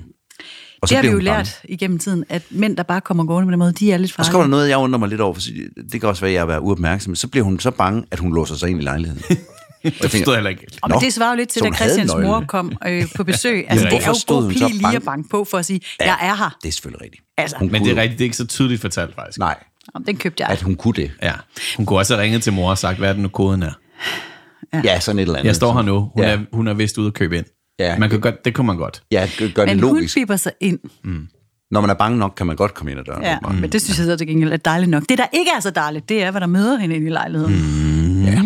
Og 0.83 0.89
Det 0.89 0.97
har 0.97 1.03
vi 1.03 1.09
jo 1.09 1.15
hun 1.15 1.25
bange. 1.25 1.39
lært 1.39 1.61
igennem 1.69 1.99
tiden, 1.99 2.25
at 2.29 2.43
mænd, 2.51 2.77
der 2.77 2.83
bare 2.83 3.01
kommer 3.01 3.25
gående 3.25 3.47
på 3.47 3.51
den 3.51 3.59
måde, 3.59 3.73
de 3.73 3.93
er 3.93 3.97
lidt 3.99 4.15
Og 4.19 4.25
så 4.25 4.31
kommer 4.31 4.43
der 4.43 4.45
farlige. 4.47 4.51
noget, 4.51 4.69
jeg 4.69 4.79
undrer 4.79 4.99
mig 4.99 5.09
lidt 5.09 5.21
over, 5.21 5.35
for 5.35 5.41
det 5.93 6.01
kan 6.01 6.09
også 6.09 6.21
være, 6.21 6.31
at 6.31 6.35
jeg 6.35 6.41
er 6.41 6.47
været 6.47 6.61
uopmærksom. 6.61 7.15
Så 7.15 7.29
bliver 7.29 7.45
hun 7.45 7.61
så 7.61 7.71
bange, 7.71 8.05
at 8.11 8.19
hun 8.19 8.35
låser 8.35 8.55
sig 8.55 8.71
ind 8.71 8.81
i 8.81 8.85
lejligheden. 8.85 9.23
Det 9.85 9.95
forstår 10.11 10.33
jeg 10.33 10.35
heller 10.39 10.51
ikke. 10.51 10.67
Og 10.83 10.91
men 10.91 11.01
det 11.01 11.13
svarer 11.13 11.31
jo 11.31 11.37
lidt 11.37 11.49
til, 11.49 11.63
da 11.63 11.67
hun 11.67 11.75
Christians 11.75 12.13
mor 12.23 12.45
kom 12.49 12.73
øh, 12.87 13.05
på 13.17 13.25
besøg. 13.25 13.65
Altså, 13.69 13.87
det 13.87 14.03
er 14.03 14.07
jo 14.07 14.15
stod 14.15 14.37
god 14.37 14.43
hun 14.43 14.53
pige 14.53 14.69
lige 14.69 14.83
bange? 14.83 14.97
at 14.97 15.03
banke 15.03 15.29
på 15.29 15.47
for 15.51 15.59
at 15.59 15.67
sige, 15.67 15.81
jeg 16.01 16.19
er 16.23 16.35
her. 16.37 16.57
Det 16.63 16.69
er 16.69 16.73
selvfølgelig 16.73 17.03
rigtigt. 17.03 17.23
Altså, 17.39 17.57
Hun 17.59 17.71
Men 17.71 17.81
kunne, 17.81 17.91
det 17.91 17.99
er 17.99 18.03
rigtigt, 18.03 18.19
det 18.19 18.25
er 18.25 18.27
ikke 18.27 18.37
så 18.37 18.47
tydeligt 18.47 18.81
fortalt 18.81 19.15
faktisk. 19.15 19.39
Nej, 19.39 19.55
Om 19.95 20.05
den 20.05 20.17
købte 20.17 20.43
jeg. 20.43 20.51
at 20.51 20.63
hun 20.63 20.75
kunne 20.75 20.95
det. 20.95 21.11
Ja. 21.23 21.33
Hun 21.77 21.87
kunne 21.87 21.99
også 21.99 22.15
have 22.15 22.23
ringet 22.25 22.43
til 22.43 22.53
mor 22.53 22.71
og 22.71 22.79
sagt, 22.79 22.99
hvad 22.99 23.09
er 23.09 23.13
det 23.13 23.23
nu 23.23 23.29
koden 23.29 23.63
er? 23.63 23.73
Ja, 24.85 25.01
sådan 25.01 25.19
et 25.19 25.23
eller 25.23 25.35
andet. 25.35 25.47
Jeg 25.47 25.57
står 25.57 25.73
her 25.75 25.83
nu. 25.83 26.11
Hun, 26.15 26.25
Ja. 26.25 26.31
er, 26.31 26.39
hun 26.53 26.69
er 26.69 26.75
vist 26.75 26.99
ude 26.99 27.07
at 27.07 27.15
købe 27.15 27.37
ind. 27.37 27.45
Ja. 27.79 27.99
Man 27.99 28.11
kan 28.11 28.21
godt, 28.21 28.45
det 28.45 28.55
kunne 28.55 28.67
man 28.67 28.77
godt. 28.77 29.03
Ja, 29.11 29.29
gør 29.39 29.47
det 29.47 29.57
Men 29.77 29.81
hun 29.83 29.95
logisk. 29.97 30.15
biber 30.15 30.37
sig 30.37 30.53
ind. 30.61 30.79
Når 31.71 31.81
man 31.81 31.91
er 31.91 31.95
bange 31.95 32.19
nok, 32.19 32.33
kan 32.37 32.47
man 32.47 32.57
godt 32.57 32.75
komme 32.75 32.91
ind 32.91 33.01
ad 33.01 33.05
døren. 33.05 33.23
Ja, 33.23 33.39
men 33.61 33.73
det 33.73 33.83
synes 33.83 33.99
jeg 33.99 34.07
så 34.07 34.17
til 34.17 34.27
gengæld 34.27 34.53
er 34.53 34.57
dejligt 34.57 34.91
nok. 34.91 35.03
Det, 35.09 35.19
der 35.19 35.27
ikke 35.33 35.51
er 35.57 35.61
så 35.61 35.71
dejligt, 35.71 36.09
det 36.09 36.23
er, 36.23 36.31
hvad 36.31 36.41
der 36.41 36.47
møder 36.47 36.79
hende 36.79 36.97
inde 36.97 37.07
i 37.07 37.11
lejligheden. 37.11 37.55
Mm. 37.55 38.25
Ja. 38.25 38.43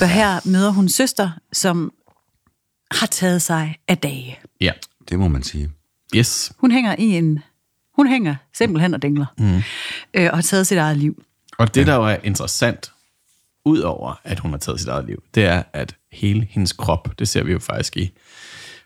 For 0.00 0.06
her 0.06 0.40
møder 0.48 0.70
hun 0.70 0.88
søster, 0.88 1.30
som 1.52 1.92
har 2.90 3.06
taget 3.06 3.42
sig 3.42 3.76
af 3.88 3.98
dage. 3.98 4.38
Ja. 4.60 4.72
Det 5.08 5.18
må 5.18 5.28
man 5.28 5.42
sige. 5.42 5.70
Yes. 6.16 6.52
Hun 6.58 6.70
hænger 6.70 6.96
i 6.98 7.04
en... 7.04 7.38
Hun 7.96 8.06
hænger 8.06 8.34
simpelthen 8.54 8.94
og 8.94 9.02
dingler. 9.02 9.26
Mm. 9.38 9.56
Øh, 10.14 10.28
og 10.30 10.36
har 10.36 10.42
taget 10.42 10.66
sit 10.66 10.78
eget 10.78 10.96
liv. 10.96 11.22
Og 11.58 11.74
det, 11.74 11.86
der 11.86 11.94
jo 11.94 12.04
er 12.04 12.16
interessant, 12.24 12.92
udover 13.64 14.20
at 14.24 14.38
hun 14.38 14.50
har 14.50 14.58
taget 14.58 14.80
sit 14.80 14.88
eget 14.88 15.04
liv, 15.06 15.22
det 15.34 15.44
er, 15.44 15.62
at 15.72 15.96
hele 16.12 16.46
hendes 16.50 16.72
krop, 16.72 17.08
det 17.18 17.28
ser 17.28 17.42
vi 17.42 17.52
jo 17.52 17.58
faktisk 17.58 17.96
i 17.96 18.10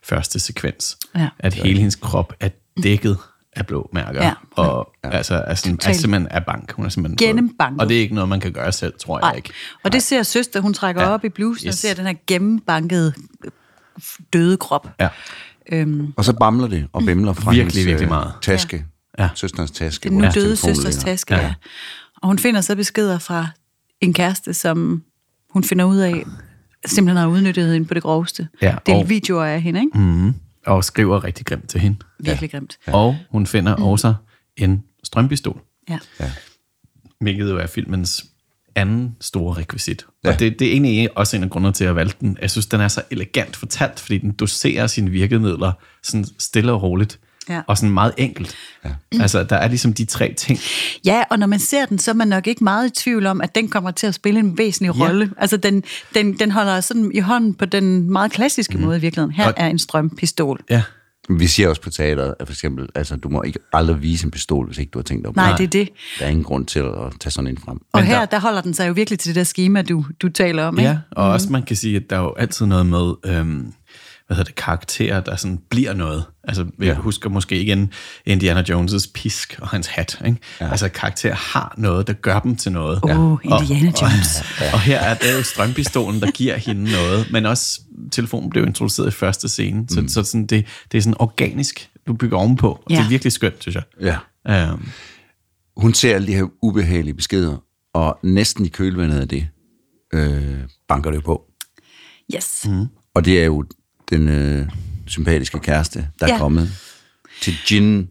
første 0.03 0.39
sekvens, 0.41 0.99
Ja. 1.17 1.29
at 1.39 1.55
hele 1.55 1.79
hendes 1.79 1.95
krop 1.97 2.33
er 2.41 2.49
dækket 2.83 3.19
af 3.57 3.67
blå 3.67 3.91
mærker. 3.93 4.25
Ja. 4.25 4.33
Og 4.51 4.93
altså, 5.03 5.35
er, 5.47 5.55
sådan, 5.55 5.79
er 5.87 5.93
simpelthen 5.93 6.29
af 6.29 6.45
bank. 6.45 6.73
Hun 6.73 6.85
er 6.85 6.89
simpelthen 6.89 7.29
Gennembanket. 7.29 7.81
Og 7.81 7.89
det 7.89 7.97
er 7.97 8.01
ikke 8.01 8.15
noget, 8.15 8.29
man 8.29 8.41
kan 8.41 8.53
gøre 8.53 8.73
selv, 8.73 8.93
tror 8.99 9.19
jeg 9.19 9.23
Nej. 9.29 9.37
ikke. 9.37 9.51
Og 9.85 9.93
det 9.93 10.03
ser 10.03 10.23
søster, 10.23 10.61
hun 10.61 10.75
trækker 10.75 11.03
Ja. 11.03 11.09
ja. 11.09 11.15
op 11.15 11.25
i 11.25 11.29
blusen 11.29 11.67
yes. 11.69 11.75
og 11.75 11.79
ser 11.79 11.95
den 11.95 12.07
her 12.07 12.15
gennembankede 12.27 13.13
døde 14.33 14.57
krop. 14.57 14.89
Ja. 15.01 15.09
Øhm, 15.73 16.13
Og 16.17 16.25
så 16.25 16.33
bamler 16.33 16.67
det 16.67 16.87
og 16.93 17.03
bimler 17.03 17.33
fra 17.33 17.51
Virkelig, 17.51 17.61
hendes, 17.63 17.77
virkelig 17.87 18.05
øh, 18.07 18.09
meget. 18.11 18.33
taske. 18.43 18.85
Ja. 19.19 19.29
Søsterens 19.35 19.71
taske. 19.71 20.09
er 20.09 20.13
hvor 20.13 20.21
nu 20.23 20.29
døde 20.35 20.57
søsters 20.57 20.97
taske, 20.97 21.35
Ja. 21.35 21.41
ja. 21.41 21.55
Og 22.23 22.29
hun 22.29 22.39
finder 22.39 22.61
så 22.61 22.77
beskeder 22.77 23.19
fra 23.19 23.47
en 24.01 24.13
kæreste, 24.13 24.55
som 24.55 25.03
hun 25.51 25.65
finder 25.65 25.85
ud 25.85 25.97
af, 25.97 26.25
simpelthen 26.87 27.17
har 27.17 27.27
udnyttet 27.27 27.73
hende 27.73 27.87
på 27.87 27.95
det 27.95 28.03
groveste. 28.03 28.49
Ja, 28.63 28.75
det 28.87 28.93
er 28.95 28.99
og- 28.99 29.09
videoer 29.09 29.45
af 29.45 29.63
hende, 29.63 29.81
ikke? 29.81 29.99
Mm. 29.99 30.35
Og 30.67 30.85
skriver 30.85 31.25
rigtig 31.25 31.47
grimt 31.47 31.69
til 31.69 31.81
hende. 31.81 31.99
Virkelig 32.19 32.51
grimt. 32.51 32.79
Ja. 32.87 32.97
Og 32.97 33.17
hun 33.31 33.47
finder 33.47 33.75
også 33.75 34.15
en 34.57 34.85
strømpistol 35.05 35.61
Ja. 35.91 35.99
Hvilket 37.21 37.51
jo 37.51 37.59
er 37.59 37.67
filmens 37.67 38.25
anden 38.75 39.17
store 39.21 39.57
rekvisit. 39.57 40.07
Ja. 40.25 40.29
Ja. 40.29 40.35
Og 40.35 40.41
det, 40.41 40.59
det 40.59 40.69
er 40.69 40.73
egentlig 40.73 41.19
også 41.19 41.37
en 41.37 41.43
af 41.43 41.51
grundene 41.51 41.73
til, 41.73 41.85
at 41.85 41.89
jeg 41.89 41.97
valgte 41.97 42.17
den. 42.21 42.39
Jeg 42.41 42.51
synes, 42.51 42.67
den 42.67 42.81
er 42.81 42.89
så 42.89 43.03
elegant 43.11 43.57
fortalt, 43.57 44.01
fordi 44.01 44.19
den 44.19 44.33
doserer 44.33 44.87
sine 44.87 45.11
virkemidler 45.11 45.73
sådan 46.03 46.25
stille 46.39 46.73
og 46.73 46.83
roligt. 46.83 47.21
Ja. 47.49 47.61
Og 47.67 47.77
sådan 47.79 47.91
meget 47.95 48.13
enkelt. 48.17 48.55
Ja. 48.85 48.91
Altså, 49.21 49.43
der 49.45 49.57
er 49.57 49.69
ligesom 49.69 49.93
de 49.93 50.05
tre 50.05 50.35
ting. 50.39 50.59
Ja, 51.05 51.23
og 51.31 51.39
når 51.39 51.47
man 51.47 51.59
ser 51.59 51.87
den, 51.87 51.99
så 51.99 52.11
er 52.11 52.15
man 52.15 52.29
nok 52.29 52.47
ikke 52.47 52.65
meget 52.65 52.87
i 52.87 52.91
tvivl 53.03 53.27
om, 53.27 53.41
at 53.41 53.55
den 53.55 53.69
kommer 53.69 53.91
til 53.91 54.07
at 54.07 54.15
spille 54.15 54.41
en 54.41 54.59
væsentlig 54.59 54.95
Ja. 54.97 55.05
rolle. 55.09 55.31
Altså, 55.39 55.57
den, 55.57 55.83
den, 56.15 56.39
den 56.39 56.51
holder 56.51 56.81
sådan 56.81 57.11
i 57.15 57.19
hånden 57.21 57.55
på 57.55 57.65
den 57.65 58.11
meget 58.13 58.33
klassiske 58.33 58.79
mm. 58.79 58.85
måde 58.85 58.97
i 58.97 59.01
virkeligheden. 59.01 59.35
Her 59.35 59.47
Og- 59.47 59.55
er 59.57 59.67
en 59.67 59.79
strømpistol. 59.79 60.61
Ja. 60.71 60.83
Vi 61.31 61.47
siger 61.47 61.69
også 61.69 61.81
på 61.83 61.91
teateret, 61.91 62.35
at 62.41 62.47
for 62.47 62.53
eksempel, 62.53 62.89
altså, 62.95 63.17
du 63.17 63.29
må 63.29 63.43
ikke 63.43 63.59
aldrig 63.73 64.03
vise 64.03 64.25
en 64.25 64.31
pistol, 64.31 64.67
hvis 64.67 64.79
ikke 64.79 64.91
du 64.91 64.99
har 64.99 65.03
tænkt 65.03 65.25
dig 65.27 65.33
Nej, 65.37 65.57
det 65.57 65.65
er 65.65 65.69
det. 65.69 65.89
Der 66.19 66.25
er 66.25 66.29
ingen 66.31 66.45
grund 66.45 66.67
til 66.67 66.79
at 66.79 66.95
tage 67.21 67.31
sådan 67.31 67.49
en 67.49 67.59
frem. 67.59 67.79
Og 67.93 68.01
Men 68.01 68.05
her, 68.05 68.19
der- 68.19 68.27
der 68.27 68.41
holder 68.41 68.61
den 68.61 68.75
sig 68.75 68.89
jo 68.89 68.93
virkelig 68.93 69.19
til 69.19 69.29
det 69.29 69.37
der 69.37 69.45
schema, 69.45 69.83
du, 69.83 70.05
du 70.23 70.29
taler 70.29 70.65
om. 70.65 70.79
Ikke? 70.79 70.91
Ja, 70.91 70.99
og 71.11 71.31
også 71.31 71.53
man 71.53 71.63
kan 71.63 71.77
sige, 71.77 71.97
at 71.97 72.03
der 72.11 72.17
er 72.17 72.21
jo 72.21 72.35
altid 72.39 72.67
noget 72.67 72.87
med, 72.87 73.13
øhm, 73.27 73.73
hvad 74.27 74.37
hedder 74.37 74.49
det, 74.51 74.55
karakterer, 74.55 75.21
der 75.21 75.37
sådan 75.37 75.61
bliver 75.71 75.93
noget. 75.93 76.25
Altså, 76.45 76.67
jeg 76.79 76.87
ja. 76.87 76.95
husker 76.95 77.31
måske 77.31 77.61
igen 77.63 77.93
Indiana 78.27 78.63
Jones' 78.63 79.11
pisk 79.15 79.59
og 79.63 79.69
hans 79.69 79.87
hat. 79.87 80.23
Ikke? 80.27 80.39
Ja. 80.61 80.71
Altså, 80.71 80.89
karakterer 80.89 81.35
har 81.35 81.75
noget, 81.79 82.07
der 82.07 82.13
gør 82.13 82.41
dem 82.41 82.57
til 82.57 82.73
noget. 82.73 83.01
Åh, 83.03 83.39
Indiana 83.45 83.93
Jones. 84.03 84.41
Og, 84.61 84.67
og 84.73 84.81
her 84.81 84.99
er 84.99 85.15
det 85.15 85.33
jo 85.39 85.43
strømpistolen, 85.43 86.21
der 86.21 86.31
giver 86.31 86.57
hende 86.57 86.93
noget, 86.93 87.27
men 87.33 87.47
også 87.47 87.81
telefonen 88.13 88.51
blev 88.51 88.67
introduceret 88.67 89.09
i 89.09 89.11
første 89.11 89.49
scene, 89.49 89.87
så, 89.89 90.01
mm. 90.01 90.09
så 90.09 90.23
sådan, 90.25 90.47
det, 90.47 90.67
det 90.93 90.99
er 90.99 91.03
sådan 91.03 91.17
organisk, 91.19 91.91
du 92.07 92.13
bygger 92.15 92.39
ovenpå. 92.39 92.71
Og 92.71 92.83
Ja. 92.91 92.97
Det 92.97 93.05
er 93.05 93.09
virkelig 93.09 93.33
skønt, 93.33 93.57
synes 93.61 93.75
jeg. 93.75 93.83
Ja. 94.47 94.71
Øhm, 94.71 94.89
Hun 95.77 95.95
ser 95.95 96.15
alle 96.15 96.27
de 96.27 96.35
her 96.35 96.47
ubehagelige 96.63 97.15
beskeder, 97.15 97.57
og 97.95 98.19
næsten 98.23 98.65
i 98.65 98.69
kølvandet 98.69 99.21
af 99.21 99.29
det, 99.29 99.49
øh, 100.15 100.59
banker 100.89 101.11
det 101.11 101.25
på. 101.25 101.45
Yes. 102.37 102.67
Mhm. 102.69 102.87
Og 103.15 103.25
det 103.25 103.41
er 103.41 103.45
jo 103.45 103.65
den 104.11 104.29
øh, 104.29 104.69
sympatiske 105.07 105.59
kæreste, 105.59 106.09
der 106.21 106.27
Ja. 106.27 106.35
er 106.35 106.39
kommet 106.39 106.71
til 107.41 107.55
Jin. 107.71 108.09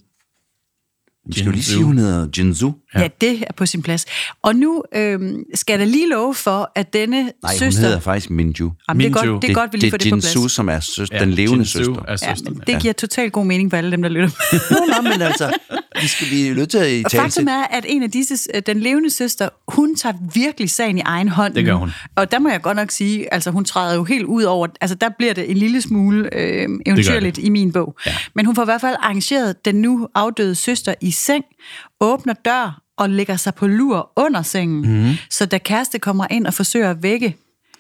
Vi 1.27 1.33
skal 1.33 1.45
jo 1.45 1.51
lige 1.51 1.63
sige, 1.63 1.83
hun 1.83 1.97
hedder 1.97 2.27
Jinzu. 2.37 2.71
Ja. 2.95 3.01
ja, 3.01 3.07
det 3.21 3.43
er 3.47 3.53
på 3.57 3.65
sin 3.65 3.81
plads. 3.81 4.05
Og 4.41 4.55
nu 4.55 4.83
øhm, 4.95 5.43
skal 5.55 5.79
da 5.79 5.85
lige 5.85 6.09
love 6.09 6.35
for, 6.35 6.71
at 6.75 6.93
denne 6.93 7.23
Nej, 7.23 7.53
søster... 7.53 7.65
hun 7.65 7.85
hedder 7.85 7.99
faktisk 7.99 8.29
Minju. 8.29 8.71
Jamen, 8.89 8.99
det, 8.99 9.05
er 9.05 9.21
Minju. 9.21 9.31
godt, 9.31 9.41
det 9.41 9.49
er 9.49 9.53
godt, 9.53 9.73
vi 9.73 9.77
lige 9.77 9.91
får 9.91 9.97
det, 9.97 10.03
det 10.03 10.11
på 10.11 10.15
er 10.15 10.19
plads. 10.19 10.35
Jinzu, 10.35 10.47
som 10.47 10.69
er 10.69 10.79
søster, 10.79 11.17
ja, 11.17 11.23
den 11.23 11.31
levende 11.31 11.57
Jinzu 11.57 11.77
søster. 11.77 11.93
Er 11.93 12.11
Ja, 12.11 12.17
søsteren. 12.17 12.57
men 12.57 12.63
det 12.67 12.81
giver 12.81 12.93
totalt 12.93 13.33
god 13.33 13.45
mening 13.45 13.69
for 13.69 13.77
alle 13.77 13.91
dem, 13.91 14.01
der 14.01 14.09
lytter 14.09 14.29
med. 14.51 14.59
Nå, 14.87 15.03
nå, 15.03 15.09
men 15.09 15.21
altså, 15.21 15.51
vi 16.01 16.07
skal 16.07 16.29
vi 16.29 16.47
er 16.47 16.55
nødt 16.55 16.69
til 16.69 16.77
at 16.77 16.91
i 16.91 17.03
Og 17.05 17.11
faktum 17.11 17.47
er, 17.47 17.63
at 17.63 17.85
en 17.87 18.03
af 18.03 18.11
disse, 18.11 18.49
øh, 18.55 18.61
den 18.65 18.79
levende 18.79 19.09
søster, 19.09 19.49
hun 19.67 19.95
tager 19.95 20.15
virkelig 20.33 20.69
sagen 20.69 20.97
i 20.97 21.01
egen 21.01 21.29
hånd. 21.29 21.53
Det 21.55 21.65
gør 21.65 21.73
hun. 21.73 21.91
Og 22.15 22.31
der 22.31 22.39
må 22.39 22.49
jeg 22.49 22.61
godt 22.61 22.75
nok 22.75 22.91
sige, 22.91 23.33
altså 23.33 23.51
hun 23.51 23.65
træder 23.65 23.95
jo 23.95 24.03
helt 24.03 24.25
ud 24.25 24.43
over, 24.43 24.67
altså 24.81 24.95
der 24.95 25.09
bliver 25.17 25.33
det 25.33 25.51
en 25.51 25.57
lille 25.57 25.81
smule 25.81 26.29
øh, 26.35 26.67
eventyrligt 26.85 27.37
i 27.37 27.49
min 27.49 27.71
bog. 27.71 27.95
Ja. 28.05 28.15
Men 28.35 28.45
hun 28.45 28.55
får 28.55 28.61
i 28.61 28.65
hvert 28.65 28.81
fald 28.81 28.95
arrangeret 28.99 29.65
den 29.65 29.75
nu 29.75 30.07
afdøde 30.15 30.55
søster 30.55 30.93
i 31.01 31.11
seng, 31.11 31.43
åbner 31.99 32.33
dør 32.45 32.82
og 32.97 33.09
lægger 33.09 33.37
sig 33.37 33.55
på 33.55 33.67
lur 33.67 34.11
under 34.15 34.41
sengen. 34.41 35.03
Mm. 35.03 35.13
Så 35.29 35.45
da 35.45 35.57
kæreste 35.57 35.99
kommer 35.99 36.27
ind 36.31 36.47
og 36.47 36.53
forsøger 36.53 36.89
at 36.89 37.03
vække, 37.03 37.35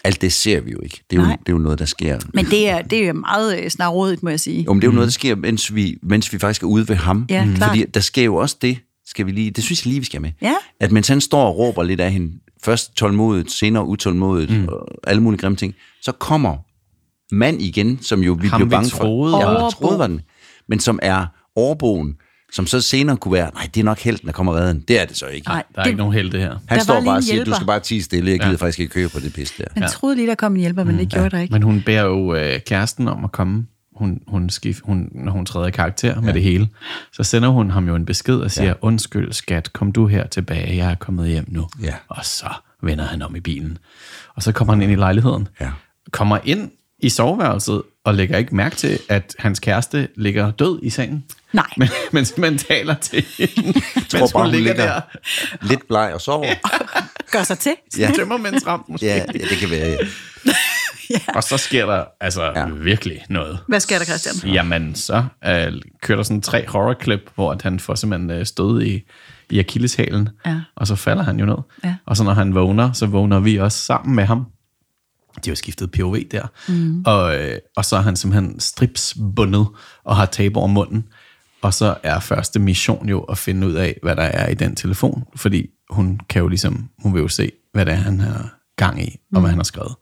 Alt 0.05 0.21
det 0.21 0.33
ser 0.33 0.61
vi 0.61 0.71
jo 0.71 0.79
ikke. 0.83 1.03
Det 1.09 1.17
er 1.17 1.21
jo, 1.21 1.27
Nej. 1.27 1.37
det 1.39 1.49
er 1.49 1.53
jo 1.53 1.59
noget, 1.59 1.79
der 1.79 1.85
sker. 1.85 2.19
men 2.33 2.45
det 2.45 2.69
er, 2.69 2.81
det 2.81 3.07
er 3.07 3.13
meget 3.13 3.59
øh, 3.59 3.69
snarrådigt, 3.69 4.23
må 4.23 4.29
jeg 4.29 4.39
sige. 4.39 4.63
Jo, 4.63 4.73
men 4.73 4.81
det 4.81 4.87
er 4.87 4.91
jo 4.91 4.95
noget, 4.95 5.07
der 5.07 5.11
sker, 5.11 5.35
mens 5.35 5.75
vi, 5.75 5.97
mens 6.01 6.33
vi 6.33 6.39
faktisk 6.39 6.63
er 6.63 6.67
ude 6.67 6.89
ved 6.89 6.95
ham. 6.95 7.25
Ja, 7.29 7.47
klart. 7.55 7.69
Fordi 7.69 7.85
der 7.85 7.99
sker 7.99 8.23
jo 8.23 8.35
også 8.35 8.57
det, 8.61 8.77
skal 9.05 9.25
vi 9.25 9.31
lige, 9.31 9.51
det 9.51 9.63
synes 9.63 9.85
jeg 9.85 9.89
lige, 9.89 9.99
vi 9.99 10.05
skal 10.05 10.21
med. 10.21 10.31
Ja. 10.41 10.53
At 10.79 10.91
mens 10.91 11.07
han 11.07 11.21
står 11.21 11.47
og 11.47 11.57
råber 11.57 11.83
lidt 11.83 11.99
af 12.01 12.11
hende, 12.11 12.33
først 12.63 12.95
tålmodigt, 12.95 13.51
senere 13.51 13.85
utålmodigt, 13.85 14.51
mm. 14.51 14.67
og 14.67 14.87
alle 15.07 15.21
mulige 15.23 15.39
grimme 15.41 15.55
ting, 15.55 15.75
så 16.01 16.11
kommer 16.11 16.57
mand 17.35 17.61
igen, 17.61 17.99
som 18.01 18.23
jo 18.23 18.37
vi 18.41 18.47
Ham, 18.47 18.59
blev 18.59 18.67
vi 18.67 18.71
bange 18.71 18.89
troede 18.89 19.31
for. 19.31 19.63
Ja, 19.63 19.69
troede 19.69 19.99
var 19.99 20.07
den. 20.07 20.21
Men 20.67 20.79
som 20.79 20.99
er 21.01 21.25
overboen, 21.55 22.15
som 22.53 22.67
så 22.67 22.81
senere 22.81 23.17
kunne 23.17 23.33
være, 23.33 23.51
nej, 23.53 23.69
det 23.73 23.79
er 23.79 23.83
nok 23.83 23.99
helten, 23.99 24.27
der 24.27 24.33
kommer 24.33 24.53
og 24.53 24.59
redder 24.59 24.73
den. 24.73 24.83
Det 24.87 25.01
er 25.01 25.05
det 25.05 25.17
så 25.17 25.25
ikke. 25.25 25.47
Nej, 25.47 25.63
Der 25.75 25.79
er 25.79 25.83
det, 25.83 25.89
ikke 25.89 25.97
nogen 25.97 26.13
helte 26.13 26.37
her. 26.37 26.57
Han 26.67 26.77
Der 26.77 26.83
står 26.83 27.01
bare 27.01 27.15
og 27.15 27.23
siger, 27.23 27.43
du 27.43 27.53
skal 27.53 27.67
bare 27.67 27.79
tige 27.79 28.03
stille, 28.03 28.31
jeg 28.31 28.39
gider 28.39 28.51
ja. 28.51 28.55
faktisk 28.55 28.79
ikke 28.79 28.93
køre 28.93 29.09
på 29.09 29.19
det 29.19 29.33
pis 29.33 29.51
der. 29.51 29.63
man 29.75 29.89
troede 29.89 30.15
lige, 30.15 30.27
der 30.27 30.35
kom 30.35 30.53
en 30.53 30.59
hjælper, 30.59 30.83
men 30.83 30.99
det 30.99 31.09
gjorde 31.09 31.29
der 31.29 31.39
ikke. 31.39 31.53
Men 31.53 31.61
hun 31.61 31.81
beder 31.85 32.01
jo 32.01 32.35
øh, 32.35 32.59
kæresten 32.61 33.07
om 33.07 33.23
at 33.23 33.31
komme. 33.31 33.65
Hun, 33.95 34.21
hun 34.27 34.49
skif, 34.49 34.81
hun, 34.83 35.09
når 35.11 35.31
hun 35.31 35.45
træder 35.45 35.67
i 35.67 35.71
karakter 35.71 36.21
med 36.21 36.33
det 36.33 36.43
hele, 36.43 36.69
så 37.11 37.23
sender 37.23 37.49
hun 37.49 37.71
ham 37.71 37.87
jo 37.87 37.95
en 37.95 38.05
besked 38.05 38.35
og 38.35 38.51
siger, 38.51 38.67
ja. 38.67 38.73
undskyld 38.81 39.33
skat, 39.33 39.73
kom 39.73 39.91
du 39.91 40.07
her 40.07 40.27
tilbage, 40.27 40.77
jeg 40.77 40.91
er 40.91 40.95
kommet 40.95 41.29
hjem 41.29 41.45
nu. 41.47 41.67
Ja. 41.81 41.93
Og 42.07 42.25
så 42.25 42.47
vender 42.81 43.05
han 43.05 43.21
om 43.21 43.35
i 43.35 43.39
bilen. 43.39 43.77
Og 44.35 44.43
så 44.43 44.51
kommer 44.51 44.73
han 44.73 44.81
ind 44.81 44.91
i 44.91 44.95
lejligheden. 44.95 45.47
Ja. 45.61 45.69
Kommer 46.11 46.37
ind 46.43 46.71
i 46.99 47.09
soveværelset 47.09 47.81
og 48.03 48.13
lægger 48.13 48.37
ikke 48.37 48.55
mærke 48.55 48.75
til, 48.75 48.99
at 49.09 49.35
hans 49.39 49.59
kæreste 49.59 50.07
ligger 50.15 50.51
død 50.51 50.79
i 50.83 50.89
sengen. 50.89 51.23
Nej. 51.53 51.65
Men, 51.77 51.89
mens 52.11 52.33
man 52.37 52.57
taler 52.57 52.95
til 52.95 53.25
hende, 53.37 53.73
mens 53.73 54.13
bare, 54.13 54.21
hun 54.33 54.41
hun 54.41 54.51
ligger 54.51 54.73
ligger- 54.73 54.93
der. 54.93 55.01
Lidt 55.61 55.87
bleg 55.87 56.11
og 56.13 56.21
sover. 56.21 56.53
Gør 57.31 57.43
sig 57.43 57.59
til. 57.59 57.73
Ja. 57.97 58.11
Tømmermænds 58.15 58.67
ramt 58.67 58.89
måske. 58.89 59.05
Ja, 59.05 59.15
ja, 59.15 59.23
det 59.49 59.57
kan 59.59 59.69
være, 59.71 59.97
ja. 61.09 61.19
Og 61.35 61.43
så 61.43 61.57
sker 61.57 61.85
der 61.85 62.03
altså 62.21 62.43
ja. 62.43 62.59
Ja. 62.59 62.65
virkelig 62.65 63.21
noget. 63.29 63.59
Hvad 63.67 63.79
sker 63.79 63.97
der, 63.97 64.05
Christian? 64.05 64.53
Jamen, 64.53 64.95
så 64.95 65.23
øh, 65.45 65.73
kører 66.01 66.15
der 66.15 66.23
sådan 66.23 66.41
tre 66.41 66.67
horrorklip, 66.67 67.19
hvor 67.35 67.51
at 67.51 67.61
han 67.61 67.79
får 67.79 67.95
simpelthen 67.95 68.31
øh, 68.31 68.45
stød 68.45 68.81
i, 68.81 69.01
i 69.49 69.59
akilleshælen, 69.59 70.29
Ja. 70.45 70.61
og 70.75 70.87
så 70.87 70.95
falder 70.95 71.23
han 71.23 71.39
jo 71.39 71.45
ned. 71.45 71.55
Ja. 71.83 71.95
Og 72.05 72.17
så 72.17 72.23
når 72.23 72.33
han 72.33 72.55
vågner, 72.55 72.93
så 72.93 73.05
vågner 73.05 73.39
vi 73.39 73.57
også 73.59 73.77
sammen 73.77 74.15
med 74.15 74.23
ham. 74.25 74.45
De 75.35 75.49
har 75.49 75.51
jo 75.51 75.55
skiftet 75.55 75.91
POV 75.91 76.17
der. 76.31 76.47
Mm. 76.67 77.03
Og, 77.05 77.35
øh, 77.35 77.57
og 77.75 77.85
så 77.85 77.95
er 77.95 78.01
han 78.01 78.15
simpelthen 78.15 78.59
stripsbundet 78.59 79.67
og 80.03 80.15
har 80.15 80.25
tape 80.25 80.57
over 80.59 80.67
munden. 80.67 81.05
Og 81.63 81.73
så 81.73 81.95
er 82.03 82.19
første 82.19 82.59
mission 82.59 83.09
jo 83.09 83.19
at 83.19 83.37
finde 83.37 83.67
ud 83.67 83.73
af, 83.73 83.99
hvad 84.03 84.15
der 84.15 84.23
er 84.23 84.49
i 84.49 84.53
den 84.53 84.75
telefon. 84.75 85.23
Fordi 85.35 85.69
hun 85.89 86.19
kan 86.29 86.41
jo 86.41 86.47
ligesom, 86.47 86.89
hun 87.03 87.13
vil 87.13 87.21
jo 87.21 87.27
se, 87.27 87.51
hvad 87.73 87.85
det 87.85 87.91
er, 87.93 87.97
han 87.97 88.19
har 88.19 88.49
gang 88.77 89.03
i, 89.03 89.19
og 89.33 89.39
hvad 89.41 89.49
han 89.49 89.59
har 89.59 89.63
skrevet. 89.63 89.95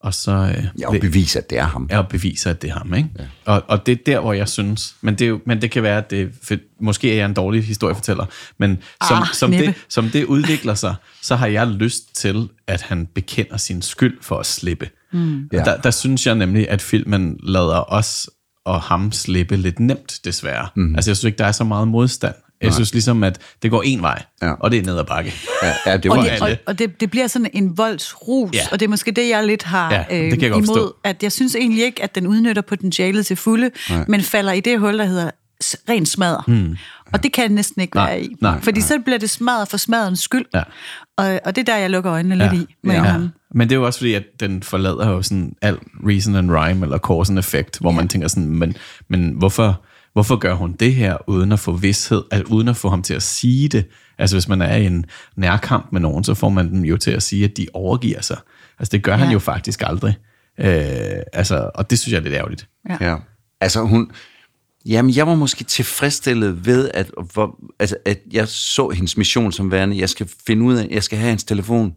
Og 0.00 0.14
så... 0.14 0.32
Øh, 0.56 0.64
Ja, 0.80 0.88
og 0.88 0.96
bevise, 1.00 1.38
at 1.38 1.50
det 1.50 1.58
er 1.58 1.64
ham. 1.64 1.86
er 1.90 1.98
at 1.98 2.08
bevise, 2.08 2.50
at 2.50 2.62
det 2.62 2.70
er 2.70 2.74
ham. 2.74 2.94
Ikke? 2.94 3.08
Ja. 3.18 3.24
Og, 3.44 3.62
og 3.68 3.86
det 3.86 3.92
er 3.92 3.96
der, 4.06 4.20
hvor 4.20 4.32
jeg 4.32 4.48
synes, 4.48 4.94
men 5.00 5.14
det, 5.14 5.24
er 5.24 5.28
jo, 5.28 5.40
men 5.46 5.62
det 5.62 5.70
kan 5.70 5.82
være, 5.82 5.98
at 5.98 6.10
det, 6.10 6.30
for, 6.42 6.54
måske 6.80 7.12
er 7.12 7.16
jeg 7.16 7.24
en 7.26 7.34
dårlig 7.34 7.64
historiefortæller, 7.64 8.26
men 8.58 8.78
som, 9.08 9.16
Ah, 9.22 9.26
som, 9.32 9.50
næppe. 9.50 9.66
det, 9.66 9.74
som 9.88 10.08
det 10.08 10.24
udvikler 10.24 10.74
sig, 10.74 10.94
så 11.22 11.36
har 11.36 11.46
jeg 11.46 11.66
lyst 11.66 12.16
til, 12.16 12.48
at 12.66 12.82
han 12.82 13.06
bekender 13.14 13.56
sin 13.56 13.82
skyld 13.82 14.18
for 14.22 14.38
at 14.38 14.46
slippe. 14.46 14.90
Mm. 15.12 15.48
Ja. 15.52 15.58
Der, 15.58 15.80
der 15.80 15.90
synes 15.90 16.26
jeg 16.26 16.34
nemlig, 16.34 16.68
at 16.68 16.82
filmen 16.82 17.38
lader 17.42 17.92
os 17.92 18.30
og 18.64 18.80
ham 18.82 19.12
slippe 19.12 19.56
lidt 19.56 19.80
nemt, 19.80 20.20
desværre. 20.24 20.68
Mm. 20.76 20.94
Altså, 20.94 21.10
jeg 21.10 21.16
synes 21.16 21.24
ikke, 21.28 21.38
der 21.38 21.44
er 21.44 21.52
så 21.52 21.64
meget 21.64 21.88
modstand. 21.88 22.34
Jeg 22.62 22.74
synes 22.74 22.92
ligesom, 22.92 23.24
at 23.24 23.38
det 23.62 23.70
går 23.70 23.82
en 23.82 24.02
vej, 24.02 24.22
Ja. 24.42 24.52
og 24.52 24.70
det 24.70 24.78
er 24.78 24.82
ned 24.82 24.98
ad 24.98 25.04
bakke. 25.04 25.34
Ja, 25.62 25.72
ja 25.86 25.96
det 25.96 26.10
Og, 26.10 26.16
var 26.16 26.22
det, 26.24 26.30
alle. 26.30 26.44
og, 26.44 26.56
og 26.66 26.78
det, 26.78 27.00
det 27.00 27.10
bliver 27.10 27.26
sådan 27.26 27.50
en 27.52 27.78
voldsrus, 27.78 28.50
Ja. 28.54 28.58
ja. 28.58 28.66
og 28.72 28.80
det 28.80 28.86
er 28.86 28.90
måske 28.90 29.10
det, 29.10 29.28
jeg 29.28 29.46
lidt 29.46 29.62
har 29.62 29.92
Ja, 29.92 29.98
det 29.98 30.08
kan 30.08 30.42
jeg 30.42 30.50
godt 30.50 30.64
imod. 30.64 30.76
forstå. 30.76 30.94
At 31.04 31.22
jeg 31.22 31.32
synes 31.32 31.54
egentlig 31.54 31.84
ikke, 31.84 32.02
at 32.02 32.14
den 32.14 32.26
udnytter 32.26 32.62
potentialet 32.62 33.26
til 33.26 33.36
fulde, 33.36 33.70
Nej. 33.90 34.04
men 34.08 34.20
falder 34.20 34.52
i 34.52 34.60
det 34.60 34.80
hul, 34.80 34.98
der 34.98 35.04
hedder 35.04 35.30
ren 35.88 36.06
smadder. 36.06 36.42
Hmm. 36.46 36.76
Og 37.12 37.22
det 37.22 37.32
kan 37.32 37.44
det 37.44 37.52
næsten 37.52 37.82
ikke 37.82 37.96
Nej, 37.96 38.06
være 38.10 38.22
i. 38.22 38.36
nej, 38.40 38.60
Fordi 38.60 38.80
så 38.80 38.98
bliver 39.04 39.18
det 39.18 39.30
smadret 39.30 39.68
for 39.68 39.76
smadrens 39.76 40.20
skyld. 40.20 40.44
Ja. 40.54 40.62
Og, 41.16 41.40
og 41.44 41.56
det 41.56 41.68
er 41.68 41.72
der, 41.72 41.76
jeg 41.76 41.90
lukker 41.90 42.12
øjnene 42.12 42.36
lidt 42.36 42.52
i. 42.52 42.74
Med 42.84 42.94
ja. 42.94 43.02
ham. 43.02 43.28
Men 43.54 43.68
det 43.68 43.74
er 43.74 43.78
jo 43.78 43.86
også 43.86 43.98
fordi, 43.98 44.14
at 44.14 44.24
den 44.40 44.62
forlader 44.62 45.08
jo 45.08 45.22
sådan 45.22 45.56
al 45.62 45.78
reason 46.06 46.34
and 46.34 46.50
rhyme, 46.50 46.86
eller 46.86 46.98
cause 46.98 47.32
and 47.32 47.38
effect, 47.38 47.78
hvor 47.78 47.90
ja. 47.90 47.96
man 47.96 48.08
tænker 48.08 48.28
sådan, 48.28 48.48
men, 48.48 48.76
men 49.08 49.30
hvorfor, 49.30 49.82
hvorfor 50.12 50.36
gør 50.36 50.54
hun 50.54 50.72
det 50.72 50.94
her, 50.94 51.16
uden 51.28 51.52
at 51.52 51.58
få 51.58 51.72
vidshed, 51.72 52.22
altså 52.30 52.52
uden 52.52 52.68
at 52.68 52.76
få 52.76 52.88
ham 52.88 53.02
til 53.02 53.14
at 53.14 53.22
sige 53.22 53.68
det? 53.68 53.84
Altså 54.18 54.36
hvis 54.36 54.48
man 54.48 54.62
er 54.62 54.76
i 54.76 54.86
en 54.86 55.04
nærkamp 55.36 55.92
med 55.92 56.00
nogen, 56.00 56.24
så 56.24 56.34
får 56.34 56.48
man 56.48 56.70
dem 56.70 56.84
jo 56.84 56.96
til 56.96 57.10
at 57.10 57.22
sige, 57.22 57.44
at 57.44 57.56
de 57.56 57.66
overgiver 57.74 58.20
sig. 58.20 58.38
Altså 58.78 58.90
det 58.92 59.02
gør 59.02 59.12
ja. 59.12 59.18
han 59.18 59.32
jo 59.32 59.38
faktisk 59.38 59.82
aldrig. 59.86 60.14
Øh, 60.58 61.22
altså, 61.32 61.70
og 61.74 61.90
det 61.90 61.98
synes 61.98 62.12
jeg 62.12 62.18
er 62.18 62.22
lidt 62.22 62.34
ærgerligt. 62.34 62.68
Ja. 62.88 62.96
Ja. 63.00 63.16
Altså 63.60 63.80
hun... 63.80 64.10
Jamen, 64.86 65.16
jeg 65.16 65.26
var 65.26 65.34
måske 65.34 65.64
tilfredsstillet 65.64 66.66
ved, 66.66 66.90
at, 66.94 67.10
hvor, 67.32 67.58
altså, 67.78 67.96
at 68.04 68.18
jeg 68.32 68.48
så 68.48 68.88
hendes 68.88 69.16
mission 69.16 69.52
som 69.52 69.70
værende, 69.70 69.98
jeg 69.98 70.08
skal 70.08 70.28
finde 70.46 70.62
ud 70.62 70.76
af, 70.76 70.88
jeg 70.90 71.02
skal 71.02 71.18
have 71.18 71.28
hans 71.28 71.44
telefon, 71.44 71.94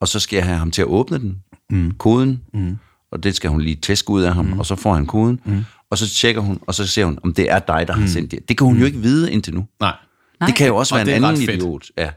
og 0.00 0.08
så 0.08 0.20
skal 0.20 0.36
jeg 0.36 0.44
have 0.44 0.58
ham 0.58 0.70
til 0.70 0.82
at 0.82 0.88
åbne 0.88 1.18
den, 1.18 1.42
mm. 1.70 1.94
koden, 1.98 2.42
mm. 2.54 2.78
og 3.12 3.22
det 3.22 3.34
skal 3.34 3.50
hun 3.50 3.60
lige 3.60 3.76
tæske 3.76 4.10
ud 4.10 4.22
af 4.22 4.34
ham, 4.34 4.44
mm. 4.44 4.58
og 4.58 4.66
så 4.66 4.76
får 4.76 4.94
han 4.94 5.06
koden, 5.06 5.40
mm. 5.44 5.64
og 5.90 5.98
så 5.98 6.08
tjekker 6.08 6.40
hun, 6.40 6.58
og 6.66 6.74
så 6.74 6.86
ser 6.86 7.04
hun, 7.04 7.18
om 7.22 7.34
det 7.34 7.50
er 7.50 7.58
dig, 7.58 7.84
der 7.88 7.94
har 7.94 8.06
sendt 8.06 8.30
det. 8.30 8.48
Det 8.48 8.58
kan 8.58 8.66
hun 8.66 8.78
jo 8.78 8.84
ikke 8.84 8.98
vide 8.98 9.32
indtil 9.32 9.54
nu. 9.54 9.66
Nej. 9.80 9.96
Det 10.46 10.54
kan 10.54 10.66
jo 10.66 10.76
også 10.76 10.94
Og 10.94 11.06
være 11.06 11.16
en 11.16 11.24
anden 11.24 11.42
idiot. 11.42 11.84
Ja. 11.98 12.10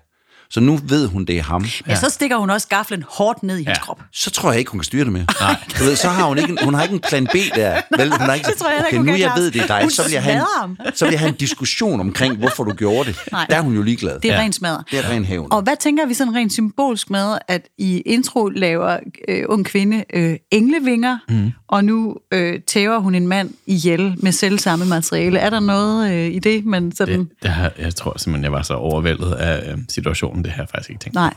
Så 0.51 0.59
nu 0.59 0.79
ved 0.83 1.07
hun, 1.07 1.25
det 1.25 1.37
er 1.37 1.43
ham. 1.43 1.65
Ja, 1.87 1.95
så 1.95 2.09
stikker 2.09 2.37
hun 2.37 2.49
også 2.49 2.67
gaflen 2.67 3.03
hårdt 3.09 3.43
ned 3.43 3.57
i 3.57 3.63
hans 3.63 3.77
Ja. 3.77 3.83
krop. 3.83 4.01
Så 4.13 4.31
tror 4.31 4.51
jeg 4.51 4.59
ikke, 4.59 4.71
hun 4.71 4.79
kan 4.79 4.83
styre 4.83 5.03
det 5.03 5.13
mere. 5.13 5.25
Nej. 5.41 5.55
Du 5.79 5.83
ved, 5.83 5.95
så 5.95 6.07
har 6.07 6.23
hun 6.27 6.37
ikke, 6.37 6.49
en- 6.51 6.57
hun 6.63 6.73
har 6.73 6.83
ikke 6.83 6.93
en 6.93 6.99
plan 7.09 7.27
B 7.27 7.35
der. 7.55 7.81
Vel, 7.97 8.11
hun 8.11 8.19
har 8.19 8.33
ikke, 8.33 8.47
Det 8.49 8.57
tror 8.57 8.69
jeg 8.69 8.77
okay, 8.79 8.87
ikke, 8.87 8.97
hun 8.97 9.05
nu 9.05 9.11
kan, 9.11 9.21
jeg 9.21 9.31
ved, 9.35 9.51
det 9.51 9.61
er 9.61 9.67
dig, 9.67 9.81
Hun 9.81 9.89
så 9.91 10.03
vil, 10.03 10.11
jeg 10.11 10.23
have 10.23 10.35
en, 10.35 10.41
ham. 10.59 10.77
så 10.95 11.05
vil 11.05 11.11
jeg 11.11 11.19
have 11.19 11.29
en 11.29 11.35
diskussion 11.35 11.99
omkring, 11.99 12.37
hvorfor 12.37 12.63
du 12.63 12.71
gjorde 12.73 13.09
det. 13.09 13.19
Nej. 13.31 13.45
Der 13.49 13.55
er 13.55 13.61
hun 13.61 13.75
jo 13.75 13.81
ligeglad. 13.81 14.19
Det 14.19 14.31
er 14.31 14.35
Ja. 14.35 14.41
rent 14.41 14.55
smadret. 14.55 14.83
Det 14.91 14.99
er 14.99 15.09
ren 15.09 15.25
hævn. 15.25 15.47
Og 15.51 15.61
hvad 15.61 15.73
tænker 15.79 16.05
vi 16.05 16.13
sådan 16.13 16.35
rent 16.35 16.53
symbolsk 16.53 17.09
med, 17.09 17.37
at 17.47 17.61
i 17.77 18.01
intro 18.01 18.47
laver 18.47 18.97
øh, 19.27 19.43
ung 19.49 19.65
kvinde 19.65 20.03
øh, 20.13 20.35
englevinger, 20.51 21.17
mm. 21.29 21.51
og 21.67 21.85
nu 21.85 22.15
øh, 22.33 22.59
tæver 22.67 22.99
hun 22.99 23.15
en 23.15 23.27
mand 23.27 23.49
ihjel 23.67 24.15
med 24.17 24.31
selv 24.31 24.59
samme 24.59 24.85
materiale. 24.85 25.39
Er 25.39 25.49
der 25.49 25.59
noget 25.59 26.11
øh, 26.13 26.31
i 26.35 26.39
det, 26.39 26.65
man 26.65 26.91
sådan... 26.95 27.19
Det, 27.19 27.27
det 27.43 27.51
har, 27.51 27.71
jeg 27.79 27.95
tror 27.95 28.13
simpelthen, 28.17 28.43
jeg 28.43 28.51
var 28.51 28.61
så 28.61 28.73
overvældet 28.73 29.31
af 29.33 29.71
øh, 29.71 29.77
situationen. 29.89 30.40
Det 30.43 30.51
har 30.51 30.63
jeg 30.63 30.69
faktisk 30.69 30.89
ikke 30.89 30.99
tænkt. 30.99 31.15
Nej, 31.15 31.33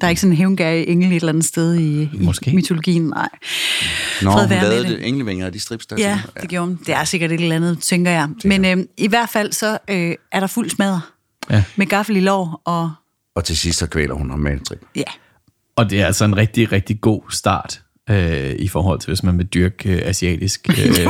der 0.00 0.06
er 0.06 0.08
ikke 0.08 0.20
sådan 0.20 0.32
en 0.32 0.36
hævngærig 0.36 0.88
engel 0.88 1.10
et 1.10 1.16
eller 1.16 1.28
andet 1.28 1.44
sted 1.44 1.74
i, 1.74 2.02
i 2.02 2.08
Måske. 2.12 2.52
mytologien, 2.54 3.02
nej. 3.02 3.28
Nå, 4.22 4.30
Fred 4.32 4.42
hun 4.48 4.50
lavede. 4.50 5.02
Englevinger 5.04 5.46
og 5.46 5.54
de 5.54 5.60
strips 5.60 5.86
der. 5.86 5.96
Ja, 5.98 6.20
det 6.40 6.48
gjorde 6.50 6.66
hun. 6.66 6.78
Det 6.86 6.94
er 6.94 7.04
sikkert 7.04 7.32
et 7.32 7.40
eller 7.40 7.56
andet, 7.56 7.78
tænker 7.82 8.10
jeg. 8.10 8.28
Men 8.44 8.64
øh, 8.64 8.84
i 8.96 9.08
hvert 9.08 9.28
fald 9.28 9.52
så 9.52 9.78
øh, 9.90 10.14
er 10.32 10.40
der 10.40 10.46
fuld 10.46 10.70
smadre. 10.70 11.00
Ja. 11.50 11.64
Med 11.76 11.86
gaffel 11.86 12.16
i 12.16 12.20
lår, 12.20 12.62
og 12.64 12.90
Og 13.34 13.44
til 13.44 13.56
sidst 13.56 13.78
så 13.78 13.86
kvæler 13.86 14.14
hun 14.14 14.30
ham 14.30 14.38
med 14.38 14.52
et 14.52 14.62
trip. 14.64 14.80
ja, 14.96 15.02
Og 15.76 15.90
det 15.90 16.00
er 16.00 16.06
altså 16.06 16.24
en 16.24 16.36
rigtig, 16.36 16.72
rigtig 16.72 17.00
god 17.00 17.22
start 17.30 17.80
øh, 18.10 18.54
i 18.58 18.68
forhold 18.68 19.00
til, 19.00 19.08
hvis 19.10 19.22
man 19.22 19.38
vil 19.38 19.46
dyrke 19.46 19.88
øh, 19.92 20.02
asiatisk... 20.04 20.68
Øh, 20.70 21.06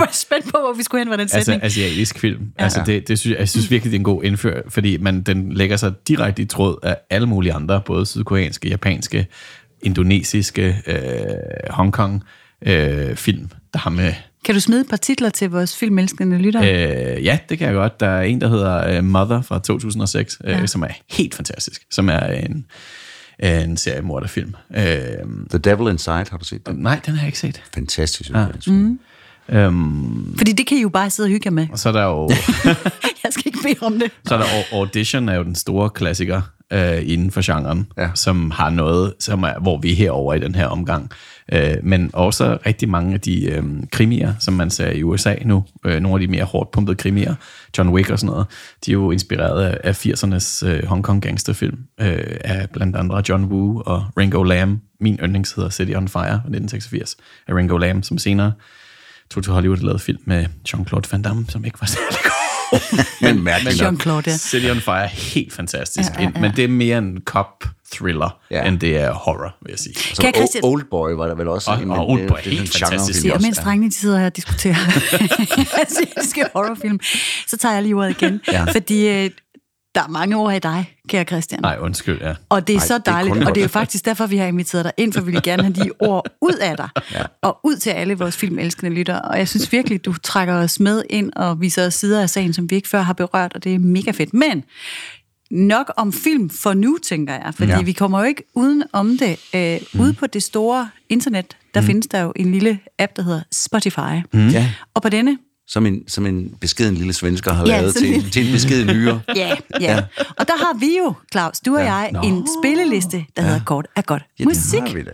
på, 0.55 0.59
hvor 0.61 0.72
vi 0.76 0.82
skulle 0.82 1.01
hen 1.01 1.09
med 1.09 1.18
den 1.18 1.22
altså 1.22 1.36
sætning. 1.40 1.62
asiatisk 1.62 2.18
film. 2.18 2.53
Ja. 2.59 2.64
Altså 2.64 2.82
det, 2.86 3.09
det 3.09 3.18
synes, 3.18 3.38
jeg, 3.38 3.49
synes 3.49 3.70
virkelig, 3.70 3.90
det 3.90 3.97
er 3.97 4.01
en 4.01 4.05
god 4.05 4.24
indfør, 4.24 4.61
fordi 4.68 4.97
man, 4.97 5.22
den 5.22 5.53
lægger 5.53 5.76
sig 5.76 5.92
direkte 6.09 6.42
i 6.42 6.44
tråd 6.44 6.78
af 6.82 6.97
alle 7.11 7.26
mulige 7.26 7.53
andre, 7.53 7.80
både 7.86 8.07
sydkoreanske, 8.07 8.68
japanske, 8.68 9.26
indonesiske, 9.82 10.82
øh, 10.86 11.70
Hongkong 11.70 12.22
øh, 12.66 13.16
film, 13.16 13.49
der 13.72 13.78
har 13.78 13.90
med... 13.90 14.12
Kan 14.44 14.55
du 14.55 14.61
smide 14.61 14.80
et 14.80 14.88
par 14.88 14.97
titler 14.97 15.30
til 15.30 15.51
vores 15.51 15.76
filmelskende 15.76 16.38
lyttere? 16.38 17.16
Øh, 17.16 17.24
ja, 17.24 17.38
det 17.49 17.59
kan 17.59 17.66
jeg 17.66 17.74
godt. 17.74 18.01
Der 18.01 18.07
er 18.09 18.22
en, 18.22 18.40
der 18.40 18.49
hedder 18.49 18.97
øh, 18.97 19.05
Mother 19.05 19.42
fra 19.42 19.59
2006, 19.59 20.38
øh, 20.44 20.51
Ja. 20.51 20.66
som 20.66 20.82
er 20.82 20.88
helt 21.11 21.34
fantastisk, 21.34 21.82
som 21.90 22.09
er 22.09 22.20
en, 22.26 22.66
en 23.38 23.76
seriemorderfilm. 23.76 24.55
Øh, 24.76 24.82
The 25.51 25.59
Devil 25.59 25.92
Inside, 25.92 26.24
har 26.30 26.38
du 26.40 26.44
set 26.44 26.66
den? 26.66 26.76
nej, 26.76 27.01
den 27.07 27.14
har 27.14 27.20
jeg 27.20 27.28
ikke 27.28 27.38
set. 27.38 27.62
Fantastisk. 27.74 28.30
Ah. 28.34 28.49
Mm. 28.66 28.99
Øhm, 29.49 30.34
Fordi 30.38 30.53
det 30.53 30.66
kan 30.66 30.78
I 30.78 30.82
jo 30.82 30.88
bare 30.88 31.11
sidde 31.11 31.26
og 31.26 31.30
hygge 31.30 31.42
jer 31.47 31.51
med. 31.51 31.66
og 31.72 31.78
så 31.78 31.88
er 31.88 31.92
der 31.92 32.05
jo... 32.05 32.28
Jeg 33.24 33.32
skal 33.32 33.42
ikke 33.47 33.59
bede 33.62 33.86
om 33.86 33.99
det. 33.99 34.11
Så 34.28 34.34
er 34.34 34.38
der 34.38 34.44
Au- 34.47 34.74
Audition, 34.76 35.28
er 35.28 35.34
jo 35.34 35.42
den 35.44 35.55
store 35.55 35.90
klassiker 35.90 36.40
øh, 36.72 37.03
inden 37.05 37.30
for 37.30 37.40
genren, 37.57 37.86
Ja. 37.99 38.09
som 38.14 38.51
har 38.51 38.70
noget, 38.70 39.14
som 39.20 39.42
er, 39.42 39.59
hvor 39.62 39.78
vi 39.80 39.92
er 39.92 39.97
herover 39.97 40.34
i 40.34 40.38
den 40.38 40.55
her 40.55 40.66
omgang. 40.66 41.11
Øh, 41.53 41.74
men 41.82 42.11
også 42.12 42.59
rigtig 42.66 42.88
mange 42.88 43.14
af 43.14 43.20
de 43.20 43.44
øh, 43.51 43.62
krimier, 43.92 44.34
som 44.40 44.55
man 44.55 44.70
ser 44.70 44.90
i 44.90 45.03
USA 45.03 45.34
nu, 45.44 45.64
øh, 45.86 46.01
nogle 46.01 46.14
af 46.16 46.20
de 46.20 46.32
mere 46.32 46.44
hårdt 46.44 46.70
pumpede 46.70 46.97
krimier, 46.97 47.34
John 47.78 47.88
Wick 47.90 48.11
og 48.11 48.18
sådan 48.18 48.30
noget, 48.32 48.47
de 48.86 48.90
er 48.90 48.92
jo 48.92 49.11
inspireret 49.11 49.62
af, 49.64 49.78
af 49.84 50.07
80'ernes 50.07 50.66
øh, 50.66 50.84
Hong 50.86 51.05
Kong 51.05 51.22
gangsterfilm, 51.22 51.78
øh, 52.01 52.18
af 52.44 52.70
blandt 52.72 52.97
andre 52.97 53.22
John 53.28 53.44
Woo 53.44 53.82
og 53.86 54.05
Ringo 54.18 54.42
Lam. 54.42 54.80
Min 55.01 55.18
yndlings 55.22 55.53
hedder 55.53 55.70
City 55.70 55.92
on 55.92 56.09
Fire 56.09 56.22
fra 56.22 56.49
1986, 56.49 57.16
af 57.49 57.55
Ringo 57.55 57.76
Lam, 57.76 58.03
som 58.03 58.18
senere 58.18 58.53
tog 59.31 59.45
til 59.45 59.53
Hollywood 59.53 59.79
og 59.79 59.85
lavede 59.85 59.99
film 59.99 60.18
med 60.24 60.47
Jean-Claude 60.68 61.09
Van 61.12 61.22
Damme, 61.22 61.47
som 61.49 61.64
ikke 61.64 61.81
var 61.81 61.87
særlig 61.87 62.18
god. 62.22 62.33
Men 63.35 63.43
mærkeligt. 63.45 63.83
nok. 63.83 63.93
Jean-Claude, 63.95 64.31
ja. 64.31 64.37
City 64.37 64.66
on 64.70 64.81
Fire 64.81 65.03
er 65.05 65.07
helt 65.07 65.53
fantastisk, 65.53 66.11
Ja, 66.16 66.22
ja, 66.22 66.31
ja. 66.35 66.41
men 66.41 66.53
det 66.57 66.64
er 66.64 66.68
mere 66.68 66.99
en 66.99 67.18
cop-thriller, 67.24 68.39
Ja. 68.51 68.57
ja. 68.62 68.68
end 68.68 68.81
det 68.81 68.97
er 68.97 69.12
horror, 69.12 69.57
vil 69.62 69.70
jeg 69.70 69.79
sige. 69.79 69.95
Så 70.14 70.22
Kan 70.22 70.33
jeg, 70.35 70.43
Christian- 70.43 70.61
Old 70.64 70.85
Boy 70.91 71.11
var 71.12 71.27
der 71.27 71.35
vel 71.35 71.49
også. 71.49 71.70
Og- 71.70 71.99
og 71.99 72.11
Oldboy, 72.11 72.37
det 72.45 72.47
er 72.53 72.59
helt 72.59 72.79
fantastisk. 72.79 73.27
Også, 73.33 73.47
mens 73.47 73.59
drengene 73.59 73.91
de 73.91 73.95
sidder 73.97 74.18
her 74.18 74.27
og 74.27 74.37
diskuterer 74.37 74.74
asiatiske 75.87 76.45
horrorfilm, 76.55 77.01
så 77.47 77.57
tager 77.57 77.72
jeg 77.74 77.83
lige 77.83 77.95
ordet 77.95 78.11
igen. 78.22 78.41
Ja. 78.53 78.64
Fordi 78.64 79.09
øh, 79.09 79.31
der 79.97 80.03
er 80.03 80.09
mange 80.09 80.36
ord 80.36 80.55
i 80.55 80.59
dig, 80.59 80.94
kære 81.09 81.24
Christian. 81.24 81.61
Nej, 81.62 81.76
undskyld, 81.80 82.20
ja. 82.20 82.34
Og 82.49 82.66
det 82.66 82.72
er 82.72 82.78
Nej, 82.78 82.86
så 82.86 82.99
det 82.99 83.09
er 83.09 83.12
dejligt, 83.12 83.44
og 83.49 83.55
det 83.55 83.62
er 83.64 83.68
faktisk 83.68 84.05
derfor, 84.05 84.26
vi 84.26 84.36
har 84.36 84.47
inviteret 84.47 84.84
dig 84.84 84.92
ind, 84.97 85.12
for 85.12 85.20
vi 85.20 85.32
vil 85.32 85.42
gerne 85.42 85.62
have 85.62 85.74
de 85.74 85.90
ord 85.99 86.26
ud 86.42 86.55
af 86.61 86.76
dig, 86.76 86.88
ja. 87.14 87.22
og 87.42 87.59
ud 87.64 87.76
til 87.76 87.90
alle 87.90 88.14
vores 88.14 88.36
filmelskende 88.36 88.92
lyttere. 88.92 89.22
Og 89.22 89.38
jeg 89.38 89.49
synes 89.49 89.72
virkelig, 89.72 90.05
du 90.05 90.14
trækker 90.22 90.55
os 90.55 90.80
med 90.80 91.03
ind 91.11 91.32
og 91.36 91.61
viser 91.61 91.86
os 91.86 91.94
sider 91.94 92.22
af 92.22 92.30
sagen, 92.30 92.53
som 92.53 92.70
vi 92.70 92.76
ikke 92.76 92.88
før 92.88 93.01
har 93.01 93.12
berørt, 93.12 93.53
og 93.55 93.64
det 93.64 93.74
er 93.74 93.78
mega 93.78 94.11
fedt. 94.11 94.34
Men 94.34 94.64
nok 95.51 95.92
om 95.97 96.12
film 96.12 96.51
for 96.51 96.74
nu, 96.74 96.99
tænker 97.03 97.34
jeg, 97.34 97.55
fordi. 97.55 97.72
Ja. 97.72 97.82
vi 97.82 97.92
kommer 97.92 98.18
jo 98.18 98.24
ikke 98.24 98.42
uden 98.55 98.82
om 98.92 99.18
det. 99.18 99.38
Øh, 99.55 99.80
mm. 99.94 100.01
Ude 100.01 100.12
på 100.12 100.26
det 100.26 100.42
store 100.42 100.88
internet, 101.09 101.57
der 101.74 101.80
mm. 101.80 101.86
findes 101.86 102.07
der 102.07 102.20
jo 102.20 102.32
en 102.36 102.53
lille 102.53 102.78
app, 102.99 103.16
der 103.16 103.22
hedder 103.22 103.42
Spotify. 103.53 104.22
Mm. 104.32 104.49
Ja, 104.49 104.70
Og 104.94 105.03
på 105.03 105.09
denne 105.09 105.38
som 105.69 105.87
en, 105.87 106.09
som 106.09 106.27
en 106.27 106.55
beskeden 106.61 106.95
lille 106.95 107.12
svensker 107.12 107.53
har 107.53 107.67
Ja, 107.67 107.81
lavet 107.81 107.95
til, 107.97 108.14
en- 108.14 108.31
til 108.31 108.47
en 108.47 108.53
beskeden 108.53 108.87
nyere. 108.87 109.21
Ja, 109.37 109.57
ja. 109.81 110.03
Og 110.39 110.49
der 110.49 110.57
har 110.59 110.79
vi 110.79 110.97
jo, 110.99 111.14
Claus, 111.33 111.61
du 111.61 111.75
og 111.77 111.81
Ja. 111.83 111.95
jeg, 111.95 112.11
en 112.25 112.47
spilleliste, 112.61 113.25
der 113.37 113.43
hedder 113.43 113.61
Kort 113.64 113.87
er 113.97 114.03
godt 114.03 114.23
Ja, 114.39 114.45
musik. 114.45 114.81
har 114.81 114.95
vi 114.95 115.03
da. 115.03 115.11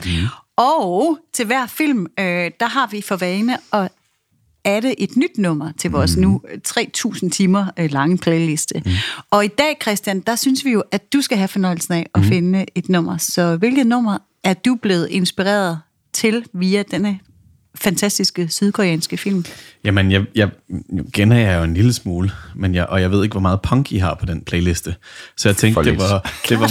Og 0.57 1.19
til 1.35 1.47
hver 1.47 1.67
film, 1.67 2.07
øh, 2.21 2.51
der 2.61 2.67
har 2.69 2.87
vi 2.91 3.01
for 3.03 3.17
vane 3.17 3.57
at 3.73 3.89
adde 4.65 5.01
et 5.01 5.17
nyt 5.17 5.39
nummer 5.39 5.73
til 5.79 5.91
vores 5.91 6.17
Mhm. 6.17 6.23
nu 6.27 6.41
øh, 6.53 6.59
3.000 6.69 7.31
timer 7.31 7.67
øh, 7.79 7.91
lange 7.93 8.19
playliste. 8.19 8.83
Mm. 8.87 8.91
Og 9.31 9.45
i 9.45 9.49
dag, 9.49 9.77
Christian, 9.83 10.21
der 10.21 10.37
synes 10.37 10.65
vi 10.65 10.71
jo, 10.71 10.83
at 10.93 11.13
du 11.13 11.21
skal 11.21 11.39
have 11.39 11.49
fornøjelsen 11.49 11.95
af 11.95 12.07
at 12.15 12.21
Mhm. 12.21 12.25
mm. 12.25 12.29
finde 12.29 12.67
et 12.75 12.89
nummer. 12.89 13.17
Så 13.17 13.57
hvilket 13.57 13.87
nummer 13.87 14.19
er 14.45 14.55
du 14.55 14.75
blevet 14.75 15.09
inspireret 15.11 15.81
til 16.13 16.45
via 16.55 16.83
denne 16.91 17.19
fantastiske 17.75 18.49
sydkoreanske 18.49 19.17
film? 19.17 19.45
Jamen, 19.85 20.13
jeg, 20.13 20.25
jeg, 20.35 20.51
nu 20.89 21.05
kender 21.13 21.37
jeg 21.37 21.59
jo 21.59 21.63
en 21.63 21.75
lille 21.75 21.93
smule, 21.93 22.31
men 22.55 22.75
jeg, 22.75 22.87
og 22.87 23.01
jeg 23.01 23.11
ved 23.11 23.23
ikke, 23.23 23.35
hvor 23.35 23.41
meget 23.41 23.63
punk 23.63 23.93
I 23.93 23.99
har 23.99 24.15
på 24.15 24.27
den 24.27 24.41
playliste. 24.41 24.95
Så 25.37 25.49
jeg 25.49 25.57
tænkte, 25.57 25.85
det 25.91 25.99
var, 25.99 26.33
det, 26.49 26.61
var, 26.61 26.71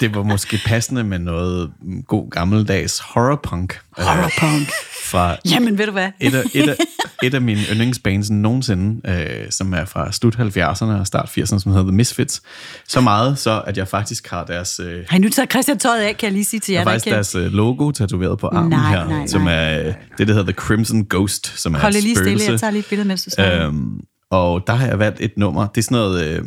det 0.00 0.14
var 0.14 0.22
måske 0.22 0.60
passende 0.66 1.04
med 1.04 1.18
noget 1.18 1.72
god 2.06 2.30
gammeldags 2.30 2.98
horrorpunk. 2.98 3.80
horrorpunk. 3.98 4.68
Fra 5.14 5.36
Jamen, 5.50 5.78
ved 5.78 5.86
du 5.86 5.92
hvad? 5.92 6.08
et 6.20 6.34
af, 6.34 6.42
et 6.54 6.68
af, 6.68 6.76
et 7.22 7.34
af 7.34 7.40
mine 7.40 7.60
yndlingsbands 7.72 8.30
nogensinde, 8.30 9.10
øh, 9.10 9.50
som 9.50 9.72
er 9.74 9.84
fra 9.84 10.12
slut 10.12 10.36
70'erne 10.36 10.84
og 10.84 11.06
start 11.06 11.28
80'erne, 11.38 11.58
som 11.58 11.72
hedder 11.72 11.82
The 11.82 11.96
Misfits. 11.96 12.42
Så 12.88 13.00
meget 13.00 13.38
så, 13.38 13.62
at 13.66 13.76
jeg 13.76 13.88
faktisk 13.88 14.28
har 14.30 14.44
deres... 14.44 14.80
Øh, 14.80 15.04
Hej, 15.10 15.18
nu 15.18 15.28
tager 15.28 15.46
Christian 15.46 15.78
tøjet 15.78 16.02
af, 16.02 16.16
kan 16.16 16.26
jeg 16.26 16.32
lige 16.32 16.44
sige 16.44 16.60
til 16.60 16.72
jeg 16.72 16.78
jer, 16.78 16.84
har 16.84 16.84
der 16.84 16.90
faktisk 16.94 17.06
ikke 17.06 17.14
deres 17.14 17.34
øh, 17.34 17.52
logo 17.52 17.90
tatoveret 17.90 18.38
på 18.38 18.46
armen 18.46 18.70
Nej, 18.70 18.90
her, 18.90 19.08
nej, 19.08 19.26
som 19.26 19.42
nej. 19.42 19.54
er 19.54 19.88
øh, 19.88 19.94
det, 20.18 20.28
der 20.28 20.34
hedder 20.34 20.52
The 20.52 20.60
Crimson 20.60 21.06
Ghost, 21.10 21.60
som 21.60 21.74
er 21.74 21.78
Hold 21.78 21.92
lige 21.92 22.16
stille, 22.16 22.40
jeg 22.48 22.60
tager 22.60 22.70
lige 22.70 22.80
et 22.80 22.86
billede, 22.86 23.08
mens 23.08 23.24
du 23.24 23.30
snakker. 23.30 23.66
Øhm, 23.66 24.00
og 24.30 24.62
der 24.66 24.74
har 24.74 24.86
jeg 24.86 24.98
valgt 24.98 25.20
et 25.20 25.32
nummer. 25.36 25.66
Det 25.66 25.78
er 25.78 25.82
sådan 25.82 25.96
noget, 25.96 26.24
øh, 26.24 26.44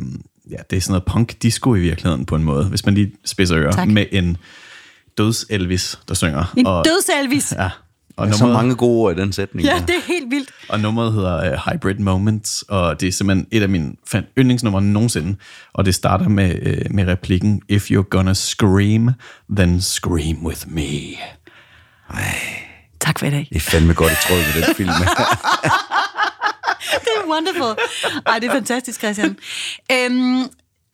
ja, 0.52 0.58
det 0.70 0.78
er 0.78 0.82
sådan 0.82 0.92
noget 0.92 1.04
punk-disco 1.06 1.76
i 1.76 1.80
virkeligheden 1.80 2.26
på 2.26 2.36
en 2.36 2.44
måde, 2.44 2.66
hvis 2.66 2.86
man 2.86 2.94
lige 2.94 3.12
spidser 3.26 3.58
ører, 3.58 3.72
Tak. 3.72 3.88
med 3.88 4.06
en 4.12 4.38
døds 5.18 5.46
Elvis, 5.50 6.00
der 6.08 6.14
synger. 6.14 6.54
En 6.58 6.66
og, 6.68 6.86
dødselvis. 6.86 7.54
Ja, 7.58 7.70
og 8.18 8.28
Der 8.28 8.34
er 8.34 8.38
så 8.38 8.44
nummeret, 8.44 8.64
mange 8.66 8.76
gode 8.76 8.98
ord 9.00 9.18
i 9.18 9.22
den 9.22 9.34
sætning. 9.34 9.66
Ja, 9.68 9.74
der. 9.74 9.86
det 9.86 9.96
er 9.96 10.02
helt 10.08 10.32
vildt. 10.32 10.50
og 10.70 10.80
nummeret 10.80 11.14
hedder 11.14 11.52
uh, 11.54 11.74
Hybrid 11.74 11.96
Moments, 11.96 12.62
og 12.70 13.02
det 13.02 13.08
er 13.08 13.12
simpelthen 13.12 13.48
et 13.52 13.62
af 13.64 13.70
mine 13.70 13.94
fan- 14.14 14.26
yndlingsnumre 14.38 14.82
nogensinde. 14.82 15.38
Og 15.74 15.86
det 15.86 15.96
starter 15.96 16.30
med, 16.30 16.56
uh, 16.90 16.96
med 16.96 17.08
replikken, 17.08 17.62
If 17.70 17.92
you're 17.92 18.08
gonna 18.10 18.34
scream, 18.34 19.10
then 19.50 19.82
scream 19.82 20.46
with 20.46 20.62
me. 20.68 20.90
Tak 23.00 23.20
for 23.20 23.26
i 23.26 23.30
dag. 23.30 23.48
Det 23.50 23.56
er 23.56 23.60
fandme 23.60 23.94
godt 23.94 24.12
i 24.12 24.16
tråd 24.28 24.38
med 24.38 24.66
den 24.66 24.76
film. 24.80 24.90
Det 26.92 27.12
er 27.18 27.30
wonderful. 27.30 27.76
Ej, 28.26 28.40
det 28.40 28.48
er 28.50 28.54
fantastisk, 28.54 29.00
Christian. 29.00 29.38
Øhm, 29.92 30.44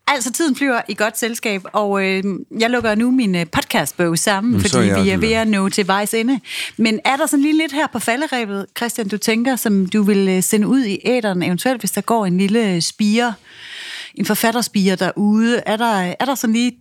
altså, 0.08 0.32
tiden 0.32 0.56
flyver 0.56 0.82
i 0.89 0.93
godt 0.93 1.18
selskab, 1.18 1.62
og 1.74 2.04
øh, 2.04 2.24
jeg 2.60 2.70
lukker 2.70 2.95
nu 2.95 3.12
min 3.12 3.36
øh, 3.36 3.45
podcastbog 3.51 4.18
sammen, 4.18 4.62
så 4.62 4.70
fordi 4.70 4.89
er 4.89 5.04
vi 5.04 5.10
er 5.10 5.18
ved 5.18 5.32
at 5.32 5.47
nå 5.47 5.70
til 5.70 5.88
vejs 5.88 6.14
ende. 6.14 6.39
Men 6.78 6.99
er 7.06 7.16
der 7.16 7.26
sådan 7.26 7.43
lige 7.43 7.58
lidt 7.58 7.72
her 7.72 7.88
på 7.88 7.99
falderæbet, 7.99 8.66
Christian, 8.78 9.08
du 9.08 9.18
tænker, 9.18 9.56
som 9.56 9.86
du 9.86 10.04
vil 10.04 10.30
øh, 10.30 10.43
sende 10.43 10.68
ud 10.68 10.84
i 10.86 10.99
æderen, 11.06 11.43
eventuelt 11.43 11.82
hvis 11.82 11.91
der 11.91 12.01
går 12.01 12.26
en 12.26 12.38
lille 12.38 12.82
spire, 12.82 13.34
en 14.16 14.26
forfatterspire 14.26 14.95
derude? 14.95 15.62
Er 15.66 15.78
der, 15.78 16.14
er 16.20 16.26
der 16.26 16.36
sådan 16.36 16.54
lige 16.54 16.72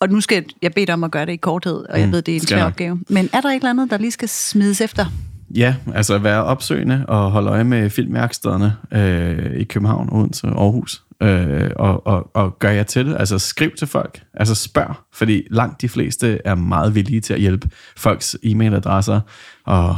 og 0.00 0.08
nu 0.08 0.20
skal 0.20 0.44
jeg 0.62 0.72
bede 0.72 0.86
dig 0.86 0.94
om 0.94 1.04
at 1.04 1.10
gøre 1.10 1.26
det 1.26 1.32
i 1.32 1.36
korthed, 1.36 1.84
og 1.88 2.00
jeg 2.00 2.12
ved, 2.12 2.22
det 2.22 2.32
er 2.32 2.40
en 2.40 2.46
svær 2.46 2.64
opgave. 2.64 3.00
Men 3.08 3.30
er 3.32 3.40
der 3.40 3.48
et 3.48 3.54
eller 3.54 3.70
andet, 3.70 3.90
der 3.90 3.98
lige 3.98 4.10
skal 4.10 4.28
smides 4.28 4.80
efter? 4.80 5.06
Ja, 5.54 5.74
altså 5.94 6.14
at 6.14 6.24
være 6.24 6.44
opsøgende 6.44 7.04
og 7.08 7.30
holde 7.30 7.50
øje 7.50 7.64
med 7.64 7.90
filmværkstederne 7.90 8.76
øh, 8.92 9.60
i 9.60 9.64
København, 9.64 10.08
Odense 10.12 10.46
og 10.46 10.64
Aarhus. 10.64 11.02
Øh, 11.22 11.70
og, 11.76 12.06
og, 12.06 12.30
og 12.34 12.58
gør 12.58 12.70
jer 12.70 12.82
til 12.82 13.06
det. 13.06 13.16
Altså 13.18 13.38
skriv 13.38 13.70
til 13.78 13.86
folk. 13.86 14.22
Altså 14.34 14.54
spørg, 14.54 14.94
fordi 15.12 15.42
langt 15.50 15.80
de 15.80 15.88
fleste 15.88 16.40
er 16.44 16.54
meget 16.54 16.94
villige 16.94 17.20
til 17.20 17.34
at 17.34 17.40
hjælpe 17.40 17.70
folks 17.96 18.36
e-mailadresser 18.44 19.20
og 19.64 19.96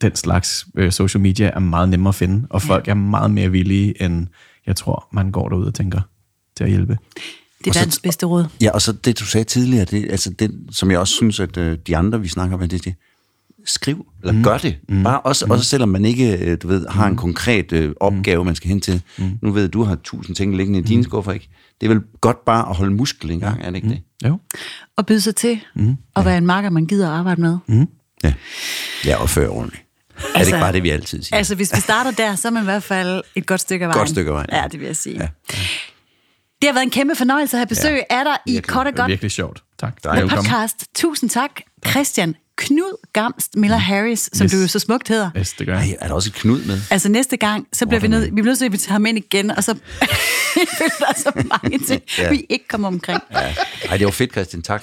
den 0.00 0.16
slags 0.16 0.66
øh, 0.76 0.92
social 0.92 1.22
media 1.22 1.50
er 1.54 1.58
meget 1.58 1.88
nemmere 1.88 2.08
at 2.08 2.14
finde, 2.14 2.46
og 2.50 2.62
folk 2.62 2.88
er 2.88 2.94
meget 2.94 3.30
mere 3.30 3.50
villige, 3.50 4.02
end 4.02 4.26
jeg 4.66 4.76
tror, 4.76 5.08
man 5.12 5.30
går 5.30 5.48
derud 5.48 5.66
og 5.66 5.74
tænker 5.74 6.00
til 6.56 6.64
at 6.64 6.70
hjælpe. 6.70 6.98
Det 7.64 7.76
er 7.76 7.78
verdens 7.78 7.98
bedste 7.98 8.26
råd. 8.26 8.44
Ja, 8.60 8.70
og 8.70 8.82
så 8.82 8.92
det, 8.92 9.18
du 9.18 9.24
sagde 9.24 9.44
tidligere, 9.44 9.84
det, 9.84 10.10
altså 10.10 10.30
det, 10.30 10.50
som 10.70 10.90
jeg 10.90 10.98
også 10.98 11.14
synes, 11.14 11.40
at 11.40 11.56
øh, 11.56 11.78
de 11.86 11.96
andre, 11.96 12.20
vi 12.20 12.28
snakker 12.28 12.56
med, 12.56 12.68
det 12.68 12.78
er 12.78 12.90
det. 12.90 12.94
Skriv, 13.66 14.06
eller 14.20 14.32
mm. 14.32 14.42
gør 14.42 14.58
det. 14.58 14.76
Mm. 14.88 15.02
Bare 15.02 15.20
også, 15.20 15.44
mm. 15.44 15.50
også 15.50 15.64
selvom 15.64 15.88
man 15.88 16.04
ikke, 16.04 16.38
øh, 16.38 16.58
du 16.62 16.68
ved, 16.68 16.86
har 16.88 17.06
en 17.06 17.16
konkret 17.16 17.72
øh, 17.72 17.92
opgave, 18.00 18.44
man 18.44 18.54
skal 18.54 18.68
hen 18.68 18.80
til. 18.80 19.02
Mm. 19.18 19.38
Nu 19.42 19.50
ved 19.50 19.62
jeg, 19.62 19.72
du 19.72 19.82
har 19.82 19.94
tusind 20.04 20.36
ting 20.36 20.56
liggende 20.56 20.78
i 20.78 20.82
dine 20.82 21.04
skuffer, 21.04 21.32
ikke? 21.32 21.48
Det 21.80 21.86
er 21.90 21.94
vel 21.94 22.02
godt 22.20 22.44
bare 22.44 22.68
at 22.68 22.74
holde 22.76 22.94
muskel 22.94 23.30
en 23.30 23.40
gang, 23.40 23.60
er 23.62 23.66
det 23.66 23.76
ikke 23.76 23.88
det? 23.88 24.00
Jo. 24.28 24.38
Og 24.96 25.06
byde 25.06 25.20
sig 25.20 25.36
til 25.36 25.60
mm. 25.74 25.96
at 26.16 26.24
være 26.24 26.38
en 26.38 26.46
marker, 26.46 26.70
man 26.70 26.86
gider 26.86 27.08
at 27.08 27.18
arbejde 27.18 27.40
med. 27.40 27.58
Mm. 27.66 27.86
Ja. 28.24 28.34
Ja, 29.04 29.16
og 29.16 29.30
før 29.30 29.48
ordentligt. 29.48 29.82
Altså, 30.16 30.26
er 30.28 30.32
det 30.32 30.38
Altså- 30.38 30.54
ikke 30.54 30.62
bare 30.62 30.72
det, 30.72 30.82
vi 30.82 30.90
altid 30.90 31.22
siger? 31.22 31.36
Altså, 31.36 31.54
hvis 31.54 31.72
vi 31.76 31.80
starter 31.80 32.10
der, 32.10 32.34
så 32.34 32.48
er 32.48 32.52
man 32.52 32.62
i 32.62 32.64
hvert 32.64 32.82
fald 32.82 33.22
et 33.34 33.46
godt 33.46 33.60
stykke 33.60 33.84
af 33.84 33.88
vejen. 33.88 33.98
Godt 33.98 34.08
stykke 34.08 34.28
af 34.30 34.34
vejen. 34.34 34.48
Ja, 34.52 34.64
det 34.72 34.80
vil 34.80 34.86
jeg 34.86 34.96
sige. 34.96 35.16
Ja. 35.20 35.28
Det 36.62 36.68
har 36.68 36.72
været 36.72 36.82
en 36.84 36.90
kæmpe 36.90 37.14
fornøjelse 37.14 37.56
at 37.56 37.58
have 37.58 37.66
besøg 37.66 38.02
ja, 38.10 38.18
af 38.18 38.24
dig 38.24 38.54
i. 38.54 38.60
Kort 38.60 38.86
og 38.86 38.92
Det 38.92 38.98
er 38.98 39.02
Godt 39.02 39.10
virkelig 39.10 39.30
sjovt. 39.30 39.62
Tak. 39.78 39.96
Velkommen. 40.04 40.28
podcast. 40.36 40.84
Tusind 40.94 41.30
tak, 41.30 41.50
Christian 41.86 42.34
Knud 42.56 42.96
Gamst 43.12 43.56
Miller 43.56 43.76
Harris, 43.76 44.30
som 44.32 44.44
Yes. 44.44 44.52
du 44.52 44.56
jo 44.58 44.66
så 44.68 44.78
smukt 44.78 45.08
hedder. 45.08 45.30
Yes, 45.38 45.52
det 45.52 45.66
gør 45.66 45.78
jeg. 45.78 45.88
Ej, 45.88 45.96
er 46.00 46.06
der 46.08 46.14
også 46.14 46.28
et 46.28 46.34
knud 46.34 46.64
med? 46.64 46.80
Altså 46.90 47.08
næste 47.08 47.36
gang, 47.36 47.66
så 47.72 47.86
bliver 47.86 48.00
vi 48.00 48.08
nødt, 48.08 48.24
vi 48.24 48.30
bliver 48.30 48.44
nødt 48.46 48.58
til 48.58 48.64
at 48.64 48.68
invitere 48.68 48.92
ham 48.92 49.06
ind 49.06 49.18
igen, 49.18 49.50
og 49.50 49.64
så 49.64 49.72
der 50.98 51.06
er 51.08 51.14
så 51.16 51.32
mange 51.62 51.78
ting, 51.78 52.02
Ja. 52.18 52.30
vi 52.30 52.46
ikke 52.48 52.68
kommer 52.68 52.88
omkring. 52.88 53.20
Ja. 53.32 53.54
Ej, 53.90 53.96
det 53.96 54.04
var 54.04 54.10
fedt, 54.10 54.32
Christian. 54.32 54.62
Tak. 54.62 54.82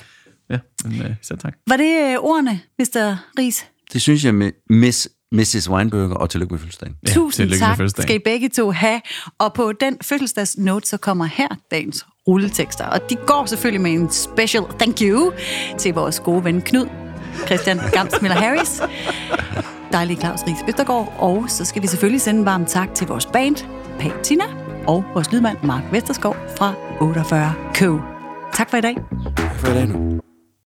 Ja, 0.50 0.58
men 0.86 1.02
øh, 1.02 1.10
så 1.22 1.36
tak. 1.36 1.54
Var 1.68 1.78
det 1.78 2.12
øh, 2.12 2.16
ordene, 2.20 2.60
Mr. 2.80 3.16
Ries? 3.40 3.66
Det 3.94 4.02
synes 4.02 4.26
jeg 4.26 4.36
med 4.36 4.52
Miss, 4.70 5.10
Mrs. 5.32 5.70
Weinberger 5.70 6.16
og 6.16 6.30
tillykke 6.30 6.54
med 6.54 6.60
fødselsdagen. 6.60 6.96
Ja, 7.08 7.14
Tusind 7.14 7.44
tillykke 7.44 7.54
med 7.62 7.68
tak 7.68 7.78
fødselsdagen. 7.78 8.08
skal 8.08 8.16
I 8.16 8.20
begge 8.20 8.50
to 8.50 8.72
have. 8.72 9.02
Og 9.40 9.54
på 9.54 9.72
den 9.72 9.98
fødselsdagsnote, 10.02 10.88
så 10.90 10.98
kommer 10.98 11.26
her 11.26 11.48
dagens 11.72 12.06
rulletekster. 12.28 12.86
Og 12.86 13.10
de 13.10 13.16
går 13.28 13.46
selvfølgelig 13.46 13.82
med 13.82 13.92
en 13.92 14.12
special 14.12 14.64
thank 14.80 14.98
you 15.02 15.34
til 15.80 15.94
vores 15.94 16.20
gode 16.20 16.44
ven 16.44 16.62
Knud, 16.62 16.88
Christian 17.46 17.80
Gamsmiller 17.92 18.38
Harris, 18.38 18.82
dejlig 19.92 20.18
Claus 20.18 20.40
Ries 20.48 20.58
Østergaard, 20.68 21.14
og 21.20 21.46
så 21.48 21.66
skal 21.66 21.82
vi 21.82 21.88
selvfølgelig 21.88 22.22
sende 22.22 22.40
en 22.40 22.46
varm 22.46 22.66
tak 22.66 22.94
til 22.96 23.08
vores 23.08 23.26
band, 23.26 23.56
Patina, 24.00 24.44
og 24.88 25.04
vores 25.14 25.32
lydmand 25.32 25.58
Mark 25.64 25.84
Vesterskov 25.92 26.36
fra 26.58 26.74
48K. 27.02 28.02
Tak 28.54 28.70
for 28.70 28.78
i 28.78 28.82
dag. 28.82 28.96
Tak 29.38 29.56
for 29.56 29.68
i 29.68 29.74
dag 29.74 29.88
nu. 29.88 30.12